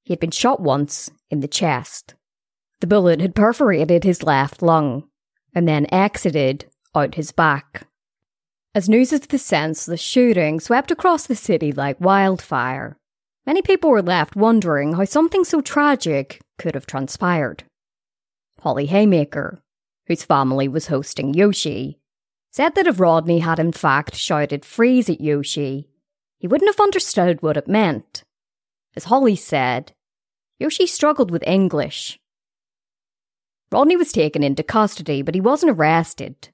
He 0.04 0.12
had 0.12 0.20
been 0.20 0.30
shot 0.30 0.60
once 0.60 1.10
in 1.28 1.40
the 1.40 1.48
chest. 1.48 2.14
The 2.78 2.86
bullet 2.86 3.20
had 3.20 3.34
perforated 3.34 4.04
his 4.04 4.22
left 4.22 4.62
lung, 4.62 5.08
and 5.52 5.66
then 5.66 5.92
exited 5.92 6.66
out 6.94 7.16
his 7.16 7.32
back. 7.32 7.88
As 8.76 8.88
news 8.88 9.12
of 9.12 9.26
the 9.26 9.38
senseless 9.38 10.00
shooting 10.00 10.60
swept 10.60 10.92
across 10.92 11.26
the 11.26 11.34
city 11.34 11.72
like 11.72 12.00
wildfire, 12.00 12.96
many 13.44 13.60
people 13.60 13.90
were 13.90 14.02
left 14.02 14.36
wondering 14.36 14.92
how 14.92 15.04
something 15.04 15.42
so 15.42 15.60
tragic 15.60 16.40
could 16.58 16.76
have 16.76 16.86
transpired. 16.86 17.64
Holly 18.60 18.86
Haymaker, 18.86 19.62
whose 20.06 20.24
family 20.24 20.68
was 20.68 20.88
hosting 20.88 21.34
Yoshi, 21.34 21.98
said 22.50 22.74
that 22.74 22.86
if 22.86 23.00
Rodney 23.00 23.38
had 23.40 23.58
in 23.58 23.72
fact 23.72 24.16
shouted 24.16 24.64
freeze 24.64 25.08
at 25.08 25.20
Yoshi, 25.20 25.88
he 26.38 26.46
wouldn't 26.46 26.68
have 26.68 26.80
understood 26.82 27.42
what 27.42 27.56
it 27.56 27.68
meant. 27.68 28.24
As 28.96 29.04
Holly 29.04 29.36
said, 29.36 29.92
Yoshi 30.58 30.86
struggled 30.86 31.30
with 31.30 31.46
English. 31.46 32.18
Rodney 33.70 33.96
was 33.96 34.12
taken 34.12 34.42
into 34.42 34.62
custody, 34.62 35.22
but 35.22 35.34
he 35.34 35.40
wasn't 35.40 35.72
arrested. 35.72 36.48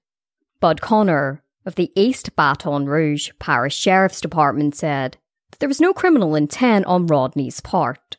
Bud 0.61 0.81
Connor 0.81 1.43
of 1.65 1.75
the 1.75 1.91
East 1.97 2.37
Baton 2.37 2.87
Rouge 2.87 3.31
Parish 3.39 3.77
Sheriff's 3.77 4.21
Department 4.21 4.75
said 4.75 5.17
that 5.51 5.61
there 5.61 5.69
was 5.69 5.81
no 5.81 5.93
criminal 5.93 6.35
intent 6.35 6.85
on 6.87 7.07
Rodney's 7.07 7.61
part 7.61 8.17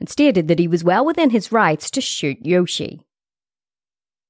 and 0.00 0.08
stated 0.08 0.48
that 0.48 0.58
he 0.58 0.66
was 0.66 0.82
well 0.82 1.04
within 1.04 1.30
his 1.30 1.52
rights 1.52 1.90
to 1.92 2.00
shoot 2.00 2.38
Yoshi. 2.44 3.06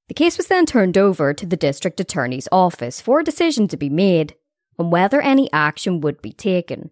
The 0.07 0.13
case 0.13 0.37
was 0.37 0.47
then 0.47 0.65
turned 0.65 0.97
over 0.97 1.33
to 1.33 1.45
the 1.45 1.57
district 1.57 1.99
attorney's 1.99 2.49
office 2.51 2.99
for 2.99 3.19
a 3.19 3.23
decision 3.23 3.67
to 3.69 3.77
be 3.77 3.89
made 3.89 4.35
on 4.77 4.89
whether 4.89 5.21
any 5.21 5.51
action 5.53 6.01
would 6.01 6.21
be 6.21 6.33
taken. 6.33 6.91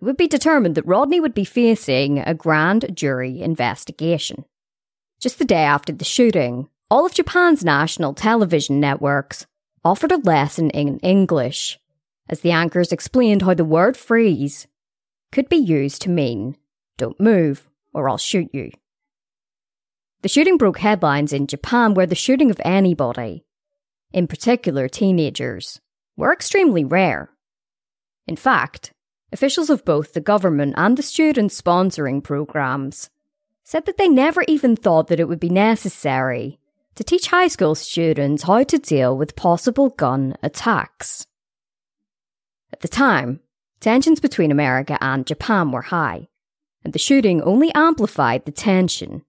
It 0.00 0.04
would 0.04 0.16
be 0.16 0.28
determined 0.28 0.74
that 0.74 0.86
Rodney 0.86 1.20
would 1.20 1.34
be 1.34 1.44
facing 1.44 2.18
a 2.18 2.34
grand 2.34 2.94
jury 2.94 3.40
investigation. 3.40 4.44
Just 5.20 5.38
the 5.38 5.44
day 5.44 5.62
after 5.62 5.92
the 5.92 6.04
shooting, 6.04 6.68
all 6.90 7.06
of 7.06 7.14
Japan's 7.14 7.64
national 7.64 8.14
television 8.14 8.78
networks 8.78 9.46
offered 9.84 10.12
a 10.12 10.18
lesson 10.18 10.70
in 10.70 10.98
English, 10.98 11.78
as 12.28 12.40
the 12.40 12.50
anchors 12.50 12.92
explained 12.92 13.42
how 13.42 13.54
the 13.54 13.64
word 13.64 13.96
freeze 13.96 14.66
could 15.32 15.48
be 15.48 15.56
used 15.56 16.02
to 16.02 16.10
mean 16.10 16.56
don't 16.98 17.20
move 17.20 17.68
or 17.92 18.08
I'll 18.08 18.18
shoot 18.18 18.48
you. 18.52 18.70
The 20.26 20.30
shooting 20.30 20.56
broke 20.56 20.78
headlines 20.78 21.32
in 21.32 21.46
Japan 21.46 21.94
where 21.94 22.04
the 22.04 22.16
shooting 22.16 22.50
of 22.50 22.60
anybody, 22.64 23.44
in 24.12 24.26
particular 24.26 24.88
teenagers, 24.88 25.80
were 26.16 26.32
extremely 26.32 26.84
rare. 26.84 27.30
In 28.26 28.34
fact, 28.34 28.92
officials 29.30 29.70
of 29.70 29.84
both 29.84 30.14
the 30.14 30.20
government 30.20 30.74
and 30.76 30.96
the 30.96 31.02
student 31.04 31.52
sponsoring 31.52 32.24
programs 32.24 33.08
said 33.62 33.86
that 33.86 33.98
they 33.98 34.08
never 34.08 34.42
even 34.48 34.74
thought 34.74 35.06
that 35.06 35.20
it 35.20 35.28
would 35.28 35.38
be 35.38 35.48
necessary 35.48 36.58
to 36.96 37.04
teach 37.04 37.28
high 37.28 37.46
school 37.46 37.76
students 37.76 38.42
how 38.42 38.64
to 38.64 38.78
deal 38.80 39.16
with 39.16 39.36
possible 39.36 39.90
gun 39.90 40.34
attacks. 40.42 41.28
At 42.72 42.80
the 42.80 42.88
time, 42.88 43.38
tensions 43.78 44.18
between 44.18 44.50
America 44.50 44.98
and 45.00 45.24
Japan 45.24 45.70
were 45.70 45.82
high, 45.82 46.26
and 46.82 46.92
the 46.92 46.98
shooting 46.98 47.40
only 47.42 47.72
amplified 47.76 48.44
the 48.44 48.50
tension, 48.50 49.22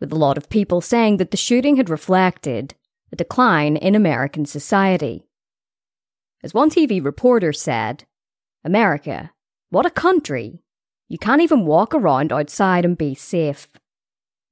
with 0.00 0.12
a 0.12 0.16
lot 0.16 0.36
of 0.36 0.48
people 0.48 0.80
saying 0.80 1.18
that 1.18 1.30
the 1.30 1.36
shooting 1.36 1.76
had 1.76 1.90
reflected 1.90 2.74
a 3.12 3.16
decline 3.16 3.76
in 3.76 3.94
American 3.94 4.46
society. 4.46 5.26
As 6.42 6.54
one 6.54 6.70
TV 6.70 7.04
reporter 7.04 7.52
said, 7.52 8.04
America, 8.64 9.32
what 9.68 9.86
a 9.86 9.90
country! 9.90 10.62
You 11.08 11.18
can't 11.18 11.42
even 11.42 11.66
walk 11.66 11.94
around 11.94 12.32
outside 12.32 12.84
and 12.84 12.96
be 12.96 13.14
safe. 13.14 13.68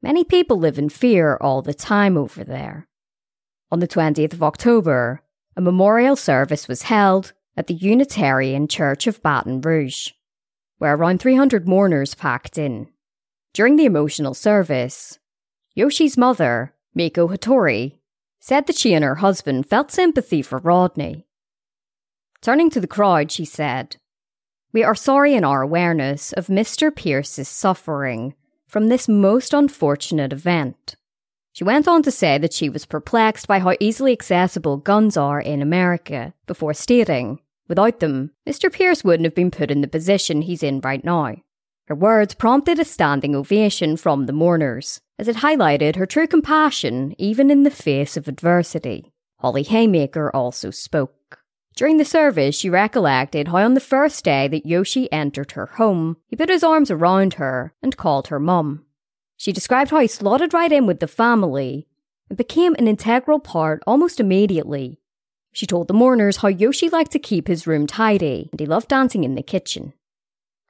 Many 0.03 0.25
people 0.25 0.59
live 0.59 0.79
in 0.79 0.89
fear 0.89 1.39
all 1.41 1.63
the 1.63 1.75
time 1.75 2.17
over 2.17 2.45
there. 2.45 2.89
On 3.71 3.81
the 3.81 3.89
20th 3.89 4.33
of 4.33 4.43
October, 4.43 5.23
a 5.57 5.61
memorial 5.61 6.17
service 6.17 6.69
was 6.69 6.83
held 6.83 7.33
at 7.57 7.67
the 7.67 7.75
Unitarian 7.75 8.69
Church 8.69 9.07
of 9.07 9.23
Baton 9.23 9.61
Rouge, 9.61 10.11
where 10.79 10.95
around 10.95 11.21
300 11.21 11.67
mourners 11.67 12.15
packed 12.15 12.59
in. 12.59 12.89
During 13.53 13.77
the 13.77 13.85
emotional 13.85 14.35
service, 14.35 15.19
Yoshi's 15.79 16.19
mother, 16.19 16.75
Mieko 16.99 17.31
Hattori, 17.31 18.01
said 18.41 18.67
that 18.67 18.77
she 18.77 18.95
and 18.95 19.05
her 19.05 19.15
husband 19.15 19.65
felt 19.65 19.93
sympathy 19.93 20.43
for 20.43 20.59
Rodney 20.59 21.25
Turning 22.43 22.69
to 22.71 22.81
the 22.81 22.89
crowd, 22.89 23.31
she 23.31 23.45
said, 23.45 23.95
We 24.73 24.83
are 24.83 24.97
sorry 24.97 25.35
in 25.35 25.45
our 25.45 25.63
awareness 25.63 26.33
of 26.33 26.49
Mr. 26.49 26.93
Pierce's 26.93 27.49
suffering 27.49 28.35
from 28.67 28.89
this 28.89 29.07
most 29.07 29.55
unfortunate 29.55 30.33
event. 30.33 30.97
She 31.53 31.63
went 31.63 31.87
on 31.87 32.03
to 32.03 32.11
say 32.11 32.39
that 32.39 32.53
she 32.53 32.69
was 32.69 32.85
perplexed 32.85 33.47
by 33.47 33.61
how 33.61 33.77
easily 33.79 34.11
accessible 34.11 34.79
guns 34.79 35.17
are 35.17 35.41
in 35.41 35.63
America, 35.63 36.35
before 36.49 36.75
stating, 36.75 37.41
without 37.69 38.01
them, 38.01 38.33
Mr. 38.49 38.73
Pierce 38.73 39.05
wouldn't 39.05 39.27
have 39.27 39.35
been 39.37 39.53
put 39.53 39.71
in 39.71 39.81
the 39.83 39.87
position 39.87 40.43
he's 40.43 40.65
in 40.65 40.81
right 40.81 41.05
now. 41.05 41.37
Her 41.89 41.95
words 41.95 42.35
prompted 42.35 42.79
a 42.79 42.85
standing 42.85 43.35
ovation 43.35 43.97
from 43.97 44.27
the 44.27 44.33
mourners, 44.35 45.01
as 45.19 45.27
it 45.27 45.37
highlighted 45.37 45.97
her 45.97 46.05
true 46.05 46.27
compassion 46.27 47.15
even 47.17 47.51
in 47.51 47.63
the 47.63 47.71
face 47.71 48.15
of 48.15 48.29
adversity. 48.29 49.11
Holly 49.39 49.63
Haymaker 49.63 50.31
also 50.37 50.71
spoke. 50.71 51.39
During 51.75 51.97
the 51.97 52.05
service, 52.05 52.55
she 52.55 52.69
recollected 52.69 53.49
how 53.49 53.57
on 53.57 53.73
the 53.73 53.81
first 53.81 54.23
day 54.23 54.49
that 54.49 54.67
Yoshi 54.67 55.11
entered 55.11 55.53
her 55.53 55.65
home, 55.65 56.19
he 56.27 56.37
put 56.37 56.51
his 56.51 56.63
arms 56.63 56.91
around 56.91 57.35
her 57.35 57.73
and 57.83 57.97
called 57.97 58.29
her 58.29 58.39
mum. 58.39 58.85
She 59.39 59.51
described 59.51 59.91
how 59.91 60.01
he 60.01 60.09
slotted 60.09 60.53
right 60.53 60.71
in 60.71 60.85
with 60.85 61.01
the 61.01 61.09
family 61.09 61.89
and 62.29 62.37
became 62.37 62.75
an 62.75 62.87
integral 62.87 63.41
part 63.41 63.83
almost 63.87 64.21
immediately. 64.21 65.01
She 65.53 65.65
told 65.65 65.89
the 65.89 65.95
mourners 65.95 66.37
how 66.37 66.49
Yoshi 66.49 66.91
liked 66.91 67.13
to 67.13 67.19
keep 67.19 67.49
his 67.49 67.67
room 67.67 67.87
tidy 67.87 68.51
and 68.51 68.61
he 68.61 68.67
loved 68.67 68.89
dancing 68.89 69.25
in 69.25 69.37
the 69.37 69.43
kitchen. 69.43 69.95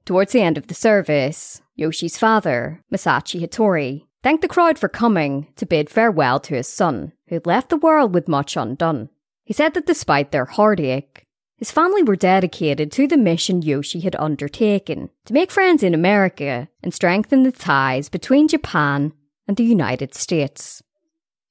Towards 0.09 0.33
the 0.33 0.41
end 0.41 0.57
of 0.57 0.69
the 0.69 0.75
service, 0.75 1.61
Yoshi's 1.77 2.17
father, 2.17 2.83
Masaichi 2.91 3.43
Hattori, 3.43 4.07
thanked 4.23 4.41
the 4.41 4.49
crowd 4.49 4.79
for 4.79 4.89
coming 4.89 5.49
to 5.57 5.67
bid 5.67 5.91
farewell 5.91 6.41
to 6.41 6.55
his 6.55 6.67
son, 6.67 7.13
who 7.27 7.35
had 7.35 7.45
left 7.45 7.69
the 7.69 7.77
world 7.77 8.15
with 8.15 8.27
much 8.27 8.57
undone. 8.57 9.11
He 9.45 9.53
said 9.53 9.75
that 9.75 9.85
despite 9.85 10.33
their 10.33 10.47
heartache, 10.47 11.27
his 11.59 11.71
family 11.71 12.03
were 12.03 12.17
dedicated 12.17 12.91
to 12.93 13.07
the 13.07 13.19
mission 13.19 13.61
Yoshi 13.61 14.01
had 14.01 14.17
undertaken 14.17 15.11
to 15.27 15.35
make 15.35 15.51
friends 15.51 15.83
in 15.83 15.93
America 15.93 16.71
and 16.83 16.95
strengthen 16.95 17.43
the 17.43 17.53
ties 17.53 18.09
between 18.09 18.49
Japan 18.49 19.13
and 19.47 19.59
the 19.59 19.65
United 19.65 20.15
States. 20.15 20.83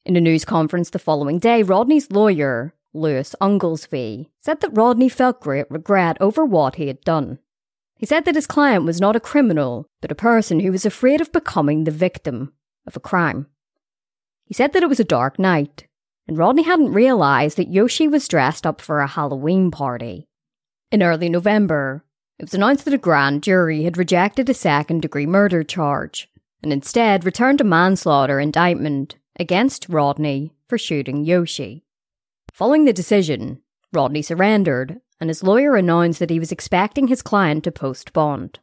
In 0.04 0.16
a 0.16 0.20
news 0.20 0.46
conference 0.46 0.90
the 0.90 0.98
following 0.98 1.38
day, 1.38 1.62
Rodney's 1.62 2.10
lawyer, 2.10 2.74
Lewis 2.92 3.36
Unglesby, 3.40 4.32
said 4.42 4.62
that 4.62 4.76
Rodney 4.76 5.10
felt 5.10 5.42
great 5.42 5.70
regret 5.70 6.18
over 6.20 6.44
what 6.44 6.78
he 6.78 6.88
had 6.88 7.02
done. 7.02 7.38
He 7.98 8.06
said 8.06 8.26
that 8.26 8.36
his 8.36 8.48
client 8.48 8.86
was 8.86 9.02
not 9.02 9.16
a 9.16 9.20
criminal, 9.20 9.90
but 10.02 10.12
a 10.12 10.16
person 10.16 10.60
who 10.60 10.72
was 10.72 10.86
afraid 10.86 11.22
of 11.22 11.32
becoming 11.32 11.84
the 11.84 11.92
victim 11.92 12.54
of 12.86 12.96
a 12.96 13.02
crime. 13.02 13.48
He 14.46 14.54
said 14.54 14.74
that 14.74 14.84
it 14.84 14.90
was 14.90 15.00
a 15.00 15.04
dark 15.04 15.40
night 15.40 15.88
and 16.28 16.38
Rodney 16.38 16.64
hadn't 16.64 16.92
realised 16.94 17.58
that 17.58 17.72
Yoshi 17.72 18.08
was 18.08 18.28
dressed 18.28 18.68
up 18.68 18.82
for 18.82 19.00
a 19.00 19.08
Halloween 19.08 19.72
party. 19.72 20.28
In 20.92 21.02
early 21.02 21.30
November, 21.30 22.04
it 22.38 22.44
was 22.44 22.54
announced 22.54 22.86
that 22.86 22.94
a 22.94 23.00
grand 23.00 23.44
jury 23.44 23.84
had 23.84 23.98
rejected 23.98 24.50
a 24.50 24.54
second 24.54 25.02
degree 25.02 25.26
murder 25.26 25.64
charge 25.64 26.30
and 26.62 26.74
instead 26.74 27.24
returned 27.24 27.62
a 27.62 27.64
manslaughter 27.64 28.40
indictment 28.40 29.16
against 29.40 29.88
Rodney 29.90 30.54
for 30.68 30.78
shooting 30.78 31.24
Yoshi. 31.24 31.86
Following 32.54 32.86
the 32.86 32.94
decision, 32.94 33.62
Rodney 33.94 34.22
surrendered 34.22 35.00
and 35.20 35.30
his 35.30 35.44
lawyer 35.44 35.76
announced 35.76 36.20
that 36.20 36.30
he 36.30 36.40
was 36.40 36.52
expecting 36.52 37.08
his 37.08 37.22
client 37.22 37.64
to 37.64 37.72
post 37.72 38.14
bond. 38.14 38.60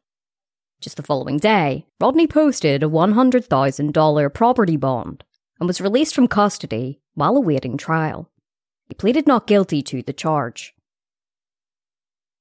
Just 0.80 0.96
the 0.96 1.02
following 1.02 1.38
day, 1.38 1.86
Rodney 2.00 2.26
posted 2.26 2.82
a 2.82 2.88
$100,000 2.88 4.34
property 4.34 4.76
bond 4.76 5.24
and 5.58 5.66
was 5.66 5.80
released 5.80 6.14
from 6.14 6.28
custody 6.28 7.00
while 7.14 7.36
awaiting 7.36 7.76
trial. 7.76 8.30
He 8.88 8.94
pleaded 8.94 9.26
not 9.26 9.46
guilty 9.46 9.82
to 9.82 10.02
the 10.02 10.12
charge. 10.12 10.74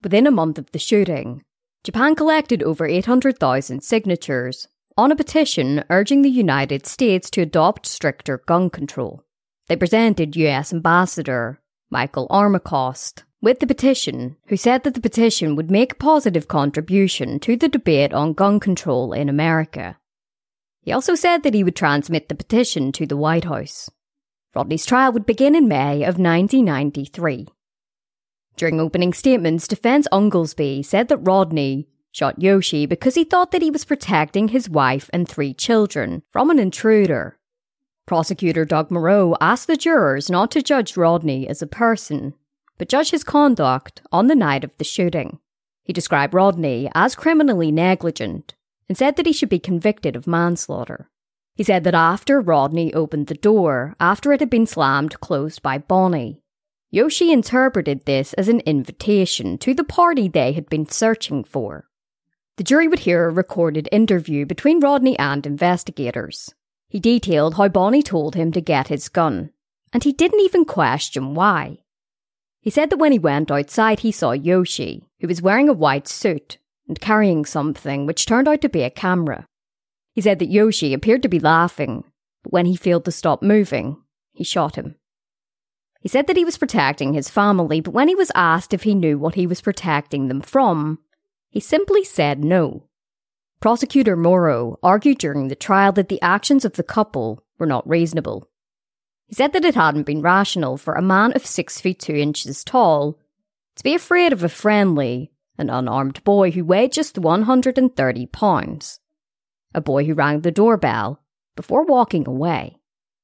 Within 0.02 0.28
a 0.28 0.32
month 0.32 0.58
of 0.58 0.72
the 0.72 0.80
shooting, 0.80 1.44
Japan 1.84 2.16
collected 2.16 2.62
over 2.62 2.86
800,000 2.86 3.82
signatures 3.82 4.68
on 4.98 5.12
a 5.12 5.16
petition 5.16 5.84
urging 5.90 6.22
the 6.22 6.30
United 6.30 6.86
States 6.86 7.30
to 7.32 7.42
adopt 7.42 7.86
stricter 7.86 8.40
gun 8.46 8.70
control. 8.70 9.24
They 9.68 9.76
presented 9.76 10.36
US 10.36 10.74
Ambassador 10.74 11.62
Michael 11.90 12.28
Armacost 12.30 13.24
with 13.44 13.60
the 13.60 13.68
petition, 13.68 14.38
who 14.48 14.56
said 14.56 14.84
that 14.84 14.94
the 14.94 15.02
petition 15.02 15.58
would 15.58 15.70
make 15.70 15.92
a 15.92 15.96
positive 15.96 16.48
contribution 16.48 17.42
to 17.42 17.58
the 17.58 17.68
debate 17.68 18.14
on 18.14 18.32
gun 18.32 18.58
control 18.58 19.12
in 19.12 19.28
America. 19.28 19.98
He 20.82 20.94
also 20.94 21.14
said 21.14 21.44
that 21.44 21.54
he 21.54 21.62
would 21.62 21.76
transmit 21.76 22.30
the 22.30 22.36
petition 22.36 22.94
to 22.94 23.06
the 23.06 23.18
White 23.18 23.44
House. 23.44 23.90
Rodney's 24.56 24.86
trial 24.86 25.12
would 25.12 25.26
begin 25.26 25.56
in 25.56 25.68
May 25.68 26.04
of 26.04 26.18
1993. 26.18 27.50
During 28.56 28.80
opening 28.80 29.12
statements, 29.12 29.68
defense 29.68 30.08
Unglesby 30.14 30.82
said 30.82 31.10
that 31.10 31.18
Rodney 31.18 31.90
shot 32.14 32.42
Yoshi 32.42 32.86
because 32.86 33.16
he 33.16 33.26
thought 33.26 33.52
that 33.52 33.62
he 33.62 33.72
was 33.72 33.84
protecting 33.84 34.48
his 34.48 34.70
wife 34.70 35.10
and 35.12 35.28
three 35.28 35.54
children 35.54 36.24
from 36.32 36.50
an 36.50 36.60
intruder. 36.60 37.38
Prosecutor 38.06 38.64
Doug 38.64 38.90
Moreau 38.90 39.36
asked 39.42 39.68
the 39.68 39.76
jurors 39.76 40.30
not 40.30 40.50
to 40.52 40.62
judge 40.62 40.96
Rodney 40.96 41.46
as 41.46 41.62
a 41.62 41.68
person, 41.68 42.36
but 42.78 42.90
judge 42.90 43.12
his 43.12 43.24
conduct 43.24 44.02
on 44.12 44.28
the 44.28 44.36
night 44.36 44.64
of 44.64 44.72
the 44.78 44.84
shooting. 44.84 45.40
He 45.84 45.94
described 45.94 46.34
Rodney 46.34 46.90
as 46.96 47.16
criminally 47.16 47.72
negligent 47.72 48.56
and 48.88 48.98
said 48.98 49.16
that 49.16 49.26
he 49.26 49.34
should 49.34 49.50
be 49.50 49.60
convicted 49.60 50.16
of 50.16 50.28
manslaughter. 50.28 51.10
He 51.56 51.64
said 51.64 51.84
that 51.84 51.94
after 51.94 52.42
Rodney 52.42 52.94
opened 52.94 53.28
the 53.28 53.36
door, 53.36 53.96
after 54.00 54.34
it 54.34 54.40
had 54.40 54.50
been 54.50 54.66
slammed 54.66 55.20
closed 55.20 55.62
by 55.62 55.78
Bonnie, 55.78 56.42
Yoshi 56.90 57.32
interpreted 57.32 58.06
this 58.06 58.34
as 58.34 58.48
an 58.48 58.60
invitation 58.62 59.58
to 59.60 59.74
the 59.74 59.84
party 59.84 60.28
they 60.28 60.54
had 60.54 60.70
been 60.70 60.88
searching 60.88 61.44
for. 61.44 61.88
The 62.58 62.64
jury 62.64 62.88
would 62.88 63.00
hear 63.00 63.28
a 63.28 63.32
recorded 63.32 63.90
interview 63.92 64.46
between 64.46 64.80
Rodney 64.80 65.18
and 65.18 65.46
investigators. 65.46 66.54
He 66.88 67.00
detailed 67.00 67.56
how 67.56 67.68
Bonnie 67.68 68.04
told 68.04 68.36
him 68.36 68.52
to 68.52 68.62
get 68.62 68.90
his 68.90 69.10
gun, 69.10 69.52
and 69.92 70.04
he 70.04 70.12
didn't 70.12 70.42
even 70.42 70.66
question 70.66 71.34
why. 71.34 71.80
He 72.64 72.70
said 72.70 72.90
that 72.90 72.98
when 72.98 73.12
he 73.12 73.20
went 73.20 73.52
outside, 73.52 74.00
he 74.00 74.14
saw 74.14 74.32
Yoshi, 74.32 75.10
who 75.20 75.28
was 75.28 75.42
wearing 75.42 75.68
a 75.68 75.74
white 75.74 76.08
suit 76.08 76.58
and 76.88 77.00
carrying 77.00 77.44
something 77.44 78.06
which 78.06 78.26
turned 78.26 78.48
out 78.48 78.62
to 78.62 78.70
be 78.70 78.84
a 78.84 78.90
camera. 78.90 79.46
He 80.14 80.22
said 80.22 80.40
that 80.40 80.50
Yoshi 80.50 80.94
appeared 80.94 81.22
to 81.24 81.30
be 81.30 81.42
laughing, 81.42 82.06
but 82.42 82.54
when 82.54 82.66
he 82.66 82.78
failed 82.78 83.04
to 83.04 83.12
stop 83.12 83.42
moving, 83.42 83.98
he 84.32 84.46
shot 84.46 84.78
him. 84.78 84.96
He 86.00 86.08
said 86.08 86.28
that 86.28 86.38
he 86.38 86.46
was 86.46 86.58
protecting 86.58 87.14
his 87.14 87.30
family, 87.30 87.82
but 87.82 87.94
when 87.94 88.08
he 88.08 88.16
was 88.16 88.32
asked 88.34 88.74
if 88.74 88.84
he 88.84 88.96
knew 88.96 89.18
what 89.18 89.36
he 89.36 89.46
was 89.46 89.60
protecting 89.60 90.30
them 90.30 90.40
from, 90.40 91.00
he 91.50 91.60
simply 91.60 92.06
said 92.06 92.46
no. 92.46 92.88
Prosecutor 93.60 94.16
Moreau 94.16 94.80
argued 94.82 95.18
during 95.18 95.50
the 95.50 95.56
trial 95.56 95.92
that 95.94 96.08
the 96.08 96.22
actions 96.22 96.64
of 96.64 96.74
the 96.74 96.84
couple 96.84 97.44
were 97.58 97.66
not 97.66 97.88
reasonable. 97.88 98.50
He 99.28 99.36
said 99.36 99.54
that 99.54 99.66
it 99.66 99.76
hadn't 99.76 100.04
been 100.04 100.22
rational 100.22 100.78
for 100.78 100.94
a 100.94 101.02
man 101.02 101.34
of 101.34 101.46
six 101.46 101.80
feet 101.80 102.00
two 102.00 102.16
inches 102.16 102.64
tall 102.64 103.20
to 103.76 103.84
be 103.84 103.96
afraid 103.96 104.34
of 104.34 104.44
a 104.44 104.50
friendly 104.50 105.32
and 105.58 105.70
unarmed 105.70 106.24
boy 106.24 106.52
who 106.52 106.66
weighed 106.66 106.92
just 106.92 107.18
130 107.18 108.26
pounds. 108.28 109.00
A 109.74 109.82
boy 109.82 110.06
who 110.06 110.14
rang 110.14 110.42
the 110.42 110.52
doorbell 110.52 111.20
before 111.56 111.86
walking 111.86 112.28
away. 112.28 112.78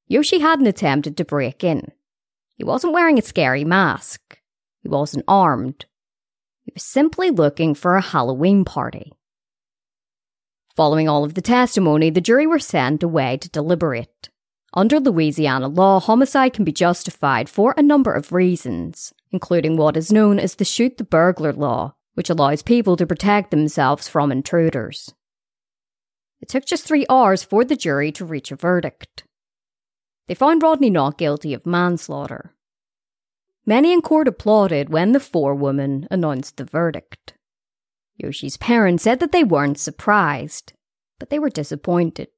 Yoshi 0.08 0.40
hadn't 0.40 0.66
attempted 0.66 1.16
to 1.16 1.24
break 1.24 1.62
in. 1.62 1.92
He 2.56 2.64
wasn't 2.64 2.92
wearing 2.92 3.18
a 3.18 3.22
scary 3.22 3.64
mask. 3.64 4.38
He 4.82 4.88
wasn't 4.88 5.24
armed. 5.28 5.86
He 6.62 6.72
was 6.74 6.82
simply 6.82 7.30
looking 7.30 7.74
for 7.74 7.96
a 7.96 8.02
Halloween 8.02 8.64
party. 8.64 9.12
Following 10.76 11.08
all 11.08 11.24
of 11.24 11.34
the 11.34 11.42
testimony, 11.42 12.10
the 12.10 12.20
jury 12.20 12.46
were 12.46 12.58
sent 12.58 13.02
away 13.02 13.36
to 13.38 13.48
deliberate. 13.50 14.30
Under 14.72 15.00
Louisiana 15.00 15.66
law, 15.66 15.98
homicide 15.98 16.52
can 16.52 16.64
be 16.64 16.72
justified 16.72 17.48
for 17.48 17.74
a 17.76 17.82
number 17.82 18.12
of 18.12 18.32
reasons, 18.32 19.12
including 19.32 19.76
what 19.76 19.96
is 19.96 20.12
known 20.12 20.38
as 20.38 20.54
the 20.54 20.64
shoot 20.64 20.96
the 20.96 21.04
burglar 21.04 21.52
law, 21.52 21.94
which 22.14 22.30
allows 22.30 22.62
people 22.62 22.96
to 22.96 23.06
protect 23.06 23.50
themselves 23.50 24.08
from 24.08 24.30
intruders. 24.30 25.12
It 26.40 26.48
took 26.48 26.64
just 26.64 26.86
three 26.86 27.04
hours 27.10 27.42
for 27.42 27.64
the 27.64 27.76
jury 27.76 28.12
to 28.12 28.24
reach 28.24 28.52
a 28.52 28.56
verdict. 28.56 29.24
They 30.28 30.34
found 30.34 30.62
Rodney 30.62 30.90
not 30.90 31.18
guilty 31.18 31.52
of 31.52 31.66
manslaughter. 31.66 32.54
Many 33.66 33.92
in 33.92 34.00
court 34.00 34.28
applauded 34.28 34.88
when 34.88 35.12
the 35.12 35.20
forewoman 35.20 36.06
announced 36.10 36.56
the 36.56 36.64
verdict. 36.64 37.34
Yoshi's 38.16 38.56
parents 38.56 39.02
said 39.02 39.18
that 39.20 39.32
they 39.32 39.44
weren't 39.44 39.78
surprised, 39.78 40.72
but 41.18 41.30
they 41.30 41.38
were 41.38 41.50
disappointed. 41.50 42.28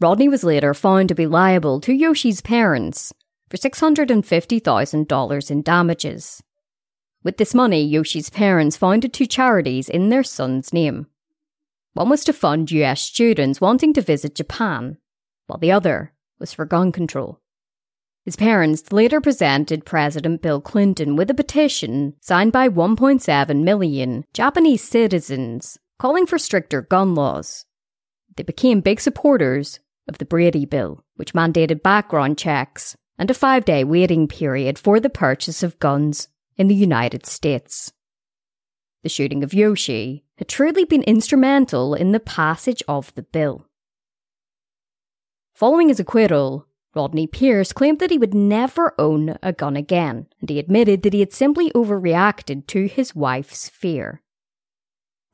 Rodney 0.00 0.28
was 0.28 0.44
later 0.44 0.74
found 0.74 1.08
to 1.08 1.14
be 1.16 1.26
liable 1.26 1.80
to 1.80 1.92
Yoshi's 1.92 2.40
parents 2.40 3.12
for 3.50 3.56
$650,000 3.56 5.50
in 5.50 5.62
damages. 5.62 6.40
With 7.24 7.36
this 7.36 7.52
money, 7.52 7.82
Yoshi's 7.84 8.30
parents 8.30 8.76
founded 8.76 9.12
two 9.12 9.26
charities 9.26 9.88
in 9.88 10.08
their 10.08 10.22
son's 10.22 10.72
name. 10.72 11.08
One 11.94 12.10
was 12.10 12.22
to 12.24 12.32
fund 12.32 12.70
US 12.70 13.00
students 13.00 13.60
wanting 13.60 13.92
to 13.94 14.00
visit 14.00 14.36
Japan, 14.36 14.98
while 15.48 15.58
the 15.58 15.72
other 15.72 16.12
was 16.38 16.52
for 16.52 16.64
gun 16.64 16.92
control. 16.92 17.40
His 18.24 18.36
parents 18.36 18.92
later 18.92 19.20
presented 19.20 19.84
President 19.84 20.42
Bill 20.42 20.60
Clinton 20.60 21.16
with 21.16 21.28
a 21.28 21.34
petition 21.34 22.14
signed 22.20 22.52
by 22.52 22.68
1.7 22.68 23.64
million 23.64 24.24
Japanese 24.32 24.84
citizens 24.84 25.76
calling 25.98 26.24
for 26.24 26.38
stricter 26.38 26.82
gun 26.82 27.16
laws. 27.16 27.64
They 28.36 28.44
became 28.44 28.80
big 28.80 29.00
supporters 29.00 29.80
of 30.08 30.18
the 30.18 30.24
Brady 30.24 30.64
Bill, 30.64 31.04
which 31.16 31.34
mandated 31.34 31.82
background 31.82 32.38
checks 32.38 32.96
and 33.18 33.30
a 33.30 33.34
five 33.34 33.64
day 33.64 33.84
waiting 33.84 34.28
period 34.28 34.78
for 34.78 35.00
the 35.00 35.10
purchase 35.10 35.62
of 35.62 35.78
guns 35.78 36.28
in 36.56 36.68
the 36.68 36.74
United 36.74 37.26
States. 37.26 37.92
The 39.02 39.08
shooting 39.08 39.44
of 39.44 39.54
Yoshi 39.54 40.24
had 40.36 40.48
truly 40.48 40.84
been 40.84 41.02
instrumental 41.02 41.94
in 41.94 42.12
the 42.12 42.20
passage 42.20 42.82
of 42.88 43.14
the 43.14 43.22
bill. 43.22 43.66
Following 45.54 45.88
his 45.88 46.00
acquittal, 46.00 46.66
Rodney 46.94 47.26
Pierce 47.26 47.72
claimed 47.72 47.98
that 47.98 48.10
he 48.10 48.18
would 48.18 48.34
never 48.34 48.94
own 48.98 49.36
a 49.42 49.52
gun 49.52 49.76
again, 49.76 50.26
and 50.40 50.48
he 50.48 50.58
admitted 50.58 51.02
that 51.02 51.12
he 51.12 51.20
had 51.20 51.32
simply 51.32 51.70
overreacted 51.70 52.66
to 52.68 52.86
his 52.86 53.14
wife's 53.14 53.68
fear. 53.68 54.22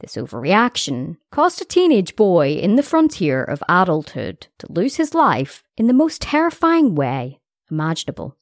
This 0.00 0.16
overreaction 0.16 1.16
caused 1.30 1.62
a 1.62 1.64
teenage 1.64 2.16
boy 2.16 2.54
in 2.54 2.76
the 2.76 2.82
frontier 2.82 3.42
of 3.42 3.62
adulthood 3.68 4.48
to 4.58 4.70
lose 4.70 4.96
his 4.96 5.14
life 5.14 5.62
in 5.76 5.86
the 5.86 5.92
most 5.92 6.20
terrifying 6.20 6.94
way 6.94 7.40
imaginable. 7.70 8.36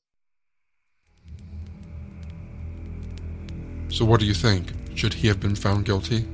So, 3.91 4.07
what 4.07 4.20
do 4.20 4.27
you 4.27 4.35
think? 4.35 4.73
Should 4.95 5.15
he 5.15 5.29
have 5.29 5.41
been 5.41 5.55
found 5.55 5.85
guilty? 5.85 6.24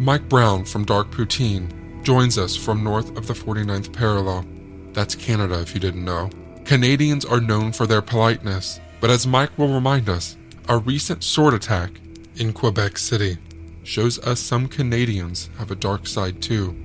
Mike 0.00 0.28
Brown 0.28 0.64
from 0.64 0.84
Dark 0.84 1.10
Poutine 1.10 1.70
joins 2.02 2.36
us 2.36 2.56
from 2.56 2.84
north 2.84 3.16
of 3.16 3.26
the 3.26 3.32
49th 3.32 3.92
parallel. 3.92 4.44
That's 4.92 5.14
Canada, 5.14 5.60
if 5.60 5.74
you 5.74 5.80
didn't 5.80 6.04
know. 6.04 6.30
Canadians 6.64 7.24
are 7.24 7.40
known 7.40 7.72
for 7.72 7.86
their 7.86 8.02
politeness, 8.02 8.80
but 9.00 9.10
as 9.10 9.26
Mike 9.26 9.56
will 9.56 9.72
remind 9.72 10.08
us, 10.08 10.36
a 10.68 10.78
recent 10.78 11.22
sword 11.22 11.54
attack 11.54 11.92
in 12.36 12.52
Quebec 12.52 12.98
City 12.98 13.38
shows 13.86 14.18
us 14.18 14.40
some 14.40 14.68
Canadians 14.68 15.48
have 15.58 15.70
a 15.70 15.76
dark 15.76 16.06
side 16.06 16.42
too. 16.42 16.76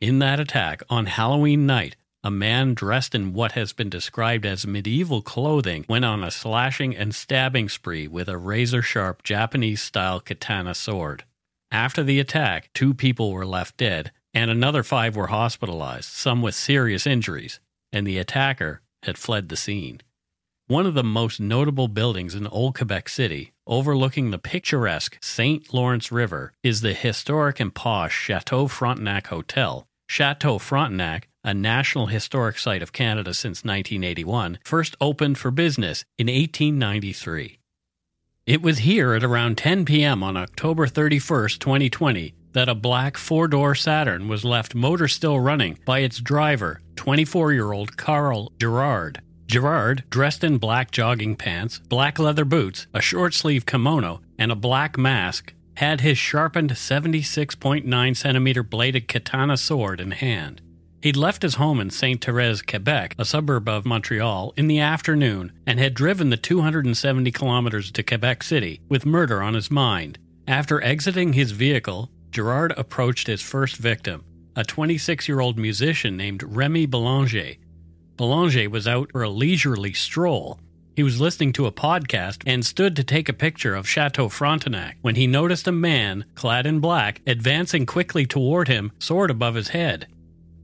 In 0.00 0.18
that 0.18 0.40
attack 0.40 0.82
on 0.90 1.06
Halloween 1.06 1.64
night, 1.64 1.94
a 2.24 2.30
man 2.30 2.74
dressed 2.74 3.14
in 3.14 3.32
what 3.32 3.52
has 3.52 3.72
been 3.72 3.88
described 3.88 4.44
as 4.44 4.66
medieval 4.66 5.22
clothing 5.22 5.84
went 5.88 6.04
on 6.04 6.22
a 6.22 6.30
slashing 6.30 6.96
and 6.96 7.14
stabbing 7.14 7.68
spree 7.68 8.08
with 8.08 8.28
a 8.28 8.36
razor 8.36 8.82
sharp 8.82 9.22
Japanese 9.22 9.80
style 9.80 10.20
katana 10.20 10.74
sword. 10.74 11.24
After 11.70 12.02
the 12.02 12.20
attack, 12.20 12.70
two 12.74 12.94
people 12.94 13.32
were 13.32 13.46
left 13.46 13.76
dead, 13.76 14.12
and 14.34 14.50
another 14.50 14.82
five 14.82 15.16
were 15.16 15.28
hospitalized, 15.28 16.10
some 16.10 16.42
with 16.42 16.54
serious 16.54 17.06
injuries, 17.06 17.60
and 17.92 18.06
the 18.06 18.18
attacker 18.18 18.82
had 19.04 19.18
fled 19.18 19.48
the 19.48 19.56
scene. 19.56 20.00
One 20.72 20.86
of 20.86 20.94
the 20.94 21.04
most 21.04 21.38
notable 21.38 21.86
buildings 21.86 22.34
in 22.34 22.46
Old 22.46 22.74
Quebec 22.74 23.10
City, 23.10 23.52
overlooking 23.66 24.30
the 24.30 24.38
picturesque 24.38 25.18
St. 25.20 25.74
Lawrence 25.74 26.10
River, 26.10 26.54
is 26.62 26.80
the 26.80 26.94
historic 26.94 27.60
and 27.60 27.74
posh 27.74 28.18
Chateau 28.18 28.68
Frontenac 28.68 29.26
Hotel. 29.26 29.86
Chateau 30.08 30.58
Frontenac, 30.58 31.28
a 31.44 31.52
National 31.52 32.06
Historic 32.06 32.56
Site 32.56 32.82
of 32.82 32.94
Canada 32.94 33.34
since 33.34 33.62
1981, 33.62 34.60
first 34.64 34.96
opened 34.98 35.36
for 35.36 35.50
business 35.50 36.06
in 36.16 36.28
1893. 36.28 37.58
It 38.46 38.62
was 38.62 38.78
here 38.78 39.12
at 39.12 39.22
around 39.22 39.58
10 39.58 39.84
p.m. 39.84 40.22
on 40.22 40.38
October 40.38 40.86
31, 40.86 41.50
2020, 41.60 42.32
that 42.54 42.70
a 42.70 42.74
black 42.74 43.18
four 43.18 43.46
door 43.46 43.74
Saturn 43.74 44.26
was 44.26 44.42
left 44.42 44.74
motor 44.74 45.06
still 45.06 45.38
running 45.38 45.78
by 45.84 45.98
its 45.98 46.18
driver, 46.18 46.80
24 46.96 47.52
year 47.52 47.72
old 47.74 47.98
Carl 47.98 48.50
Girouard. 48.58 49.18
Girouard, 49.52 50.08
dressed 50.08 50.44
in 50.44 50.56
black 50.56 50.90
jogging 50.90 51.36
pants, 51.36 51.78
black 51.80 52.18
leather 52.18 52.46
boots, 52.46 52.86
a 52.94 53.02
short 53.02 53.34
sleeve 53.34 53.66
kimono, 53.66 54.22
and 54.38 54.50
a 54.50 54.56
black 54.56 54.96
mask, 54.96 55.52
had 55.74 56.00
his 56.00 56.16
sharpened 56.16 56.70
76.9 56.70 58.16
centimeter 58.16 58.62
bladed 58.62 59.08
katana 59.08 59.58
sword 59.58 60.00
in 60.00 60.12
hand. 60.12 60.62
He'd 61.02 61.18
left 61.18 61.42
his 61.42 61.56
home 61.56 61.80
in 61.80 61.90
St. 61.90 62.24
Therese, 62.24 62.62
Quebec, 62.62 63.14
a 63.18 63.26
suburb 63.26 63.68
of 63.68 63.84
Montreal, 63.84 64.54
in 64.56 64.68
the 64.68 64.80
afternoon 64.80 65.52
and 65.66 65.78
had 65.78 65.92
driven 65.92 66.30
the 66.30 66.38
270 66.38 67.30
kilometers 67.30 67.90
to 67.90 68.02
Quebec 68.02 68.42
City 68.44 68.80
with 68.88 69.04
murder 69.04 69.42
on 69.42 69.52
his 69.52 69.70
mind. 69.70 70.18
After 70.48 70.82
exiting 70.82 71.34
his 71.34 71.50
vehicle, 71.50 72.10
Girouard 72.30 72.72
approached 72.78 73.26
his 73.26 73.42
first 73.42 73.76
victim, 73.76 74.24
a 74.56 74.64
26 74.64 75.28
year 75.28 75.40
old 75.40 75.58
musician 75.58 76.16
named 76.16 76.42
Remy 76.42 76.86
Belanger. 76.86 77.56
Belanger 78.22 78.70
was 78.70 78.86
out 78.86 79.10
for 79.10 79.24
a 79.24 79.28
leisurely 79.28 79.92
stroll. 79.92 80.60
He 80.94 81.02
was 81.02 81.20
listening 81.20 81.52
to 81.54 81.66
a 81.66 81.72
podcast 81.72 82.44
and 82.46 82.64
stood 82.64 82.94
to 82.94 83.02
take 83.02 83.28
a 83.28 83.32
picture 83.32 83.74
of 83.74 83.88
Chateau 83.88 84.28
Frontenac 84.28 84.96
when 85.02 85.16
he 85.16 85.26
noticed 85.26 85.66
a 85.66 85.72
man, 85.72 86.24
clad 86.36 86.64
in 86.64 86.78
black, 86.78 87.20
advancing 87.26 87.84
quickly 87.84 88.24
toward 88.24 88.68
him, 88.68 88.92
sword 89.00 89.32
above 89.32 89.56
his 89.56 89.70
head. 89.70 90.06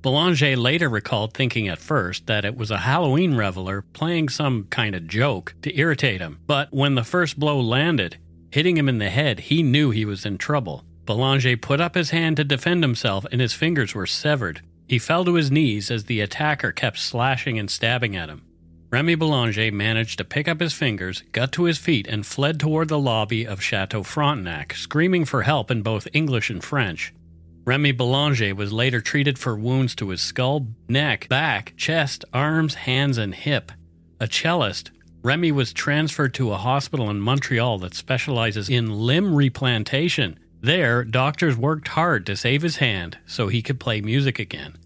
Belanger 0.03 0.57
later 0.57 0.89
recalled 0.89 1.35
thinking 1.35 1.67
at 1.67 1.81
first 1.81 2.29
that 2.29 2.45
it 2.45 2.57
was 2.57 2.71
a 2.71 2.79
Halloween 2.79 3.35
reveler 3.35 3.83
playing 3.93 4.29
some 4.29 4.69
kind 4.71 4.95
of 4.95 5.09
joke 5.09 5.57
to 5.63 5.77
irritate 5.77 6.21
him, 6.21 6.39
but 6.47 6.73
when 6.73 6.95
the 6.95 7.03
first 7.03 7.41
blow 7.41 7.61
landed, 7.61 8.19
hitting 8.53 8.77
him 8.77 8.89
in 8.89 8.99
the 8.99 9.11
head, 9.11 9.41
he 9.41 9.65
knew 9.65 9.91
he 9.91 10.05
was 10.05 10.25
in 10.25 10.39
trouble. 10.39 10.85
Belanger 11.07 11.57
put 11.57 11.81
up 11.81 11.97
his 11.97 12.11
hand 12.11 12.37
to 12.37 12.45
defend 12.45 12.85
himself 12.85 13.27
and 13.33 13.41
his 13.41 13.53
fingers 13.53 13.97
were 13.97 14.07
severed. 14.07 14.63
He 14.89 14.99
fell 14.99 15.25
to 15.27 15.35
his 15.35 15.51
knees 15.51 15.91
as 15.91 16.05
the 16.05 16.21
attacker 16.21 16.73
kept 16.73 16.99
slashing 16.99 17.59
and 17.59 17.71
stabbing 17.71 18.17
at 18.17 18.31
him. 18.31 18.43
Remy 18.91 19.17
Belanger 19.17 19.71
managed 19.71 20.17
to 20.17 20.25
pick 20.25 20.49
up 20.49 20.61
his 20.61 20.73
fingers, 20.73 21.23
got 21.33 21.53
to 21.53 21.65
his 21.65 21.77
feet, 21.77 22.07
and 22.07 22.25
fled 22.25 22.59
toward 22.59 22.89
the 22.89 22.99
lobby 22.99 23.47
of 23.47 23.63
Chateau 23.63 24.03
Frontenac, 24.03 24.73
screaming 24.73 25.27
for 25.27 25.43
help 25.43 25.71
in 25.71 25.83
both 25.83 26.09
English 26.15 26.49
and 26.49 26.65
French. 26.65 27.13
Remy 27.67 27.93
Belanger 27.93 28.55
was 28.55 28.73
later 28.73 29.03
treated 29.03 29.39
for 29.39 29.55
wounds 29.55 29.95
to 29.97 30.09
his 30.09 30.23
skull, 30.23 30.69
neck, 30.89 31.29
back, 31.29 31.75
chest, 31.77 32.25
arms, 32.33 32.75
hands, 32.75 33.19
and 33.19 33.35
hip. 33.35 33.71
A 34.21 34.27
cellist, 34.27 34.91
Remy 35.23 35.53
was 35.53 35.75
transferred 35.75 36.33
to 36.35 36.53
a 36.53 36.57
hospital 36.57 37.11
in 37.11 37.21
Montreal 37.21 37.81
that 37.81 37.95
specializes 37.95 38.71
in 38.71 38.91
limb 38.91 39.35
replantation. 39.35 40.39
There, 40.61 41.05
doctors 41.05 41.57
worked 41.57 41.89
hard 41.89 42.27
to 42.27 42.37
save 42.37 42.63
his 42.63 42.77
hand 42.77 43.19
so 43.27 43.49
he 43.49 43.63
could 43.63 43.79
play 43.79 44.01
music 44.01 44.39
again. 44.39 44.77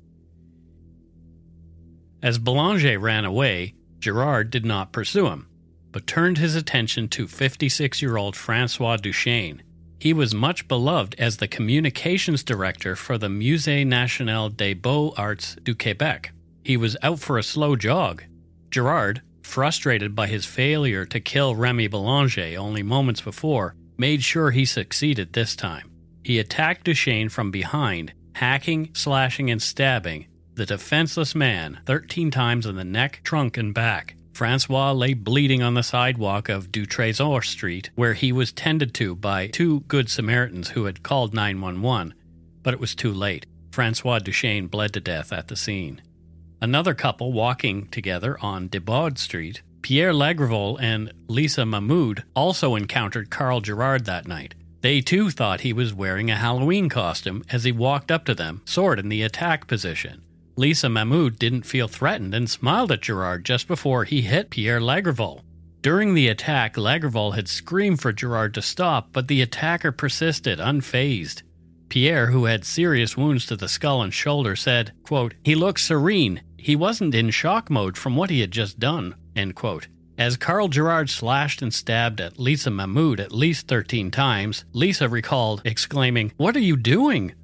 As 2.23 2.39
Belanger 2.39 2.99
ran 2.99 3.25
away, 3.25 3.75
Girouard 3.99 4.51
did 4.51 4.65
not 4.65 4.93
pursue 4.93 5.27
him, 5.27 5.49
but 5.91 6.07
turned 6.07 6.39
his 6.39 6.55
attention 6.55 7.09
to 7.09 7.27
56 7.27 8.03
year 8.03 8.17
old 8.17 8.37
Francois 8.37 8.97
Duchesne. 8.97 9.63
He 9.99 10.13
was 10.13 10.35
much 10.35 10.69
beloved 10.69 11.15
as 11.19 11.37
the 11.37 11.49
communications 11.49 12.43
director 12.43 12.97
for 12.97 13.19
the 13.19 13.29
Musée 13.29 13.87
National 13.87 14.49
des 14.51 14.75
Beaux 14.75 15.15
Arts 15.17 15.57
du 15.63 15.75
Québec. 15.75 16.31
He 16.65 16.77
was 16.77 16.97
out 17.03 17.21
for 17.21 17.39
a 17.39 17.43
slow 17.43 17.77
jog. 17.77 18.25
Girouard, 18.71 19.21
frustrated 19.43 20.15
by 20.15 20.27
his 20.27 20.45
failure 20.45 21.05
to 21.07 21.21
kill 21.21 21.55
Remy 21.55 21.89
Belanger 21.89 22.57
only 22.59 22.83
moments 22.83 23.21
before, 23.21 23.75
made 23.97 24.23
sure 24.23 24.51
he 24.51 24.65
succeeded 24.65 25.33
this 25.33 25.57
time. 25.57 25.91
He 26.25 26.39
attacked 26.39 26.85
Duchesne 26.85 27.29
from 27.29 27.51
behind, 27.51 28.13
hacking, 28.35 28.91
slashing, 28.95 29.51
and 29.51 29.61
stabbing 29.61 30.27
the 30.55 30.67
defenseless 30.67 31.35
man 31.35 31.81
13 31.87 32.31
times 32.31 32.67
in 32.67 32.77
the 32.77 32.85
neck, 32.85 33.21
trunk, 33.25 33.57
and 33.57 33.73
back. 33.73 34.15
Francois 34.35 34.93
lay 34.93 35.15
bleeding 35.15 35.63
on 35.63 35.75
the 35.75 35.83
sidewalk 35.83 36.49
of 36.49 36.73
Du 36.73 36.87
Trésor 36.87 37.45
Street, 37.45 37.91
where 37.95 38.15
he 38.15 38.33
was 38.33 38.53
tended 38.53 38.95
to 38.95 39.15
by 39.15 39.47
two 39.47 39.81
good 39.81 40.11
Samaritans 40.11 40.71
who 40.71 40.85
had 40.85 41.03
called 41.03 41.35
911, 41.35 42.15
but 42.63 42.75
it 42.75 42.81
was 42.81 42.95
too 42.95 43.13
late. 43.13 43.47
Francois 43.71 44.19
Duchesne 44.19 44.67
bled 44.67 44.93
to 44.95 45.01
death 45.01 45.33
at 45.33 45.49
the 45.49 45.57
scene. 45.57 46.03
Another 46.61 46.95
couple 46.95 47.33
walking 47.33 47.89
together 47.89 48.39
on 48.41 48.69
Debaud 48.69 49.19
Street, 49.19 49.63
Pierre 49.83 50.13
Lagravol 50.13 50.81
and 50.81 51.13
Lisa 51.27 51.67
Mahmoud, 51.67 52.25
also 52.35 52.77
encountered 52.77 53.31
Carl 53.31 53.61
Girouard 53.61 54.05
that 54.05 54.29
night. 54.29 54.55
They 54.81 55.01
too 55.01 55.31
thought 55.31 55.61
he 55.61 55.73
was 55.73 55.93
wearing 55.93 56.31
a 56.31 56.37
Halloween 56.37 56.89
costume 56.89 57.45
as 57.51 57.65
he 57.65 57.73
walked 57.73 58.11
up 58.11 58.25
to 58.27 58.35
them, 58.35 58.63
sword 58.65 58.99
in 58.99 59.09
the 59.09 59.23
attack 59.23 59.67
position. 59.67 60.23
Lisa 60.57 60.89
Mahmoud 60.89 61.39
didn't 61.39 61.67
feel 61.67 61.89
threatened 61.89 62.35
and 62.35 62.49
smiled 62.49 62.93
at 62.93 63.01
Girouard 63.01 63.45
just 63.45 63.67
before 63.67 64.05
he 64.05 64.23
hit 64.23 64.51
Pierre 64.51 64.81
Lagravol. 64.81 65.41
During 65.81 66.15
the 66.15 66.29
attack, 66.29 66.77
Lagravol 66.77 67.35
had 67.35 67.49
screamed 67.49 68.01
for 68.01 68.13
Girouard 68.13 68.55
to 68.55 68.63
stop, 68.63 69.09
but 69.13 69.27
the 69.27 69.43
attacker 69.43 69.91
persisted, 69.91 70.59
unfazed. 70.61 71.43
Pierre, 71.89 72.29
who 72.29 72.45
had 72.45 72.65
serious 72.65 73.17
wounds 73.17 73.47
to 73.47 73.57
the 73.57 73.69
skull 73.69 74.03
and 74.03 74.15
shoulder, 74.15 74.55
said, 74.55 74.93
quote, 75.03 75.35
He 75.45 75.55
looked 75.55 75.81
serene. 75.81 76.43
He 76.57 76.77
wasn't 76.77 77.15
in 77.15 77.31
shock 77.31 77.69
mode 77.69 77.97
from 77.97 78.15
what 78.15 78.31
he 78.31 78.41
had 78.41 78.51
just 78.51 78.79
done. 78.79 79.15
End 79.35 79.55
quote. 79.55 79.89
As 80.19 80.37
Carl 80.37 80.69
Girouard 80.69 81.09
slashed 81.09 81.63
and 81.63 81.73
stabbed 81.73 82.21
at 82.21 82.39
Lisa 82.39 82.71
Mahmoud 82.71 83.19
at 83.19 83.33
least 83.33 83.67
13 83.67 84.11
times, 84.11 84.65
Lisa 84.73 85.09
recalled, 85.09 85.63
exclaiming, 85.65 86.33
What 86.37 86.55
are 86.55 86.61
you 86.61 86.77
doing? 86.77 87.35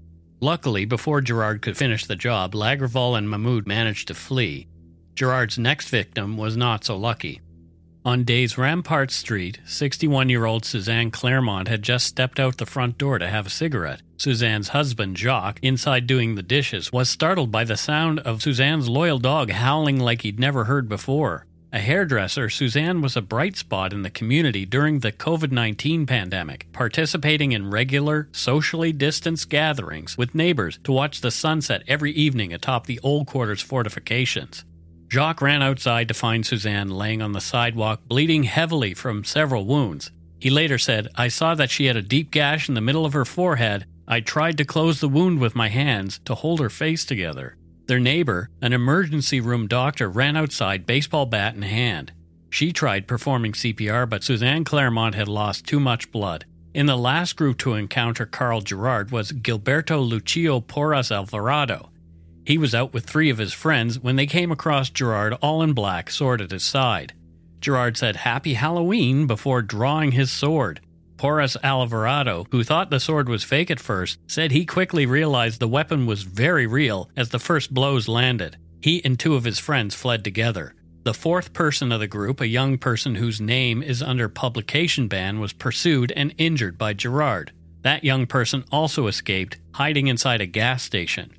Luckily, 0.41 0.85
before 0.85 1.21
Girouard 1.21 1.63
could 1.63 1.77
finish 1.77 2.05
the 2.05 2.15
job, 2.15 2.53
Lagravol 2.53 3.17
and 3.17 3.29
Mahmoud 3.29 3.67
managed 3.67 4.09
to 4.09 4.15
flee. 4.15 4.69
Girouard's 5.15 5.59
next 5.59 5.89
victim 5.89 6.37
was 6.37 6.57
not 6.57 6.85
so 6.85 6.97
lucky. 6.97 7.41
On 8.05 8.23
Days 8.23 8.57
Rampart 8.57 9.11
Street, 9.11 9.59
61 9.67 10.29
year 10.29 10.45
old 10.45 10.65
Suzanne 10.65 11.11
Clermont 11.11 11.67
had 11.67 11.83
just 11.83 12.07
stepped 12.07 12.39
out 12.39 12.59
the 12.59 12.65
front 12.65 12.97
door 12.97 13.19
to 13.19 13.29
have 13.29 13.47
a 13.47 13.51
cigarette. 13.51 14.03
Suzanne's 14.17 14.69
husband, 14.69 15.19
Jacques, 15.19 15.59
inside 15.63 16.07
doing 16.07 16.35
the 16.35 16.43
dishes, 16.43 16.93
was 16.93 17.11
startled 17.11 17.51
by 17.51 17.65
the 17.65 17.77
sound 17.77 18.21
of 18.21 18.41
Suzanne's 18.41 18.89
loyal 18.89 19.19
dog 19.19 19.51
howling 19.51 19.99
like 19.99 20.23
he'd 20.23 20.39
never 20.39 20.65
heard 20.65 20.89
before. 20.89 21.45
A 21.71 21.81
hairdresser, 21.81 22.49
Suzanne 22.49 23.03
was 23.03 23.15
a 23.15 23.21
bright 23.21 23.55
spot 23.55 23.93
in 23.93 24.01
the 24.01 24.09
community 24.09 24.65
during 24.65 25.01
the 25.01 25.13
COVID 25.13 25.53
19 25.53 26.07
pandemic, 26.07 26.67
participating 26.73 27.53
in 27.53 27.71
regular, 27.71 28.31
socially 28.33 28.91
distanced 28.91 29.51
gatherings 29.51 30.17
with 30.17 30.35
neighbors 30.35 30.79
to 30.85 30.93
watch 30.93 31.21
the 31.21 31.31
sunset 31.31 31.83
every 31.87 32.13
evening 32.13 32.55
atop 32.55 32.87
the 32.87 32.99
old 33.03 33.27
quarters 33.27 33.61
fortifications. 33.61 34.65
Jacques 35.11 35.43
ran 35.43 35.63
outside 35.63 36.09
to 36.09 36.15
find 36.15 36.47
Suzanne 36.47 36.89
laying 36.89 37.21
on 37.21 37.33
the 37.33 37.41
sidewalk, 37.41 38.01
bleeding 38.09 38.45
heavily 38.45 38.95
from 38.95 39.23
several 39.23 39.67
wounds. 39.67 40.11
He 40.41 40.49
later 40.49 40.79
said, 40.79 41.09
I 41.17 41.29
saw 41.29 41.55
that 41.55 41.71
she 41.71 41.85
had 41.85 41.97
a 41.99 42.03
deep 42.03 42.31
gash 42.31 42.71
in 42.71 42.77
the 42.77 42.81
middle 42.81 43.05
of 43.05 43.13
her 43.13 43.27
forehead. 43.27 43.85
I 44.07 44.21
tried 44.21 44.57
to 44.57 44.65
close 44.65 45.01
the 45.01 45.09
wound 45.09 45.39
with 45.39 45.55
my 45.55 45.69
hands 45.69 46.19
to 46.25 46.35
hold 46.35 46.61
her 46.61 46.71
face 46.71 47.05
together. 47.05 47.58
Their 47.89 47.99
neighbor, 47.99 48.51
an 48.61 48.75
emergency 48.75 49.41
room 49.41 49.67
doctor, 49.67 50.11
ran 50.11 50.37
outside, 50.37 50.85
baseball 50.85 51.25
bat 51.25 51.55
in 51.55 51.63
hand. 51.63 52.13
She 52.51 52.71
tried 52.71 53.09
performing 53.09 53.53
CPR, 53.53 54.07
but 54.07 54.23
Suzanne 54.23 54.63
Clermont 54.63 55.15
had 55.15 55.27
lost 55.27 55.67
too 55.67 55.81
much 55.81 56.13
blood. 56.13 56.45
In 56.75 56.85
the 56.85 56.99
last 56.99 57.37
group 57.37 57.57
to 57.59 57.73
encounter 57.73 58.27
Carl 58.27 58.61
Girouard 58.61 59.11
was 59.11 59.33
Gilberto 59.33 60.07
Lucio 60.07 60.61
Porras 60.61 61.11
Alvarado. 61.11 61.89
He 62.45 62.59
was 62.59 62.75
out 62.75 62.93
with 62.93 63.07
three 63.07 63.31
of 63.31 63.39
his 63.39 63.55
friends 63.55 63.99
when 63.99 64.17
they 64.17 64.27
came 64.27 64.53
across 64.53 64.91
Girouard 64.91 65.39
all 65.41 65.63
in 65.63 65.73
black, 65.73 66.11
sword 66.11 66.43
at 66.43 66.51
his 66.51 66.65
side. 66.65 67.15
Girouard 67.61 67.97
said 67.97 68.17
Happy 68.17 68.53
Halloween 68.53 69.27
before 69.27 69.63
drawing 69.63 70.13
his 70.13 70.31
sword. 70.31 70.81
Porras 71.19 71.57
Alvarado, 71.65 72.47
who 72.53 72.63
thought 72.63 72.91
the 72.91 73.01
sword 73.01 73.29
was 73.29 73.43
fake 73.43 73.73
at 73.73 73.81
first, 73.81 74.19
said 74.29 74.53
he 74.53 74.65
quickly 74.65 75.05
realized 75.05 75.59
the 75.59 75.67
weapon 75.69 76.07
was 76.07 76.23
very 76.23 76.67
real 76.67 77.11
as 77.17 77.29
the 77.29 77.41
first 77.41 77.75
blows 77.75 78.07
landed. 78.07 78.57
He 78.81 79.05
and 79.05 79.19
two 79.19 79.35
of 79.35 79.43
his 79.43 79.59
friends 79.59 79.97
fled 79.97 80.23
together. 80.23 80.75
The 81.03 81.13
fourth 81.13 81.53
person 81.53 81.91
of 81.91 81.99
the 81.99 82.07
group, 82.07 82.41
a 82.41 82.47
young 82.47 82.79
person 82.79 83.17
whose 83.17 83.41
name 83.41 83.83
is 83.83 84.01
under 84.01 84.29
publication 84.29 85.09
ban, 85.09 85.41
was 85.41 85.53
pursued 85.53 86.13
and 86.13 86.35
injured 86.39 86.79
by 86.79 86.95
Girouard. 86.95 87.51
That 87.83 88.05
young 88.05 88.27
person 88.27 88.65
also 88.71 89.09
escaped, 89.09 89.59
hiding 89.75 90.07
inside 90.07 90.41
a 90.41 90.47
gas 90.47 90.85
station. 90.85 91.33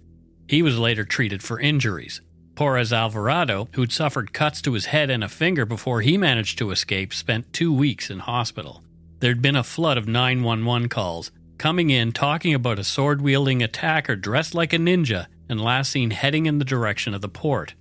He 0.47 0.61
was 0.61 0.77
later 0.77 1.05
treated 1.05 1.41
for 1.41 1.59
injuries. 1.59 2.21
Porras 2.55 2.91
Alvarado, 2.91 3.69
who'd 3.73 3.93
suffered 3.93 4.33
cuts 4.33 4.61
to 4.63 4.73
his 4.73 4.87
head 4.87 5.09
and 5.09 5.23
a 5.23 5.29
finger 5.29 5.65
before 5.65 6.01
he 6.01 6.17
managed 6.17 6.57
to 6.57 6.71
escape, 6.71 7.13
spent 7.13 7.53
two 7.53 7.71
weeks 7.71 8.09
in 8.09 8.19
hospital. 8.19 8.83
There'd 9.19 9.41
been 9.41 9.57
a 9.57 9.63
flood 9.63 9.97
of 9.97 10.07
911 10.07 10.87
calls, 10.87 11.31
coming 11.57 11.89
in 11.89 12.13
talking 12.13 12.53
about 12.53 12.79
a 12.79 12.85
sword 12.85 13.21
wielding 13.21 13.61
attacker 13.61 14.15
dressed 14.15 14.55
like 14.55 14.71
a 14.71 14.77
ninja 14.77 15.27
and 15.49 15.59
last 15.59 15.91
seen 15.91 16.11
heading 16.11 16.45
in 16.45 16.57
the 16.57 16.65
direction 16.65 17.13
of 17.13 17.19
the 17.19 17.27
port. 17.27 17.73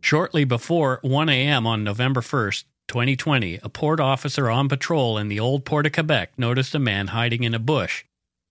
Shortly 0.00 0.44
before 0.44 0.98
1 1.02 1.28
a.m. 1.28 1.66
on 1.66 1.84
November 1.84 2.22
1st, 2.22 2.64
2020, 2.88 3.60
a 3.62 3.68
port 3.68 4.00
officer 4.00 4.50
on 4.50 4.68
patrol 4.68 5.18
in 5.18 5.28
the 5.28 5.38
old 5.38 5.66
port 5.66 5.84
of 5.84 5.92
Quebec 5.92 6.38
noticed 6.38 6.74
a 6.74 6.78
man 6.78 7.08
hiding 7.08 7.42
in 7.42 7.54
a 7.54 7.58
bush. 7.58 8.04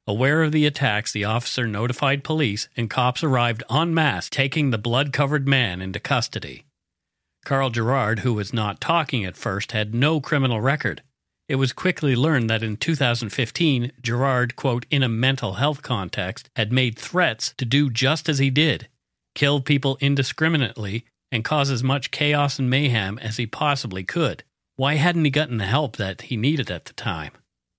Aware 0.05 0.43
of 0.43 0.51
the 0.51 0.67
attacks, 0.67 1.11
the 1.11 1.25
officer 1.25 1.65
notified 1.65 2.23
police, 2.23 2.69
and 2.77 2.89
cops 2.89 3.23
arrived 3.23 3.63
en 3.69 3.95
masse, 3.95 4.29
taking 4.29 4.69
the 4.69 4.77
blood 4.77 5.11
covered 5.11 5.47
man 5.47 5.81
into 5.81 5.99
custody. 5.99 6.65
Carl 7.45 7.71
Girouard, 7.71 8.19
who 8.19 8.35
was 8.35 8.53
not 8.53 8.79
talking 8.79 9.25
at 9.25 9.37
first, 9.37 9.71
had 9.71 9.95
no 9.95 10.21
criminal 10.21 10.61
record. 10.61 11.01
It 11.51 11.59
was 11.59 11.73
quickly 11.73 12.15
learned 12.15 12.49
that 12.49 12.63
in 12.63 12.77
2015, 12.77 13.91
Girouard, 14.01 14.55
quote, 14.55 14.85
in 14.89 15.03
a 15.03 15.09
mental 15.09 15.55
health 15.55 15.81
context, 15.81 16.49
had 16.55 16.71
made 16.71 16.97
threats 16.97 17.53
to 17.57 17.65
do 17.65 17.89
just 17.89 18.29
as 18.29 18.39
he 18.39 18.49
did 18.49 18.87
kill 19.35 19.59
people 19.59 19.97
indiscriminately 19.99 21.03
and 21.29 21.43
cause 21.43 21.69
as 21.69 21.83
much 21.83 22.09
chaos 22.09 22.57
and 22.57 22.69
mayhem 22.69 23.19
as 23.19 23.35
he 23.35 23.45
possibly 23.45 24.01
could. 24.01 24.45
Why 24.77 24.95
hadn't 24.95 25.25
he 25.25 25.29
gotten 25.29 25.57
the 25.57 25.65
help 25.65 25.97
that 25.97 26.21
he 26.21 26.37
needed 26.37 26.71
at 26.71 26.85
the 26.85 26.93
time? 26.93 27.33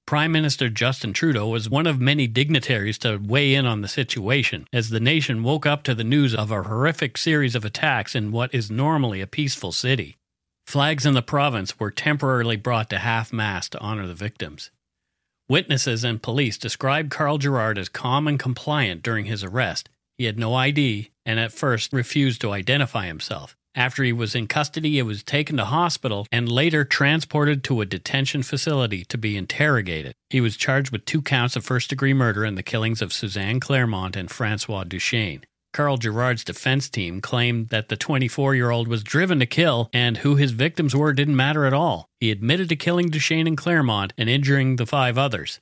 Prime 0.06 0.32
Minister 0.32 0.68
Justin 0.68 1.14
Trudeau 1.14 1.48
was 1.48 1.70
one 1.70 1.86
of 1.86 1.98
many 1.98 2.26
dignitaries 2.26 2.98
to 2.98 3.16
weigh 3.16 3.54
in 3.54 3.64
on 3.64 3.80
the 3.80 3.88
situation 3.88 4.66
as 4.70 4.90
the 4.90 5.00
nation 5.00 5.42
woke 5.42 5.64
up 5.64 5.82
to 5.84 5.94
the 5.94 6.04
news 6.04 6.34
of 6.34 6.50
a 6.50 6.62
horrific 6.62 7.16
series 7.16 7.54
of 7.54 7.64
attacks 7.64 8.14
in 8.14 8.32
what 8.32 8.54
is 8.54 8.70
normally 8.70 9.22
a 9.22 9.26
peaceful 9.26 9.72
city. 9.72 10.18
Flags 10.72 11.04
in 11.04 11.12
the 11.12 11.20
province 11.20 11.78
were 11.78 11.90
temporarily 11.90 12.56
brought 12.56 12.88
to 12.88 12.98
half 12.98 13.30
mast 13.30 13.72
to 13.72 13.80
honor 13.80 14.06
the 14.06 14.14
victims. 14.14 14.70
Witnesses 15.46 16.02
and 16.02 16.22
police 16.22 16.56
described 16.56 17.10
Carl 17.10 17.36
Girouard 17.36 17.76
as 17.76 17.90
calm 17.90 18.26
and 18.26 18.38
compliant 18.38 19.02
during 19.02 19.26
his 19.26 19.44
arrest. 19.44 19.90
He 20.16 20.24
had 20.24 20.38
no 20.38 20.54
ID 20.54 21.10
and 21.26 21.38
at 21.38 21.52
first 21.52 21.92
refused 21.92 22.40
to 22.40 22.52
identify 22.52 23.06
himself. 23.06 23.54
After 23.74 24.02
he 24.02 24.14
was 24.14 24.34
in 24.34 24.46
custody, 24.46 24.92
he 24.92 25.02
was 25.02 25.22
taken 25.22 25.58
to 25.58 25.66
hospital 25.66 26.26
and 26.32 26.50
later 26.50 26.86
transported 26.86 27.62
to 27.64 27.82
a 27.82 27.84
detention 27.84 28.42
facility 28.42 29.04
to 29.10 29.18
be 29.18 29.36
interrogated. 29.36 30.14
He 30.30 30.40
was 30.40 30.56
charged 30.56 30.90
with 30.90 31.04
two 31.04 31.20
counts 31.20 31.54
of 31.54 31.66
first 31.66 31.90
degree 31.90 32.14
murder 32.14 32.44
and 32.44 32.56
the 32.56 32.62
killings 32.62 33.02
of 33.02 33.12
Suzanne 33.12 33.60
Clermont 33.60 34.16
and 34.16 34.30
Francois 34.30 34.84
Duchesne. 34.84 35.44
Carl 35.72 35.96
Girouard's 35.96 36.44
defense 36.44 36.88
team 36.88 37.20
claimed 37.20 37.68
that 37.68 37.88
the 37.88 37.96
24 37.96 38.54
year 38.54 38.70
old 38.70 38.88
was 38.88 39.02
driven 39.02 39.38
to 39.40 39.46
kill, 39.46 39.88
and 39.92 40.18
who 40.18 40.36
his 40.36 40.52
victims 40.52 40.94
were 40.94 41.12
didn't 41.12 41.36
matter 41.36 41.64
at 41.64 41.72
all. 41.72 42.08
He 42.20 42.30
admitted 42.30 42.68
to 42.68 42.76
killing 42.76 43.08
Duchesne 43.08 43.46
and 43.46 43.56
Clermont 43.56 44.12
and 44.18 44.28
injuring 44.28 44.76
the 44.76 44.86
five 44.86 45.16
others. 45.16 45.60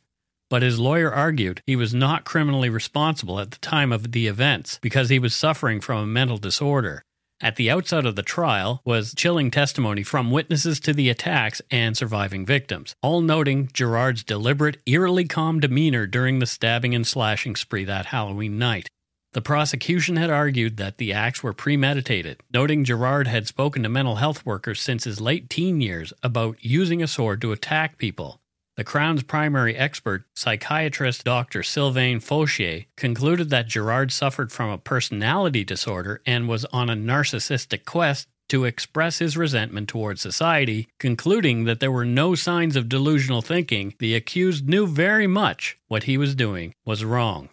But 0.48 0.62
his 0.62 0.80
lawyer 0.80 1.12
argued 1.12 1.62
he 1.64 1.76
was 1.76 1.94
not 1.94 2.24
criminally 2.24 2.68
responsible 2.68 3.38
at 3.38 3.52
the 3.52 3.58
time 3.58 3.92
of 3.92 4.10
the 4.10 4.26
events 4.26 4.80
because 4.82 5.08
he 5.08 5.20
was 5.20 5.34
suffering 5.34 5.80
from 5.80 5.98
a 5.98 6.06
mental 6.06 6.38
disorder. 6.38 7.04
At 7.42 7.56
the 7.56 7.70
outset 7.70 8.04
of 8.04 8.16
the 8.16 8.22
trial 8.22 8.82
was 8.84 9.14
chilling 9.14 9.50
testimony 9.50 10.02
from 10.02 10.30
witnesses 10.30 10.78
to 10.80 10.92
the 10.92 11.08
attacks 11.08 11.62
and 11.70 11.96
surviving 11.96 12.44
victims, 12.44 12.94
all 13.00 13.22
noting 13.22 13.68
Girouard's 13.72 14.24
deliberate, 14.24 14.76
eerily 14.84 15.24
calm 15.24 15.60
demeanor 15.60 16.06
during 16.06 16.38
the 16.38 16.46
stabbing 16.46 16.94
and 16.94 17.06
slashing 17.06 17.56
spree 17.56 17.84
that 17.84 18.06
Halloween 18.06 18.58
night. 18.58 18.90
The 19.32 19.40
prosecution 19.40 20.16
had 20.16 20.28
argued 20.28 20.76
that 20.78 20.98
the 20.98 21.12
acts 21.12 21.40
were 21.40 21.52
premeditated, 21.52 22.40
noting 22.52 22.84
Girouard 22.84 23.28
had 23.28 23.46
spoken 23.46 23.84
to 23.84 23.88
mental 23.88 24.16
health 24.16 24.44
workers 24.44 24.80
since 24.80 25.04
his 25.04 25.20
late 25.20 25.48
teen 25.48 25.80
years 25.80 26.12
about 26.20 26.56
using 26.64 27.00
a 27.00 27.06
sword 27.06 27.40
to 27.42 27.52
attack 27.52 27.96
people. 27.96 28.40
The 28.76 28.82
Crown's 28.82 29.22
primary 29.22 29.76
expert, 29.76 30.24
psychiatrist 30.34 31.22
Dr. 31.22 31.62
Sylvain 31.62 32.18
Faucher, 32.18 32.86
concluded 32.96 33.50
that 33.50 33.68
Girouard 33.68 34.10
suffered 34.10 34.50
from 34.50 34.70
a 34.70 34.78
personality 34.78 35.62
disorder 35.62 36.22
and 36.26 36.48
was 36.48 36.64
on 36.66 36.90
a 36.90 36.96
narcissistic 36.96 37.84
quest 37.84 38.26
to 38.48 38.64
express 38.64 39.20
his 39.20 39.36
resentment 39.36 39.88
towards 39.88 40.20
society, 40.20 40.88
concluding 40.98 41.64
that 41.64 41.78
there 41.78 41.92
were 41.92 42.04
no 42.04 42.34
signs 42.34 42.74
of 42.74 42.88
delusional 42.88 43.42
thinking. 43.42 43.94
The 44.00 44.16
accused 44.16 44.68
knew 44.68 44.88
very 44.88 45.28
much 45.28 45.78
what 45.86 46.04
he 46.04 46.18
was 46.18 46.34
doing 46.34 46.74
was 46.84 47.04
wrong. 47.04 47.48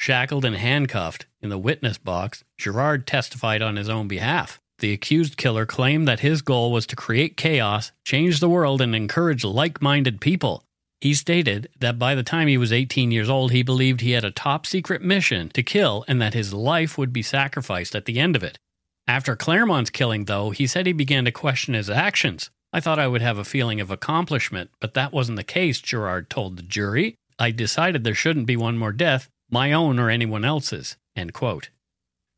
Shackled 0.00 0.46
and 0.46 0.56
handcuffed 0.56 1.26
in 1.42 1.50
the 1.50 1.58
witness 1.58 1.98
box, 1.98 2.42
Girouard 2.58 3.04
testified 3.04 3.60
on 3.60 3.76
his 3.76 3.90
own 3.90 4.08
behalf. 4.08 4.58
The 4.78 4.94
accused 4.94 5.36
killer 5.36 5.66
claimed 5.66 6.08
that 6.08 6.20
his 6.20 6.40
goal 6.40 6.72
was 6.72 6.86
to 6.86 6.96
create 6.96 7.36
chaos, 7.36 7.92
change 8.02 8.40
the 8.40 8.48
world, 8.48 8.80
and 8.80 8.94
encourage 8.94 9.44
like 9.44 9.82
minded 9.82 10.18
people. 10.22 10.64
He 11.02 11.12
stated 11.12 11.68
that 11.80 11.98
by 11.98 12.14
the 12.14 12.22
time 12.22 12.48
he 12.48 12.56
was 12.56 12.72
18 12.72 13.10
years 13.10 13.28
old, 13.28 13.52
he 13.52 13.62
believed 13.62 14.00
he 14.00 14.12
had 14.12 14.24
a 14.24 14.30
top 14.30 14.64
secret 14.64 15.02
mission 15.02 15.50
to 15.50 15.62
kill 15.62 16.06
and 16.08 16.18
that 16.22 16.32
his 16.32 16.54
life 16.54 16.96
would 16.96 17.12
be 17.12 17.20
sacrificed 17.20 17.94
at 17.94 18.06
the 18.06 18.18
end 18.18 18.36
of 18.36 18.42
it. 18.42 18.58
After 19.06 19.36
Clermont's 19.36 19.90
killing, 19.90 20.24
though, 20.24 20.48
he 20.48 20.66
said 20.66 20.86
he 20.86 20.94
began 20.94 21.26
to 21.26 21.30
question 21.30 21.74
his 21.74 21.90
actions. 21.90 22.48
I 22.72 22.80
thought 22.80 22.98
I 22.98 23.06
would 23.06 23.20
have 23.20 23.36
a 23.36 23.44
feeling 23.44 23.82
of 23.82 23.90
accomplishment, 23.90 24.70
but 24.80 24.94
that 24.94 25.12
wasn't 25.12 25.36
the 25.36 25.44
case, 25.44 25.78
Girouard 25.78 26.30
told 26.30 26.56
the 26.56 26.62
jury. 26.62 27.16
I 27.38 27.50
decided 27.50 28.02
there 28.02 28.14
shouldn't 28.14 28.46
be 28.46 28.56
one 28.56 28.78
more 28.78 28.92
death, 28.92 29.28
my 29.52 29.72
own 29.72 29.98
or 29.98 30.10
anyone 30.10 30.44
else's. 30.44 30.96
End 31.16 31.32
quote. 31.32 31.70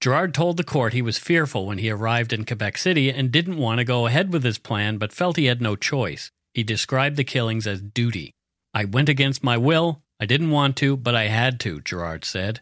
Girouard 0.03 0.35
told 0.35 0.57
the 0.57 0.65
court 0.65 0.93
he 0.93 1.03
was 1.03 1.19
fearful 1.19 1.67
when 1.67 1.79
he 1.79 1.89
arrived 1.89 2.33
in 2.33 2.45
Quebec 2.45 2.77
City 2.77 3.11
and 3.11 3.31
didn't 3.31 3.57
want 3.57 3.79
to 3.79 3.85
go 3.85 4.07
ahead 4.07 4.33
with 4.33 4.43
his 4.43 4.59
plan, 4.59 4.99
but 4.99 5.13
felt 5.13 5.37
he 5.37 5.47
had 5.47 5.63
no 5.63 5.77
choice. 5.77 6.33
He 6.55 6.65
described 6.65 7.17
the 7.17 7.25
killings 7.25 7.67
as 7.67 7.81
duty. 7.81 8.35
I 8.75 8.85
went 8.85 9.09
against 9.09 9.45
my 9.45 9.57
will. 9.57 10.03
I 10.19 10.27
didn't 10.27 10.51
want 10.51 10.77
to, 10.79 10.97
but 10.97 11.15
I 11.15 11.29
had 11.29 11.61
to, 11.61 11.81
Girouard 11.81 12.25
said. 12.25 12.61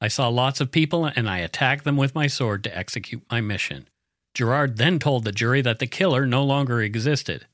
I 0.00 0.08
saw 0.08 0.28
lots 0.28 0.60
of 0.60 0.70
people 0.70 1.04
and 1.04 1.28
I 1.28 1.38
attacked 1.38 1.84
them 1.84 1.96
with 1.96 2.14
my 2.14 2.26
sword 2.26 2.64
to 2.64 2.76
execute 2.76 3.22
my 3.30 3.40
mission. 3.40 3.88
Girouard 4.34 4.76
then 4.76 4.98
told 4.98 5.24
the 5.24 5.32
jury 5.32 5.60
that 5.62 5.80
the 5.80 5.86
killer 5.86 6.24
no 6.24 6.44
longer 6.44 6.80
existed. 6.80 7.46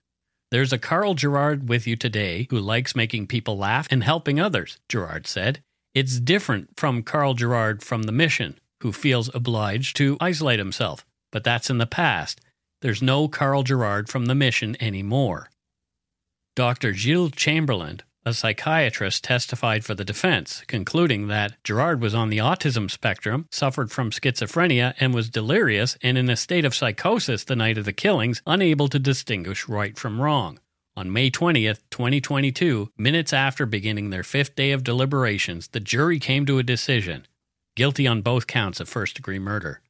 There's 0.50 0.72
a 0.72 0.78
Carl 0.78 1.14
Girouard 1.14 1.66
with 1.66 1.86
you 1.86 1.96
today 1.96 2.46
who 2.50 2.60
likes 2.60 2.94
making 2.94 3.26
people 3.26 3.56
laugh 3.56 3.88
and 3.90 4.04
helping 4.04 4.38
others, 4.38 4.78
Girouard 4.88 5.26
said. 5.26 5.62
It's 5.94 6.18
different 6.18 6.70
from 6.76 7.04
Carl 7.04 7.34
Girouard 7.34 7.80
from 7.80 8.02
the 8.02 8.12
mission 8.12 8.58
who 8.80 8.92
feels 8.92 9.32
obliged 9.32 9.96
to 9.96 10.16
isolate 10.20 10.58
himself, 10.58 11.06
but 11.30 11.44
that's 11.44 11.70
in 11.70 11.78
the 11.78 11.86
past. 11.86 12.40
There's 12.82 13.00
no 13.00 13.28
Carl 13.28 13.62
Girouard 13.62 14.08
from 14.08 14.26
the 14.26 14.34
mission 14.34 14.76
anymore. 14.80 15.50
Dr. 16.56 16.94
Gilles 16.94 17.30
Chamberland, 17.30 18.02
a 18.26 18.34
psychiatrist, 18.34 19.22
testified 19.22 19.84
for 19.84 19.94
the 19.94 20.04
defense, 20.04 20.64
concluding 20.66 21.28
that 21.28 21.62
Girouard 21.62 22.00
was 22.00 22.14
on 22.14 22.28
the 22.28 22.38
autism 22.38 22.90
spectrum, 22.90 23.46
suffered 23.52 23.92
from 23.92 24.10
schizophrenia, 24.10 24.94
and 24.98 25.14
was 25.14 25.30
delirious 25.30 25.96
and 26.02 26.18
in 26.18 26.28
a 26.28 26.36
state 26.36 26.64
of 26.64 26.74
psychosis 26.74 27.44
the 27.44 27.54
night 27.54 27.78
of 27.78 27.84
the 27.84 27.92
killings, 27.92 28.42
unable 28.46 28.88
to 28.88 28.98
distinguish 28.98 29.68
right 29.68 29.96
from 29.96 30.20
wrong. 30.20 30.58
On 30.96 31.12
May 31.12 31.28
20th, 31.28 31.80
2022, 31.90 32.92
minutes 32.96 33.32
after 33.32 33.66
beginning 33.66 34.10
their 34.10 34.22
fifth 34.22 34.54
day 34.54 34.70
of 34.70 34.84
deliberations, 34.84 35.66
the 35.66 35.80
jury 35.80 36.20
came 36.20 36.46
to 36.46 36.58
a 36.58 36.62
decision 36.62 37.26
guilty 37.74 38.06
on 38.06 38.22
both 38.22 38.46
counts 38.46 38.78
of 38.78 38.88
first 38.88 39.16
degree 39.16 39.40
murder. 39.40 39.80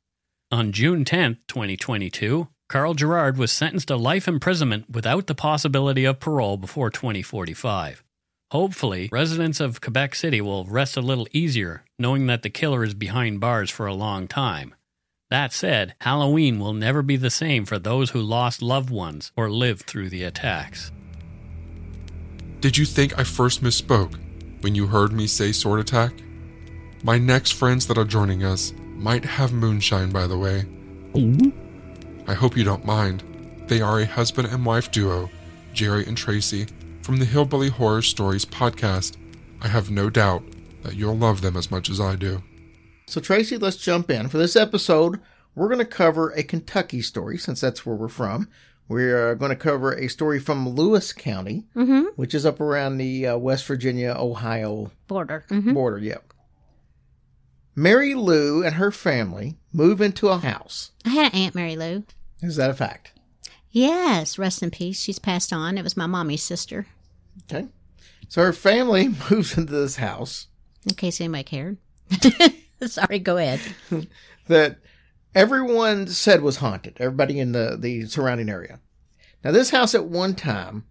On 0.51 0.73
June 0.73 1.05
10, 1.05 1.41
2022, 1.47 2.49
Carl 2.71 2.95
Girouard 2.95 3.37
was 3.37 3.53
sentenced 3.53 3.89
to 3.89 3.97
life 3.97 4.27
imprisonment 4.27 4.89
without 4.89 5.27
the 5.27 5.35
possibility 5.35 6.07
of 6.07 6.21
parole 6.21 6.57
before 6.57 6.89
2045. 6.89 8.03
Hopefully, 8.51 9.11
residents 9.13 9.61
of 9.61 9.83
Quebec 9.83 10.15
City 10.15 10.41
will 10.41 10.65
rest 10.65 10.97
a 10.97 11.03
little 11.03 11.29
easier 11.33 11.85
knowing 11.99 12.27
that 12.29 12.41
the 12.41 12.49
killer 12.49 12.83
is 12.83 12.95
behind 12.95 13.41
bars 13.41 13.69
for 13.69 13.87
a 13.87 13.93
long 13.93 14.27
time. 14.27 14.75
That 15.35 15.52
said, 15.52 15.97
Halloween 16.01 16.61
will 16.61 16.74
never 16.74 17.02
be 17.02 17.16
the 17.16 17.28
same 17.28 17.65
for 17.65 17.77
those 17.77 18.11
who 18.11 18.20
lost 18.20 18.62
loved 18.62 18.89
ones 18.89 19.32
or 19.36 19.51
lived 19.51 19.82
through 19.82 20.09
the 20.11 20.23
attacks. 20.23 20.93
Did 22.61 22.78
you 22.78 22.85
think 22.85 23.19
I 23.19 23.24
first 23.24 23.61
misspoke 23.61 24.15
when 24.61 24.77
you 24.77 24.86
heard 24.86 25.12
me 25.12 25.27
say 25.27 25.51
sword 25.51 25.81
attack? 25.81 26.12
My 27.02 27.19
next 27.19 27.51
friends 27.51 27.89
that 27.89 27.98
are 27.98 28.05
joining 28.05 28.44
us 28.44 28.73
might 28.94 29.24
have 29.24 29.52
moonshine, 29.52 30.11
by 30.11 30.28
the 30.28 30.39
way. 30.39 30.66
I 32.28 32.35
hope 32.35 32.56
you 32.56 32.62
don't 32.62 32.86
mind. 32.86 33.24
They 33.66 33.81
are 33.81 33.98
a 33.98 34.06
husband 34.06 34.47
and 34.52 34.65
wife 34.65 34.93
duo, 34.93 35.31
Jerry 35.73 36.06
and 36.06 36.16
Tracy, 36.16 36.69
from 37.02 37.16
the 37.16 37.24
Hillbilly 37.24 37.70
Horror 37.70 38.02
Stories 38.02 38.44
podcast. 38.44 39.16
I 39.61 39.66
have 39.66 39.90
no 39.90 40.11
doubt 40.11 40.44
that 40.85 40.94
you'll 40.94 41.19
love 41.19 41.40
them 41.40 41.56
as 41.56 41.73
much 41.73 41.90
as 41.90 42.01
I 42.01 42.15
do. 42.15 42.40
So, 43.07 43.21
Tracy, 43.21 43.59
let's 43.59 43.77
jump 43.77 44.11
in. 44.11 44.29
For 44.29 44.39
this 44.39 44.57
episode, 44.57 45.21
we're 45.55 45.69
going 45.69 45.79
to 45.79 45.85
cover 45.85 46.31
a 46.31 46.43
Kentucky 46.43 47.03
story 47.03 47.39
since 47.39 47.61
that's 47.61 47.85
where 47.85 47.95
we're 47.97 48.09
from. 48.09 48.49
We're 48.89 49.35
going 49.37 49.51
to 49.51 49.57
cover 49.57 49.93
a 49.95 50.09
story 50.09 50.39
from 50.39 50.69
Lewis 50.69 51.13
County, 51.13 51.65
Mhm. 51.75 52.09
which 52.17 52.35
is 52.35 52.45
up 52.45 52.61
around 52.61 52.99
the 52.99 53.27
uh, 53.29 53.37
West 53.37 53.67
Virginia 53.67 54.15
Ohio 54.19 54.91
Border. 55.07 55.45
Mhm. 55.49 55.75
border. 55.75 55.99
Yep. 55.99 56.33
Mary 57.77 58.15
Lou 58.15 58.63
and 58.63 58.77
her 58.77 58.91
family 58.93 59.57
move 59.73 60.01
into 60.01 60.29
a 60.29 60.39
house. 60.39 60.93
I 61.05 61.11
had 61.11 61.33
an 61.33 61.39
Aunt 61.41 61.55
Mary 61.55 61.77
Lou. 61.77 62.05
Is 62.43 62.57
that 62.57 62.71
a 62.71 62.75
fact? 62.75 63.13
Yes, 63.71 64.39
rest 64.39 64.63
in 64.63 64.71
peace. 64.71 65.01
She's 65.01 65.19
passed 65.19 65.53
on. 65.53 65.77
It 65.79 65.83
was 65.83 65.97
my 65.97 66.07
mommy's 66.07 66.43
sister. 66.43 66.87
Okay. 67.51 67.67
So 68.29 68.43
her 68.43 68.53
family 68.53 69.09
moves 69.31 69.57
into 69.59 69.73
this 69.73 69.97
house 69.97 70.47
In 70.87 70.95
case 70.95 71.21
anybody 71.21 71.45
cared. 71.45 71.79
Sorry, 72.89 73.19
go 73.19 73.36
ahead. 73.36 73.61
that 74.48 74.78
everyone 75.35 76.06
said 76.06 76.43
was 76.43 76.56
haunted. 76.59 76.97
Everybody 76.98 77.39
in 77.40 77.52
the, 77.52 77.77
the 77.78 78.06
surrounding 78.06 78.48
area. 78.48 78.81
Now, 79.43 79.52
this 79.52 79.70
house 79.70 79.94
at 79.94 80.06
one 80.06 80.35
time 80.35 80.85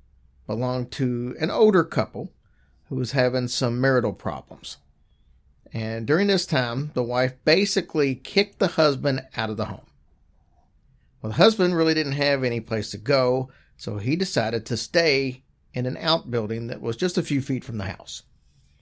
belonged 0.47 0.91
to 0.91 1.35
an 1.39 1.49
older 1.49 1.83
couple 1.83 2.31
who 2.89 2.95
was 2.95 3.13
having 3.13 3.47
some 3.47 3.81
marital 3.81 4.13
problems. 4.13 4.77
And 5.71 6.05
during 6.05 6.27
this 6.27 6.45
time, 6.45 6.91
the 6.93 7.03
wife 7.03 7.33
basically 7.45 8.13
kicked 8.13 8.59
the 8.59 8.67
husband 8.67 9.25
out 9.35 9.49
of 9.49 9.57
the 9.57 9.65
home. 9.65 9.87
Well, 11.21 11.31
the 11.31 11.37
husband 11.37 11.75
really 11.75 11.95
didn't 11.95 12.11
have 12.13 12.43
any 12.43 12.59
place 12.59 12.91
to 12.91 12.97
go, 12.97 13.49
so 13.77 13.97
he 13.97 14.15
decided 14.15 14.65
to 14.67 14.77
stay 14.77 15.43
in 15.73 15.87
an 15.87 15.97
outbuilding 15.97 16.67
that 16.67 16.81
was 16.81 16.95
just 16.95 17.17
a 17.17 17.23
few 17.23 17.41
feet 17.41 17.63
from 17.63 17.79
the 17.79 17.85
house. 17.85 18.23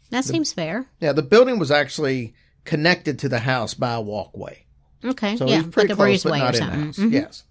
That 0.09 0.25
seems 0.25 0.51
fair. 0.51 0.87
Yeah, 0.99 1.13
the 1.13 1.21
building 1.21 1.57
was 1.57 1.71
actually 1.71 2.33
connected 2.65 3.19
to 3.19 3.29
the 3.29 3.39
house 3.39 3.73
by 3.73 3.93
a 3.93 4.01
walkway. 4.01 4.65
Okay. 5.03 5.35
So 5.37 5.47
yeah, 5.47 5.57
was 5.57 5.67
pretty 5.67 5.89
like 5.89 5.93
a 5.93 5.95
close, 5.95 6.23
breezeway 6.23 6.29
but 6.29 6.37
not 6.39 6.43
or 6.43 6.47
in 6.47 6.53
the 6.53 6.57
something. 6.57 6.85
house. 6.85 6.97
Mhm. 6.97 7.11
Yes. 7.11 7.43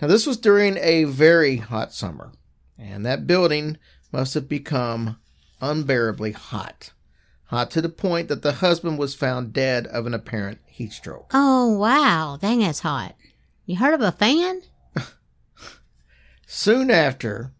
Now 0.00 0.08
this 0.08 0.26
was 0.26 0.36
during 0.38 0.76
a 0.78 1.04
very 1.04 1.56
hot 1.56 1.92
summer, 1.92 2.32
and 2.78 3.04
that 3.04 3.26
building 3.26 3.76
must 4.12 4.34
have 4.34 4.48
become 4.48 5.18
unbearably 5.60 6.32
hot. 6.32 6.92
Hot 7.46 7.70
to 7.72 7.82
the 7.82 7.88
point 7.88 8.28
that 8.28 8.42
the 8.42 8.52
husband 8.52 8.98
was 8.98 9.14
found 9.14 9.52
dead 9.52 9.86
of 9.88 10.06
an 10.06 10.14
apparent 10.14 10.60
heat 10.66 10.92
stroke. 10.92 11.30
Oh, 11.34 11.76
wow. 11.76 12.38
Dang, 12.40 12.60
that's 12.60 12.80
hot. 12.80 13.14
You 13.66 13.76
heard 13.76 13.92
of 13.92 14.00
a 14.00 14.12
fan? 14.12 14.62
Soon 16.46 16.90
after, 16.90 17.52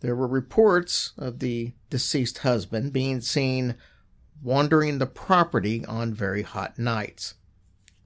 there 0.00 0.16
were 0.16 0.26
reports 0.26 1.12
of 1.16 1.38
the 1.38 1.72
deceased 1.90 2.38
husband 2.38 2.92
being 2.92 3.20
seen 3.20 3.76
wandering 4.44 4.98
the 4.98 5.06
property 5.06 5.84
on 5.86 6.14
very 6.14 6.42
hot 6.42 6.78
nights. 6.78 7.34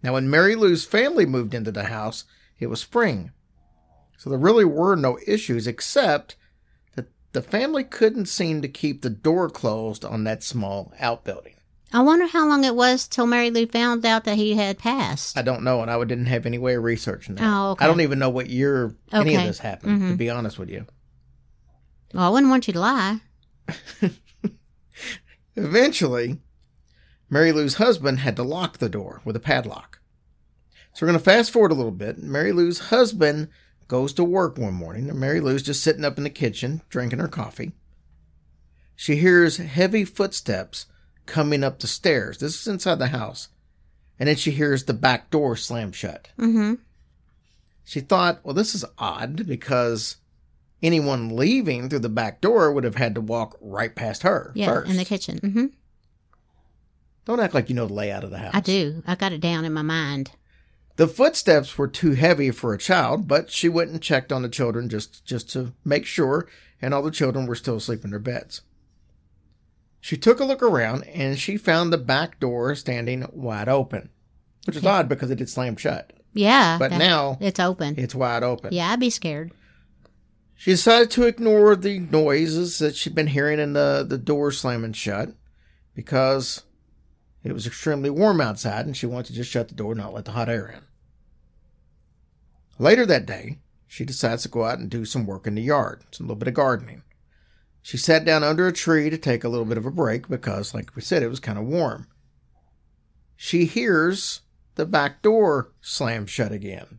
Now, 0.03 0.15
when 0.15 0.31
Mary 0.31 0.55
Lou's 0.55 0.85
family 0.85 1.27
moved 1.27 1.53
into 1.53 1.73
the 1.73 1.85
house, 1.85 2.25
it 2.61 2.69
was 2.69 2.81
spring. 2.81 3.33
So 4.17 4.31
there 4.31 4.39
really 4.39 4.65
were 4.65 4.95
no 4.97 5.19
issues 5.27 5.67
except 5.67 6.37
that 6.95 7.09
the 7.33 7.43
family 7.43 7.83
couldn't 7.85 8.27
seem 8.27 8.63
to 8.63 8.69
keep 8.69 9.03
the 9.03 9.11
door 9.11 9.51
closed 9.51 10.05
on 10.05 10.25
that 10.25 10.43
small 10.45 10.93
outbuilding. 11.01 11.55
I 11.93 12.03
wonder 12.03 12.27
how 12.27 12.47
long 12.47 12.65
it 12.65 12.75
was 12.77 13.09
till 13.09 13.27
Mary 13.27 13.51
Lou 13.51 13.67
found 13.67 14.05
out 14.05 14.25
that 14.25 14.37
he 14.37 14.55
had 14.55 14.79
passed. 14.79 15.37
I 15.39 15.43
don't 15.43 15.65
know, 15.65 15.81
and 15.83 15.91
I 15.91 15.99
didn't 16.05 16.27
have 16.27 16.47
any 16.47 16.59
way 16.59 16.75
of 16.75 16.83
researching 16.85 17.35
that. 17.37 17.45
Oh, 17.45 17.71
okay. 17.73 17.85
I 17.85 17.89
don't 17.89 18.03
even 18.03 18.19
know 18.19 18.29
what 18.31 18.51
year 18.51 18.95
any 19.11 19.35
of 19.35 19.43
this 19.43 19.59
happened, 19.59 20.01
to 20.01 20.15
Mhm. 20.15 20.19
be 20.19 20.31
honest 20.31 20.59
with 20.59 20.69
you. 20.69 20.87
Well, 22.13 22.25
I 22.25 22.29
wouldn't 22.29 22.51
want 22.51 22.67
you 22.69 22.75
to 22.75 22.81
lie. 22.81 23.21
Eventually, 25.65 26.39
Mary 27.29 27.53
Lou's 27.53 27.75
husband 27.75 28.21
had 28.21 28.37
to 28.37 28.43
lock 28.43 28.79
the 28.79 28.89
door 28.89 29.21
with 29.25 29.37
a 29.37 29.41
padlock. 29.41 30.01
So 30.95 31.05
we're 31.05 31.13
going 31.13 31.19
to 31.19 31.25
fast 31.25 31.51
forward 31.51 31.73
a 31.73 31.75
little 31.75 31.93
bit. 31.93 32.19
Mary 32.19 32.53
Lou's 32.53 32.79
husband 32.91 33.49
goes 33.87 34.13
to 34.15 34.25
work 34.25 34.59
one 34.59 34.75
morning, 34.75 35.09
and 35.09 35.19
Mary 35.19 35.41
Lou's 35.41 35.63
just 35.63 35.83
sitting 35.83 36.05
up 36.05 36.19
in 36.19 36.25
the 36.25 36.31
kitchen 36.31 36.83
drinking 36.89 37.19
her 37.19 37.29
coffee. 37.29 37.73
She 38.97 39.17
hears 39.17 39.59
heavy 39.59 40.05
footsteps 40.05 40.87
coming 41.27 41.63
up 41.63 41.79
the 41.79 41.87
stairs. 41.87 42.39
This 42.39 42.61
is 42.61 42.67
inside 42.67 42.99
the 42.99 43.09
house. 43.09 43.49
And 44.19 44.29
then 44.29 44.37
she 44.37 44.51
hears 44.51 44.85
the 44.85 44.95
back 44.95 45.31
door 45.31 45.55
slam 45.57 45.93
shut. 45.93 46.29
Mm-hmm. 46.39 46.75
She 47.85 48.01
thought, 48.01 48.41
well, 48.43 48.55
this 48.55 48.75
is 48.75 48.85
odd 48.99 49.47
because 49.47 50.17
anyone 50.83 51.37
leaving 51.37 51.89
through 51.89 51.99
the 52.01 52.09
back 52.09 52.41
door 52.41 52.73
would 52.73 52.85
have 52.85 52.95
had 52.97 53.15
to 53.15 53.21
walk 53.21 53.57
right 53.61 53.95
past 53.95 54.23
her 54.23 54.53
Yeah, 54.55 54.67
first. 54.67 54.91
in 54.91 54.97
the 54.97 55.05
kitchen. 55.05 55.39
Mm-hmm. 55.41 55.67
Don't 57.25 57.41
act 57.41 57.55
like 57.55 57.69
you 57.69 57.75
know 57.75 57.87
the 57.87 57.95
layout 57.95 58.25
of 58.25 58.31
the 58.31 58.39
house. 58.39 58.55
I 58.55 58.61
do. 58.61 59.03
I 59.07 59.15
got 59.15 59.33
it 59.33 59.41
down 59.41 59.65
in 59.65 59.73
my 59.73 59.83
mind. 59.83 60.31
The 60.97 61.07
footsteps 61.07 61.77
were 61.79 61.87
too 61.89 62.13
heavy 62.13 62.51
for 62.51 62.73
a 62.73 62.79
child, 62.79 63.29
but 63.29 63.51
she 63.51 63.69
went 63.69 63.91
and 63.91 64.03
checked 64.03 64.33
on 64.33 64.43
the 64.43 64.49
children 64.49 64.89
just, 64.89 65.25
just 65.25 65.49
to 65.51 65.73
make 65.85 66.07
sure, 66.07 66.49
and 66.83 66.93
all 66.93 67.03
the 67.03 67.11
children 67.11 67.47
were 67.47 67.55
still 67.55 67.77
asleep 67.77 68.03
in 68.03 68.11
their 68.11 68.19
beds. 68.19 68.63
She 70.01 70.17
took 70.17 70.41
a 70.41 70.45
look 70.45 70.63
around 70.63 71.05
and 71.09 71.39
she 71.39 71.57
found 71.57 71.93
the 71.93 71.99
back 71.99 72.41
door 72.41 72.75
standing 72.75 73.27
wide 73.33 73.69
open, 73.69 74.09
which 74.67 74.77
is 74.77 74.83
Okay. 74.85 74.91
odd 74.93 75.09
because 75.09 75.31
it 75.31 75.39
had 75.39 75.49
slammed 75.49 75.79
shut. 75.79 76.13
Yeah. 76.33 76.79
But 76.79 76.91
that- 76.91 76.99
now 76.99 77.37
it's 77.41 77.61
open. 77.61 77.95
It's 77.99 78.15
wide 78.15 78.43
open. 78.43 78.73
Yeah, 78.73 78.91
I'd 78.91 79.01
be 79.01 79.11
scared. 79.11 79.53
She 80.61 80.73
decided 80.73 81.13
to 81.13 81.23
ignore 81.23 81.77
the 81.77 82.01
noises 82.01 82.81
that 82.81 82.97
she'd 82.97 83.15
been 83.15 83.29
hearing 83.29 83.61
in 83.61 83.75
the, 83.75 84.05
the 84.07 84.19
door 84.19 84.51
slamming 84.51 84.93
shut 84.93 85.35
because 85.95 86.65
it 87.45 87.53
was 87.53 87.65
extremely 87.65 88.11
warm 88.11 88.41
outside 88.41 88.85
and 88.85 88.97
she 88.97 89.07
wanted 89.07 89.27
to 89.27 89.35
just 89.35 89.53
shut 89.53 89.69
the 89.69 89.77
door 89.77 89.93
and 89.93 90.01
not 90.01 90.13
let 90.13 90.25
the 90.25 90.33
hot 90.33 90.49
air 90.49 90.67
in. 90.67 90.81
Later 92.77 93.07
that 93.07 93.25
day, 93.25 93.61
she 93.87 94.05
decides 94.05 94.43
to 94.43 94.49
go 94.49 94.65
out 94.65 94.81
and 94.81 94.91
do 94.91 95.05
some 95.05 95.27
work 95.27 95.47
in 95.47 95.55
the 95.55 95.63
yard, 95.63 96.03
some 96.11 96.27
little 96.27 96.35
bit 96.35 96.49
of 96.49 96.55
gardening. 96.55 97.05
She 97.81 97.97
sat 97.97 98.25
down 98.25 98.43
under 98.43 98.67
a 98.67 98.73
tree 98.73 99.11
to 99.11 99.17
take 99.17 99.45
a 99.45 99.49
little 99.49 99.65
bit 99.65 99.79
of 99.79 99.87
a 99.87 99.93
break 99.93 100.29
because, 100.29 100.75
like 100.75 100.97
we 100.97 101.03
said, 101.03 101.23
it 101.23 101.31
was 101.31 101.39
kind 101.39 101.59
of 101.59 101.67
warm. 101.67 102.09
She 103.37 103.65
hears 103.65 104.41
the 104.75 104.87
back 104.87 105.23
door 105.23 105.71
slam 105.81 106.27
shut 106.27 106.51
again. 106.51 106.99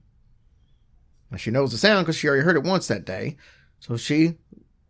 Now, 1.31 1.37
she 1.37 1.51
knows 1.51 1.71
the 1.71 1.77
sound 1.77 2.05
because 2.05 2.15
she 2.15 2.27
already 2.27 2.43
heard 2.43 2.55
it 2.55 2.63
once 2.63 2.87
that 2.87 3.05
day. 3.05 3.37
So 3.79 3.97
she 3.97 4.37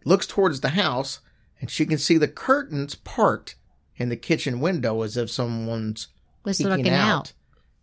looks 0.06 0.26
towards 0.26 0.62
the 0.62 0.70
house 0.70 1.20
and 1.60 1.70
she 1.70 1.86
can 1.86 1.98
see 1.98 2.18
the 2.18 2.28
curtains 2.28 2.96
part 2.96 3.56
in 3.98 4.10
the 4.10 4.16
kitchen 4.16 4.60
window 4.62 5.02
as 5.02 5.18
if 5.18 5.30
someone's 5.30 6.08
Was 6.44 6.58
peeking 6.58 6.72
looking 6.72 6.94
out. 6.94 7.34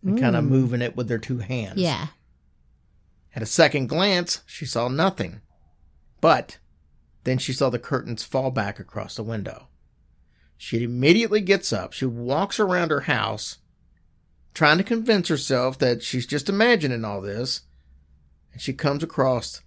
and 0.03 0.19
kind 0.19 0.35
of 0.37 0.45
Mm. 0.45 0.49
moving 0.49 0.81
it 0.83 0.97
with 0.97 1.09
their 1.09 1.19
two 1.19 1.39
hands. 1.39 1.78
Yeah. 1.81 2.09
At 3.35 3.43
a 3.43 3.47
second 3.47 3.89
glance, 3.89 4.41
she 4.47 4.65
saw 4.65 4.89
nothing. 4.89 5.43
But 6.23 6.59
then 7.24 7.37
she 7.39 7.53
saw 7.53 7.69
the 7.69 7.78
curtains 7.78 8.23
fall 8.23 8.51
back 8.51 8.78
across 8.81 9.16
the 9.16 9.23
window. 9.23 9.69
She 10.57 10.83
immediately 10.83 11.43
gets 11.43 11.70
up. 11.73 11.93
She 11.93 12.07
walks 12.07 12.59
around 12.59 12.91
her 12.91 13.01
house, 13.03 13.59
trying 14.55 14.78
to 14.78 14.85
convince 14.85 15.28
herself 15.28 15.78
that 15.81 16.03
she's 16.03 16.27
just 16.27 16.49
imagining 16.49 17.05
all 17.05 17.20
this. 17.20 17.61
And 18.57 18.62
she 18.62 18.73
comes 18.73 19.03
across 19.03 19.61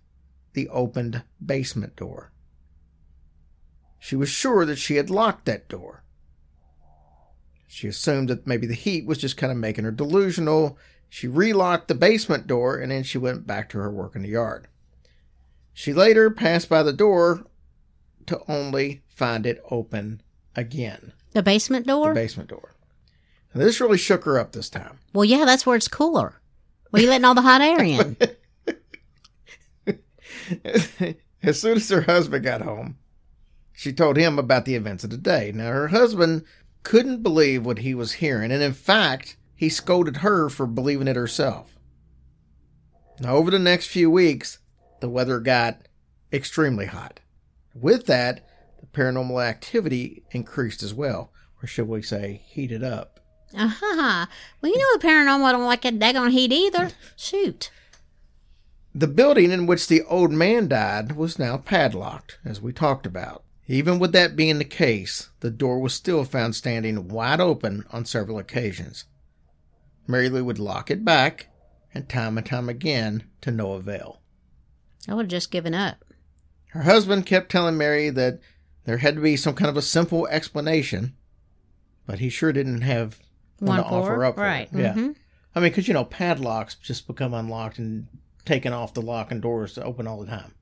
the 0.54 0.68
opened 0.70 1.22
basement 1.46 1.96
door. 1.96 2.32
She 4.00 4.16
was 4.16 4.30
sure 4.30 4.66
that 4.66 4.78
she 4.78 4.96
had 4.96 5.12
locked 5.12 5.46
that 5.46 5.70
door. 5.70 6.04
She 7.68 7.88
assumed 7.88 8.30
that 8.30 8.48
maybe 8.48 8.66
the 8.66 8.74
heat 8.74 9.06
was 9.06 9.20
just 9.20 9.38
kind 9.38 9.52
of 9.52 9.60
making 9.60 9.84
her 9.84 9.92
delusional. 9.92 10.76
She 11.08 11.28
relocked 11.28 11.88
the 11.88 11.94
basement 11.94 12.48
door 12.48 12.80
and 12.80 12.92
then 12.92 13.04
she 13.04 13.20
went 13.20 13.46
back 13.46 13.70
to 13.70 13.78
her 13.78 13.92
work 13.92 14.16
in 14.16 14.24
the 14.24 14.30
yard. 14.30 14.68
She 15.72 15.94
later 15.94 16.32
passed 16.32 16.68
by 16.68 16.82
the 16.82 16.92
door 16.92 17.46
to 18.26 18.42
only 18.48 19.04
find 19.08 19.46
it 19.46 19.62
open 19.70 20.24
again. 20.56 21.14
The 21.34 21.44
basement 21.44 21.86
door? 21.86 22.08
The 22.08 22.22
basement 22.22 22.50
door. 22.50 22.74
Now, 23.54 23.66
this 23.66 23.80
really 23.80 24.00
shook 24.00 24.24
her 24.24 24.40
up 24.40 24.54
this 24.54 24.68
time. 24.68 24.98
well, 25.14 25.26
yeah, 25.26 25.46
that's 25.46 25.68
where 25.68 25.76
it's 25.76 25.88
cooler. 25.88 26.42
Well, 26.92 27.04
you 27.04 27.10
letting 27.10 27.26
all 27.26 27.36
the 27.36 27.44
hot 27.44 27.62
air 27.62 27.84
in. 27.84 28.18
as 31.44 31.62
soon 31.62 31.78
as 31.78 31.90
her 31.90 32.02
husband 32.02 32.44
got 32.44 32.62
home, 32.62 32.98
she 33.72 33.94
told 33.94 34.18
him 34.18 34.38
about 34.38 34.66
the 34.66 34.76
events 34.76 35.04
of 35.04 35.10
the 35.10 35.18
day. 35.18 35.52
Now, 35.54 35.72
her 35.72 35.88
husband 35.90 36.44
couldn't 36.84 37.24
believe 37.24 37.66
what 37.66 37.80
he 37.80 37.94
was 37.94 38.14
hearing, 38.14 38.52
and 38.52 38.62
in 38.62 38.74
fact, 38.74 39.38
he 39.56 39.70
scolded 39.70 40.18
her 40.18 40.50
for 40.50 40.66
believing 40.66 41.08
it 41.08 41.16
herself. 41.16 41.78
Now, 43.20 43.36
over 43.36 43.52
the 43.52 43.60
next 43.60 43.88
few 43.88 44.10
weeks, 44.10 44.60
the 45.02 45.10
weather 45.10 45.40
got 45.40 45.88
extremely 46.32 46.86
hot. 46.86 47.20
With 47.74 48.06
that, 48.06 48.48
the 48.80 48.86
paranormal 48.88 49.44
activity 49.44 50.24
increased 50.32 50.84
as 50.84 50.94
well, 50.94 51.32
or 51.62 51.68
should 51.68 51.88
we 51.88 52.02
say, 52.02 52.42
heated 52.48 52.84
up. 52.84 53.20
Uh-huh. 53.58 54.26
Well, 54.62 54.72
you 54.72 54.78
know 54.78 54.98
the 54.98 55.08
paranormal 55.08 55.52
don't 55.52 55.66
like 55.66 55.82
that 55.82 56.00
daggone 56.00 56.32
heat 56.32 56.52
either. 56.52 56.92
Shoot. 57.16 57.72
The 59.00 59.08
building 59.08 59.52
in 59.52 59.66
which 59.66 59.88
the 59.88 60.02
old 60.04 60.30
man 60.30 60.68
died 60.68 61.14
was 61.14 61.40
now 61.40 61.56
padlocked, 61.56 62.38
as 62.44 62.60
we 62.60 62.74
talked 62.74 63.06
about. 63.06 63.46
Even 63.66 63.98
with 63.98 64.12
that 64.12 64.36
being 64.36 64.58
the 64.58 64.66
case, 64.66 65.30
the 65.40 65.50
door 65.50 65.80
was 65.80 65.94
still 65.94 66.26
found 66.26 66.54
standing 66.54 67.08
wide 67.08 67.40
open 67.40 67.86
on 67.92 68.04
several 68.04 68.38
occasions. 68.38 69.06
Mary 70.06 70.28
Lou 70.28 70.44
would 70.44 70.60
lock 70.60 70.92
it 70.92 71.06
back, 71.06 71.48
and 71.94 72.10
time 72.10 72.38
and 72.38 72.46
time 72.46 72.68
again 72.68 73.24
to 73.40 73.52
no 73.52 73.72
avail. 73.72 74.20
I 75.08 75.14
would 75.14 75.28
have 75.28 75.32
just 75.32 75.50
given 75.50 75.74
up. 75.74 76.04
Her 76.72 76.82
husband 76.82 77.26
kept 77.26 77.50
telling 77.50 77.78
Mary 77.78 78.10
that 78.10 78.42
there 78.84 78.98
had 78.98 79.16
to 79.16 79.22
be 79.22 79.38
some 79.38 79.56
kind 79.56 79.70
of 79.70 79.78
a 79.78 79.82
simple 79.82 80.28
explanation, 80.28 81.16
but 82.06 82.20
he 82.20 82.28
sure 82.28 82.52
didn't 82.52 82.82
have 82.82 83.18
one, 83.60 83.78
One 83.78 83.78
to 83.78 83.96
offer 83.96 84.26
up. 84.26 84.36
For 84.36 84.42
Right, 84.42 84.68
her. 84.72 84.82
Yeah. 84.82 84.92
Mm-hmm. 84.92 85.12
I 85.56 85.60
mean, 85.62 85.70
because, 85.70 85.88
you 85.88 85.94
know, 85.94 86.04
padlocks 86.04 86.76
just 86.76 87.08
become 87.08 87.34
unlocked 87.34 87.80
and 87.80 88.08
taken 88.50 88.74
off 88.74 88.96
the 88.96 89.02
lock 89.02 89.32
and 89.32 89.44
doors 89.44 89.76
to 89.76 89.84
open 89.84 90.08
all 90.08 90.20
the 90.20 90.26
time. 90.26 90.56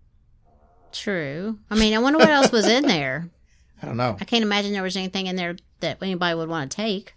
True. 0.91 1.57
I 1.71 1.75
mean, 1.75 1.93
I 1.93 1.99
wonder 1.99 2.19
what 2.19 2.29
else 2.29 2.51
was 2.51 2.67
in 2.67 2.85
there. 2.85 3.29
I 3.81 3.85
don't 3.85 3.95
know. 3.95 4.17
I 4.19 4.25
can't 4.25 4.43
imagine 4.43 4.73
there 4.73 4.83
was 4.83 4.97
anything 4.97 5.27
in 5.27 5.37
there 5.37 5.55
that 5.79 5.99
anybody 6.01 6.35
would 6.35 6.49
want 6.49 6.69
to 6.69 6.75
take. 6.75 7.13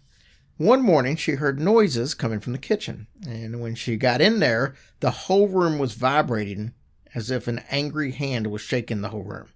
One 0.59 0.81
morning, 0.83 1.17
she 1.17 1.33
heard 1.33 1.59
noises 1.59 2.15
coming 2.15 2.39
from 2.39 2.53
the 2.53 2.59
kitchen, 2.59 3.09
and 3.27 3.61
when 3.61 3.75
she 3.75 3.97
got 3.97 4.21
in 4.21 4.39
there, 4.39 4.75
the 5.01 5.11
whole 5.11 5.49
room 5.49 5.79
was 5.79 5.95
vibrating 5.95 6.73
as 7.15 7.33
if 7.33 7.49
an 7.49 7.63
angry 7.71 8.13
hand 8.13 8.47
was 8.47 8.61
shaking 8.61 9.01
the 9.01 9.09
whole 9.09 9.25
room. 9.25 9.49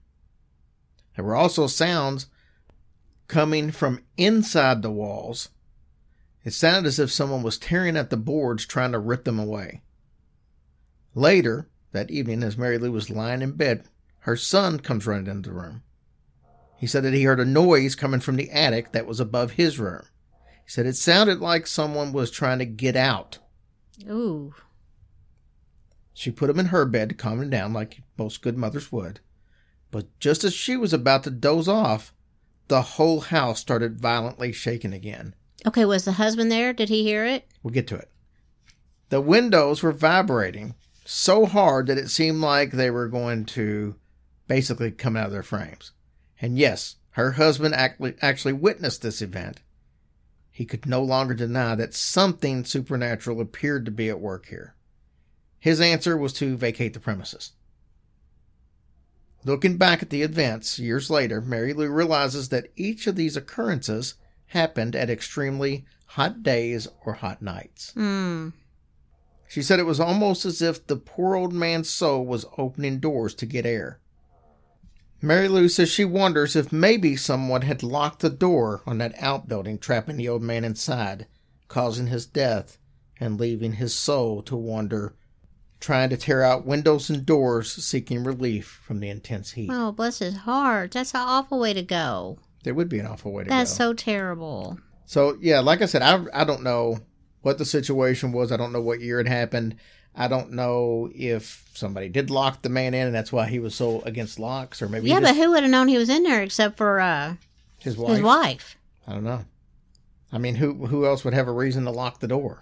There 1.15 1.25
were 1.25 1.37
also 1.37 1.69
sounds 1.69 2.27
coming 3.29 3.71
from 3.71 4.03
inside 4.17 4.83
the 4.83 4.91
walls. 4.91 5.51
It 6.43 6.55
sounded 6.55 6.89
as 6.89 6.99
if 6.99 7.13
someone 7.13 7.45
was 7.45 7.57
tearing 7.57 7.97
at 7.97 8.11
the 8.11 8.17
boards 8.17 8.67
trying 8.67 8.93
to 8.93 8.99
rip 8.99 9.25
them 9.25 9.39
away. 9.39 9.83
Later 11.15 11.69
that 11.93 12.11
evening, 12.11 12.43
as 12.43 12.59
Mary 12.59 12.77
Lou 12.79 12.91
was 12.91 13.11
lying 13.11 13.41
in 13.41 13.53
bed, 13.53 13.85
her 14.21 14.37
son 14.37 14.81
comes 14.81 15.07
running 15.07 15.29
into 15.29 15.51
the 15.51 15.55
room. 15.55 15.83
He 16.77 16.87
said 16.87 17.05
that 17.05 17.15
he 17.15 17.23
heard 17.23 17.41
a 17.41 17.45
noise 17.45 17.95
coming 17.95 18.21
from 18.21 18.37
the 18.37 18.51
attic 18.51 18.93
that 18.93 19.07
was 19.07 19.21
above 19.21 19.53
his 19.53 19.79
room. 19.79 20.03
He 20.65 20.71
said 20.71 20.87
it 20.87 20.97
sounded 20.97 21.41
like 21.41 21.67
someone 21.67 22.13
was 22.13 22.31
trying 22.31 22.59
to 22.59 22.67
get 22.67 22.97
out. 22.97 23.39
Ooh. 24.09 24.55
She 26.13 26.31
put 26.31 26.51
him 26.51 26.59
in 26.59 26.67
her 26.67 26.85
bed 26.85 27.11
to 27.11 27.15
calm 27.15 27.41
him 27.41 27.51
down, 27.51 27.73
like 27.73 28.03
most 28.19 28.43
good 28.43 28.59
mothers 28.59 28.91
would. 28.91 29.21
But 29.91 30.07
just 30.19 30.43
as 30.43 30.53
she 30.53 30.77
was 30.77 30.93
about 30.93 31.23
to 31.25 31.31
doze 31.31 31.69
off, 31.69 32.13
the 32.69 32.83
whole 32.83 33.21
house 33.21 33.61
started 33.61 34.01
violently 34.01 34.53
shaking 34.53 34.93
again. 34.93 35.35
Okay, 35.67 35.85
was 35.85 36.05
the 36.05 36.13
husband 36.13 36.51
there? 36.51 36.73
Did 36.73 36.89
he 36.89 37.05
hear 37.05 37.25
it? 37.25 37.47
We'll 37.63 37.75
get 37.75 37.87
to 37.89 37.97
it. 37.97 38.11
The 39.11 39.21
windows 39.21 39.83
were 39.83 39.93
vibrating 39.93 40.75
so 41.05 41.47
hard 41.47 41.87
that 41.87 41.99
it 41.99 42.11
seemed 42.11 42.41
like 42.41 42.73
they 42.73 42.91
were 42.91 43.09
going 43.09 43.45
to 43.45 43.97
basically 44.47 44.91
come 44.91 45.17
out 45.17 45.27
of 45.27 45.33
their 45.33 45.43
frames. 45.43 45.93
And 46.41 46.59
yes, 46.59 46.97
her 47.11 47.33
husband 47.33 47.75
actually, 47.75 48.53
witnessed 48.53 49.03
this 49.03 49.23
event. 49.23 49.61
He 50.51 50.65
could 50.65 50.87
no 50.87 51.03
longer 51.03 51.35
deny 51.35 51.75
that 51.77 51.95
something 51.95 52.65
supernatural 52.65 53.41
appeared 53.41 53.85
to 53.85 53.91
be 53.91 54.09
at 54.09 54.21
work 54.21 54.47
here. 54.47 54.75
His 55.59 55.81
answer 55.81 56.17
was 56.17 56.33
to 56.35 56.57
vacate 56.57 56.93
the 56.93 57.01
premises. 57.01 57.53
Looking 59.45 59.77
back 59.77 60.03
at 60.03 60.11
the 60.11 60.23
events 60.23 60.79
years 60.79 61.11
later, 61.11 61.41
Mary 61.41 61.73
Lou 61.73 61.91
realizes 61.91 62.49
that 62.49 62.73
each 62.77 63.07
of 63.07 63.17
these 63.17 63.37
occurrences 63.37 64.15
happened 64.47 64.97
at 64.97 65.11
extremely 65.11 65.85
hot 66.07 66.43
days 66.43 66.89
or 67.05 67.15
hot 67.15 67.43
nights. 67.43 67.93
Hmm. 67.93 68.51
She 69.49 69.63
said 69.63 69.79
it 69.79 69.87
was 69.87 70.01
almost 70.01 70.45
as 70.45 70.61
if 70.63 70.87
the 70.87 70.97
poor 70.97 71.35
old 71.37 71.53
man's 71.53 71.89
soul 71.91 72.25
was 72.27 72.47
opening 72.59 72.99
doors 72.99 73.35
to 73.37 73.47
get 73.47 73.67
air. 73.67 74.01
Mary 75.23 75.49
Lou 75.49 75.69
says 75.69 75.89
she 75.89 76.05
wonders 76.05 76.55
if 76.55 76.73
maybe 76.73 77.17
someone 77.17 77.63
had 77.63 77.83
locked 77.83 78.21
the 78.21 78.29
door 78.31 78.83
on 78.87 78.99
that 78.99 79.15
outbuilding, 79.19 79.79
trapping 79.79 80.17
the 80.17 80.29
old 80.29 80.43
man 80.43 80.65
inside, 80.65 81.27
causing 81.69 82.09
his 82.09 82.27
death, 82.27 82.79
and 83.19 83.41
leaving 83.41 83.75
his 83.75 83.95
soul 83.95 84.43
to 84.43 84.57
wander, 84.57 85.15
trying 85.81 86.11
to 86.11 86.17
tear 86.17 86.43
out 86.43 86.67
windows 86.67 87.09
and 87.09 87.25
doors, 87.25 87.73
seeking 87.73 88.23
relief 88.23 88.81
from 88.85 89.01
the 89.01 89.09
intense 89.09 89.53
heat. 89.53 89.71
Oh, 89.73 89.93
bless 89.93 90.19
his 90.19 90.37
heart. 90.39 90.93
That's 90.93 91.15
an 91.15 91.21
awful 91.23 91.59
way 91.59 91.73
to 91.73 91.83
go. 91.83 92.39
There 92.65 92.75
would 92.75 92.89
be 92.89 92.99
an 92.99 93.07
awful 93.07 93.33
way 93.33 93.45
to 93.45 93.51
That's 93.51 93.73
go. 93.73 93.77
so 93.77 93.95
terrible. 93.95 94.79
So 95.07 95.39
yeah, 95.41 95.61
like 95.61 95.81
I 95.81 95.87
said, 95.87 96.03
I 96.03 96.25
I 96.35 96.45
don't 96.45 96.63
know 96.63 96.99
what 97.45 97.59
the 97.59 97.65
situation 97.65 98.33
was. 98.33 98.51
I 98.51 98.57
don't 98.57 98.73
know 98.73 98.81
what 98.81 99.01
year 99.01 99.21
it 99.21 99.29
happened. 99.29 99.77
I 100.17 100.29
don't 100.29 100.53
know 100.53 101.11
if 101.15 101.69
somebody 101.75 102.09
did 102.09 102.31
lock 102.31 102.63
the 102.63 102.69
man 102.69 102.95
in, 102.95 103.07
and 103.07 103.15
that's 103.15 103.33
why 103.33 103.49
he 103.49 103.59
was 103.59 103.75
so 103.75 104.01
against 104.03 104.39
locks, 104.39 104.81
or 104.81 104.89
maybe 104.89 105.09
yeah, 105.09 105.21
but 105.21 105.35
who 105.37 105.51
would 105.51 105.63
have 105.65 105.71
known 105.71 105.89
he 105.89 105.99
was 105.99 106.09
in 106.09 106.23
there 106.23 106.43
except 106.43 106.77
for 106.77 107.01
uh, 107.01 107.35
his 107.79 107.97
wife. 107.97 108.11
his 108.13 108.21
wife? 108.23 108.77
I 109.07 109.13
don't 109.13 109.25
know. 109.25 109.45
I 110.33 110.39
mean, 110.39 110.55
who 110.57 110.87
who 110.87 111.05
else 111.07 111.25
would 111.25 111.35
have 111.35 111.49
a 111.49 111.53
reason 111.53 111.85
to 111.85 111.91
lock 111.91 112.21
the 112.21 112.29
door? 112.29 112.61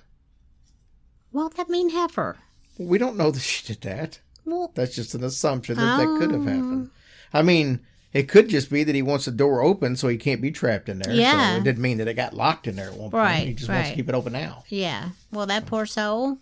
Well, 1.30 1.48
that 1.56 1.68
mean 1.68 1.90
heifer. 1.90 2.38
We 2.78 2.98
don't 2.98 3.16
know 3.16 3.30
that 3.30 3.40
she 3.40 3.66
did 3.66 3.82
that. 3.82 4.20
Well, 4.44 4.72
That's 4.74 4.94
just 4.96 5.14
an 5.14 5.22
assumption 5.24 5.76
that 5.76 5.98
that 5.98 6.18
could 6.18 6.30
have 6.32 6.40
Um. 6.40 6.46
happened. 6.46 6.90
I 7.32 7.42
mean, 7.42 7.80
it 8.12 8.28
could 8.28 8.48
just 8.48 8.70
be 8.70 8.84
that 8.84 8.94
he 8.94 9.02
wants 9.02 9.24
the 9.24 9.30
door 9.30 9.62
open 9.62 9.96
so 9.96 10.08
he 10.08 10.16
can't 10.16 10.42
be 10.42 10.50
trapped 10.50 10.88
in 10.88 10.98
there. 10.98 11.14
Yeah. 11.14 11.54
So 11.54 11.60
it 11.60 11.64
didn't 11.64 11.82
mean 11.82 11.98
that 11.98 12.08
it 12.08 12.14
got 12.14 12.34
locked 12.34 12.66
in 12.66 12.76
there 12.76 12.88
at 12.88 12.96
one 12.96 13.10
point. 13.10 13.14
Right, 13.14 13.46
He 13.46 13.54
just 13.54 13.70
wants 13.70 13.90
to 13.90 13.96
keep 13.96 14.08
it 14.08 14.14
open 14.14 14.32
now. 14.32 14.64
Yeah. 14.68 15.10
Well, 15.32 15.46
that 15.46 15.66
poor 15.66 15.86
soul. 15.86 16.38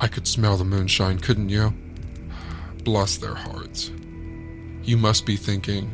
I 0.00 0.08
could 0.08 0.28
smell 0.28 0.56
the 0.56 0.64
moonshine, 0.64 1.18
couldn't 1.18 1.48
you? 1.48 1.74
Bless 2.84 3.16
their 3.16 3.34
hearts. 3.34 3.90
You 4.82 4.96
must 4.96 5.26
be 5.26 5.36
thinking, 5.36 5.90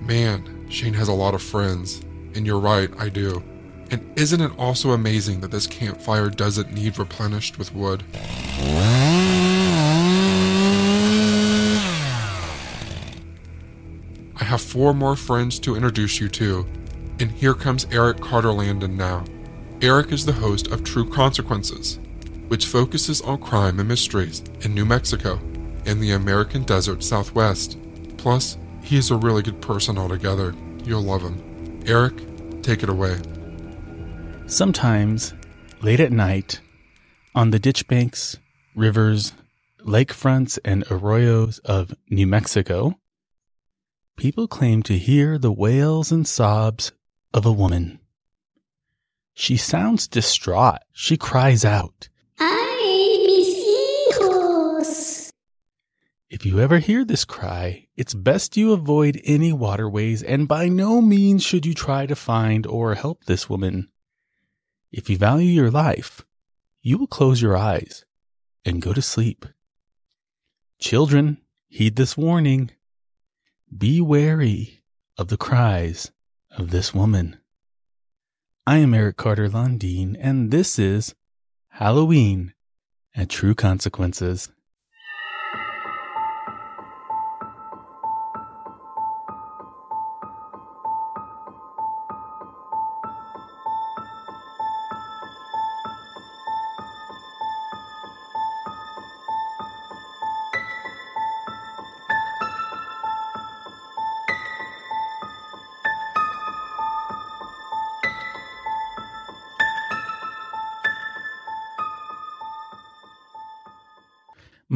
man, 0.00 0.66
Shane 0.70 0.94
has 0.94 1.08
a 1.08 1.12
lot 1.12 1.34
of 1.34 1.42
friends. 1.42 2.00
And 2.34 2.46
you're 2.46 2.60
right, 2.60 2.90
I 2.98 3.08
do. 3.08 3.42
And 3.90 4.16
isn't 4.16 4.40
it 4.40 4.52
also 4.58 4.92
amazing 4.92 5.40
that 5.40 5.50
this 5.50 5.66
campfire 5.66 6.28
doesn't 6.28 6.72
need 6.72 6.98
replenished 6.98 7.58
with 7.58 7.74
wood? 7.74 8.04
I 14.40 14.44
have 14.44 14.60
four 14.60 14.94
more 14.94 15.16
friends 15.16 15.58
to 15.60 15.74
introduce 15.74 16.20
you 16.20 16.28
to, 16.28 16.64
and 17.18 17.30
here 17.30 17.54
comes 17.54 17.86
Eric 17.90 18.20
Carter 18.20 18.48
Lundeen 18.48 18.96
now. 18.96 19.24
Eric 19.82 20.12
is 20.12 20.24
the 20.24 20.32
host 20.32 20.68
of 20.68 20.84
True 20.84 21.08
Consequences, 21.08 21.98
which 22.46 22.66
focuses 22.66 23.20
on 23.20 23.40
crime 23.40 23.80
and 23.80 23.88
mysteries 23.88 24.44
in 24.60 24.74
New 24.74 24.84
Mexico 24.84 25.40
and 25.86 26.00
the 26.00 26.12
American 26.12 26.62
desert 26.62 27.02
southwest. 27.02 27.78
Plus, 28.16 28.58
he 28.82 28.96
is 28.96 29.10
a 29.10 29.16
really 29.16 29.42
good 29.42 29.60
person 29.60 29.98
altogether. 29.98 30.54
You'll 30.84 31.02
love 31.02 31.22
him. 31.22 31.82
Eric, 31.86 32.14
take 32.62 32.82
it 32.84 32.88
away. 32.88 33.18
Sometimes, 34.46 35.34
late 35.82 36.00
at 36.00 36.12
night, 36.12 36.60
on 37.34 37.50
the 37.50 37.58
ditch 37.58 37.88
banks, 37.88 38.38
rivers, 38.76 39.32
lakefronts, 39.80 40.58
and 40.64 40.84
arroyos 40.86 41.58
of 41.64 41.94
New 42.08 42.26
Mexico, 42.26 42.98
people 44.18 44.48
claim 44.48 44.82
to 44.82 44.98
hear 44.98 45.38
the 45.38 45.52
wails 45.52 46.10
and 46.10 46.26
sobs 46.26 46.90
of 47.32 47.46
a 47.46 47.52
woman. 47.52 48.00
She 49.32 49.56
sounds 49.56 50.08
distraught. 50.08 50.80
She 50.92 51.16
cries 51.16 51.64
out. 51.64 52.08
Ay, 52.40 53.22
mis 53.24 54.18
hijos. 54.18 55.30
If 56.28 56.44
you 56.44 56.58
ever 56.58 56.78
hear 56.78 57.04
this 57.04 57.24
cry, 57.24 57.86
it's 57.96 58.12
best 58.12 58.56
you 58.56 58.72
avoid 58.72 59.20
any 59.22 59.52
waterways, 59.52 60.24
and 60.24 60.48
by 60.48 60.68
no 60.68 61.00
means 61.00 61.44
should 61.44 61.64
you 61.64 61.72
try 61.72 62.04
to 62.06 62.16
find 62.16 62.66
or 62.66 62.96
help 62.96 63.24
this 63.24 63.48
woman. 63.48 63.88
If 64.90 65.08
you 65.08 65.16
value 65.16 65.50
your 65.50 65.70
life, 65.70 66.26
you 66.82 66.98
will 66.98 67.06
close 67.06 67.40
your 67.40 67.56
eyes 67.56 68.04
and 68.64 68.82
go 68.82 68.92
to 68.92 69.00
sleep. 69.00 69.46
Children, 70.80 71.38
heed 71.68 71.94
this 71.94 72.16
warning. 72.16 72.72
Be 73.76 74.00
wary 74.00 74.82
of 75.18 75.28
the 75.28 75.36
cries 75.36 76.10
of 76.50 76.70
this 76.70 76.94
woman. 76.94 77.38
I 78.66 78.78
am 78.78 78.94
Eric 78.94 79.18
Carter 79.18 79.48
Lundeen, 79.48 80.16
and 80.18 80.50
this 80.50 80.78
is 80.78 81.14
Halloween 81.68 82.54
at 83.14 83.28
True 83.28 83.54
Consequences. 83.54 84.48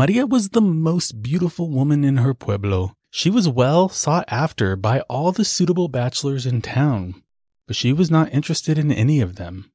Maria 0.03 0.27
was 0.27 0.49
the 0.49 0.61
most 0.61 1.23
beautiful 1.23 1.71
woman 1.71 2.03
in 2.03 2.17
her 2.17 2.35
pueblo. 2.35 2.97
She 3.09 3.31
was 3.31 3.49
well 3.49 3.89
sought 3.89 4.25
after 4.27 4.75
by 4.75 5.03
all 5.03 5.31
the 5.31 5.45
suitable 5.45 5.87
bachelors 5.87 6.45
in 6.45 6.61
town, 6.61 7.23
but 7.69 7.77
she 7.77 7.93
was 7.93 8.11
not 8.11 8.35
interested 8.35 8.79
in 8.79 8.91
any 8.91 9.21
of 9.21 9.37
them. 9.37 9.71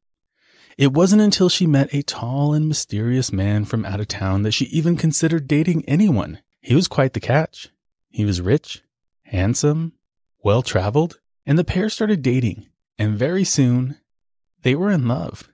It 0.77 0.91
wasn't 0.91 1.21
until 1.21 1.47
she 1.47 1.65
met 1.65 1.93
a 1.93 2.03
tall 2.03 2.53
and 2.53 2.67
mysterious 2.67 3.31
man 3.31 3.63
from 3.63 3.85
out 3.85 4.01
of 4.01 4.09
town 4.09 4.43
that 4.43 4.51
she 4.51 4.65
even 4.65 4.97
considered 4.97 5.47
dating 5.47 5.85
anyone. 5.85 6.39
He 6.59 6.75
was 6.75 6.89
quite 6.89 7.13
the 7.13 7.21
catch. 7.21 7.69
He 8.09 8.25
was 8.25 8.41
rich, 8.41 8.83
handsome, 9.23 9.93
well 10.43 10.61
traveled, 10.61 11.21
and 11.45 11.57
the 11.57 11.63
pair 11.63 11.87
started 11.87 12.21
dating, 12.21 12.67
and 12.99 13.17
very 13.17 13.45
soon 13.45 13.95
they 14.63 14.75
were 14.75 14.91
in 14.91 15.07
love. 15.07 15.47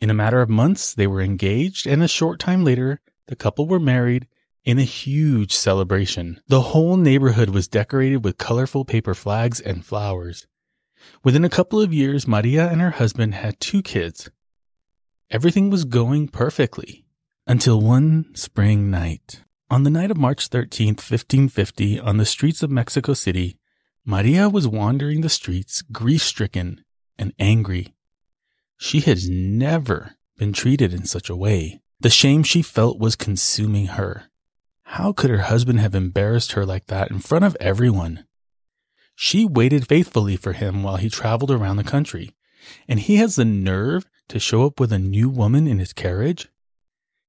In 0.00 0.10
a 0.10 0.14
matter 0.14 0.40
of 0.40 0.50
months, 0.50 0.92
they 0.92 1.06
were 1.06 1.20
engaged, 1.20 1.86
and 1.86 2.02
a 2.02 2.08
short 2.08 2.40
time 2.40 2.64
later, 2.64 3.00
the 3.26 3.36
couple 3.36 3.66
were 3.66 3.80
married 3.80 4.26
in 4.64 4.78
a 4.78 4.84
huge 4.84 5.52
celebration. 5.54 6.40
The 6.48 6.60
whole 6.60 6.96
neighborhood 6.96 7.50
was 7.50 7.68
decorated 7.68 8.24
with 8.24 8.38
colorful 8.38 8.84
paper 8.84 9.14
flags 9.14 9.60
and 9.60 9.84
flowers. 9.84 10.46
Within 11.24 11.44
a 11.44 11.50
couple 11.50 11.80
of 11.80 11.92
years, 11.92 12.28
Maria 12.28 12.68
and 12.70 12.80
her 12.80 12.92
husband 12.92 13.34
had 13.34 13.58
two 13.58 13.82
kids. 13.82 14.30
Everything 15.30 15.70
was 15.70 15.84
going 15.84 16.28
perfectly 16.28 17.04
until 17.46 17.80
one 17.80 18.26
spring 18.34 18.90
night. 18.90 19.42
On 19.70 19.82
the 19.82 19.90
night 19.90 20.10
of 20.10 20.16
March 20.16 20.50
13th, 20.50 21.00
1550, 21.00 21.98
on 21.98 22.18
the 22.18 22.26
streets 22.26 22.62
of 22.62 22.70
Mexico 22.70 23.14
City, 23.14 23.58
Maria 24.04 24.48
was 24.48 24.68
wandering 24.68 25.22
the 25.22 25.28
streets, 25.28 25.80
grief 25.82 26.22
stricken 26.22 26.84
and 27.18 27.32
angry. 27.38 27.94
She 28.76 29.00
had 29.00 29.18
never 29.28 30.16
been 30.36 30.52
treated 30.52 30.92
in 30.92 31.04
such 31.04 31.30
a 31.30 31.36
way. 31.36 31.81
The 32.02 32.10
shame 32.10 32.42
she 32.42 32.62
felt 32.62 32.98
was 32.98 33.14
consuming 33.14 33.86
her. 33.86 34.24
How 34.82 35.12
could 35.12 35.30
her 35.30 35.42
husband 35.42 35.78
have 35.78 35.94
embarrassed 35.94 36.52
her 36.52 36.66
like 36.66 36.86
that 36.86 37.12
in 37.12 37.20
front 37.20 37.44
of 37.44 37.56
everyone? 37.60 38.26
She 39.14 39.44
waited 39.44 39.86
faithfully 39.86 40.34
for 40.34 40.52
him 40.52 40.82
while 40.82 40.96
he 40.96 41.08
traveled 41.08 41.52
around 41.52 41.76
the 41.76 41.84
country, 41.84 42.34
and 42.88 42.98
he 42.98 43.16
has 43.16 43.36
the 43.36 43.44
nerve 43.44 44.10
to 44.30 44.40
show 44.40 44.66
up 44.66 44.80
with 44.80 44.92
a 44.92 44.98
new 44.98 45.28
woman 45.28 45.68
in 45.68 45.78
his 45.78 45.92
carriage? 45.92 46.48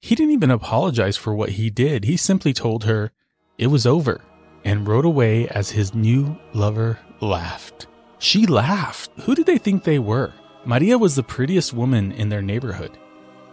He 0.01 0.15
didn't 0.15 0.33
even 0.33 0.49
apologize 0.49 1.17
for 1.17 1.35
what 1.35 1.49
he 1.49 1.69
did. 1.69 2.05
He 2.05 2.17
simply 2.17 2.51
told 2.51 2.85
her 2.85 3.11
it 3.59 3.67
was 3.67 3.85
over 3.85 4.21
and 4.65 4.87
rode 4.87 5.05
away 5.05 5.47
as 5.49 5.69
his 5.69 5.93
new 5.93 6.35
lover 6.53 6.97
laughed. 7.21 7.85
She 8.17 8.47
laughed. 8.47 9.11
Who 9.21 9.35
did 9.35 9.45
they 9.45 9.59
think 9.59 9.83
they 9.83 9.99
were? 9.99 10.33
Maria 10.65 10.97
was 10.97 11.15
the 11.15 11.21
prettiest 11.21 11.73
woman 11.73 12.11
in 12.11 12.29
their 12.29 12.41
neighborhood. 12.41 12.97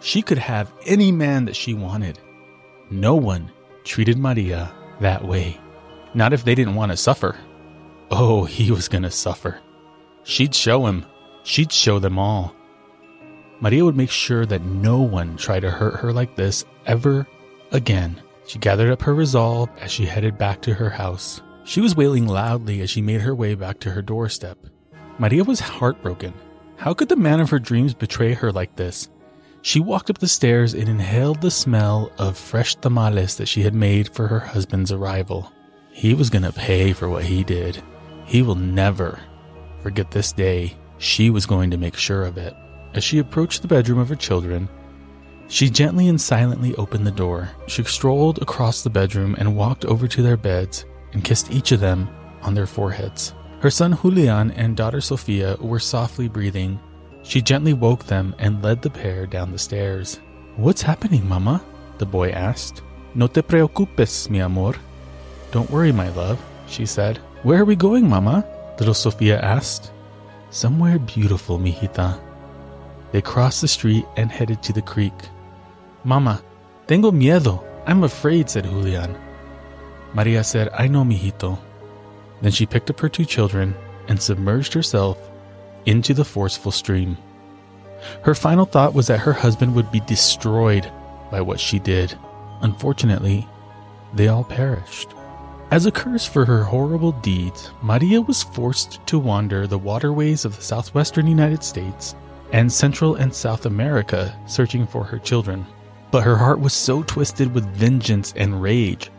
She 0.01 0.21
could 0.21 0.39
have 0.39 0.73
any 0.85 1.11
man 1.11 1.45
that 1.45 1.55
she 1.55 1.73
wanted. 1.73 2.19
No 2.89 3.15
one 3.15 3.51
treated 3.83 4.17
Maria 4.17 4.73
that 4.99 5.23
way. 5.23 5.59
Not 6.13 6.33
if 6.33 6.43
they 6.43 6.55
didn't 6.55 6.75
want 6.75 6.91
to 6.91 6.97
suffer. 6.97 7.37
Oh, 8.09 8.43
he 8.43 8.71
was 8.71 8.89
going 8.89 9.03
to 9.03 9.11
suffer. 9.11 9.59
She'd 10.23 10.53
show 10.53 10.87
him. 10.87 11.05
She'd 11.43 11.71
show 11.71 11.99
them 11.99 12.19
all. 12.19 12.53
Maria 13.61 13.85
would 13.85 13.95
make 13.95 14.09
sure 14.09 14.45
that 14.45 14.63
no 14.63 15.01
one 15.01 15.37
tried 15.37 15.61
to 15.61 15.71
hurt 15.71 15.97
her 15.97 16.11
like 16.11 16.35
this 16.35 16.65
ever 16.87 17.27
again. 17.71 18.19
She 18.47 18.59
gathered 18.59 18.91
up 18.91 19.03
her 19.03 19.13
resolve 19.13 19.69
as 19.79 19.91
she 19.91 20.05
headed 20.05 20.37
back 20.37 20.61
to 20.63 20.73
her 20.73 20.89
house. 20.89 21.41
She 21.63 21.79
was 21.79 21.95
wailing 21.95 22.27
loudly 22.27 22.81
as 22.81 22.89
she 22.89 23.01
made 23.01 23.21
her 23.21 23.35
way 23.35 23.53
back 23.53 23.79
to 23.81 23.91
her 23.91 24.01
doorstep. 24.01 24.57
Maria 25.19 25.43
was 25.43 25.59
heartbroken. 25.59 26.33
How 26.77 26.95
could 26.95 27.09
the 27.09 27.15
man 27.15 27.39
of 27.39 27.51
her 27.51 27.59
dreams 27.59 27.93
betray 27.93 28.33
her 28.33 28.51
like 28.51 28.75
this? 28.75 29.07
She 29.63 29.79
walked 29.79 30.09
up 30.09 30.17
the 30.17 30.27
stairs 30.27 30.73
and 30.73 30.89
inhaled 30.89 31.41
the 31.41 31.51
smell 31.51 32.11
of 32.17 32.37
fresh 32.37 32.75
tamales 32.75 33.35
that 33.37 33.47
she 33.47 33.61
had 33.61 33.75
made 33.75 34.09
for 34.09 34.27
her 34.27 34.39
husband's 34.39 34.91
arrival. 34.91 35.51
He 35.91 36.13
was 36.13 36.29
going 36.29 36.43
to 36.43 36.51
pay 36.51 36.93
for 36.93 37.09
what 37.09 37.23
he 37.23 37.43
did. 37.43 37.81
He 38.25 38.41
will 38.41 38.55
never 38.55 39.19
forget 39.83 40.09
this 40.09 40.31
day. 40.31 40.75
She 40.97 41.29
was 41.29 41.45
going 41.45 41.69
to 41.71 41.77
make 41.77 41.95
sure 41.95 42.23
of 42.23 42.37
it. 42.37 42.55
As 42.93 43.03
she 43.03 43.19
approached 43.19 43.61
the 43.61 43.67
bedroom 43.67 43.99
of 43.99 44.09
her 44.09 44.15
children, 44.15 44.67
she 45.47 45.69
gently 45.69 46.07
and 46.07 46.19
silently 46.19 46.73
opened 46.75 47.05
the 47.05 47.11
door. 47.11 47.49
She 47.67 47.83
strolled 47.83 48.41
across 48.41 48.83
the 48.83 48.89
bedroom 48.89 49.35
and 49.37 49.55
walked 49.55 49.85
over 49.85 50.07
to 50.07 50.21
their 50.21 50.37
beds 50.37 50.85
and 51.13 51.23
kissed 51.23 51.51
each 51.51 51.71
of 51.71 51.81
them 51.81 52.09
on 52.41 52.53
their 52.53 52.67
foreheads. 52.67 53.33
Her 53.59 53.69
son 53.69 53.97
Julian 54.01 54.51
and 54.51 54.75
daughter 54.75 55.01
Sofia 55.01 55.57
were 55.59 55.79
softly 55.79 56.27
breathing. 56.27 56.79
She 57.31 57.41
gently 57.41 57.71
woke 57.71 58.03
them 58.03 58.35
and 58.39 58.61
led 58.61 58.81
the 58.81 58.89
pair 58.89 59.25
down 59.25 59.53
the 59.53 59.57
stairs. 59.57 60.19
What's 60.57 60.81
happening, 60.81 61.25
Mama? 61.29 61.63
the 61.97 62.05
boy 62.05 62.31
asked. 62.31 62.81
No 63.15 63.27
te 63.27 63.41
preocupes, 63.41 64.29
mi 64.29 64.41
amor. 64.41 64.75
Don't 65.51 65.71
worry, 65.71 65.93
my 65.93 66.09
love, 66.09 66.43
she 66.67 66.85
said. 66.85 67.19
Where 67.43 67.61
are 67.61 67.63
we 67.63 67.77
going, 67.77 68.09
Mama? 68.09 68.43
little 68.79 68.93
Sofia 68.93 69.39
asked. 69.39 69.93
Somewhere 70.49 70.99
beautiful, 70.99 71.57
mijita. 71.57 72.19
They 73.13 73.21
crossed 73.21 73.61
the 73.61 73.69
street 73.69 74.03
and 74.17 74.29
headed 74.29 74.61
to 74.63 74.73
the 74.73 74.81
creek. 74.81 75.15
Mama, 76.03 76.43
tengo 76.85 77.11
miedo. 77.11 77.63
I'm 77.87 78.03
afraid, 78.03 78.49
said 78.49 78.65
Julian. 78.65 79.15
Maria 80.13 80.43
said, 80.43 80.67
I 80.77 80.89
know, 80.89 81.05
mijito. 81.05 81.57
Then 82.41 82.51
she 82.51 82.65
picked 82.65 82.89
up 82.89 82.99
her 82.99 83.07
two 83.07 83.23
children 83.23 83.73
and 84.09 84.21
submerged 84.21 84.73
herself 84.73 85.30
into 85.85 86.13
the 86.13 86.25
forceful 86.25 86.71
stream. 86.71 87.17
Her 88.23 88.35
final 88.35 88.65
thought 88.65 88.93
was 88.93 89.07
that 89.07 89.19
her 89.19 89.33
husband 89.33 89.75
would 89.75 89.91
be 89.91 89.99
destroyed 90.01 90.91
by 91.29 91.41
what 91.41 91.59
she 91.59 91.79
did. 91.79 92.17
Unfortunately, 92.61 93.47
they 94.13 94.27
all 94.27 94.43
perished. 94.43 95.09
As 95.71 95.85
a 95.85 95.91
curse 95.91 96.25
for 96.25 96.43
her 96.43 96.63
horrible 96.63 97.13
deeds, 97.13 97.71
Maria 97.81 98.19
was 98.19 98.43
forced 98.43 99.05
to 99.07 99.17
wander 99.17 99.67
the 99.67 99.77
waterways 99.77 100.43
of 100.43 100.55
the 100.55 100.61
southwestern 100.61 101.27
United 101.27 101.63
States 101.63 102.15
and 102.51 102.69
Central 102.69 103.15
and 103.15 103.33
South 103.33 103.65
America 103.65 104.37
searching 104.47 104.85
for 104.85 105.05
her 105.05 105.17
children. 105.17 105.65
But 106.11 106.23
her 106.23 106.35
heart 106.35 106.59
was 106.59 106.73
so 106.73 107.03
twisted 107.03 107.53
with 107.53 107.73
vengeance 107.73 108.33
and 108.35 108.61
rage 108.61 109.09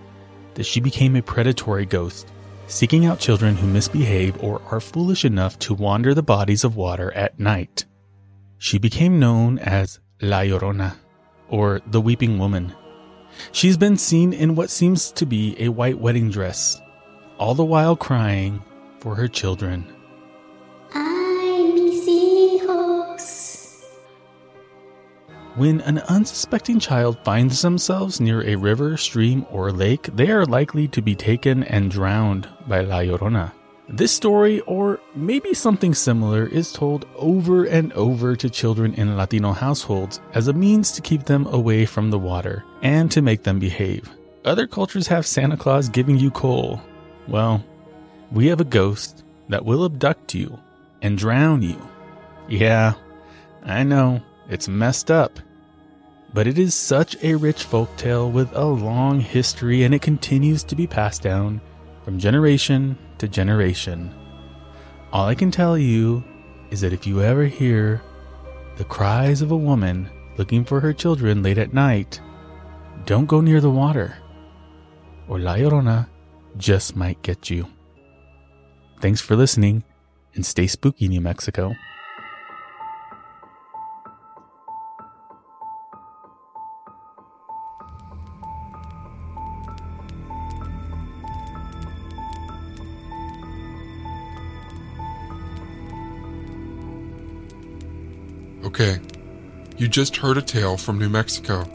that 0.55 0.65
she 0.65 0.81
became 0.81 1.17
a 1.17 1.23
predatory 1.23 1.87
ghost, 1.87 2.31
seeking 2.67 3.07
out 3.07 3.19
children 3.19 3.57
who 3.57 3.67
misbehave 3.67 4.43
or 4.43 4.63
are 4.71 4.81
foolish 4.81 5.25
enough 5.25 5.59
to 5.61 5.75
wander 5.75 6.15
the 6.15 6.23
bodies 6.23 6.65
of 6.65 6.77
water 6.77 7.13
at 7.13 7.39
night. 7.39 7.85
She 8.59 8.79
became 8.79 9.19
known 9.19 9.59
as 9.59 9.99
La 10.21 10.41
Llorona, 10.41 10.97
or 11.49 11.81
the 11.89 12.01
Weeping 12.01 12.39
Woman. 12.39 12.73
She's 13.51 13.77
been 13.77 13.97
seen 13.97 14.33
in 14.33 14.55
what 14.55 14.71
seems 14.71 15.11
to 15.13 15.27
be 15.27 15.57
a 15.59 15.69
white 15.69 15.99
wedding 15.99 16.31
dress, 16.31 16.81
all 17.39 17.55
the 17.55 17.65
while 17.65 17.97
crying 17.97 18.63
for 19.01 19.15
her 19.15 19.29
children. 19.29 19.85
When 25.55 25.83
an 25.83 25.99
unsuspecting 25.99 26.79
child 26.79 27.19
finds 27.25 27.61
themselves 27.61 28.21
near 28.21 28.43
a 28.43 28.57
river, 28.57 28.97
stream, 28.97 29.45
or 29.51 29.71
lake, 29.71 30.05
they 30.15 30.31
are 30.31 30.47
likely 30.47 30.89
to 30.89 31.03
be 31.03 31.15
taken 31.15 31.63
and 31.65 31.91
drowned 31.91 32.49
by 32.67 32.81
La 32.81 33.01
Llorona. 33.01 33.53
This 33.87 34.13
story, 34.13 34.61
or 34.61 34.99
maybe 35.15 35.53
something 35.53 35.93
similar, 35.93 36.47
is 36.47 36.73
told 36.73 37.05
over 37.17 37.65
and 37.65 37.93
over 37.93 38.35
to 38.35 38.49
children 38.49 38.95
in 38.95 39.15
Latino 39.15 39.53
households 39.53 40.21
as 40.33 40.49
a 40.49 40.55
means 40.55 40.93
to 40.93 41.03
keep 41.03 41.25
them 41.25 41.47
away 41.49 41.85
from 41.85 42.11
the 42.11 42.19
water 42.19 42.65
and 42.81 43.11
to 43.11 43.21
make 43.21 43.43
them 43.43 43.59
behave. 43.59 44.09
Other 44.47 44.67
cultures 44.67 45.07
have 45.09 45.27
Santa 45.27 45.59
Claus 45.59 45.91
giving 45.91 46.19
you 46.19 46.31
coal. 46.31 46.81
Well, 47.29 47.63
we 48.31 48.47
have 48.47 48.63
a 48.63 48.65
ghost 48.65 49.23
that 49.51 49.67
will 49.67 49.85
abduct 49.85 50.35
you 50.35 50.59
and 51.03 51.19
drown 51.19 51.61
you. 51.61 51.77
Yeah, 52.49 52.95
I 53.63 53.83
know, 53.83 54.23
it's 54.53 54.69
messed 54.69 55.11
up. 55.11 55.41
But 56.35 56.47
it 56.47 56.59
is 56.59 56.75
such 56.75 57.17
a 57.23 57.35
rich 57.35 57.65
folk 57.65 57.95
tale 57.97 58.31
with 58.31 58.53
a 58.55 58.65
long 58.65 59.21
history 59.21 59.85
and 59.85 59.95
it 59.95 60.03
continues 60.03 60.63
to 60.65 60.77
be 60.77 60.87
passed 60.87 61.23
down 61.23 61.61
from 62.05 62.19
generation 62.19 62.97
to 63.19 63.29
generation. 63.29 64.15
All 65.13 65.27
I 65.27 65.35
can 65.35 65.51
tell 65.51 65.77
you 65.77 66.23
is 66.71 66.81
that 66.81 66.93
if 66.93 67.07
you 67.07 67.23
ever 67.23 67.45
hear 67.45 68.03
the 68.77 68.85
cries 68.85 69.43
of 69.43 69.51
a 69.51 69.57
woman 69.57 70.09
looking 70.39 70.65
for 70.65 70.81
her 70.81 70.93
children 70.93 71.43
late 71.43 71.59
at 71.59 71.75
night, 71.75 72.21
don't 73.05 73.27
go 73.27 73.41
near 73.41 73.61
the 73.61 73.71
water, 73.71 74.17
or 75.29 75.39
La 75.39 75.55
Llorona 75.55 76.09
just 76.57 76.97
might 76.97 77.21
get 77.23 77.51
you. 77.51 77.67
Thanks 79.01 79.21
for 79.21 79.37
listening, 79.37 79.85
and 80.35 80.47
stay 80.47 80.67
spooky, 80.67 81.09
New 81.09 81.21
Mexico. 81.21 81.75
Okay, 98.73 99.01
you 99.77 99.87
just 99.87 100.17
heard 100.17 100.39
a 100.39 100.41
tale 100.41 100.79
from 100.79 100.99
New 100.99 101.11
Mexico, 101.11 101.67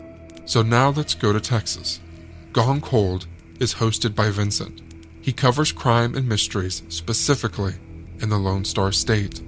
so 0.46 0.64
now 0.64 0.90
let's 0.90 1.14
go 1.14 1.32
to 1.32 1.40
Texas. 1.40 2.00
Gone 2.54 2.82
Cold 2.82 3.28
is 3.60 3.76
hosted 3.76 4.16
by 4.16 4.32
Vincent. 4.32 4.82
He 5.22 5.32
covers 5.32 5.72
crime 5.72 6.16
and 6.16 6.28
mysteries 6.28 6.82
specifically 6.90 7.76
in 8.20 8.30
the 8.30 8.40
Lone 8.40 8.66
Star 8.66 8.92
State. 8.92 9.42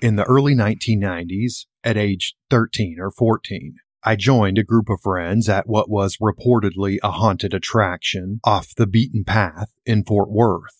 In 0.00 0.16
the 0.16 0.24
early 0.24 0.54
1990s, 0.54 1.66
at 1.84 1.98
age 1.98 2.34
13 2.48 2.96
or 2.98 3.10
14, 3.10 3.74
I 4.02 4.16
joined 4.16 4.56
a 4.56 4.64
group 4.64 4.88
of 4.88 5.02
friends 5.02 5.46
at 5.46 5.68
what 5.68 5.90
was 5.90 6.16
reportedly 6.16 7.00
a 7.02 7.10
haunted 7.10 7.52
attraction 7.52 8.40
off 8.44 8.74
the 8.74 8.86
beaten 8.86 9.24
path 9.24 9.74
in 9.84 10.04
Fort 10.04 10.30
Worth. 10.30 10.77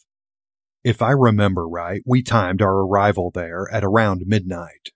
If 0.85 1.03
I 1.03 1.11
remember 1.11 1.69
right, 1.69 2.03
we 2.07 2.23
timed 2.23 2.63
our 2.63 2.87
arrival 2.87 3.31
there 3.35 3.67
at 3.73 3.85
around 3.85 4.23
midnight. 4.27 4.91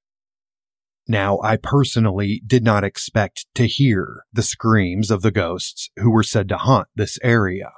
Now, 1.08 1.40
I 1.42 1.56
personally 1.56 2.40
did 2.46 2.62
not 2.62 2.84
expect 2.84 3.46
to 3.56 3.66
hear 3.66 4.24
the 4.32 4.42
screams 4.42 5.10
of 5.10 5.22
the 5.22 5.32
ghosts 5.32 5.90
who 5.96 6.12
were 6.12 6.22
said 6.22 6.48
to 6.50 6.58
haunt 6.58 6.88
this 6.94 7.18
area. 7.22 7.72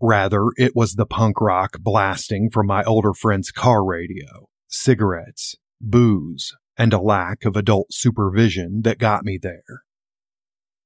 Rather, 0.00 0.46
it 0.56 0.74
was 0.74 0.94
the 0.94 1.06
punk 1.06 1.40
rock 1.40 1.78
blasting 1.80 2.50
from 2.50 2.66
my 2.66 2.82
older 2.82 3.14
friend's 3.14 3.52
car 3.52 3.84
radio, 3.84 4.48
cigarettes, 4.66 5.54
booze, 5.80 6.52
and 6.76 6.92
a 6.92 7.00
lack 7.00 7.44
of 7.44 7.56
adult 7.56 7.92
supervision 7.92 8.82
that 8.82 8.98
got 8.98 9.24
me 9.24 9.38
there. 9.40 9.83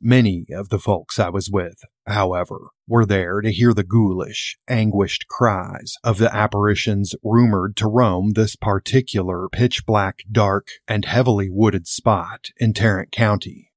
Many 0.01 0.47
of 0.53 0.69
the 0.69 0.79
folks 0.79 1.19
I 1.19 1.29
was 1.29 1.51
with, 1.51 1.83
however, 2.07 2.69
were 2.87 3.05
there 3.05 3.41
to 3.41 3.51
hear 3.51 3.75
the 3.75 3.83
ghoulish, 3.83 4.57
anguished 4.69 5.27
cries 5.27 5.97
of 6.05 6.19
the 6.19 6.33
apparitions 6.33 7.17
rumored 7.25 7.77
to 7.79 7.89
roam 7.89 8.31
this 8.31 8.55
particular 8.55 9.49
pitch 9.49 9.85
black, 9.85 10.21
dark, 10.31 10.69
and 10.87 11.05
heavily 11.05 11.49
wooded 11.51 11.89
spot 11.89 12.51
in 12.59 12.75
Tarrant 12.75 13.11
County. 13.11 13.73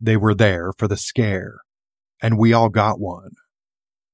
They 0.00 0.16
were 0.16 0.34
there 0.34 0.72
for 0.78 0.88
the 0.88 0.96
scare, 0.96 1.58
and 2.22 2.38
we 2.38 2.54
all 2.54 2.70
got 2.70 2.98
one. 2.98 3.32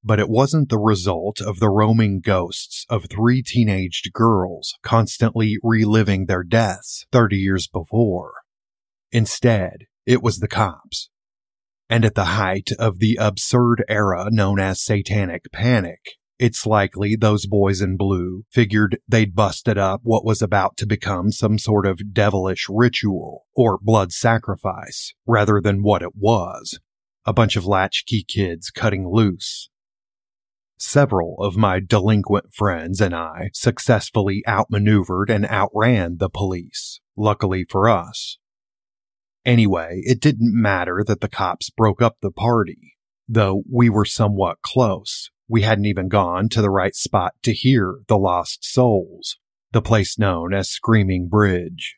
But 0.03 0.19
it 0.19 0.29
wasn't 0.29 0.71
the 0.71 0.79
result 0.79 1.41
of 1.41 1.61
the 1.61 1.71
roaming 1.71 2.19
ghosts 2.19 2.85
of 2.91 3.07
three 3.07 3.45
teenaged 3.45 4.13
girls 4.13 4.75
constantly 4.83 5.59
reliving 5.63 6.27
their 6.27 6.43
deaths 6.43 7.07
30 7.13 7.37
years 7.37 7.69
before. 7.69 8.33
Instead, 9.13 9.85
it 10.05 10.21
was 10.21 10.41
the 10.41 10.49
cops 10.49 11.11
and 11.89 12.05
at 12.05 12.15
the 12.15 12.25
height 12.25 12.71
of 12.79 12.99
the 12.99 13.17
absurd 13.21 13.85
era 13.89 14.29
known 14.31 14.59
as 14.59 14.83
satanic 14.83 15.51
panic, 15.53 16.01
it's 16.39 16.67
likely 16.67 17.17
those 17.17 17.47
boys 17.47 17.81
in 17.81 17.97
blue 17.97 18.45
figured 18.51 18.99
they'd 19.07 19.35
busted 19.35 19.79
up 19.79 20.01
what 20.03 20.25
was 20.25 20.43
about 20.43 20.77
to 20.79 20.87
become 20.87 21.31
some 21.31 21.59
sort 21.59 21.87
of 21.87 22.13
devilish 22.13 22.67
ritual 22.69 23.47
or 23.55 23.79
blood 23.81 24.13
sacrifice 24.13 25.15
rather 25.27 25.61
than 25.61 25.83
what 25.83 26.03
it 26.03 26.17
was 26.17 26.81
a 27.27 27.33
bunch 27.33 27.57
of 27.57 27.65
latchkey 27.67 28.23
kids 28.23 28.71
cutting 28.71 29.09
loose. 29.09 29.71
Several 30.77 31.37
of 31.39 31.57
my 31.57 31.81
delinquent 31.81 32.53
friends 32.53 33.01
and 33.01 33.15
I 33.15 33.51
successfully 33.55 34.43
outmaneuvered 34.47 35.31
and 35.31 35.47
outran 35.47 36.19
the 36.19 36.29
police, 36.29 37.01
luckily 37.17 37.65
for 37.69 37.89
us. 37.89 38.39
Anyway, 39.45 40.01
it 40.05 40.21
didn't 40.21 40.59
matter 40.59 41.05
that 41.07 41.21
the 41.21 41.29
cops 41.29 41.69
broke 41.69 42.01
up 42.01 42.17
the 42.21 42.31
party. 42.31 42.97
Though 43.29 43.63
we 43.71 43.91
were 43.91 44.07
somewhat 44.07 44.63
close, 44.63 45.31
we 45.49 45.63
hadn't 45.63 45.85
even 45.85 46.09
gone 46.09 46.49
to 46.51 46.63
the 46.63 46.71
right 46.71 46.95
spot 46.95 47.35
to 47.43 47.53
hear 47.53 47.97
the 48.09 48.17
lost 48.17 48.65
souls, 48.65 49.39
the 49.73 49.83
place 49.83 50.19
known 50.19 50.55
as 50.55 50.71
Screaming 50.71 51.29
Bridge. 51.29 51.97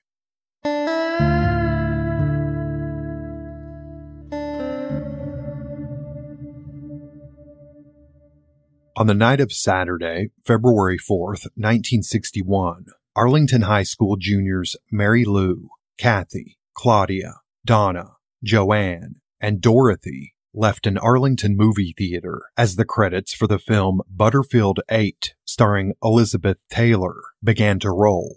On 8.98 9.06
the 9.06 9.14
night 9.14 9.40
of 9.40 9.52
Saturday, 9.52 10.31
February 10.44 10.98
4th, 10.98 11.44
1961, 11.55 12.86
Arlington 13.14 13.62
High 13.62 13.82
School 13.85 14.16
juniors 14.16 14.74
Mary 14.90 15.24
Lou, 15.24 15.68
Kathy, 15.98 16.55
Claudia, 16.77 17.40
Donna, 17.65 18.16
Joanne, 18.44 19.16
and 19.40 19.62
Dorothy 19.62 20.35
left 20.53 20.86
an 20.86 20.98
Arlington 20.98 21.57
movie 21.57 21.94
theater 21.97 22.43
as 22.57 22.77
the 22.77 22.85
credits 22.85 23.35
for 23.35 23.47
the 23.47 23.59
film 23.59 24.03
Butterfield 24.09 24.81
8, 24.90 25.35
starring 25.47 25.94
Elizabeth 26.03 26.59
Taylor, 26.69 27.16
began 27.43 27.78
to 27.78 27.90
roll. 27.90 28.36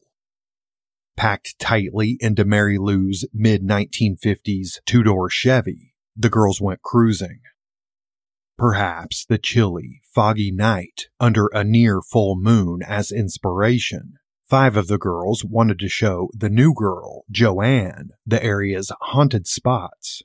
Packed 1.18 1.60
tightly 1.60 2.18
into 2.22 2.46
Mary 2.46 2.78
Lou's 2.78 3.26
mid 3.34 3.62
1950s 3.62 4.80
two 4.86 5.04
door 5.04 5.30
Chevy, 5.30 5.94
the 6.16 6.30
girls 6.30 6.62
went 6.62 6.82
cruising. 6.82 7.42
Perhaps 8.58 9.26
the 9.26 9.38
chilly, 9.38 10.02
foggy 10.04 10.52
night 10.52 11.08
under 11.20 11.48
a 11.48 11.64
near 11.66 12.02
full 12.02 12.38
moon 12.38 12.82
as 12.86 13.12
inspiration. 13.12 14.19
Five 14.50 14.78
of 14.78 14.88
the 14.88 14.98
girls 14.98 15.46
wanted 15.46 15.78
to 15.78 15.88
show 15.88 16.32
the 16.34 16.50
new 16.50 16.74
girl, 16.74 17.24
Joanne, 17.30 18.10
the 18.26 18.44
area's 18.44 18.92
haunted 19.00 19.46
spots. 19.46 20.24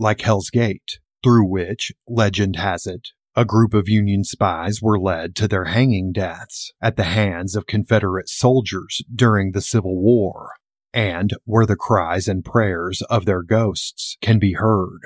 Like 0.00 0.22
Hell's 0.22 0.50
Gate, 0.50 0.98
through 1.22 1.46
which, 1.48 1.92
legend 2.08 2.56
has 2.56 2.88
it, 2.88 3.10
a 3.36 3.44
group 3.44 3.72
of 3.72 3.88
Union 3.88 4.24
spies 4.24 4.82
were 4.82 4.98
led 4.98 5.36
to 5.36 5.46
their 5.46 5.66
hanging 5.66 6.10
deaths 6.10 6.72
at 6.82 6.96
the 6.96 7.04
hands 7.04 7.54
of 7.54 7.68
Confederate 7.68 8.28
soldiers 8.28 9.02
during 9.14 9.52
the 9.52 9.60
Civil 9.60 9.96
War, 9.96 10.50
and 10.92 11.32
where 11.44 11.66
the 11.66 11.76
cries 11.76 12.26
and 12.26 12.44
prayers 12.44 13.00
of 13.02 13.26
their 13.26 13.44
ghosts 13.44 14.16
can 14.20 14.40
be 14.40 14.54
heard 14.54 15.02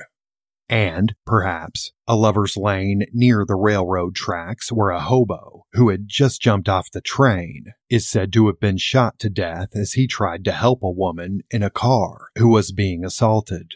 and, 0.71 1.17
perhaps, 1.27 1.91
a 2.07 2.15
lover's 2.15 2.57
lane 2.57 3.05
near 3.13 3.45
the 3.45 3.57
railroad 3.57 4.15
tracks 4.15 4.71
where 4.71 4.91
a 4.91 5.01
hobo 5.01 5.67
who 5.73 5.89
had 5.89 6.07
just 6.07 6.41
jumped 6.41 6.69
off 6.69 6.93
the 6.93 7.01
train 7.01 7.65
is 7.91 8.09
said 8.09 8.33
to 8.33 8.47
have 8.47 8.61
been 8.61 8.79
shot 8.79 9.19
to 9.19 9.29
death 9.29 9.71
as 9.75 9.95
he 9.95 10.07
tried 10.07 10.45
to 10.45 10.53
help 10.53 10.81
a 10.85 10.91
woman 10.91 11.41
in 11.51 11.65
a 11.65 11.71
car 11.71 12.29
who 12.37 12.49
was 12.49 12.71
being 12.71 13.05
assaulted. 13.05 13.73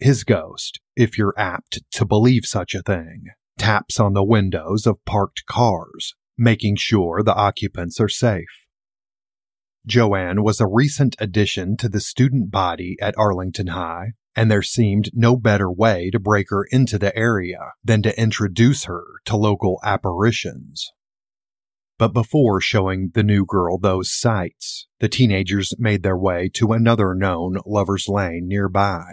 His 0.00 0.24
ghost, 0.24 0.80
if 0.96 1.16
you're 1.16 1.34
apt 1.38 1.80
to 1.92 2.04
believe 2.04 2.44
such 2.44 2.74
a 2.74 2.82
thing, 2.82 3.26
taps 3.56 4.00
on 4.00 4.14
the 4.14 4.24
windows 4.24 4.86
of 4.86 5.04
parked 5.04 5.46
cars, 5.46 6.16
making 6.36 6.76
sure 6.76 7.22
the 7.22 7.34
occupants 7.34 8.00
are 8.00 8.08
safe. 8.08 8.66
Joanne 9.86 10.42
was 10.42 10.60
a 10.60 10.66
recent 10.66 11.14
addition 11.20 11.76
to 11.76 11.88
the 11.88 12.00
student 12.00 12.50
body 12.50 12.96
at 13.00 13.16
Arlington 13.16 13.68
High 13.68 14.14
and 14.38 14.48
there 14.48 14.62
seemed 14.62 15.10
no 15.12 15.34
better 15.34 15.68
way 15.68 16.10
to 16.10 16.20
break 16.20 16.50
her 16.50 16.64
into 16.70 16.96
the 16.96 17.14
area 17.18 17.72
than 17.82 18.02
to 18.02 18.16
introduce 18.16 18.84
her 18.84 19.04
to 19.24 19.36
local 19.36 19.80
apparitions. 19.82 20.92
But 21.98 22.12
before 22.12 22.60
showing 22.60 23.10
the 23.14 23.24
new 23.24 23.44
girl 23.44 23.78
those 23.78 24.12
sights, 24.12 24.86
the 25.00 25.08
teenagers 25.08 25.74
made 25.76 26.04
their 26.04 26.16
way 26.16 26.48
to 26.54 26.72
another 26.72 27.16
known 27.16 27.56
lover's 27.66 28.06
lane 28.06 28.46
nearby. 28.46 29.06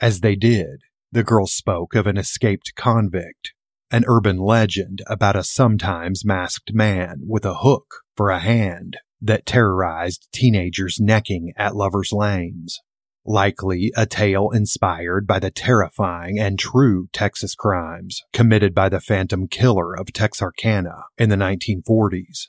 As 0.00 0.20
they 0.20 0.34
did, 0.34 0.80
the 1.12 1.22
girl 1.22 1.46
spoke 1.46 1.94
of 1.94 2.06
an 2.06 2.16
escaped 2.16 2.72
convict, 2.74 3.52
an 3.90 4.04
urban 4.06 4.38
legend 4.38 5.02
about 5.08 5.36
a 5.36 5.44
sometimes 5.44 6.24
masked 6.24 6.72
man 6.72 7.20
with 7.26 7.44
a 7.44 7.56
hook 7.56 7.96
for 8.16 8.30
a 8.30 8.38
hand 8.38 8.96
that 9.20 9.44
terrorized 9.44 10.26
teenagers 10.32 10.96
necking 10.98 11.52
at 11.58 11.76
lovers' 11.76 12.12
lanes 12.12 12.80
likely 13.26 13.92
a 13.96 14.06
tale 14.06 14.50
inspired 14.50 15.26
by 15.26 15.38
the 15.38 15.50
terrifying 15.50 16.38
and 16.38 16.58
true 16.58 17.08
Texas 17.12 17.54
crimes 17.54 18.22
committed 18.32 18.74
by 18.74 18.88
the 18.88 19.00
Phantom 19.00 19.48
Killer 19.48 19.94
of 19.94 20.12
Texarkana 20.12 21.04
in 21.18 21.28
the 21.28 21.36
1940s. 21.36 22.48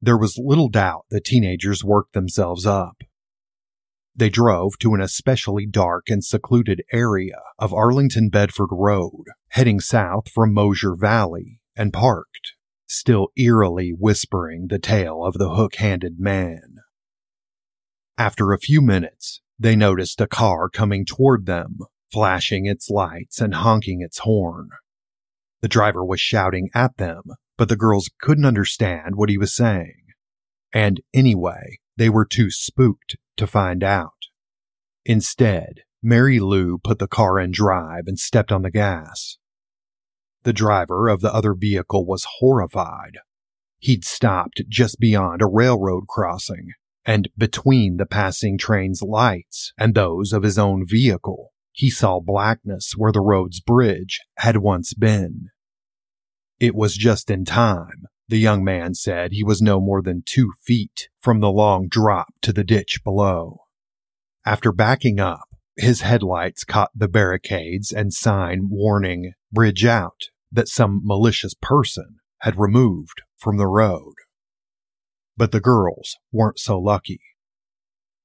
There 0.00 0.18
was 0.18 0.38
little 0.38 0.68
doubt 0.68 1.06
the 1.10 1.20
teenagers 1.20 1.82
worked 1.82 2.12
themselves 2.12 2.66
up. 2.66 3.02
They 4.14 4.30
drove 4.30 4.78
to 4.80 4.94
an 4.94 5.00
especially 5.00 5.66
dark 5.66 6.04
and 6.08 6.24
secluded 6.24 6.82
area 6.92 7.40
of 7.58 7.74
Arlington 7.74 8.30
Bedford 8.30 8.70
Road, 8.70 9.24
heading 9.48 9.80
south 9.80 10.30
from 10.30 10.54
Mosier 10.54 10.96
Valley, 10.96 11.60
and 11.76 11.92
parked, 11.92 12.54
still 12.86 13.28
eerily 13.36 13.90
whispering 13.90 14.68
the 14.68 14.78
tale 14.78 15.22
of 15.24 15.34
the 15.34 15.54
hook 15.54 15.76
handed 15.76 16.18
man. 16.18 16.76
After 18.16 18.52
a 18.52 18.58
few 18.58 18.80
minutes, 18.80 19.42
they 19.58 19.76
noticed 19.76 20.20
a 20.20 20.26
car 20.26 20.68
coming 20.68 21.04
toward 21.04 21.46
them, 21.46 21.78
flashing 22.12 22.66
its 22.66 22.90
lights 22.90 23.40
and 23.40 23.54
honking 23.54 24.00
its 24.02 24.18
horn. 24.18 24.68
The 25.62 25.68
driver 25.68 26.04
was 26.04 26.20
shouting 26.20 26.68
at 26.74 26.96
them, 26.98 27.22
but 27.56 27.68
the 27.68 27.76
girls 27.76 28.10
couldn't 28.20 28.44
understand 28.44 29.16
what 29.16 29.30
he 29.30 29.38
was 29.38 29.54
saying. 29.54 30.02
And 30.72 31.00
anyway, 31.14 31.78
they 31.96 32.10
were 32.10 32.26
too 32.26 32.50
spooked 32.50 33.16
to 33.38 33.46
find 33.46 33.82
out. 33.82 34.12
Instead, 35.04 35.80
Mary 36.02 36.38
Lou 36.38 36.78
put 36.78 36.98
the 36.98 37.08
car 37.08 37.40
in 37.40 37.50
drive 37.50 38.04
and 38.06 38.18
stepped 38.18 38.52
on 38.52 38.62
the 38.62 38.70
gas. 38.70 39.38
The 40.42 40.52
driver 40.52 41.08
of 41.08 41.22
the 41.22 41.32
other 41.32 41.54
vehicle 41.54 42.06
was 42.06 42.26
horrified. 42.38 43.18
He'd 43.78 44.04
stopped 44.04 44.62
just 44.68 45.00
beyond 45.00 45.42
a 45.42 45.46
railroad 45.46 46.06
crossing 46.08 46.72
and 47.06 47.28
between 47.38 47.96
the 47.96 48.04
passing 48.04 48.58
train's 48.58 49.00
lights 49.00 49.72
and 49.78 49.94
those 49.94 50.32
of 50.32 50.42
his 50.42 50.58
own 50.58 50.84
vehicle, 50.84 51.52
he 51.70 51.88
saw 51.88 52.18
blackness 52.20 52.94
where 52.96 53.12
the 53.12 53.20
road's 53.20 53.60
bridge 53.60 54.20
had 54.38 54.56
once 54.56 54.92
been. 54.92 55.50
It 56.58 56.74
was 56.74 56.96
just 56.96 57.30
in 57.30 57.44
time. 57.44 58.06
The 58.28 58.38
young 58.38 58.64
man 58.64 58.94
said 58.94 59.30
he 59.30 59.44
was 59.44 59.62
no 59.62 59.80
more 59.80 60.02
than 60.02 60.24
two 60.26 60.52
feet 60.64 61.08
from 61.20 61.38
the 61.38 61.50
long 61.50 61.86
drop 61.88 62.34
to 62.42 62.52
the 62.52 62.64
ditch 62.64 62.98
below. 63.04 63.60
After 64.44 64.72
backing 64.72 65.20
up, 65.20 65.48
his 65.76 66.00
headlights 66.00 66.64
caught 66.64 66.90
the 66.94 67.08
barricades 67.08 67.92
and 67.92 68.12
sign 68.12 68.68
warning 68.68 69.32
bridge 69.52 69.84
out 69.84 70.22
that 70.50 70.68
some 70.68 71.02
malicious 71.04 71.54
person 71.60 72.16
had 72.40 72.58
removed 72.58 73.22
from 73.36 73.58
the 73.58 73.66
road. 73.68 74.14
But 75.36 75.52
the 75.52 75.60
girls 75.60 76.16
weren't 76.32 76.58
so 76.58 76.78
lucky. 76.78 77.20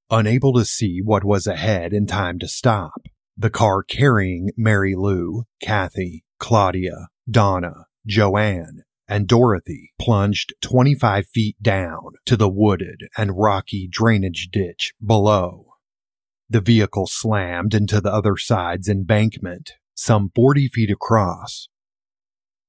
Unable 0.09 0.53
to 0.53 0.65
see 0.65 0.99
what 1.03 1.23
was 1.23 1.47
ahead 1.47 1.93
in 1.93 2.05
time 2.05 2.39
to 2.39 2.47
stop, 2.47 3.01
the 3.37 3.49
car 3.49 3.83
carrying 3.83 4.49
Mary 4.57 4.95
Lou, 4.95 5.43
Kathy, 5.61 6.23
Claudia, 6.39 7.07
Donna, 7.29 7.85
Joanne, 8.05 8.83
and 9.07 9.27
Dorothy 9.27 9.91
plunged 9.99 10.53
25 10.61 11.27
feet 11.27 11.55
down 11.61 12.13
to 12.25 12.37
the 12.37 12.49
wooded 12.49 13.03
and 13.17 13.37
rocky 13.37 13.87
drainage 13.91 14.49
ditch 14.51 14.93
below. 15.05 15.65
The 16.49 16.61
vehicle 16.61 17.07
slammed 17.07 17.73
into 17.73 18.01
the 18.01 18.11
other 18.11 18.37
side's 18.37 18.87
embankment, 18.87 19.71
some 19.93 20.31
40 20.35 20.69
feet 20.69 20.91
across. 20.91 21.67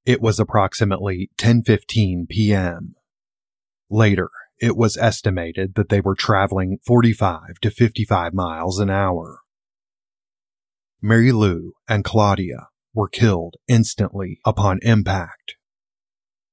It 0.05 0.21
was 0.21 0.41
approximately 0.41 1.31
10:15 1.39 2.29
p.m. 2.29 2.95
Later, 3.93 4.31
it 4.59 4.75
was 4.75 4.97
estimated 4.97 5.75
that 5.75 5.91
they 5.91 6.01
were 6.01 6.15
traveling 6.15 6.79
45 6.87 7.61
to 7.61 7.71
55 7.71 8.33
miles 8.33 8.79
an 8.79 8.89
hour. 8.89 9.41
Mary 11.03 11.31
Lou 11.31 11.75
and 11.87 12.03
Claudia 12.03 12.69
were 12.95 13.11
killed 13.11 13.57
instantly 13.69 14.41
upon 14.47 14.79
impact. 14.81 15.57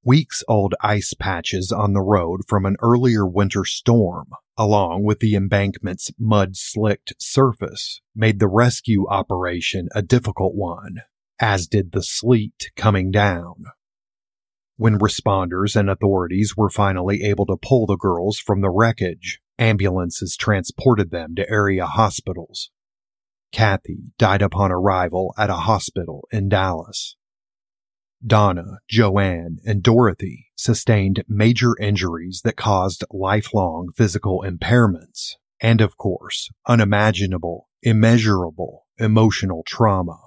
Weeks 0.03 0.43
old 0.49 0.75
ice 0.81 1.13
patches 1.17 1.71
on 1.71 1.93
the 1.93 2.01
road 2.01 2.41
from 2.45 2.65
an 2.65 2.75
earlier 2.81 3.25
winter 3.25 3.63
storm, 3.63 4.31
along 4.57 5.05
with 5.05 5.19
the 5.19 5.37
embankment's 5.37 6.11
mud 6.19 6.57
slicked 6.57 7.13
surface, 7.19 8.01
made 8.13 8.39
the 8.39 8.49
rescue 8.49 9.07
operation 9.07 9.87
a 9.95 10.01
difficult 10.01 10.55
one, 10.55 11.03
as 11.39 11.67
did 11.67 11.93
the 11.93 12.03
sleet 12.03 12.69
coming 12.75 13.11
down. 13.11 13.63
When 14.79 14.97
responders 14.97 15.75
and 15.75 15.89
authorities 15.89 16.55
were 16.55 16.69
finally 16.69 17.23
able 17.23 17.45
to 17.47 17.57
pull 17.61 17.85
the 17.85 17.97
girls 17.97 18.39
from 18.39 18.61
the 18.61 18.69
wreckage, 18.69 19.41
ambulances 19.57 20.37
transported 20.37 21.11
them 21.11 21.35
to 21.35 21.49
area 21.49 21.85
hospitals. 21.85 22.71
Kathy 23.51 24.13
died 24.17 24.41
upon 24.41 24.71
arrival 24.71 25.33
at 25.37 25.49
a 25.49 25.65
hospital 25.67 26.29
in 26.31 26.47
Dallas. 26.47 27.17
Donna, 28.25 28.77
Joanne, 28.87 29.57
and 29.65 29.83
Dorothy 29.83 30.47
sustained 30.55 31.25
major 31.27 31.77
injuries 31.77 32.39
that 32.45 32.55
caused 32.55 33.03
lifelong 33.11 33.89
physical 33.97 34.45
impairments 34.47 35.33
and, 35.59 35.81
of 35.81 35.97
course, 35.97 36.49
unimaginable, 36.69 37.67
immeasurable 37.83 38.87
emotional 38.97 39.61
trauma. 39.67 40.21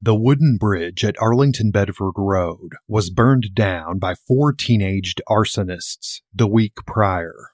The 0.00 0.14
wooden 0.14 0.58
bridge 0.58 1.04
at 1.04 1.20
Arlington 1.20 1.70
Bedford 1.70 2.12
Road 2.16 2.72
was 2.86 3.10
burned 3.10 3.54
down 3.54 3.98
by 3.98 4.14
four 4.14 4.52
teenaged 4.52 5.22
arsonists 5.28 6.20
the 6.34 6.46
week 6.46 6.74
prior. 6.86 7.52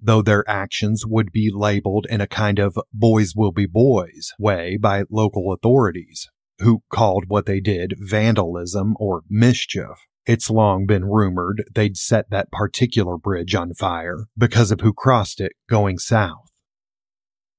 Though 0.00 0.22
their 0.22 0.48
actions 0.48 1.04
would 1.04 1.32
be 1.32 1.50
labeled 1.52 2.06
in 2.08 2.20
a 2.20 2.28
kind 2.28 2.58
of 2.58 2.78
boys 2.92 3.34
will 3.34 3.52
be 3.52 3.66
boys 3.66 4.32
way 4.38 4.78
by 4.80 5.04
local 5.10 5.52
authorities, 5.52 6.28
who 6.60 6.82
called 6.88 7.24
what 7.26 7.46
they 7.46 7.60
did 7.60 7.94
vandalism 7.98 8.96
or 9.00 9.24
mischief. 9.28 10.06
It's 10.26 10.50
long 10.50 10.86
been 10.86 11.04
rumored 11.04 11.64
they'd 11.74 11.96
set 11.96 12.30
that 12.30 12.52
particular 12.52 13.18
bridge 13.18 13.54
on 13.54 13.74
fire 13.74 14.26
because 14.38 14.70
of 14.70 14.82
who 14.82 14.92
crossed 14.92 15.40
it 15.40 15.52
going 15.68 15.98
south. 15.98 16.52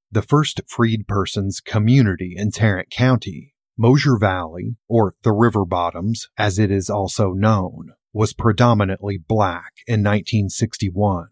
The 0.10 0.22
first 0.22 0.62
freed 0.68 1.08
persons 1.08 1.60
community 1.60 2.36
in 2.38 2.52
Tarrant 2.52 2.90
County, 2.90 3.54
Mosier 3.82 4.16
Valley, 4.16 4.76
or 4.88 5.16
the 5.24 5.32
River 5.32 5.66
Bottoms 5.66 6.30
as 6.38 6.60
it 6.60 6.70
is 6.70 6.88
also 6.88 7.32
known, 7.32 7.94
was 8.14 8.32
predominantly 8.32 9.18
black 9.18 9.74
in 9.88 10.04
1961. 10.04 11.30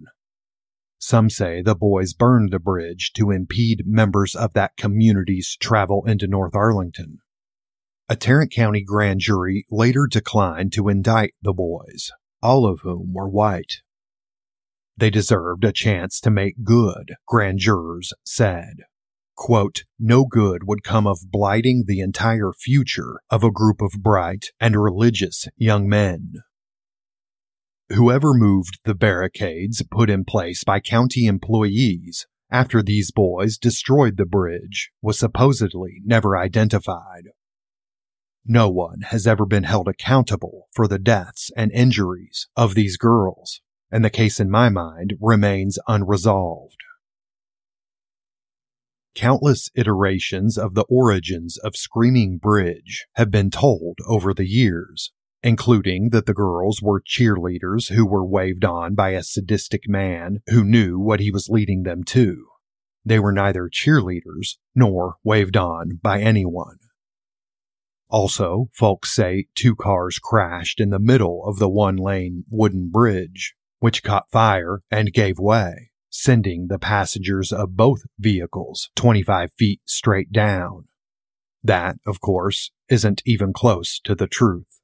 Some 0.97 1.29
say 1.29 1.61
the 1.61 1.75
boys 1.75 2.15
burned 2.15 2.51
the 2.51 2.57
bridge 2.57 3.11
to 3.13 3.29
impede 3.29 3.83
members 3.85 4.33
of 4.33 4.53
that 4.53 4.77
community's 4.77 5.55
travel 5.59 6.03
into 6.07 6.25
North 6.25 6.55
Arlington. 6.55 7.19
A 8.09 8.15
Tarrant 8.15 8.51
County 8.51 8.81
grand 8.83 9.19
jury 9.19 9.67
later 9.69 10.07
declined 10.09 10.73
to 10.73 10.89
indict 10.89 11.35
the 11.43 11.53
boys, 11.53 12.09
all 12.41 12.65
of 12.65 12.79
whom 12.79 13.13
were 13.13 13.29
white. 13.29 13.83
They 14.97 15.11
deserved 15.11 15.65
a 15.65 15.71
chance 15.71 16.19
to 16.21 16.31
make 16.31 16.63
good, 16.63 17.13
grand 17.27 17.59
jurors 17.59 18.11
said. 18.23 18.85
Quote, 19.39 19.85
no 19.97 20.25
good 20.25 20.65
would 20.65 20.83
come 20.83 21.07
of 21.07 21.31
blighting 21.31 21.85
the 21.87 22.01
entire 22.01 22.51
future 22.51 23.21
of 23.29 23.41
a 23.41 23.49
group 23.49 23.81
of 23.81 24.03
bright 24.03 24.47
and 24.59 24.75
religious 24.75 25.47
young 25.55 25.87
men. 25.87 26.33
Whoever 27.87 28.33
moved 28.33 28.79
the 28.83 28.93
barricades 28.93 29.81
put 29.89 30.09
in 30.09 30.25
place 30.25 30.65
by 30.65 30.81
county 30.81 31.25
employees 31.25 32.27
after 32.51 32.83
these 32.83 33.11
boys 33.11 33.57
destroyed 33.57 34.17
the 34.17 34.25
bridge 34.25 34.91
was 35.01 35.17
supposedly 35.17 36.01
never 36.03 36.37
identified. 36.37 37.29
No 38.45 38.69
one 38.69 39.03
has 39.07 39.25
ever 39.25 39.45
been 39.45 39.63
held 39.63 39.87
accountable 39.87 40.67
for 40.73 40.85
the 40.85 40.99
deaths 40.99 41.49
and 41.55 41.71
injuries 41.71 42.49
of 42.57 42.75
these 42.75 42.97
girls, 42.97 43.61
and 43.89 44.03
the 44.03 44.09
case 44.09 44.41
in 44.41 44.51
my 44.51 44.67
mind 44.67 45.13
remains 45.21 45.79
unresolved. 45.87 46.83
Countless 49.15 49.69
iterations 49.75 50.57
of 50.57 50.75
the 50.75 50.85
origins 50.89 51.57
of 51.57 51.75
Screaming 51.75 52.37
Bridge 52.37 53.07
have 53.15 53.31
been 53.31 53.49
told 53.49 53.97
over 54.07 54.33
the 54.33 54.47
years, 54.47 55.11
including 55.43 56.09
that 56.09 56.25
the 56.25 56.33
girls 56.33 56.81
were 56.81 57.01
cheerleaders 57.01 57.91
who 57.91 58.05
were 58.05 58.25
waved 58.25 58.63
on 58.63 58.95
by 58.95 59.11
a 59.11 59.23
sadistic 59.23 59.87
man 59.87 60.39
who 60.47 60.63
knew 60.63 60.99
what 60.99 61.19
he 61.19 61.31
was 61.31 61.49
leading 61.49 61.83
them 61.83 62.03
to. 62.05 62.45
They 63.03 63.19
were 63.19 63.31
neither 63.31 63.69
cheerleaders 63.69 64.57
nor 64.75 65.15
waved 65.23 65.57
on 65.57 65.99
by 66.01 66.21
anyone. 66.21 66.77
Also, 68.09 68.69
folks 68.73 69.13
say 69.13 69.45
two 69.55 69.75
cars 69.75 70.19
crashed 70.19 70.79
in 70.79 70.89
the 70.89 70.99
middle 70.99 71.43
of 71.45 71.59
the 71.59 71.69
one 71.69 71.95
lane 71.95 72.43
wooden 72.49 72.89
bridge, 72.89 73.55
which 73.79 74.03
caught 74.03 74.31
fire 74.31 74.81
and 74.89 75.13
gave 75.13 75.39
way, 75.39 75.88
sending 76.09 76.67
the 76.67 76.79
passengers 76.79 77.51
of 77.51 77.75
both 77.75 78.01
vehicles 78.17 78.89
25 78.95 79.51
feet 79.53 79.81
straight 79.85 80.31
down. 80.31 80.85
That, 81.63 81.97
of 82.05 82.21
course, 82.21 82.71
isn't 82.89 83.21
even 83.25 83.53
close 83.53 83.99
to 84.03 84.15
the 84.15 84.27
truth. 84.27 84.79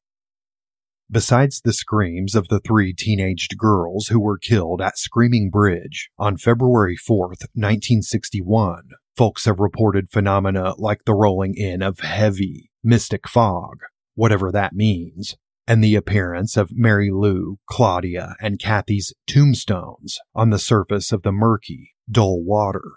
Besides 1.10 1.62
the 1.62 1.74
screams 1.74 2.34
of 2.34 2.48
the 2.48 2.60
three 2.60 2.92
teenaged 2.92 3.58
girls 3.58 4.08
who 4.08 4.20
were 4.20 4.40
killed 4.40 4.82
at 4.82 4.98
Screaming 4.98 5.52
Bridge 5.52 6.10
on 6.18 6.36
February 6.36 6.98
4th, 6.98 7.46
1961, 7.54 8.90
folks 9.16 9.46
have 9.46 9.60
reported 9.60 10.10
phenomena 10.10 10.74
like 10.80 11.06
the 11.06 11.14
rolling 11.14 11.54
in 11.56 11.84
of 11.84 12.00
heavy, 12.00 12.72
mystic 12.84 13.28
fog, 13.28 13.82
whatever 14.16 14.52
that 14.52 14.74
means, 14.74 15.38
and 15.68 15.84
the 15.84 15.96
appearance 15.96 16.58
of 16.58 16.72
Mary 16.72 17.10
Lou, 17.12 17.58
Claudia, 17.68 18.36
and 18.40 18.60
Kathy's 18.60 19.14
tombstones 19.28 20.20
on 20.34 20.50
the 20.50 20.60
surface 20.60 21.12
of 21.12 21.24
the 21.24 21.32
murky, 21.32 21.94
dull 22.10 22.44
water. 22.44 22.92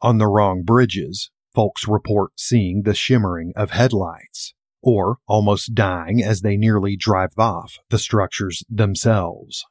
On 0.00 0.18
the 0.18 0.28
wrong 0.28 0.62
bridges, 0.62 1.30
folks 1.54 1.88
report 1.88 2.32
seeing 2.36 2.82
the 2.82 2.94
shimmering 2.94 3.52
of 3.56 3.70
headlights, 3.70 4.54
or 4.82 5.18
almost 5.26 5.74
dying 5.74 6.22
as 6.22 6.40
they 6.40 6.56
nearly 6.56 6.96
drive 6.96 7.32
off 7.36 7.78
the 7.90 7.98
structures 7.98 8.64
themselves. 8.70 9.64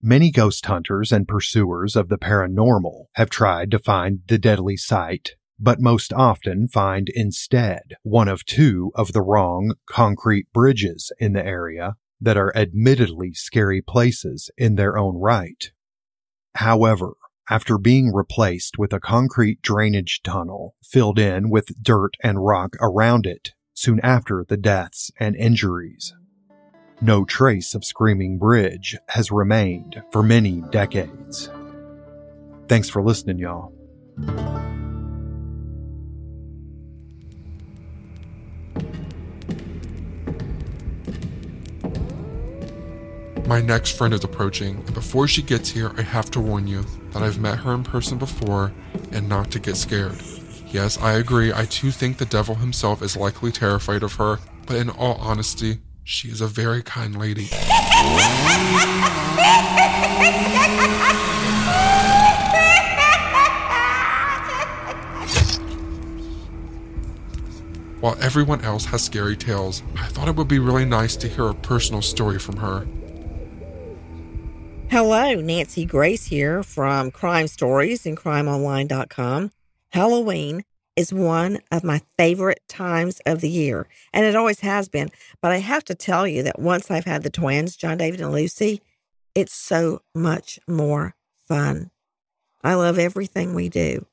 Many 0.00 0.30
ghost 0.30 0.66
hunters 0.66 1.10
and 1.10 1.26
pursuers 1.26 1.96
of 1.96 2.08
the 2.08 2.18
paranormal 2.18 3.06
have 3.14 3.30
tried 3.30 3.70
to 3.72 3.78
find 3.78 4.20
the 4.28 4.38
deadly 4.38 4.76
site, 4.76 5.32
but 5.58 5.80
most 5.80 6.12
often 6.12 6.68
find 6.68 7.08
instead 7.14 7.96
one 8.02 8.28
of 8.28 8.44
two 8.44 8.92
of 8.94 9.12
the 9.12 9.22
wrong 9.22 9.74
concrete 9.86 10.52
bridges 10.52 11.12
in 11.18 11.32
the 11.32 11.44
area 11.44 11.96
that 12.20 12.36
are 12.36 12.56
admittedly 12.56 13.32
scary 13.32 13.82
places 13.82 14.50
in 14.56 14.74
their 14.74 14.96
own 14.96 15.16
right. 15.16 15.70
However, 16.54 17.14
after 17.48 17.78
being 17.78 18.12
replaced 18.12 18.78
with 18.78 18.92
a 18.92 19.00
concrete 19.00 19.62
drainage 19.62 20.20
tunnel 20.22 20.74
filled 20.82 21.18
in 21.18 21.48
with 21.50 21.82
dirt 21.82 22.14
and 22.22 22.44
rock 22.44 22.76
around 22.80 23.26
it 23.26 23.50
soon 23.74 24.00
after 24.02 24.44
the 24.48 24.56
deaths 24.56 25.10
and 25.20 25.36
injuries. 25.36 26.14
No 27.00 27.24
trace 27.24 27.74
of 27.74 27.84
Screaming 27.84 28.38
Bridge 28.38 28.96
has 29.08 29.30
remained 29.30 30.02
for 30.10 30.22
many 30.22 30.62
decades. 30.70 31.50
Thanks 32.68 32.88
for 32.88 33.02
listening, 33.02 33.38
y'all. 33.38 33.72
My 43.46 43.60
next 43.60 43.96
friend 43.96 44.12
is 44.12 44.24
approaching, 44.24 44.82
and 44.86 44.92
before 44.92 45.28
she 45.28 45.40
gets 45.40 45.70
here, 45.70 45.92
I 45.96 46.02
have 46.02 46.32
to 46.32 46.40
warn 46.40 46.66
you 46.66 46.84
that 47.12 47.22
I've 47.22 47.38
met 47.38 47.60
her 47.60 47.72
in 47.74 47.84
person 47.84 48.18
before 48.18 48.72
and 49.12 49.28
not 49.28 49.52
to 49.52 49.60
get 49.60 49.76
scared. 49.76 50.20
Yes, 50.66 50.98
I 51.00 51.12
agree, 51.12 51.52
I 51.52 51.64
too 51.66 51.92
think 51.92 52.18
the 52.18 52.26
devil 52.26 52.56
himself 52.56 53.02
is 53.02 53.16
likely 53.16 53.52
terrified 53.52 54.02
of 54.02 54.14
her, 54.14 54.40
but 54.66 54.74
in 54.74 54.90
all 54.90 55.14
honesty, 55.20 55.78
she 56.02 56.28
is 56.28 56.40
a 56.40 56.48
very 56.48 56.82
kind 56.82 57.16
lady. 57.16 57.46
While 68.00 68.16
everyone 68.20 68.62
else 68.62 68.86
has 68.86 69.04
scary 69.04 69.36
tales, 69.36 69.84
I 69.96 70.06
thought 70.08 70.26
it 70.26 70.34
would 70.34 70.48
be 70.48 70.58
really 70.58 70.84
nice 70.84 71.14
to 71.14 71.28
hear 71.28 71.46
a 71.46 71.54
personal 71.54 72.02
story 72.02 72.40
from 72.40 72.56
her. 72.56 72.88
Hello, 74.88 75.34
Nancy 75.34 75.84
Grace 75.84 76.26
here 76.26 76.62
from 76.62 77.10
Crime 77.10 77.48
Stories 77.48 78.06
and 78.06 78.16
CrimeOnline.com. 78.16 79.50
Halloween 79.90 80.64
is 80.94 81.12
one 81.12 81.58
of 81.72 81.82
my 81.82 82.00
favorite 82.16 82.62
times 82.68 83.20
of 83.26 83.40
the 83.40 83.50
year, 83.50 83.88
and 84.12 84.24
it 84.24 84.36
always 84.36 84.60
has 84.60 84.88
been. 84.88 85.10
But 85.42 85.50
I 85.50 85.58
have 85.58 85.84
to 85.86 85.94
tell 85.94 86.26
you 86.26 86.42
that 86.44 86.60
once 86.60 86.90
I've 86.90 87.04
had 87.04 87.24
the 87.24 87.30
twins, 87.30 87.76
John 87.76 87.98
David 87.98 88.20
and 88.20 88.32
Lucy, 88.32 88.80
it's 89.34 89.52
so 89.52 90.02
much 90.14 90.58
more 90.68 91.14
fun. 91.46 91.90
I 92.62 92.74
love 92.74 92.98
everything 92.98 93.54
we 93.54 93.68
do 93.68 94.06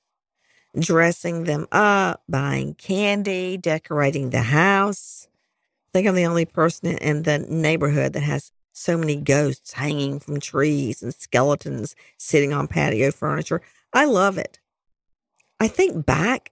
dressing 0.80 1.44
them 1.44 1.68
up, 1.72 2.24
buying 2.28 2.74
candy, 2.74 3.58
decorating 3.58 4.32
the 4.32 4.41
house. 4.41 5.28
I 5.30 5.90
think 5.94 6.08
I'm 6.08 6.16
the 6.16 6.26
only 6.26 6.45
person 6.45 6.98
in 6.98 7.24
the 7.24 7.40
neighborhood 7.40 8.14
that 8.14 8.24
has 8.24 8.52
so 8.74 8.98
many 8.98 9.16
ghosts 9.16 9.74
hanging 9.74 10.20
from 10.20 10.40
trees 10.40 11.02
and 11.02 11.14
skeletons 11.14 11.95
sitting 12.18 12.52
on 12.52 12.68
patio 12.68 13.12
furniture. 13.12 13.62
I 13.94 14.06
love 14.06 14.38
it. 14.38 14.60
I 15.60 15.68
think 15.68 16.06
back 16.06 16.52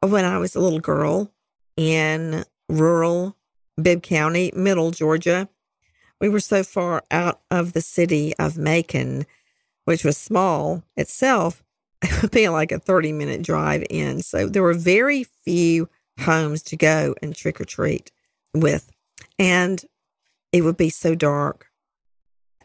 when 0.00 0.24
I 0.24 0.38
was 0.38 0.54
a 0.54 0.60
little 0.60 0.80
girl 0.80 1.32
in 1.76 2.44
rural 2.68 3.36
Bibb 3.80 4.02
County, 4.02 4.52
middle 4.54 4.90
Georgia. 4.90 5.48
We 6.20 6.28
were 6.28 6.40
so 6.40 6.62
far 6.62 7.02
out 7.10 7.40
of 7.50 7.72
the 7.72 7.80
city 7.80 8.34
of 8.38 8.56
Macon, 8.56 9.26
which 9.84 10.04
was 10.04 10.16
small 10.16 10.84
itself, 10.96 11.62
being 12.30 12.52
like 12.52 12.72
a 12.72 12.78
30 12.78 13.12
minute 13.12 13.42
drive 13.42 13.84
in. 13.90 14.22
So 14.22 14.48
there 14.48 14.62
were 14.62 14.74
very 14.74 15.24
few 15.24 15.88
homes 16.20 16.62
to 16.64 16.76
go 16.76 17.14
and 17.20 17.34
trick 17.34 17.60
or 17.60 17.64
treat 17.64 18.12
with. 18.54 18.90
And 19.38 19.84
it 20.54 20.62
would 20.62 20.76
be 20.76 20.88
so 20.88 21.16
dark 21.16 21.66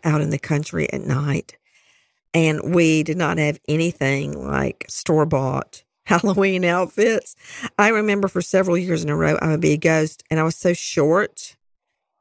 out 0.03 0.21
in 0.21 0.29
the 0.29 0.37
country 0.37 0.87
at 0.93 1.01
night. 1.01 1.57
And 2.35 2.75
we 2.75 3.01
did 3.01 3.17
not 3.17 3.39
have 3.39 3.59
anything 3.67 4.47
like 4.47 4.85
store 4.87 5.25
bought 5.25 5.83
Halloween 6.05 6.63
outfits. 6.63 7.35
I 7.79 7.87
remember 7.87 8.27
for 8.27 8.43
several 8.43 8.77
years 8.77 9.03
in 9.03 9.09
a 9.09 9.15
row, 9.15 9.39
I 9.41 9.47
would 9.47 9.59
be 9.59 9.73
a 9.73 9.77
ghost 9.77 10.23
and 10.29 10.39
I 10.39 10.43
was 10.43 10.55
so 10.55 10.71
short, 10.73 11.57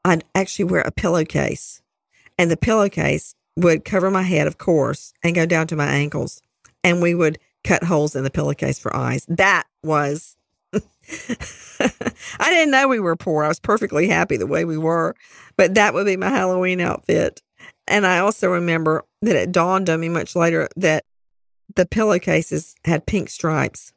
I'd 0.03 0.23
actually 0.33 0.65
wear 0.65 0.81
a 0.81 0.91
pillowcase. 0.91 1.83
And 2.39 2.49
the 2.49 2.57
pillowcase 2.57 3.35
would 3.55 3.85
cover 3.85 4.09
my 4.09 4.23
head, 4.23 4.47
of 4.47 4.57
course, 4.57 5.13
and 5.21 5.35
go 5.35 5.45
down 5.45 5.67
to 5.67 5.75
my 5.75 5.87
ankles. 5.87 6.41
And 6.83 6.99
we 6.99 7.13
would 7.13 7.37
cut 7.63 7.83
holes 7.83 8.15
in 8.15 8.23
the 8.23 8.31
pillowcase 8.31 8.79
for 8.79 8.95
eyes. 8.95 9.23
That 9.29 9.67
was. 9.83 10.35
I 12.39 12.49
didn't 12.49 12.71
know 12.71 12.87
we 12.87 12.99
were 12.99 13.15
poor. 13.15 13.43
I 13.43 13.47
was 13.47 13.59
perfectly 13.59 14.07
happy 14.07 14.37
the 14.37 14.47
way 14.47 14.65
we 14.65 14.77
were, 14.77 15.15
but 15.57 15.75
that 15.75 15.93
would 15.93 16.05
be 16.05 16.17
my 16.17 16.29
Halloween 16.29 16.81
outfit. 16.81 17.41
And 17.87 18.05
I 18.05 18.19
also 18.19 18.49
remember 18.49 19.03
that 19.21 19.35
it 19.35 19.51
dawned 19.51 19.89
on 19.89 19.99
me 19.99 20.09
much 20.09 20.35
later 20.35 20.67
that 20.75 21.05
the 21.75 21.85
pillowcases 21.85 22.75
had 22.85 23.05
pink 23.05 23.29
stripes. 23.29 23.93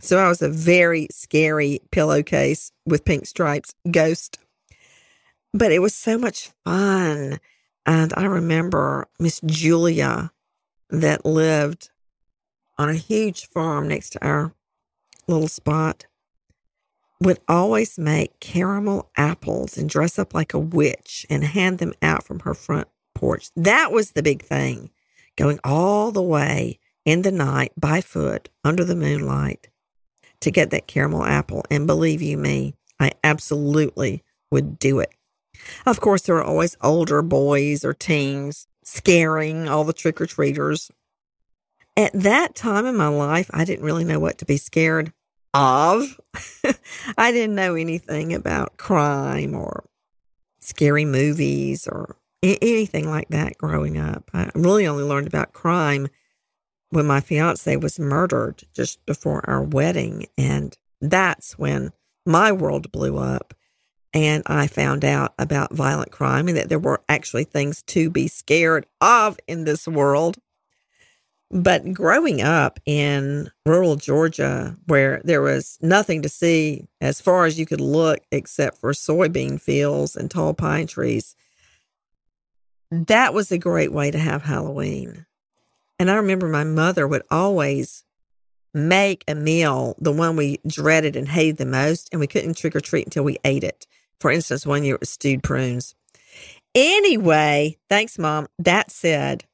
So 0.00 0.18
I 0.18 0.28
was 0.28 0.42
a 0.42 0.48
very 0.48 1.08
scary 1.10 1.80
pillowcase 1.90 2.72
with 2.86 3.04
pink 3.04 3.26
stripes 3.26 3.74
ghost. 3.90 4.38
But 5.52 5.72
it 5.72 5.80
was 5.80 5.94
so 5.94 6.18
much 6.18 6.50
fun. 6.64 7.38
And 7.86 8.12
I 8.16 8.24
remember 8.24 9.06
Miss 9.18 9.40
Julia 9.44 10.32
that 10.90 11.24
lived 11.24 11.90
on 12.78 12.88
a 12.88 12.94
huge 12.94 13.48
farm 13.48 13.88
next 13.88 14.10
to 14.10 14.26
our 14.26 14.52
little 15.28 15.48
spot 15.48 16.06
would 17.24 17.40
always 17.48 17.98
make 17.98 18.38
caramel 18.38 19.10
apples 19.16 19.78
and 19.78 19.88
dress 19.88 20.18
up 20.18 20.34
like 20.34 20.52
a 20.52 20.58
witch 20.58 21.24
and 21.30 21.42
hand 21.42 21.78
them 21.78 21.94
out 22.02 22.22
from 22.22 22.40
her 22.40 22.54
front 22.54 22.86
porch. 23.14 23.48
That 23.56 23.90
was 23.90 24.12
the 24.12 24.22
big 24.22 24.42
thing, 24.42 24.90
going 25.36 25.58
all 25.64 26.12
the 26.12 26.22
way 26.22 26.78
in 27.06 27.22
the 27.22 27.32
night 27.32 27.72
by 27.78 28.02
foot 28.02 28.50
under 28.62 28.84
the 28.84 28.94
moonlight 28.94 29.68
to 30.40 30.50
get 30.50 30.70
that 30.70 30.86
caramel 30.86 31.24
apple. 31.24 31.64
And 31.70 31.86
believe 31.86 32.20
you 32.20 32.36
me, 32.36 32.74
I 33.00 33.12
absolutely 33.24 34.22
would 34.50 34.78
do 34.78 35.00
it. 35.00 35.14
Of 35.86 36.00
course, 36.00 36.22
there 36.22 36.36
are 36.36 36.44
always 36.44 36.76
older 36.82 37.22
boys 37.22 37.84
or 37.84 37.94
teens 37.94 38.66
scaring 38.84 39.66
all 39.66 39.84
the 39.84 39.94
trick 39.94 40.20
or 40.20 40.26
treaters. 40.26 40.90
At 41.96 42.12
that 42.12 42.54
time 42.54 42.84
in 42.84 42.96
my 42.96 43.08
life, 43.08 43.48
I 43.54 43.64
didn't 43.64 43.84
really 43.84 44.04
know 44.04 44.18
what 44.18 44.36
to 44.38 44.44
be 44.44 44.58
scared 44.58 45.12
of. 45.54 46.20
I 47.16 47.32
didn't 47.32 47.54
know 47.54 47.74
anything 47.74 48.34
about 48.34 48.76
crime 48.76 49.54
or 49.54 49.84
scary 50.58 51.04
movies 51.04 51.86
or 51.86 52.16
anything 52.42 53.08
like 53.08 53.28
that 53.28 53.56
growing 53.56 53.96
up. 53.96 54.30
I 54.34 54.50
really 54.54 54.86
only 54.86 55.04
learned 55.04 55.26
about 55.26 55.52
crime 55.52 56.08
when 56.90 57.06
my 57.06 57.20
fiance 57.20 57.76
was 57.76 57.98
murdered 57.98 58.62
just 58.74 59.04
before 59.06 59.48
our 59.48 59.62
wedding. 59.62 60.26
And 60.36 60.76
that's 61.00 61.58
when 61.58 61.92
my 62.26 62.52
world 62.52 62.92
blew 62.92 63.18
up. 63.18 63.54
And 64.12 64.44
I 64.46 64.68
found 64.68 65.04
out 65.04 65.34
about 65.38 65.74
violent 65.74 66.12
crime 66.12 66.46
and 66.46 66.56
that 66.56 66.68
there 66.68 66.78
were 66.78 67.02
actually 67.08 67.44
things 67.44 67.82
to 67.88 68.10
be 68.10 68.28
scared 68.28 68.86
of 69.00 69.38
in 69.48 69.64
this 69.64 69.88
world. 69.88 70.38
But 71.50 71.92
growing 71.92 72.42
up 72.42 72.80
in 72.84 73.50
rural 73.64 73.96
Georgia, 73.96 74.76
where 74.86 75.20
there 75.24 75.42
was 75.42 75.78
nothing 75.80 76.22
to 76.22 76.28
see 76.28 76.88
as 77.00 77.20
far 77.20 77.44
as 77.44 77.58
you 77.58 77.66
could 77.66 77.80
look 77.80 78.20
except 78.32 78.78
for 78.78 78.92
soybean 78.92 79.60
fields 79.60 80.16
and 80.16 80.30
tall 80.30 80.54
pine 80.54 80.86
trees, 80.86 81.36
that 82.90 83.34
was 83.34 83.52
a 83.52 83.58
great 83.58 83.92
way 83.92 84.10
to 84.10 84.18
have 84.18 84.42
Halloween. 84.42 85.26
And 85.98 86.10
I 86.10 86.14
remember 86.16 86.48
my 86.48 86.64
mother 86.64 87.06
would 87.06 87.22
always 87.30 88.04
make 88.72 89.22
a 89.28 89.34
meal, 89.34 89.94
the 89.98 90.12
one 90.12 90.36
we 90.36 90.58
dreaded 90.66 91.14
and 91.14 91.28
hated 91.28 91.56
the 91.58 91.66
most, 91.66 92.08
and 92.10 92.20
we 92.20 92.26
couldn't 92.26 92.56
trick 92.56 92.74
or 92.74 92.80
treat 92.80 93.06
until 93.06 93.22
we 93.22 93.38
ate 93.44 93.64
it. 93.64 93.86
For 94.18 94.30
instance, 94.30 94.66
one 94.66 94.84
year 94.84 94.96
it 94.96 95.00
was 95.00 95.10
stewed 95.10 95.42
prunes. 95.42 95.94
Anyway, 96.74 97.76
thanks, 97.88 98.18
Mom. 98.18 98.48
That 98.58 98.90
said, 98.90 99.44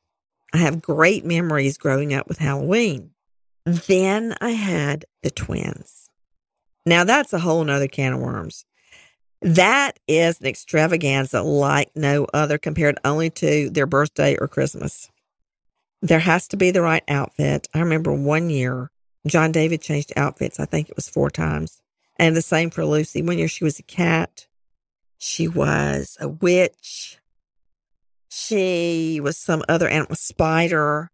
I 0.52 0.58
have 0.58 0.82
great 0.82 1.24
memories 1.24 1.78
growing 1.78 2.12
up 2.12 2.28
with 2.28 2.38
Halloween. 2.38 3.10
Then 3.64 4.34
I 4.40 4.50
had 4.50 5.04
the 5.22 5.30
twins. 5.30 6.10
Now 6.86 7.04
that's 7.04 7.32
a 7.32 7.38
whole 7.38 7.62
nother 7.64 7.88
can 7.88 8.14
of 8.14 8.20
worms. 8.20 8.64
That 9.42 9.98
is 10.06 10.40
an 10.40 10.46
extravaganza 10.46 11.42
like 11.42 11.90
no 11.94 12.26
other 12.34 12.58
compared 12.58 12.98
only 13.04 13.30
to 13.30 13.70
their 13.70 13.86
birthday 13.86 14.36
or 14.36 14.48
Christmas. 14.48 15.10
There 16.02 16.18
has 16.18 16.48
to 16.48 16.56
be 16.56 16.70
the 16.70 16.82
right 16.82 17.04
outfit. 17.08 17.68
I 17.74 17.80
remember 17.80 18.12
one 18.12 18.50
year, 18.50 18.90
John 19.26 19.52
David 19.52 19.82
changed 19.82 20.12
outfits. 20.16 20.58
I 20.58 20.64
think 20.64 20.88
it 20.88 20.96
was 20.96 21.08
four 21.08 21.30
times. 21.30 21.80
And 22.16 22.36
the 22.36 22.42
same 22.42 22.70
for 22.70 22.84
Lucy. 22.84 23.22
One 23.22 23.38
year 23.38 23.48
she 23.48 23.64
was 23.64 23.78
a 23.78 23.84
cat. 23.84 24.46
She 25.18 25.48
was 25.48 26.16
a 26.20 26.28
witch. 26.28 27.19
She 28.30 29.20
was 29.20 29.36
some 29.36 29.62
other 29.68 29.88
animal, 29.88 30.14
spider. 30.14 31.10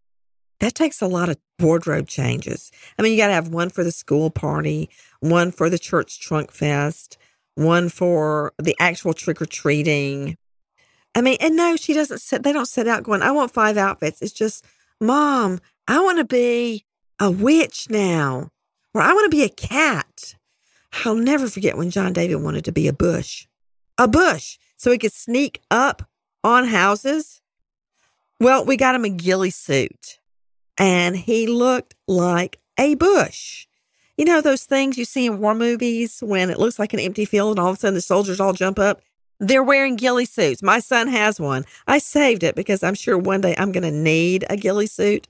That 0.59 0.75
takes 0.75 1.01
a 1.01 1.07
lot 1.07 1.29
of 1.29 1.37
wardrobe 1.59 2.07
changes. 2.07 2.71
I 2.97 3.01
mean, 3.01 3.11
you 3.11 3.17
got 3.17 3.27
to 3.27 3.33
have 3.33 3.49
one 3.49 3.69
for 3.69 3.83
the 3.83 3.91
school 3.91 4.29
party, 4.29 4.89
one 5.19 5.51
for 5.51 5.69
the 5.69 5.79
church 5.79 6.19
trunk 6.19 6.51
fest, 6.51 7.17
one 7.55 7.89
for 7.89 8.53
the 8.59 8.75
actual 8.79 9.13
trick 9.13 9.41
or 9.41 9.47
treating. 9.47 10.37
I 11.15 11.21
mean, 11.21 11.37
and 11.41 11.55
no, 11.55 11.75
she 11.75 11.93
doesn't 11.93 12.21
set, 12.21 12.43
they 12.43 12.53
don't 12.53 12.67
set 12.67 12.87
out 12.87 13.03
going, 13.03 13.23
I 13.23 13.31
want 13.31 13.51
five 13.51 13.77
outfits. 13.77 14.21
It's 14.21 14.31
just, 14.31 14.63
Mom, 15.01 15.59
I 15.87 15.99
want 15.99 16.19
to 16.19 16.25
be 16.25 16.85
a 17.19 17.31
witch 17.31 17.87
now, 17.89 18.49
or 18.93 19.01
I 19.01 19.13
want 19.13 19.31
to 19.31 19.35
be 19.35 19.43
a 19.43 19.49
cat. 19.49 20.35
I'll 21.03 21.15
never 21.15 21.47
forget 21.47 21.77
when 21.77 21.89
John 21.89 22.13
David 22.13 22.43
wanted 22.43 22.65
to 22.65 22.71
be 22.71 22.87
a 22.87 22.93
bush, 22.93 23.47
a 23.97 24.07
bush, 24.07 24.59
so 24.77 24.91
he 24.91 24.99
could 24.99 25.13
sneak 25.13 25.61
up 25.71 26.07
on 26.43 26.67
houses. 26.67 27.41
Well, 28.39 28.65
we 28.65 28.77
got 28.77 28.95
him 28.95 29.05
a 29.05 29.09
ghillie 29.09 29.49
suit 29.49 30.19
and 30.77 31.15
he 31.15 31.47
looked 31.47 31.95
like 32.07 32.59
a 32.77 32.95
bush. 32.95 33.67
You 34.17 34.25
know, 34.25 34.41
those 34.41 34.63
things 34.63 34.97
you 34.97 35.05
see 35.05 35.25
in 35.25 35.39
war 35.39 35.55
movies 35.55 36.19
when 36.21 36.49
it 36.49 36.59
looks 36.59 36.79
like 36.79 36.93
an 36.93 36.99
empty 36.99 37.25
field 37.25 37.51
and 37.51 37.59
all 37.59 37.69
of 37.69 37.77
a 37.77 37.79
sudden 37.79 37.93
the 37.93 38.01
soldiers 38.01 38.39
all 38.39 38.53
jump 38.53 38.79
up? 38.79 39.01
They're 39.39 39.63
wearing 39.63 39.95
ghillie 39.95 40.25
suits. 40.25 40.63
My 40.63 40.79
son 40.79 41.07
has 41.07 41.39
one. 41.39 41.65
I 41.85 41.99
saved 41.99 42.43
it 42.43 42.55
because 42.55 42.81
I'm 42.81 42.95
sure 42.95 43.17
one 43.17 43.41
day 43.41 43.53
I'm 43.57 43.71
going 43.71 43.83
to 43.83 43.91
need 43.91 44.45
a 44.49 44.57
ghillie 44.57 44.87
suit. 44.87 45.27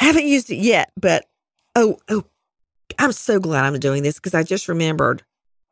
Haven't 0.00 0.26
used 0.26 0.50
it 0.50 0.56
yet, 0.56 0.90
but 0.96 1.26
oh, 1.76 1.98
oh, 2.08 2.24
I'm 2.98 3.12
so 3.12 3.38
glad 3.38 3.64
I'm 3.64 3.78
doing 3.78 4.02
this 4.02 4.16
because 4.16 4.34
I 4.34 4.42
just 4.42 4.68
remembered 4.68 5.22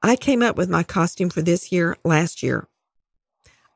I 0.02 0.16
came 0.16 0.42
up 0.42 0.56
with 0.56 0.70
my 0.70 0.82
costume 0.82 1.30
for 1.30 1.42
this 1.42 1.72
year 1.72 1.96
last 2.04 2.42
year. 2.42 2.66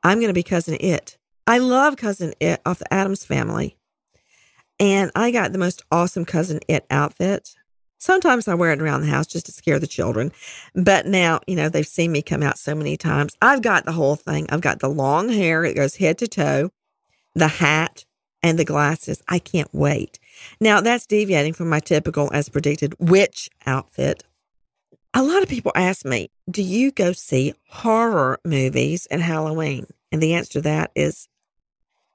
I'm 0.05 0.19
going 0.19 0.29
to 0.29 0.33
be 0.33 0.43
Cousin 0.43 0.77
It. 0.79 1.17
I 1.47 1.57
love 1.57 1.97
Cousin 1.97 2.35
It 2.39 2.61
off 2.63 2.77
the 2.77 2.93
Addams 2.93 3.25
family. 3.25 3.75
And 4.79 5.09
I 5.15 5.31
got 5.31 5.51
the 5.51 5.57
most 5.57 5.81
awesome 5.91 6.25
Cousin 6.25 6.59
It 6.67 6.85
outfit. 6.91 7.55
Sometimes 7.97 8.47
I 8.47 8.53
wear 8.53 8.71
it 8.71 8.83
around 8.83 9.01
the 9.01 9.07
house 9.07 9.25
just 9.25 9.47
to 9.47 9.51
scare 9.51 9.79
the 9.79 9.87
children. 9.87 10.31
But 10.75 11.07
now, 11.07 11.39
you 11.47 11.55
know, 11.55 11.69
they've 11.69 11.87
seen 11.87 12.11
me 12.11 12.21
come 12.21 12.43
out 12.43 12.59
so 12.59 12.75
many 12.75 12.97
times. 12.97 13.35
I've 13.41 13.63
got 13.63 13.85
the 13.85 13.93
whole 13.93 14.15
thing. 14.15 14.45
I've 14.51 14.61
got 14.61 14.79
the 14.79 14.89
long 14.89 15.29
hair, 15.29 15.65
it 15.65 15.75
goes 15.75 15.95
head 15.95 16.19
to 16.19 16.27
toe, 16.27 16.69
the 17.33 17.47
hat, 17.47 18.05
and 18.43 18.59
the 18.59 18.65
glasses. 18.65 19.23
I 19.27 19.39
can't 19.39 19.73
wait. 19.73 20.19
Now, 20.61 20.81
that's 20.81 21.07
deviating 21.07 21.53
from 21.53 21.67
my 21.67 21.79
typical, 21.79 22.29
as 22.31 22.47
predicted, 22.47 22.93
witch 22.99 23.49
outfit. 23.65 24.23
A 25.15 25.23
lot 25.23 25.41
of 25.41 25.49
people 25.49 25.71
ask 25.73 26.05
me, 26.05 26.29
do 26.51 26.61
you 26.61 26.91
go 26.91 27.11
see 27.11 27.55
horror 27.69 28.39
movies 28.45 29.07
at 29.09 29.21
Halloween? 29.21 29.87
And 30.15 30.23
the 30.23 30.35
answer 30.35 30.53
to 30.53 30.61
that 30.61 30.91
is 30.95 31.27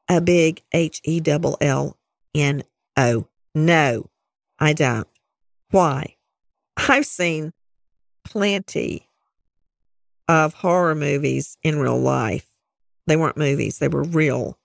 a 0.09 0.23
big 0.23 0.63
H 0.73 1.03
E 1.05 1.21
double 1.21 1.59
L 1.61 1.99
N 2.35 2.63
O. 2.97 3.29
No, 3.55 4.09
I 4.59 4.73
don't. 4.73 5.07
Why? 5.71 6.17
I've 6.79 7.05
seen 7.05 7.53
plenty 8.25 9.07
of 10.29 10.55
horror 10.55 10.95
movies 10.95 11.59
in 11.63 11.79
real 11.79 12.01
life. 12.01 12.51
They 13.07 13.17
weren't 13.17 13.37
movies, 13.37 13.81
they 13.81 13.89
were 13.89 14.05
real. 14.05 14.59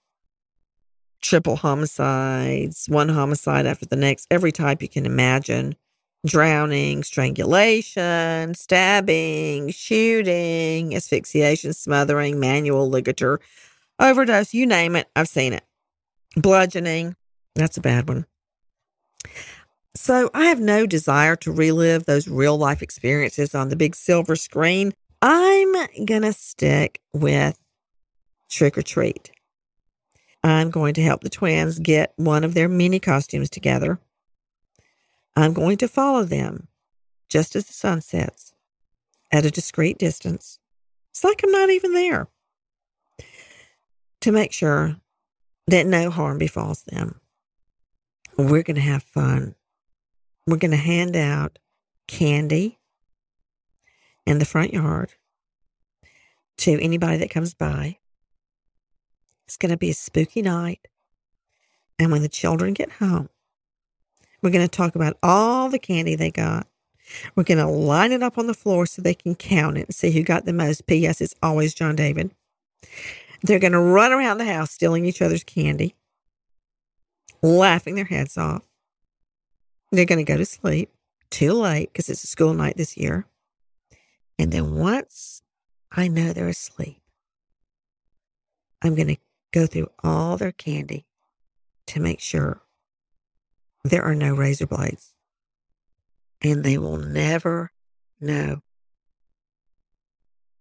Triple 1.22 1.58
homicides, 1.58 2.86
one 2.88 3.10
homicide 3.10 3.66
after 3.66 3.86
the 3.86 3.98
next, 3.98 4.28
every 4.32 4.54
type 4.54 4.82
you 4.82 4.88
can 4.88 5.06
imagine 5.06 5.76
drowning, 6.26 7.04
strangulation, 7.04 8.54
stabbing, 8.56 9.70
shooting, 9.70 10.96
asphyxiation, 10.96 11.74
smothering, 11.74 12.40
manual 12.40 12.90
ligature, 12.90 13.40
overdose, 14.00 14.54
you 14.54 14.66
name 14.66 14.96
it, 14.96 15.08
I've 15.16 15.28
seen 15.28 15.54
it. 15.54 15.64
Bludgeoning, 16.36 17.16
that's 17.56 17.78
a 17.78 17.82
bad 17.82 18.08
one. 18.08 18.26
So 19.96 20.30
I 20.34 20.46
have 20.46 20.60
no 20.60 20.86
desire 20.86 21.38
to 21.38 21.52
relive 21.52 22.06
those 22.06 22.28
real 22.28 22.58
life 22.58 22.82
experiences 22.82 23.56
on 23.56 23.70
the 23.70 23.78
big 23.78 23.96
silver 23.96 24.36
screen. 24.36 24.94
I'm 25.22 25.72
going 26.06 26.24
to 26.24 26.34
stick 26.34 27.00
with 27.14 27.58
trick 28.50 28.78
or 28.78 28.82
treat. 28.82 29.32
I'm 30.44 30.70
going 30.70 30.94
to 30.96 31.02
help 31.02 31.22
the 31.22 31.30
twins 31.30 31.80
get 31.80 32.14
one 32.18 32.44
of 32.44 32.54
their 32.54 32.68
mini 32.68 33.00
costumes 33.00 33.50
together. 33.50 34.00
I'm 35.36 35.54
going 35.54 35.78
to 35.78 35.88
follow 35.88 36.24
them 36.24 36.68
just 37.30 37.56
as 37.56 37.66
the 37.66 37.74
sun 37.74 38.02
sets 38.02 38.54
at 39.32 39.46
a 39.46 39.52
discreet 39.52 39.98
distance. 39.98 40.60
It's 41.12 41.24
like 41.24 41.42
I'm 41.44 41.52
not 41.52 41.70
even 41.70 41.94
there 41.94 42.28
to 44.22 44.32
make 44.32 44.52
sure 44.52 44.98
that 45.68 45.86
no 45.86 46.10
harm 46.10 46.38
befalls 46.38 46.84
them. 46.84 47.20
We're 48.38 48.64
going 48.64 48.76
to 48.76 48.82
have 48.82 49.04
fun. 49.04 49.56
We're 50.48 50.58
going 50.58 50.72
to 50.72 50.78
hand 50.78 51.16
out 51.16 51.60
candy 52.08 52.80
in 54.26 54.40
the 54.40 54.46
front 54.46 54.74
yard 54.74 55.14
to 56.58 56.80
anybody 56.82 57.18
that 57.18 57.30
comes 57.30 57.54
by. 57.54 57.98
It's 59.46 59.58
going 59.58 59.72
to 59.72 59.78
be 59.78 59.90
a 59.90 59.94
spooky 59.94 60.42
night. 60.42 60.88
And 61.98 62.12
when 62.12 62.22
the 62.22 62.30
children 62.30 62.74
get 62.74 62.94
home, 62.94 63.30
we're 64.46 64.52
going 64.52 64.68
to 64.68 64.78
talk 64.78 64.96
about 64.96 65.18
all 65.24 65.70
the 65.70 65.80
candy 65.80 66.16
they 66.16 66.30
got. 66.30 66.68
We're 67.36 67.44
going 67.44 67.58
to 67.58 67.66
line 67.66 68.12
it 68.12 68.22
up 68.22 68.38
on 68.38 68.46
the 68.46 68.54
floor 68.54 68.86
so 68.86 69.02
they 69.02 69.16
can 69.16 69.34
count 69.34 69.78
it 69.78 69.88
and 69.88 69.96
see 69.96 70.12
who 70.12 70.22
got 70.22 70.46
the 70.46 70.54
most. 70.54 70.86
P.S. 70.86 71.20
It's 71.20 71.34
always 71.42 71.74
John 71.74 71.96
David. 71.96 72.30
They're 73.42 73.60
going 73.60 73.74
to 73.74 73.80
run 73.80 74.12
around 74.12 74.38
the 74.38 74.46
house 74.46 74.72
stealing 74.72 75.04
each 75.04 75.22
other's 75.22 75.44
candy, 75.44 75.96
laughing 77.42 77.96
their 77.96 78.06
heads 78.06 78.38
off. 78.38 78.62
They're 79.92 80.06
going 80.06 80.24
to 80.24 80.32
go 80.32 80.38
to 80.38 80.46
sleep 80.46 80.92
too 81.32 81.54
late 81.54 81.92
because 81.92 82.08
it's 82.08 82.24
a 82.24 82.28
school 82.28 82.54
night 82.54 82.78
this 82.78 82.98
year. 82.98 83.26
And 84.38 84.52
then 84.52 84.76
once 84.76 85.42
I 85.92 86.08
know 86.08 86.34
they're 86.34 86.50
asleep, 86.50 87.02
I'm 88.84 88.94
going 88.94 89.08
to 89.08 89.18
go 89.52 89.66
through 89.66 89.90
all 90.04 90.38
their 90.38 90.52
candy 90.52 91.08
to 91.88 92.00
make 92.00 92.20
sure 92.20 92.62
there 93.86 94.04
are 94.04 94.16
no 94.16 94.34
razor 94.34 94.66
blades. 94.66 95.14
And 96.42 96.64
they 96.64 96.78
will 96.78 96.98
never 96.98 97.72
know 98.20 98.62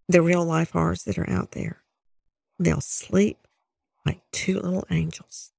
the 0.08 0.20
real 0.20 0.44
life 0.44 0.72
horrors 0.72 1.04
that 1.04 1.18
are 1.18 1.28
out 1.28 1.52
there. 1.52 1.82
They'll 2.58 2.82
sleep 2.82 3.38
like 4.04 4.20
two 4.30 4.60
little 4.60 4.86
angels. 4.90 5.52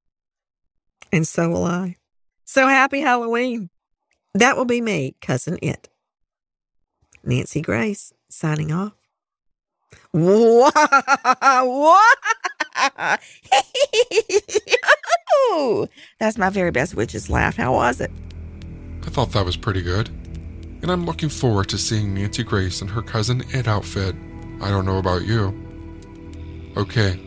And 1.11 1.27
so 1.27 1.49
will 1.49 1.65
I. 1.65 1.97
So 2.45 2.67
happy 2.67 3.01
Halloween. 3.01 3.69
That 4.35 4.57
will 4.57 4.65
be 4.65 4.81
me, 4.81 5.15
Cousin 5.19 5.57
It. 5.61 5.89
Nancy 7.23 7.61
Grace 7.61 8.13
signing 8.29 8.71
off. 8.71 8.93
What? 10.11 10.73
That's 16.19 16.37
my 16.37 16.49
very 16.49 16.71
best 16.71 16.95
witch's 16.95 17.29
laugh. 17.29 17.55
How 17.55 17.73
was 17.73 18.01
it? 18.01 18.11
I 19.03 19.09
thought 19.09 19.31
that 19.33 19.45
was 19.45 19.57
pretty 19.57 19.81
good. 19.81 20.09
And 20.81 20.91
I'm 20.91 21.05
looking 21.05 21.29
forward 21.29 21.69
to 21.69 21.77
seeing 21.77 22.13
Nancy 22.13 22.43
Grace 22.43 22.81
and 22.81 22.89
her 22.89 23.01
cousin 23.01 23.43
It 23.49 23.67
outfit. 23.67 24.15
I 24.61 24.69
don't 24.69 24.85
know 24.85 24.97
about 24.97 25.25
you. 25.25 25.53
Okay, 26.77 27.19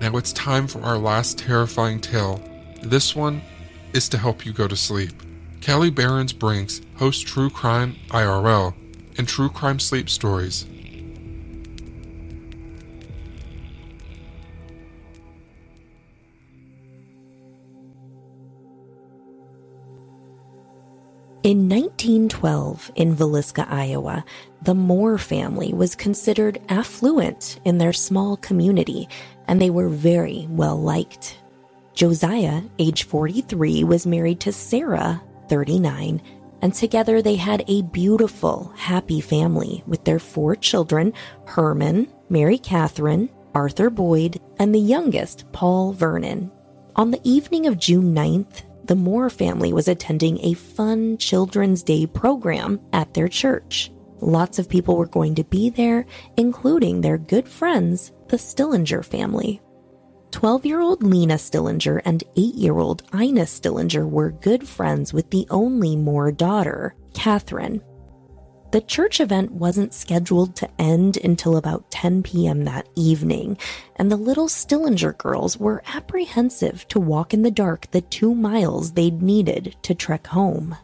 now 0.00 0.16
it's 0.16 0.32
time 0.32 0.66
for 0.66 0.82
our 0.82 0.98
last 0.98 1.38
terrifying 1.38 2.00
tale. 2.00 2.42
This 2.82 3.16
one 3.16 3.42
is 3.92 4.08
to 4.10 4.18
help 4.18 4.46
you 4.46 4.52
go 4.52 4.68
to 4.68 4.76
sleep. 4.76 5.12
Kelly 5.60 5.90
Barons 5.90 6.32
Brinks 6.32 6.80
hosts 6.96 7.22
True 7.22 7.50
Crime 7.50 7.96
IRL 8.08 8.74
and 9.18 9.26
True 9.26 9.48
Crime 9.48 9.78
Sleep 9.78 10.10
Stories. 10.10 10.66
In 21.44 21.68
1912, 21.68 22.90
in 22.94 23.14
Villisca, 23.14 23.70
Iowa, 23.70 24.24
the 24.62 24.74
Moore 24.74 25.18
family 25.18 25.74
was 25.74 25.94
considered 25.94 26.58
affluent 26.70 27.60
in 27.66 27.76
their 27.76 27.92
small 27.92 28.38
community, 28.38 29.10
and 29.46 29.60
they 29.60 29.68
were 29.68 29.90
very 29.90 30.46
well 30.48 30.80
liked. 30.80 31.38
Josiah, 31.92 32.62
age 32.78 33.02
43, 33.02 33.84
was 33.84 34.06
married 34.06 34.40
to 34.40 34.52
Sarah, 34.52 35.22
39, 35.50 36.22
and 36.62 36.72
together 36.72 37.20
they 37.20 37.36
had 37.36 37.62
a 37.68 37.82
beautiful, 37.82 38.72
happy 38.74 39.20
family 39.20 39.84
with 39.86 40.02
their 40.04 40.18
four 40.18 40.56
children 40.56 41.12
Herman, 41.44 42.10
Mary 42.30 42.56
Catherine, 42.56 43.28
Arthur 43.54 43.90
Boyd, 43.90 44.40
and 44.58 44.74
the 44.74 44.80
youngest, 44.80 45.44
Paul 45.52 45.92
Vernon. 45.92 46.50
On 46.96 47.10
the 47.10 47.20
evening 47.22 47.66
of 47.66 47.76
June 47.76 48.14
9th, 48.14 48.62
the 48.86 48.94
Moore 48.94 49.30
family 49.30 49.72
was 49.72 49.88
attending 49.88 50.38
a 50.40 50.54
fun 50.54 51.16
Children's 51.18 51.82
Day 51.82 52.06
program 52.06 52.80
at 52.92 53.14
their 53.14 53.28
church. 53.28 53.90
Lots 54.20 54.58
of 54.58 54.68
people 54.68 54.96
were 54.96 55.06
going 55.06 55.34
to 55.36 55.44
be 55.44 55.70
there, 55.70 56.06
including 56.36 57.00
their 57.00 57.18
good 57.18 57.48
friends, 57.48 58.12
the 58.28 58.38
Stillinger 58.38 59.02
family. 59.02 59.60
12 60.30 60.66
year 60.66 60.80
old 60.80 61.02
Lena 61.02 61.34
Stillinger 61.38 62.02
and 62.04 62.24
8 62.36 62.54
year 62.54 62.78
old 62.78 63.02
Ina 63.14 63.46
Stillinger 63.46 64.06
were 64.08 64.32
good 64.32 64.66
friends 64.66 65.12
with 65.12 65.30
the 65.30 65.46
only 65.50 65.94
Moore 65.94 66.32
daughter, 66.32 66.96
Catherine. 67.12 67.80
The 68.74 68.80
church 68.80 69.20
event 69.20 69.52
wasn't 69.52 69.94
scheduled 69.94 70.56
to 70.56 70.68
end 70.80 71.16
until 71.18 71.56
about 71.56 71.92
10 71.92 72.24
p.m. 72.24 72.64
that 72.64 72.88
evening, 72.96 73.56
and 73.94 74.10
the 74.10 74.16
little 74.16 74.48
Stillinger 74.48 75.12
girls 75.12 75.56
were 75.56 75.84
apprehensive 75.94 76.84
to 76.88 76.98
walk 76.98 77.32
in 77.32 77.42
the 77.42 77.52
dark 77.52 77.88
the 77.92 78.00
two 78.00 78.34
miles 78.34 78.90
they'd 78.90 79.22
needed 79.22 79.76
to 79.82 79.94
trek 79.94 80.26
home. 80.26 80.76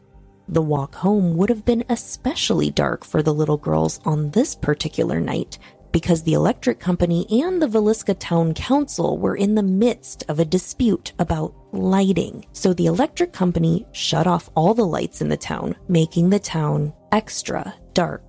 The 0.46 0.62
walk 0.62 0.94
home 0.94 1.36
would 1.36 1.48
have 1.48 1.64
been 1.64 1.82
especially 1.88 2.70
dark 2.70 3.04
for 3.04 3.24
the 3.24 3.34
little 3.34 3.56
girls 3.56 3.98
on 4.04 4.30
this 4.30 4.54
particular 4.54 5.18
night 5.18 5.58
because 5.92 6.22
the 6.22 6.34
electric 6.34 6.80
company 6.80 7.26
and 7.42 7.60
the 7.60 7.66
Villisca 7.66 8.16
Town 8.18 8.54
Council 8.54 9.18
were 9.18 9.36
in 9.36 9.54
the 9.54 9.62
midst 9.62 10.24
of 10.28 10.38
a 10.38 10.44
dispute 10.44 11.12
about 11.18 11.54
lighting. 11.72 12.46
So 12.52 12.72
the 12.72 12.86
electric 12.86 13.32
company 13.32 13.86
shut 13.92 14.26
off 14.26 14.50
all 14.54 14.74
the 14.74 14.86
lights 14.86 15.20
in 15.20 15.28
the 15.28 15.36
town, 15.36 15.76
making 15.88 16.30
the 16.30 16.38
town 16.38 16.92
extra 17.12 17.74
dark. 17.94 18.22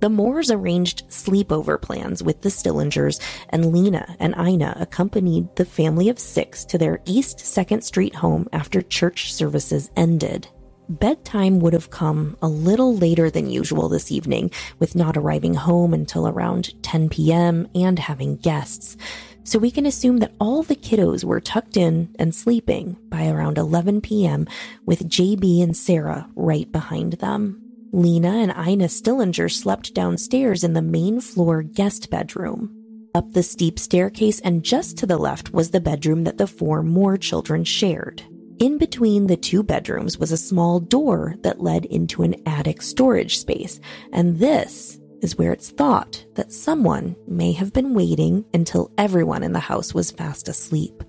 The 0.00 0.08
Moores 0.08 0.50
arranged 0.50 1.06
sleepover 1.08 1.80
plans 1.80 2.22
with 2.22 2.40
the 2.40 2.48
Stillingers, 2.48 3.20
and 3.50 3.72
Lena 3.72 4.16
and 4.18 4.34
Ina 4.34 4.76
accompanied 4.80 5.54
the 5.56 5.66
family 5.66 6.08
of 6.08 6.18
six 6.18 6.64
to 6.66 6.78
their 6.78 7.00
East 7.04 7.38
2nd 7.38 7.82
Street 7.82 8.14
home 8.14 8.48
after 8.52 8.80
church 8.80 9.34
services 9.34 9.90
ended. 9.96 10.48
Bedtime 10.90 11.60
would 11.60 11.72
have 11.72 11.90
come 11.90 12.36
a 12.42 12.48
little 12.48 12.96
later 12.96 13.30
than 13.30 13.48
usual 13.48 13.88
this 13.88 14.10
evening, 14.10 14.50
with 14.80 14.96
not 14.96 15.16
arriving 15.16 15.54
home 15.54 15.94
until 15.94 16.26
around 16.26 16.82
10 16.82 17.08
p.m. 17.10 17.68
and 17.76 17.96
having 17.96 18.36
guests. 18.36 18.96
So 19.44 19.60
we 19.60 19.70
can 19.70 19.86
assume 19.86 20.16
that 20.16 20.34
all 20.40 20.64
the 20.64 20.74
kiddos 20.74 21.22
were 21.22 21.40
tucked 21.40 21.76
in 21.76 22.12
and 22.18 22.34
sleeping 22.34 22.96
by 23.08 23.28
around 23.28 23.56
11 23.56 24.00
p.m., 24.00 24.48
with 24.84 25.08
JB 25.08 25.62
and 25.62 25.76
Sarah 25.76 26.28
right 26.34 26.70
behind 26.72 27.12
them. 27.14 27.62
Lena 27.92 28.30
and 28.30 28.50
Ina 28.50 28.88
Stillinger 28.88 29.48
slept 29.48 29.94
downstairs 29.94 30.64
in 30.64 30.72
the 30.72 30.82
main 30.82 31.20
floor 31.20 31.62
guest 31.62 32.10
bedroom. 32.10 32.74
Up 33.14 33.32
the 33.32 33.44
steep 33.44 33.78
staircase 33.78 34.40
and 34.40 34.64
just 34.64 34.98
to 34.98 35.06
the 35.06 35.18
left 35.18 35.52
was 35.52 35.70
the 35.70 35.80
bedroom 35.80 36.24
that 36.24 36.38
the 36.38 36.48
four 36.48 36.82
Moore 36.82 37.16
children 37.16 37.62
shared. 37.62 38.24
In 38.60 38.76
between 38.76 39.26
the 39.26 39.38
two 39.38 39.62
bedrooms 39.62 40.18
was 40.18 40.32
a 40.32 40.36
small 40.36 40.80
door 40.80 41.34
that 41.40 41.62
led 41.62 41.86
into 41.86 42.22
an 42.22 42.36
attic 42.44 42.82
storage 42.82 43.38
space, 43.38 43.80
and 44.12 44.38
this 44.38 45.00
is 45.22 45.38
where 45.38 45.54
it's 45.54 45.70
thought 45.70 46.22
that 46.34 46.52
someone 46.52 47.16
may 47.26 47.52
have 47.52 47.72
been 47.72 47.94
waiting 47.94 48.44
until 48.52 48.92
everyone 48.98 49.42
in 49.42 49.54
the 49.54 49.60
house 49.60 49.94
was 49.94 50.10
fast 50.10 50.46
asleep. 50.46 51.02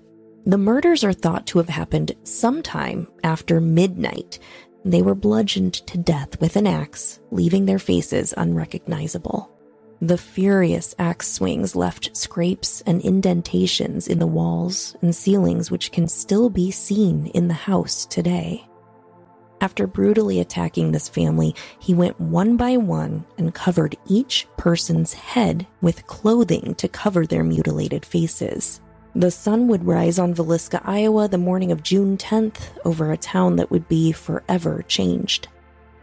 The 0.46 0.56
murders 0.56 1.04
are 1.04 1.12
thought 1.12 1.46
to 1.48 1.58
have 1.58 1.68
happened 1.68 2.12
sometime 2.24 3.06
after 3.22 3.60
midnight. 3.60 4.38
They 4.86 5.02
were 5.02 5.14
bludgeoned 5.14 5.74
to 5.74 5.98
death 5.98 6.40
with 6.40 6.56
an 6.56 6.66
axe, 6.66 7.20
leaving 7.30 7.66
their 7.66 7.78
faces 7.78 8.32
unrecognizable. 8.34 9.51
The 10.02 10.18
furious 10.18 10.96
axe 10.98 11.28
swings 11.28 11.76
left 11.76 12.16
scrapes 12.16 12.80
and 12.80 13.00
indentations 13.02 14.08
in 14.08 14.18
the 14.18 14.26
walls 14.26 14.96
and 15.00 15.14
ceilings, 15.14 15.70
which 15.70 15.92
can 15.92 16.08
still 16.08 16.50
be 16.50 16.72
seen 16.72 17.28
in 17.28 17.46
the 17.46 17.54
house 17.54 18.04
today. 18.06 18.66
After 19.60 19.86
brutally 19.86 20.40
attacking 20.40 20.90
this 20.90 21.08
family, 21.08 21.54
he 21.78 21.94
went 21.94 22.20
one 22.20 22.56
by 22.56 22.78
one 22.78 23.24
and 23.38 23.54
covered 23.54 23.94
each 24.08 24.48
person's 24.56 25.12
head 25.12 25.68
with 25.82 26.04
clothing 26.08 26.74
to 26.78 26.88
cover 26.88 27.24
their 27.24 27.44
mutilated 27.44 28.04
faces. 28.04 28.80
The 29.14 29.30
sun 29.30 29.68
would 29.68 29.86
rise 29.86 30.18
on 30.18 30.34
Villisca, 30.34 30.80
Iowa, 30.82 31.28
the 31.28 31.38
morning 31.38 31.70
of 31.70 31.84
June 31.84 32.16
10th 32.16 32.70
over 32.84 33.12
a 33.12 33.16
town 33.16 33.54
that 33.54 33.70
would 33.70 33.86
be 33.86 34.10
forever 34.10 34.82
changed. 34.88 35.46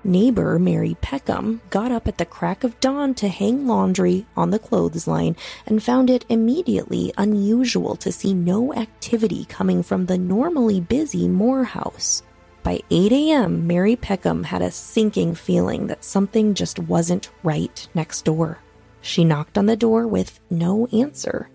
Neighbor 0.03 0.57
Mary 0.59 0.95
Peckham 1.01 1.61
got 1.69 1.91
up 1.91 2.07
at 2.07 2.17
the 2.17 2.25
crack 2.25 2.63
of 2.63 2.79
dawn 2.79 3.13
to 3.15 3.27
hang 3.27 3.67
laundry 3.67 4.25
on 4.37 4.49
the 4.49 4.59
clothesline 4.59 5.35
and 5.65 5.83
found 5.83 6.09
it 6.09 6.25
immediately 6.29 7.11
unusual 7.17 7.95
to 7.97 8.11
see 8.11 8.33
no 8.33 8.73
activity 8.73 9.45
coming 9.45 9.83
from 9.83 10.05
the 10.05 10.17
normally 10.17 10.79
busy 10.79 11.27
Moore 11.27 11.65
house. 11.65 12.23
by 12.63 12.81
8 12.91 13.11
a.m., 13.11 13.67
Mary 13.67 13.95
Peckham 13.95 14.43
had 14.43 14.61
a 14.61 14.71
sinking 14.71 15.35
feeling 15.35 15.87
that 15.87 16.03
something 16.03 16.53
just 16.53 16.79
wasn't 16.79 17.29
right 17.43 17.87
next 17.93 18.23
door. 18.23 18.59
She 19.01 19.23
knocked 19.23 19.57
on 19.57 19.65
the 19.65 19.77
door 19.77 20.07
with 20.07 20.39
no 20.49 20.87
answer. 20.87 21.49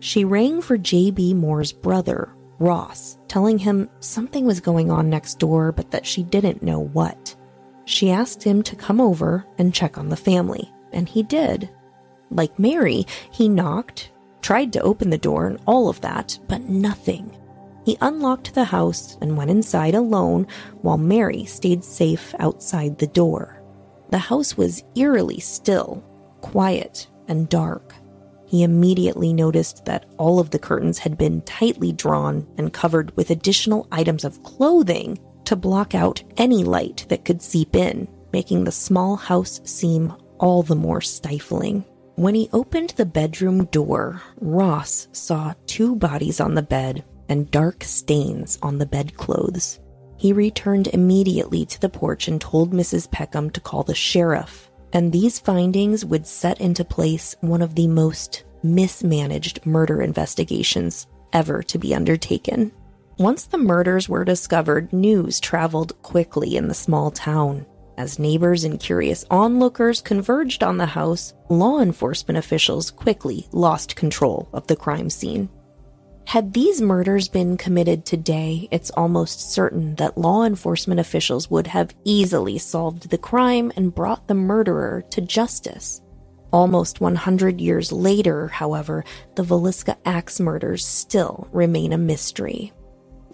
She 0.00 0.24
rang 0.24 0.62
for 0.62 0.78
J.B. 0.78 1.34
Moore's 1.34 1.72
brother, 1.72 2.32
Ross, 2.58 3.18
telling 3.26 3.58
him 3.58 3.88
something 4.00 4.46
was 4.46 4.60
going 4.60 4.90
on 4.90 5.10
next 5.10 5.38
door, 5.38 5.72
but 5.72 5.90
that 5.90 6.06
she 6.06 6.22
didn't 6.22 6.62
know 6.62 6.80
what. 6.80 7.34
She 7.84 8.10
asked 8.10 8.42
him 8.42 8.62
to 8.62 8.76
come 8.76 9.00
over 9.00 9.44
and 9.58 9.74
check 9.74 9.98
on 9.98 10.08
the 10.08 10.16
family, 10.16 10.72
and 10.92 11.08
he 11.08 11.22
did. 11.22 11.70
Like 12.30 12.58
Mary, 12.58 13.06
he 13.30 13.48
knocked, 13.48 14.10
tried 14.40 14.72
to 14.72 14.82
open 14.82 15.10
the 15.10 15.18
door, 15.18 15.46
and 15.46 15.60
all 15.66 15.88
of 15.88 16.00
that, 16.00 16.38
but 16.48 16.62
nothing. 16.62 17.36
He 17.84 17.98
unlocked 18.00 18.54
the 18.54 18.64
house 18.64 19.18
and 19.20 19.36
went 19.36 19.50
inside 19.50 19.94
alone 19.94 20.46
while 20.80 20.96
Mary 20.96 21.44
stayed 21.44 21.84
safe 21.84 22.34
outside 22.38 22.98
the 22.98 23.06
door. 23.06 23.62
The 24.10 24.18
house 24.18 24.56
was 24.56 24.82
eerily 24.94 25.40
still, 25.40 26.02
quiet, 26.40 27.08
and 27.28 27.48
dark. 27.48 27.94
He 28.46 28.62
immediately 28.62 29.32
noticed 29.32 29.84
that 29.84 30.06
all 30.16 30.38
of 30.38 30.50
the 30.50 30.58
curtains 30.58 30.98
had 30.98 31.18
been 31.18 31.42
tightly 31.42 31.92
drawn 31.92 32.46
and 32.56 32.72
covered 32.72 33.14
with 33.16 33.30
additional 33.30 33.86
items 33.90 34.24
of 34.24 34.42
clothing 34.42 35.18
to 35.44 35.56
block 35.56 35.94
out 35.94 36.22
any 36.36 36.64
light 36.64 37.06
that 37.08 37.24
could 37.24 37.42
seep 37.42 37.76
in, 37.76 38.08
making 38.32 38.64
the 38.64 38.72
small 38.72 39.16
house 39.16 39.60
seem 39.64 40.12
all 40.38 40.62
the 40.62 40.76
more 40.76 41.00
stifling. 41.00 41.84
When 42.16 42.34
he 42.34 42.48
opened 42.52 42.90
the 42.90 43.06
bedroom 43.06 43.64
door, 43.66 44.22
Ross 44.40 45.08
saw 45.12 45.54
two 45.66 45.96
bodies 45.96 46.40
on 46.40 46.54
the 46.54 46.62
bed 46.62 47.04
and 47.28 47.50
dark 47.50 47.82
stains 47.82 48.58
on 48.62 48.78
the 48.78 48.86
bedclothes. 48.86 49.80
He 50.16 50.32
returned 50.32 50.88
immediately 50.88 51.66
to 51.66 51.80
the 51.80 51.88
porch 51.88 52.28
and 52.28 52.40
told 52.40 52.72
Mrs. 52.72 53.10
Peckham 53.10 53.50
to 53.50 53.60
call 53.60 53.82
the 53.82 53.94
sheriff, 53.94 54.70
and 54.92 55.12
these 55.12 55.40
findings 55.40 56.04
would 56.04 56.26
set 56.26 56.60
into 56.60 56.84
place 56.84 57.34
one 57.40 57.62
of 57.62 57.74
the 57.74 57.88
most 57.88 58.44
mismanaged 58.62 59.66
murder 59.66 60.00
investigations 60.00 61.06
ever 61.32 61.62
to 61.64 61.78
be 61.78 61.94
undertaken. 61.94 62.72
Once 63.18 63.44
the 63.44 63.58
murders 63.58 64.08
were 64.08 64.24
discovered, 64.24 64.92
news 64.92 65.38
traveled 65.38 66.00
quickly 66.02 66.56
in 66.56 66.66
the 66.66 66.74
small 66.74 67.12
town. 67.12 67.64
As 67.96 68.18
neighbors 68.18 68.64
and 68.64 68.80
curious 68.80 69.24
onlookers 69.30 70.00
converged 70.00 70.64
on 70.64 70.78
the 70.78 70.86
house, 70.86 71.32
law 71.48 71.78
enforcement 71.78 72.38
officials 72.38 72.90
quickly 72.90 73.46
lost 73.52 73.94
control 73.94 74.48
of 74.52 74.66
the 74.66 74.74
crime 74.74 75.08
scene. 75.08 75.48
Had 76.26 76.52
these 76.52 76.82
murders 76.82 77.28
been 77.28 77.56
committed 77.56 78.04
today, 78.04 78.66
it's 78.72 78.90
almost 78.90 79.52
certain 79.52 79.94
that 79.94 80.18
law 80.18 80.42
enforcement 80.42 80.98
officials 80.98 81.48
would 81.48 81.68
have 81.68 81.94
easily 82.02 82.58
solved 82.58 83.10
the 83.10 83.18
crime 83.18 83.70
and 83.76 83.94
brought 83.94 84.26
the 84.26 84.34
murderer 84.34 85.04
to 85.10 85.20
justice. 85.20 86.02
Almost 86.52 87.00
100 87.00 87.60
years 87.60 87.92
later, 87.92 88.48
however, 88.48 89.04
the 89.36 89.44
Villisca 89.44 89.96
Axe 90.04 90.40
murders 90.40 90.84
still 90.84 91.46
remain 91.52 91.92
a 91.92 91.98
mystery. 91.98 92.72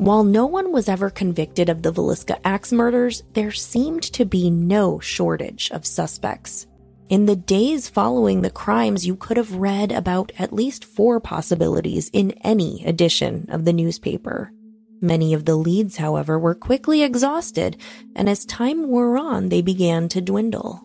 While 0.01 0.25
no 0.25 0.47
one 0.47 0.73
was 0.73 0.89
ever 0.89 1.11
convicted 1.11 1.69
of 1.69 1.83
the 1.83 1.93
Villisca 1.93 2.39
Axe 2.43 2.73
murders, 2.73 3.23
there 3.35 3.53
seemed 3.53 4.03
to 4.15 4.25
be 4.25 4.49
no 4.49 4.99
shortage 4.99 5.71
of 5.73 5.85
suspects. 5.85 6.67
In 7.11 7.27
the 7.27 7.37
days 7.37 7.87
following 7.91 8.41
the 8.41 8.49
crimes, 8.49 9.07
you 9.07 9.15
could 9.15 9.37
have 9.37 9.57
read 9.57 9.93
about 9.93 10.33
at 10.39 10.55
least 10.55 10.87
four 10.87 11.21
possibilities 11.21 12.09
in 12.15 12.31
any 12.43 12.83
edition 12.87 13.45
of 13.51 13.67
the 13.67 13.75
newspaper. 13.75 14.51
Many 15.03 15.35
of 15.35 15.45
the 15.45 15.57
leads, 15.57 15.99
however, 15.99 16.39
were 16.39 16.55
quickly 16.55 17.03
exhausted, 17.03 17.77
and 18.17 18.27
as 18.27 18.47
time 18.47 18.89
wore 18.89 19.19
on, 19.19 19.51
they 19.51 19.61
began 19.61 20.09
to 20.09 20.23
dwindle. 20.23 20.81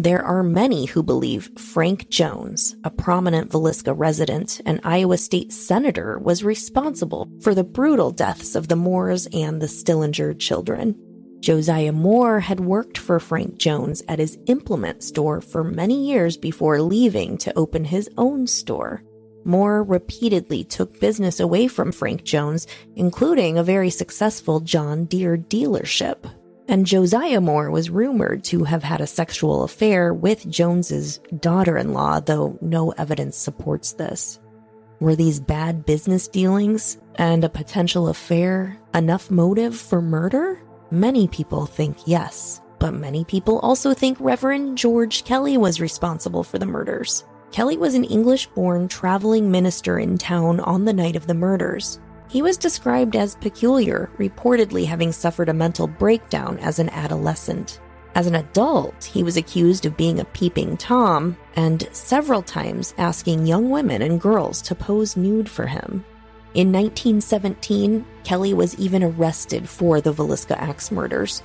There 0.00 0.24
are 0.24 0.44
many 0.44 0.84
who 0.86 1.02
believe 1.02 1.50
Frank 1.58 2.08
Jones, 2.08 2.76
a 2.84 2.90
prominent 2.90 3.50
Villisca 3.50 3.92
resident 3.98 4.60
and 4.64 4.80
Iowa 4.84 5.18
state 5.18 5.52
senator, 5.52 6.20
was 6.20 6.44
responsible 6.44 7.28
for 7.42 7.52
the 7.52 7.64
brutal 7.64 8.12
deaths 8.12 8.54
of 8.54 8.68
the 8.68 8.76
Moores 8.76 9.26
and 9.32 9.60
the 9.60 9.66
Stillinger 9.66 10.34
children. 10.34 10.94
Josiah 11.40 11.90
Moore 11.90 12.38
had 12.38 12.60
worked 12.60 12.96
for 12.96 13.18
Frank 13.18 13.58
Jones 13.58 14.00
at 14.06 14.20
his 14.20 14.38
implement 14.46 15.02
store 15.02 15.40
for 15.40 15.64
many 15.64 16.06
years 16.06 16.36
before 16.36 16.80
leaving 16.80 17.36
to 17.38 17.58
open 17.58 17.84
his 17.84 18.08
own 18.16 18.46
store. 18.46 19.02
Moore 19.44 19.82
repeatedly 19.82 20.62
took 20.62 21.00
business 21.00 21.40
away 21.40 21.66
from 21.66 21.90
Frank 21.90 22.22
Jones, 22.22 22.68
including 22.94 23.58
a 23.58 23.64
very 23.64 23.90
successful 23.90 24.60
John 24.60 25.06
Deere 25.06 25.36
dealership 25.36 26.18
and 26.68 26.86
Josiah 26.86 27.40
Moore 27.40 27.70
was 27.70 27.90
rumored 27.90 28.44
to 28.44 28.64
have 28.64 28.82
had 28.82 29.00
a 29.00 29.06
sexual 29.06 29.64
affair 29.64 30.12
with 30.12 30.48
Jones's 30.48 31.18
daughter-in-law, 31.40 32.20
though 32.20 32.58
no 32.60 32.90
evidence 32.92 33.36
supports 33.36 33.92
this. 33.92 34.38
Were 35.00 35.16
these 35.16 35.40
bad 35.40 35.86
business 35.86 36.28
dealings 36.28 36.98
and 37.14 37.42
a 37.42 37.48
potential 37.48 38.08
affair 38.08 38.78
enough 38.94 39.30
motive 39.30 39.76
for 39.76 40.02
murder? 40.02 40.60
Many 40.90 41.26
people 41.28 41.66
think 41.66 41.96
yes, 42.06 42.60
but 42.78 42.92
many 42.92 43.24
people 43.24 43.60
also 43.60 43.94
think 43.94 44.18
Reverend 44.20 44.76
George 44.76 45.24
Kelly 45.24 45.56
was 45.56 45.80
responsible 45.80 46.42
for 46.42 46.58
the 46.58 46.66
murders. 46.66 47.24
Kelly 47.50 47.78
was 47.78 47.94
an 47.94 48.04
English 48.04 48.46
born 48.48 48.88
traveling 48.88 49.50
minister 49.50 49.98
in 49.98 50.18
town 50.18 50.60
on 50.60 50.84
the 50.84 50.92
night 50.92 51.16
of 51.16 51.26
the 51.26 51.34
murders. 51.34 51.98
He 52.28 52.42
was 52.42 52.58
described 52.58 53.16
as 53.16 53.36
peculiar, 53.36 54.10
reportedly 54.18 54.84
having 54.84 55.12
suffered 55.12 55.48
a 55.48 55.54
mental 55.54 55.86
breakdown 55.86 56.58
as 56.58 56.78
an 56.78 56.90
adolescent. 56.90 57.80
As 58.14 58.26
an 58.26 58.34
adult, 58.34 59.04
he 59.04 59.22
was 59.22 59.36
accused 59.36 59.86
of 59.86 59.96
being 59.96 60.20
a 60.20 60.24
peeping 60.26 60.76
Tom 60.76 61.36
and 61.56 61.88
several 61.92 62.42
times 62.42 62.94
asking 62.98 63.46
young 63.46 63.70
women 63.70 64.02
and 64.02 64.20
girls 64.20 64.60
to 64.62 64.74
pose 64.74 65.16
nude 65.16 65.48
for 65.48 65.66
him. 65.66 66.04
In 66.54 66.72
1917, 66.72 68.04
Kelly 68.24 68.52
was 68.52 68.78
even 68.78 69.02
arrested 69.02 69.68
for 69.68 70.00
the 70.00 70.12
Villisca 70.12 70.56
Axe 70.58 70.90
murders. 70.90 71.42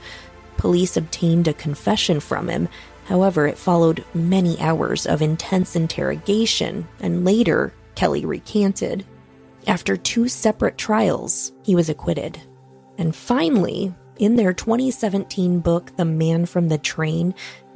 Police 0.57 0.97
obtained 0.97 1.47
a 1.47 1.53
confession 1.53 2.19
from 2.19 2.49
him. 2.49 2.67
However, 3.05 3.47
it 3.47 3.57
followed 3.57 4.03
many 4.13 4.59
hours 4.59 5.05
of 5.05 5.21
intense 5.21 5.75
interrogation, 5.75 6.87
and 6.99 7.23
later, 7.23 7.73
Kelly 7.95 8.25
recanted. 8.25 9.05
After 9.67 9.95
two 9.95 10.27
separate 10.27 10.77
trials, 10.77 11.53
he 11.63 11.75
was 11.75 11.89
acquitted. 11.89 12.39
And 12.97 13.15
finally, 13.15 13.93
in 14.17 14.35
their 14.35 14.53
2017 14.53 15.59
book, 15.59 15.95
The 15.95 16.05
Man 16.05 16.45
from 16.45 16.67
the 16.67 16.77
Train, 16.77 17.33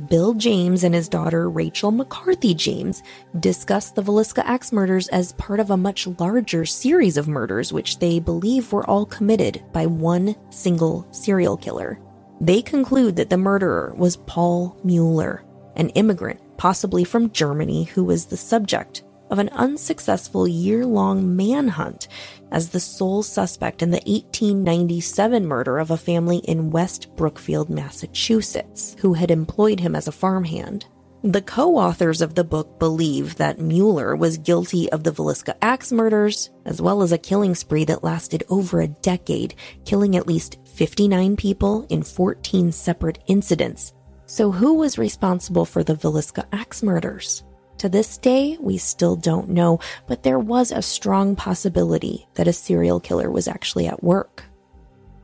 Bill 0.09 0.33
James 0.33 0.83
and 0.83 0.93
his 0.93 1.09
daughter 1.09 1.49
Rachel 1.49 1.91
McCarthy 1.91 2.53
James 2.53 3.01
discuss 3.39 3.91
the 3.91 4.03
Villisca 4.03 4.43
Axe 4.45 4.71
murders 4.71 5.07
as 5.07 5.33
part 5.33 5.59
of 5.59 5.71
a 5.71 5.77
much 5.77 6.05
larger 6.19 6.65
series 6.65 7.17
of 7.17 7.27
murders, 7.27 7.73
which 7.73 7.99
they 7.99 8.19
believe 8.19 8.71
were 8.71 8.87
all 8.87 9.05
committed 9.05 9.63
by 9.71 9.85
one 9.85 10.35
single 10.49 11.07
serial 11.11 11.57
killer. 11.57 11.99
They 12.39 12.61
conclude 12.61 13.15
that 13.15 13.29
the 13.29 13.37
murderer 13.37 13.93
was 13.97 14.17
Paul 14.17 14.77
Mueller, 14.83 15.43
an 15.75 15.89
immigrant, 15.89 16.39
possibly 16.57 17.03
from 17.03 17.31
Germany, 17.31 17.85
who 17.85 18.03
was 18.03 18.25
the 18.25 18.37
subject 18.37 19.03
of 19.29 19.39
an 19.39 19.49
unsuccessful 19.49 20.47
year 20.47 20.85
long 20.85 21.35
manhunt 21.35 22.07
as 22.51 22.69
the 22.69 22.79
sole 22.79 23.23
suspect 23.23 23.81
in 23.81 23.91
the 23.91 24.01
1897 24.05 25.45
murder 25.45 25.77
of 25.77 25.91
a 25.91 25.97
family 25.97 26.37
in 26.39 26.71
West 26.71 27.15
Brookfield, 27.15 27.69
Massachusetts, 27.69 28.95
who 28.99 29.13
had 29.13 29.31
employed 29.31 29.79
him 29.79 29.95
as 29.95 30.07
a 30.07 30.11
farmhand. 30.11 30.85
The 31.23 31.41
co 31.41 31.77
authors 31.77 32.21
of 32.21 32.35
the 32.35 32.43
book 32.43 32.77
believe 32.79 33.35
that 33.35 33.59
Mueller 33.59 34.15
was 34.15 34.37
guilty 34.37 34.89
of 34.91 35.03
the 35.03 35.11
Villisca 35.11 35.55
Axe 35.61 35.91
murders, 35.91 36.51
as 36.63 36.81
well 36.81 37.01
as 37.01 37.11
a 37.11 37.17
killing 37.17 37.55
spree 37.55 37.85
that 37.85 38.03
lasted 38.03 38.43
over 38.49 38.81
a 38.81 38.87
decade, 38.87 39.55
killing 39.83 40.15
at 40.15 40.27
least 40.27 40.59
59 40.65 41.35
people 41.35 41.87
in 41.89 42.03
14 42.03 42.71
separate 42.71 43.19
incidents. 43.27 43.93
So, 44.27 44.51
who 44.51 44.75
was 44.75 44.97
responsible 44.97 45.65
for 45.65 45.83
the 45.83 45.95
Villisca 45.95 46.45
Axe 46.53 46.83
murders? 46.83 47.43
To 47.79 47.89
this 47.89 48.17
day, 48.17 48.57
we 48.59 48.77
still 48.77 49.15
don't 49.15 49.49
know, 49.49 49.79
but 50.07 50.23
there 50.23 50.39
was 50.39 50.71
a 50.71 50.81
strong 50.81 51.35
possibility 51.35 52.27
that 52.33 52.47
a 52.47 52.53
serial 52.53 52.99
killer 52.99 53.29
was 53.29 53.47
actually 53.47 53.87
at 53.87 54.03
work. 54.03 54.43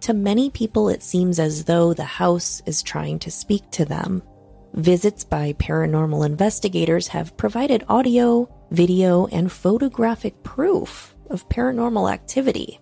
To 0.01 0.14
many 0.14 0.49
people, 0.49 0.90
it 0.90 1.01
seems 1.01 1.40
as 1.40 1.64
though 1.64 1.93
the 1.93 2.03
house 2.03 2.61
is 2.65 2.83
trying 2.83 3.19
to 3.19 3.32
speak 3.32 3.69
to 3.72 3.85
them. 3.85 4.22
Visits 4.73 5.23
by 5.23 5.53
paranormal 5.53 6.25
investigators 6.25 7.07
have 7.07 7.38
provided 7.38 7.85
audio, 7.90 8.48
video, 8.69 9.27
and 9.27 9.51
photographic 9.51 10.43
proof 10.43 11.15
of 11.30 11.48
paranormal 11.49 12.11
activity. 12.11 12.80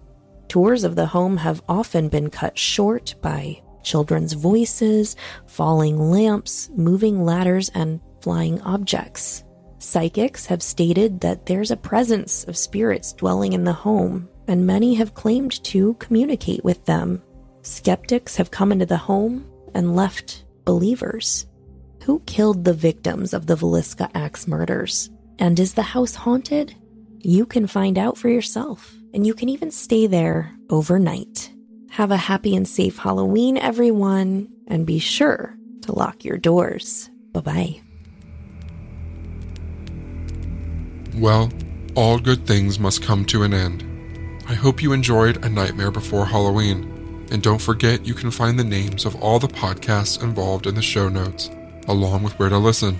Tours 0.50 0.84
of 0.84 0.96
the 0.96 1.06
home 1.06 1.38
have 1.38 1.62
often 1.70 2.10
been 2.10 2.30
cut 2.30 2.58
short 2.58 3.16
by 3.22 3.62
children's 3.84 4.34
voices, 4.34 5.16
falling 5.46 5.98
lamps, 5.98 6.70
moving 6.76 7.24
ladders, 7.24 7.70
and 7.70 8.02
flying 8.22 8.60
objects. 8.62 9.44
Psychics 9.82 10.46
have 10.46 10.62
stated 10.62 11.22
that 11.22 11.48
there's 11.48 11.72
a 11.72 11.76
presence 11.76 12.44
of 12.44 12.56
spirits 12.56 13.14
dwelling 13.14 13.54
in 13.54 13.64
the 13.64 13.74
home, 13.74 14.30
and 14.48 14.66
many 14.66 14.94
have 14.94 15.16
claimed 15.16 15.64
to 15.64 15.96
communicate 15.96 16.64
with 16.64 16.86
them. 16.86 17.22
Skeptics 17.64 18.36
have 18.36 18.52
come 18.52 18.72
into 18.72 18.86
the 18.86 18.96
home 18.96 19.44
and 19.74 19.96
left 19.96 20.46
believers. 20.66 21.48
Who 22.04 22.20
killed 22.28 22.64
the 22.64 22.74
victims 22.74 23.34
of 23.34 23.48
the 23.48 23.56
Villisca 23.56 24.12
Axe 24.14 24.48
murders? 24.48 25.10
And 25.40 25.60
is 25.60 25.74
the 25.74 25.82
house 25.82 26.14
haunted? 26.14 26.76
You 27.18 27.48
can 27.48 27.66
find 27.66 27.98
out 27.98 28.20
for 28.20 28.30
yourself, 28.30 28.94
and 29.16 29.26
you 29.26 29.34
can 29.34 29.50
even 29.50 29.72
stay 29.72 30.06
there 30.06 30.56
overnight. 30.70 31.52
Have 31.90 32.12
a 32.12 32.18
happy 32.18 32.56
and 32.56 32.68
safe 32.68 33.00
Halloween, 33.00 33.58
everyone, 33.58 34.48
and 34.68 34.86
be 34.86 35.00
sure 35.00 35.58
to 35.82 35.92
lock 35.92 36.24
your 36.24 36.38
doors. 36.38 37.10
Bye 37.32 37.42
bye. 37.42 37.82
Well, 41.16 41.52
all 41.94 42.20
good 42.20 42.48
things 42.48 42.80
must 42.80 43.04
come 43.04 43.26
to 43.26 43.44
an 43.44 43.54
end. 43.54 43.84
I 44.48 44.54
hope 44.54 44.82
you 44.82 44.94
enjoyed 44.94 45.44
A 45.46 45.50
Nightmare 45.50 45.92
Before 45.92 46.26
Halloween. 46.26 47.28
And 47.32 47.44
don't 47.44 47.62
forget 47.62 48.06
you 48.06 48.14
can 48.14 48.32
find 48.32 48.58
the 48.58 48.64
names 48.64 49.06
of 49.06 49.22
all 49.22 49.38
the 49.38 49.48
podcasts 49.48 50.24
involved 50.24 50.68
in 50.68 50.76
the 50.76 50.82
show 50.82 51.10
notes, 51.10 51.50
along 51.88 52.24
with 52.24 52.40
where 52.40 52.48
to 52.48 52.58
listen. 52.58 52.98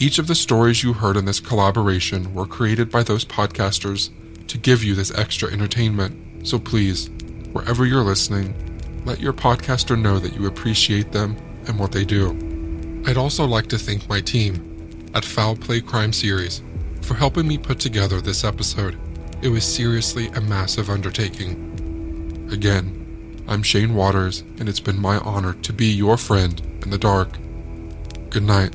Each 0.00 0.18
of 0.18 0.26
the 0.26 0.34
stories 0.34 0.82
you 0.82 0.92
heard 0.92 1.16
in 1.16 1.24
this 1.24 1.38
collaboration 1.38 2.34
were 2.34 2.46
created 2.46 2.90
by 2.90 3.04
those 3.04 3.24
podcasters 3.24 4.10
to 4.48 4.58
give 4.58 4.82
you 4.82 4.96
this 4.96 5.16
extra 5.16 5.50
entertainment. 5.50 6.46
So 6.46 6.58
please, 6.58 7.10
wherever 7.52 7.86
you're 7.86 8.02
listening, 8.02 8.54
let 9.04 9.20
your 9.20 9.32
podcaster 9.32 10.00
know 10.00 10.18
that 10.18 10.34
you 10.34 10.46
appreciate 10.46 11.12
them 11.12 11.36
and 11.68 11.78
what 11.78 11.92
they 11.92 12.04
do. 12.04 12.36
I'd 13.06 13.16
also 13.16 13.44
like 13.44 13.68
to 13.68 13.78
thank 13.78 14.08
my 14.08 14.20
team 14.20 15.08
at 15.14 15.24
Foul 15.24 15.54
Play 15.54 15.80
Crime 15.80 16.12
Series 16.12 16.60
for 17.06 17.14
helping 17.14 17.46
me 17.46 17.56
put 17.56 17.78
together 17.78 18.20
this 18.20 18.42
episode. 18.42 18.98
It 19.40 19.48
was 19.48 19.64
seriously 19.64 20.26
a 20.28 20.40
massive 20.40 20.90
undertaking. 20.90 22.48
Again, 22.50 23.44
I'm 23.46 23.62
Shane 23.62 23.94
Waters, 23.94 24.42
and 24.58 24.68
it's 24.68 24.80
been 24.80 25.00
my 25.00 25.18
honor 25.18 25.54
to 25.54 25.72
be 25.72 25.86
your 25.86 26.16
friend 26.16 26.60
in 26.82 26.90
the 26.90 26.98
dark. 26.98 27.28
Good 28.30 28.42
night. 28.42 28.74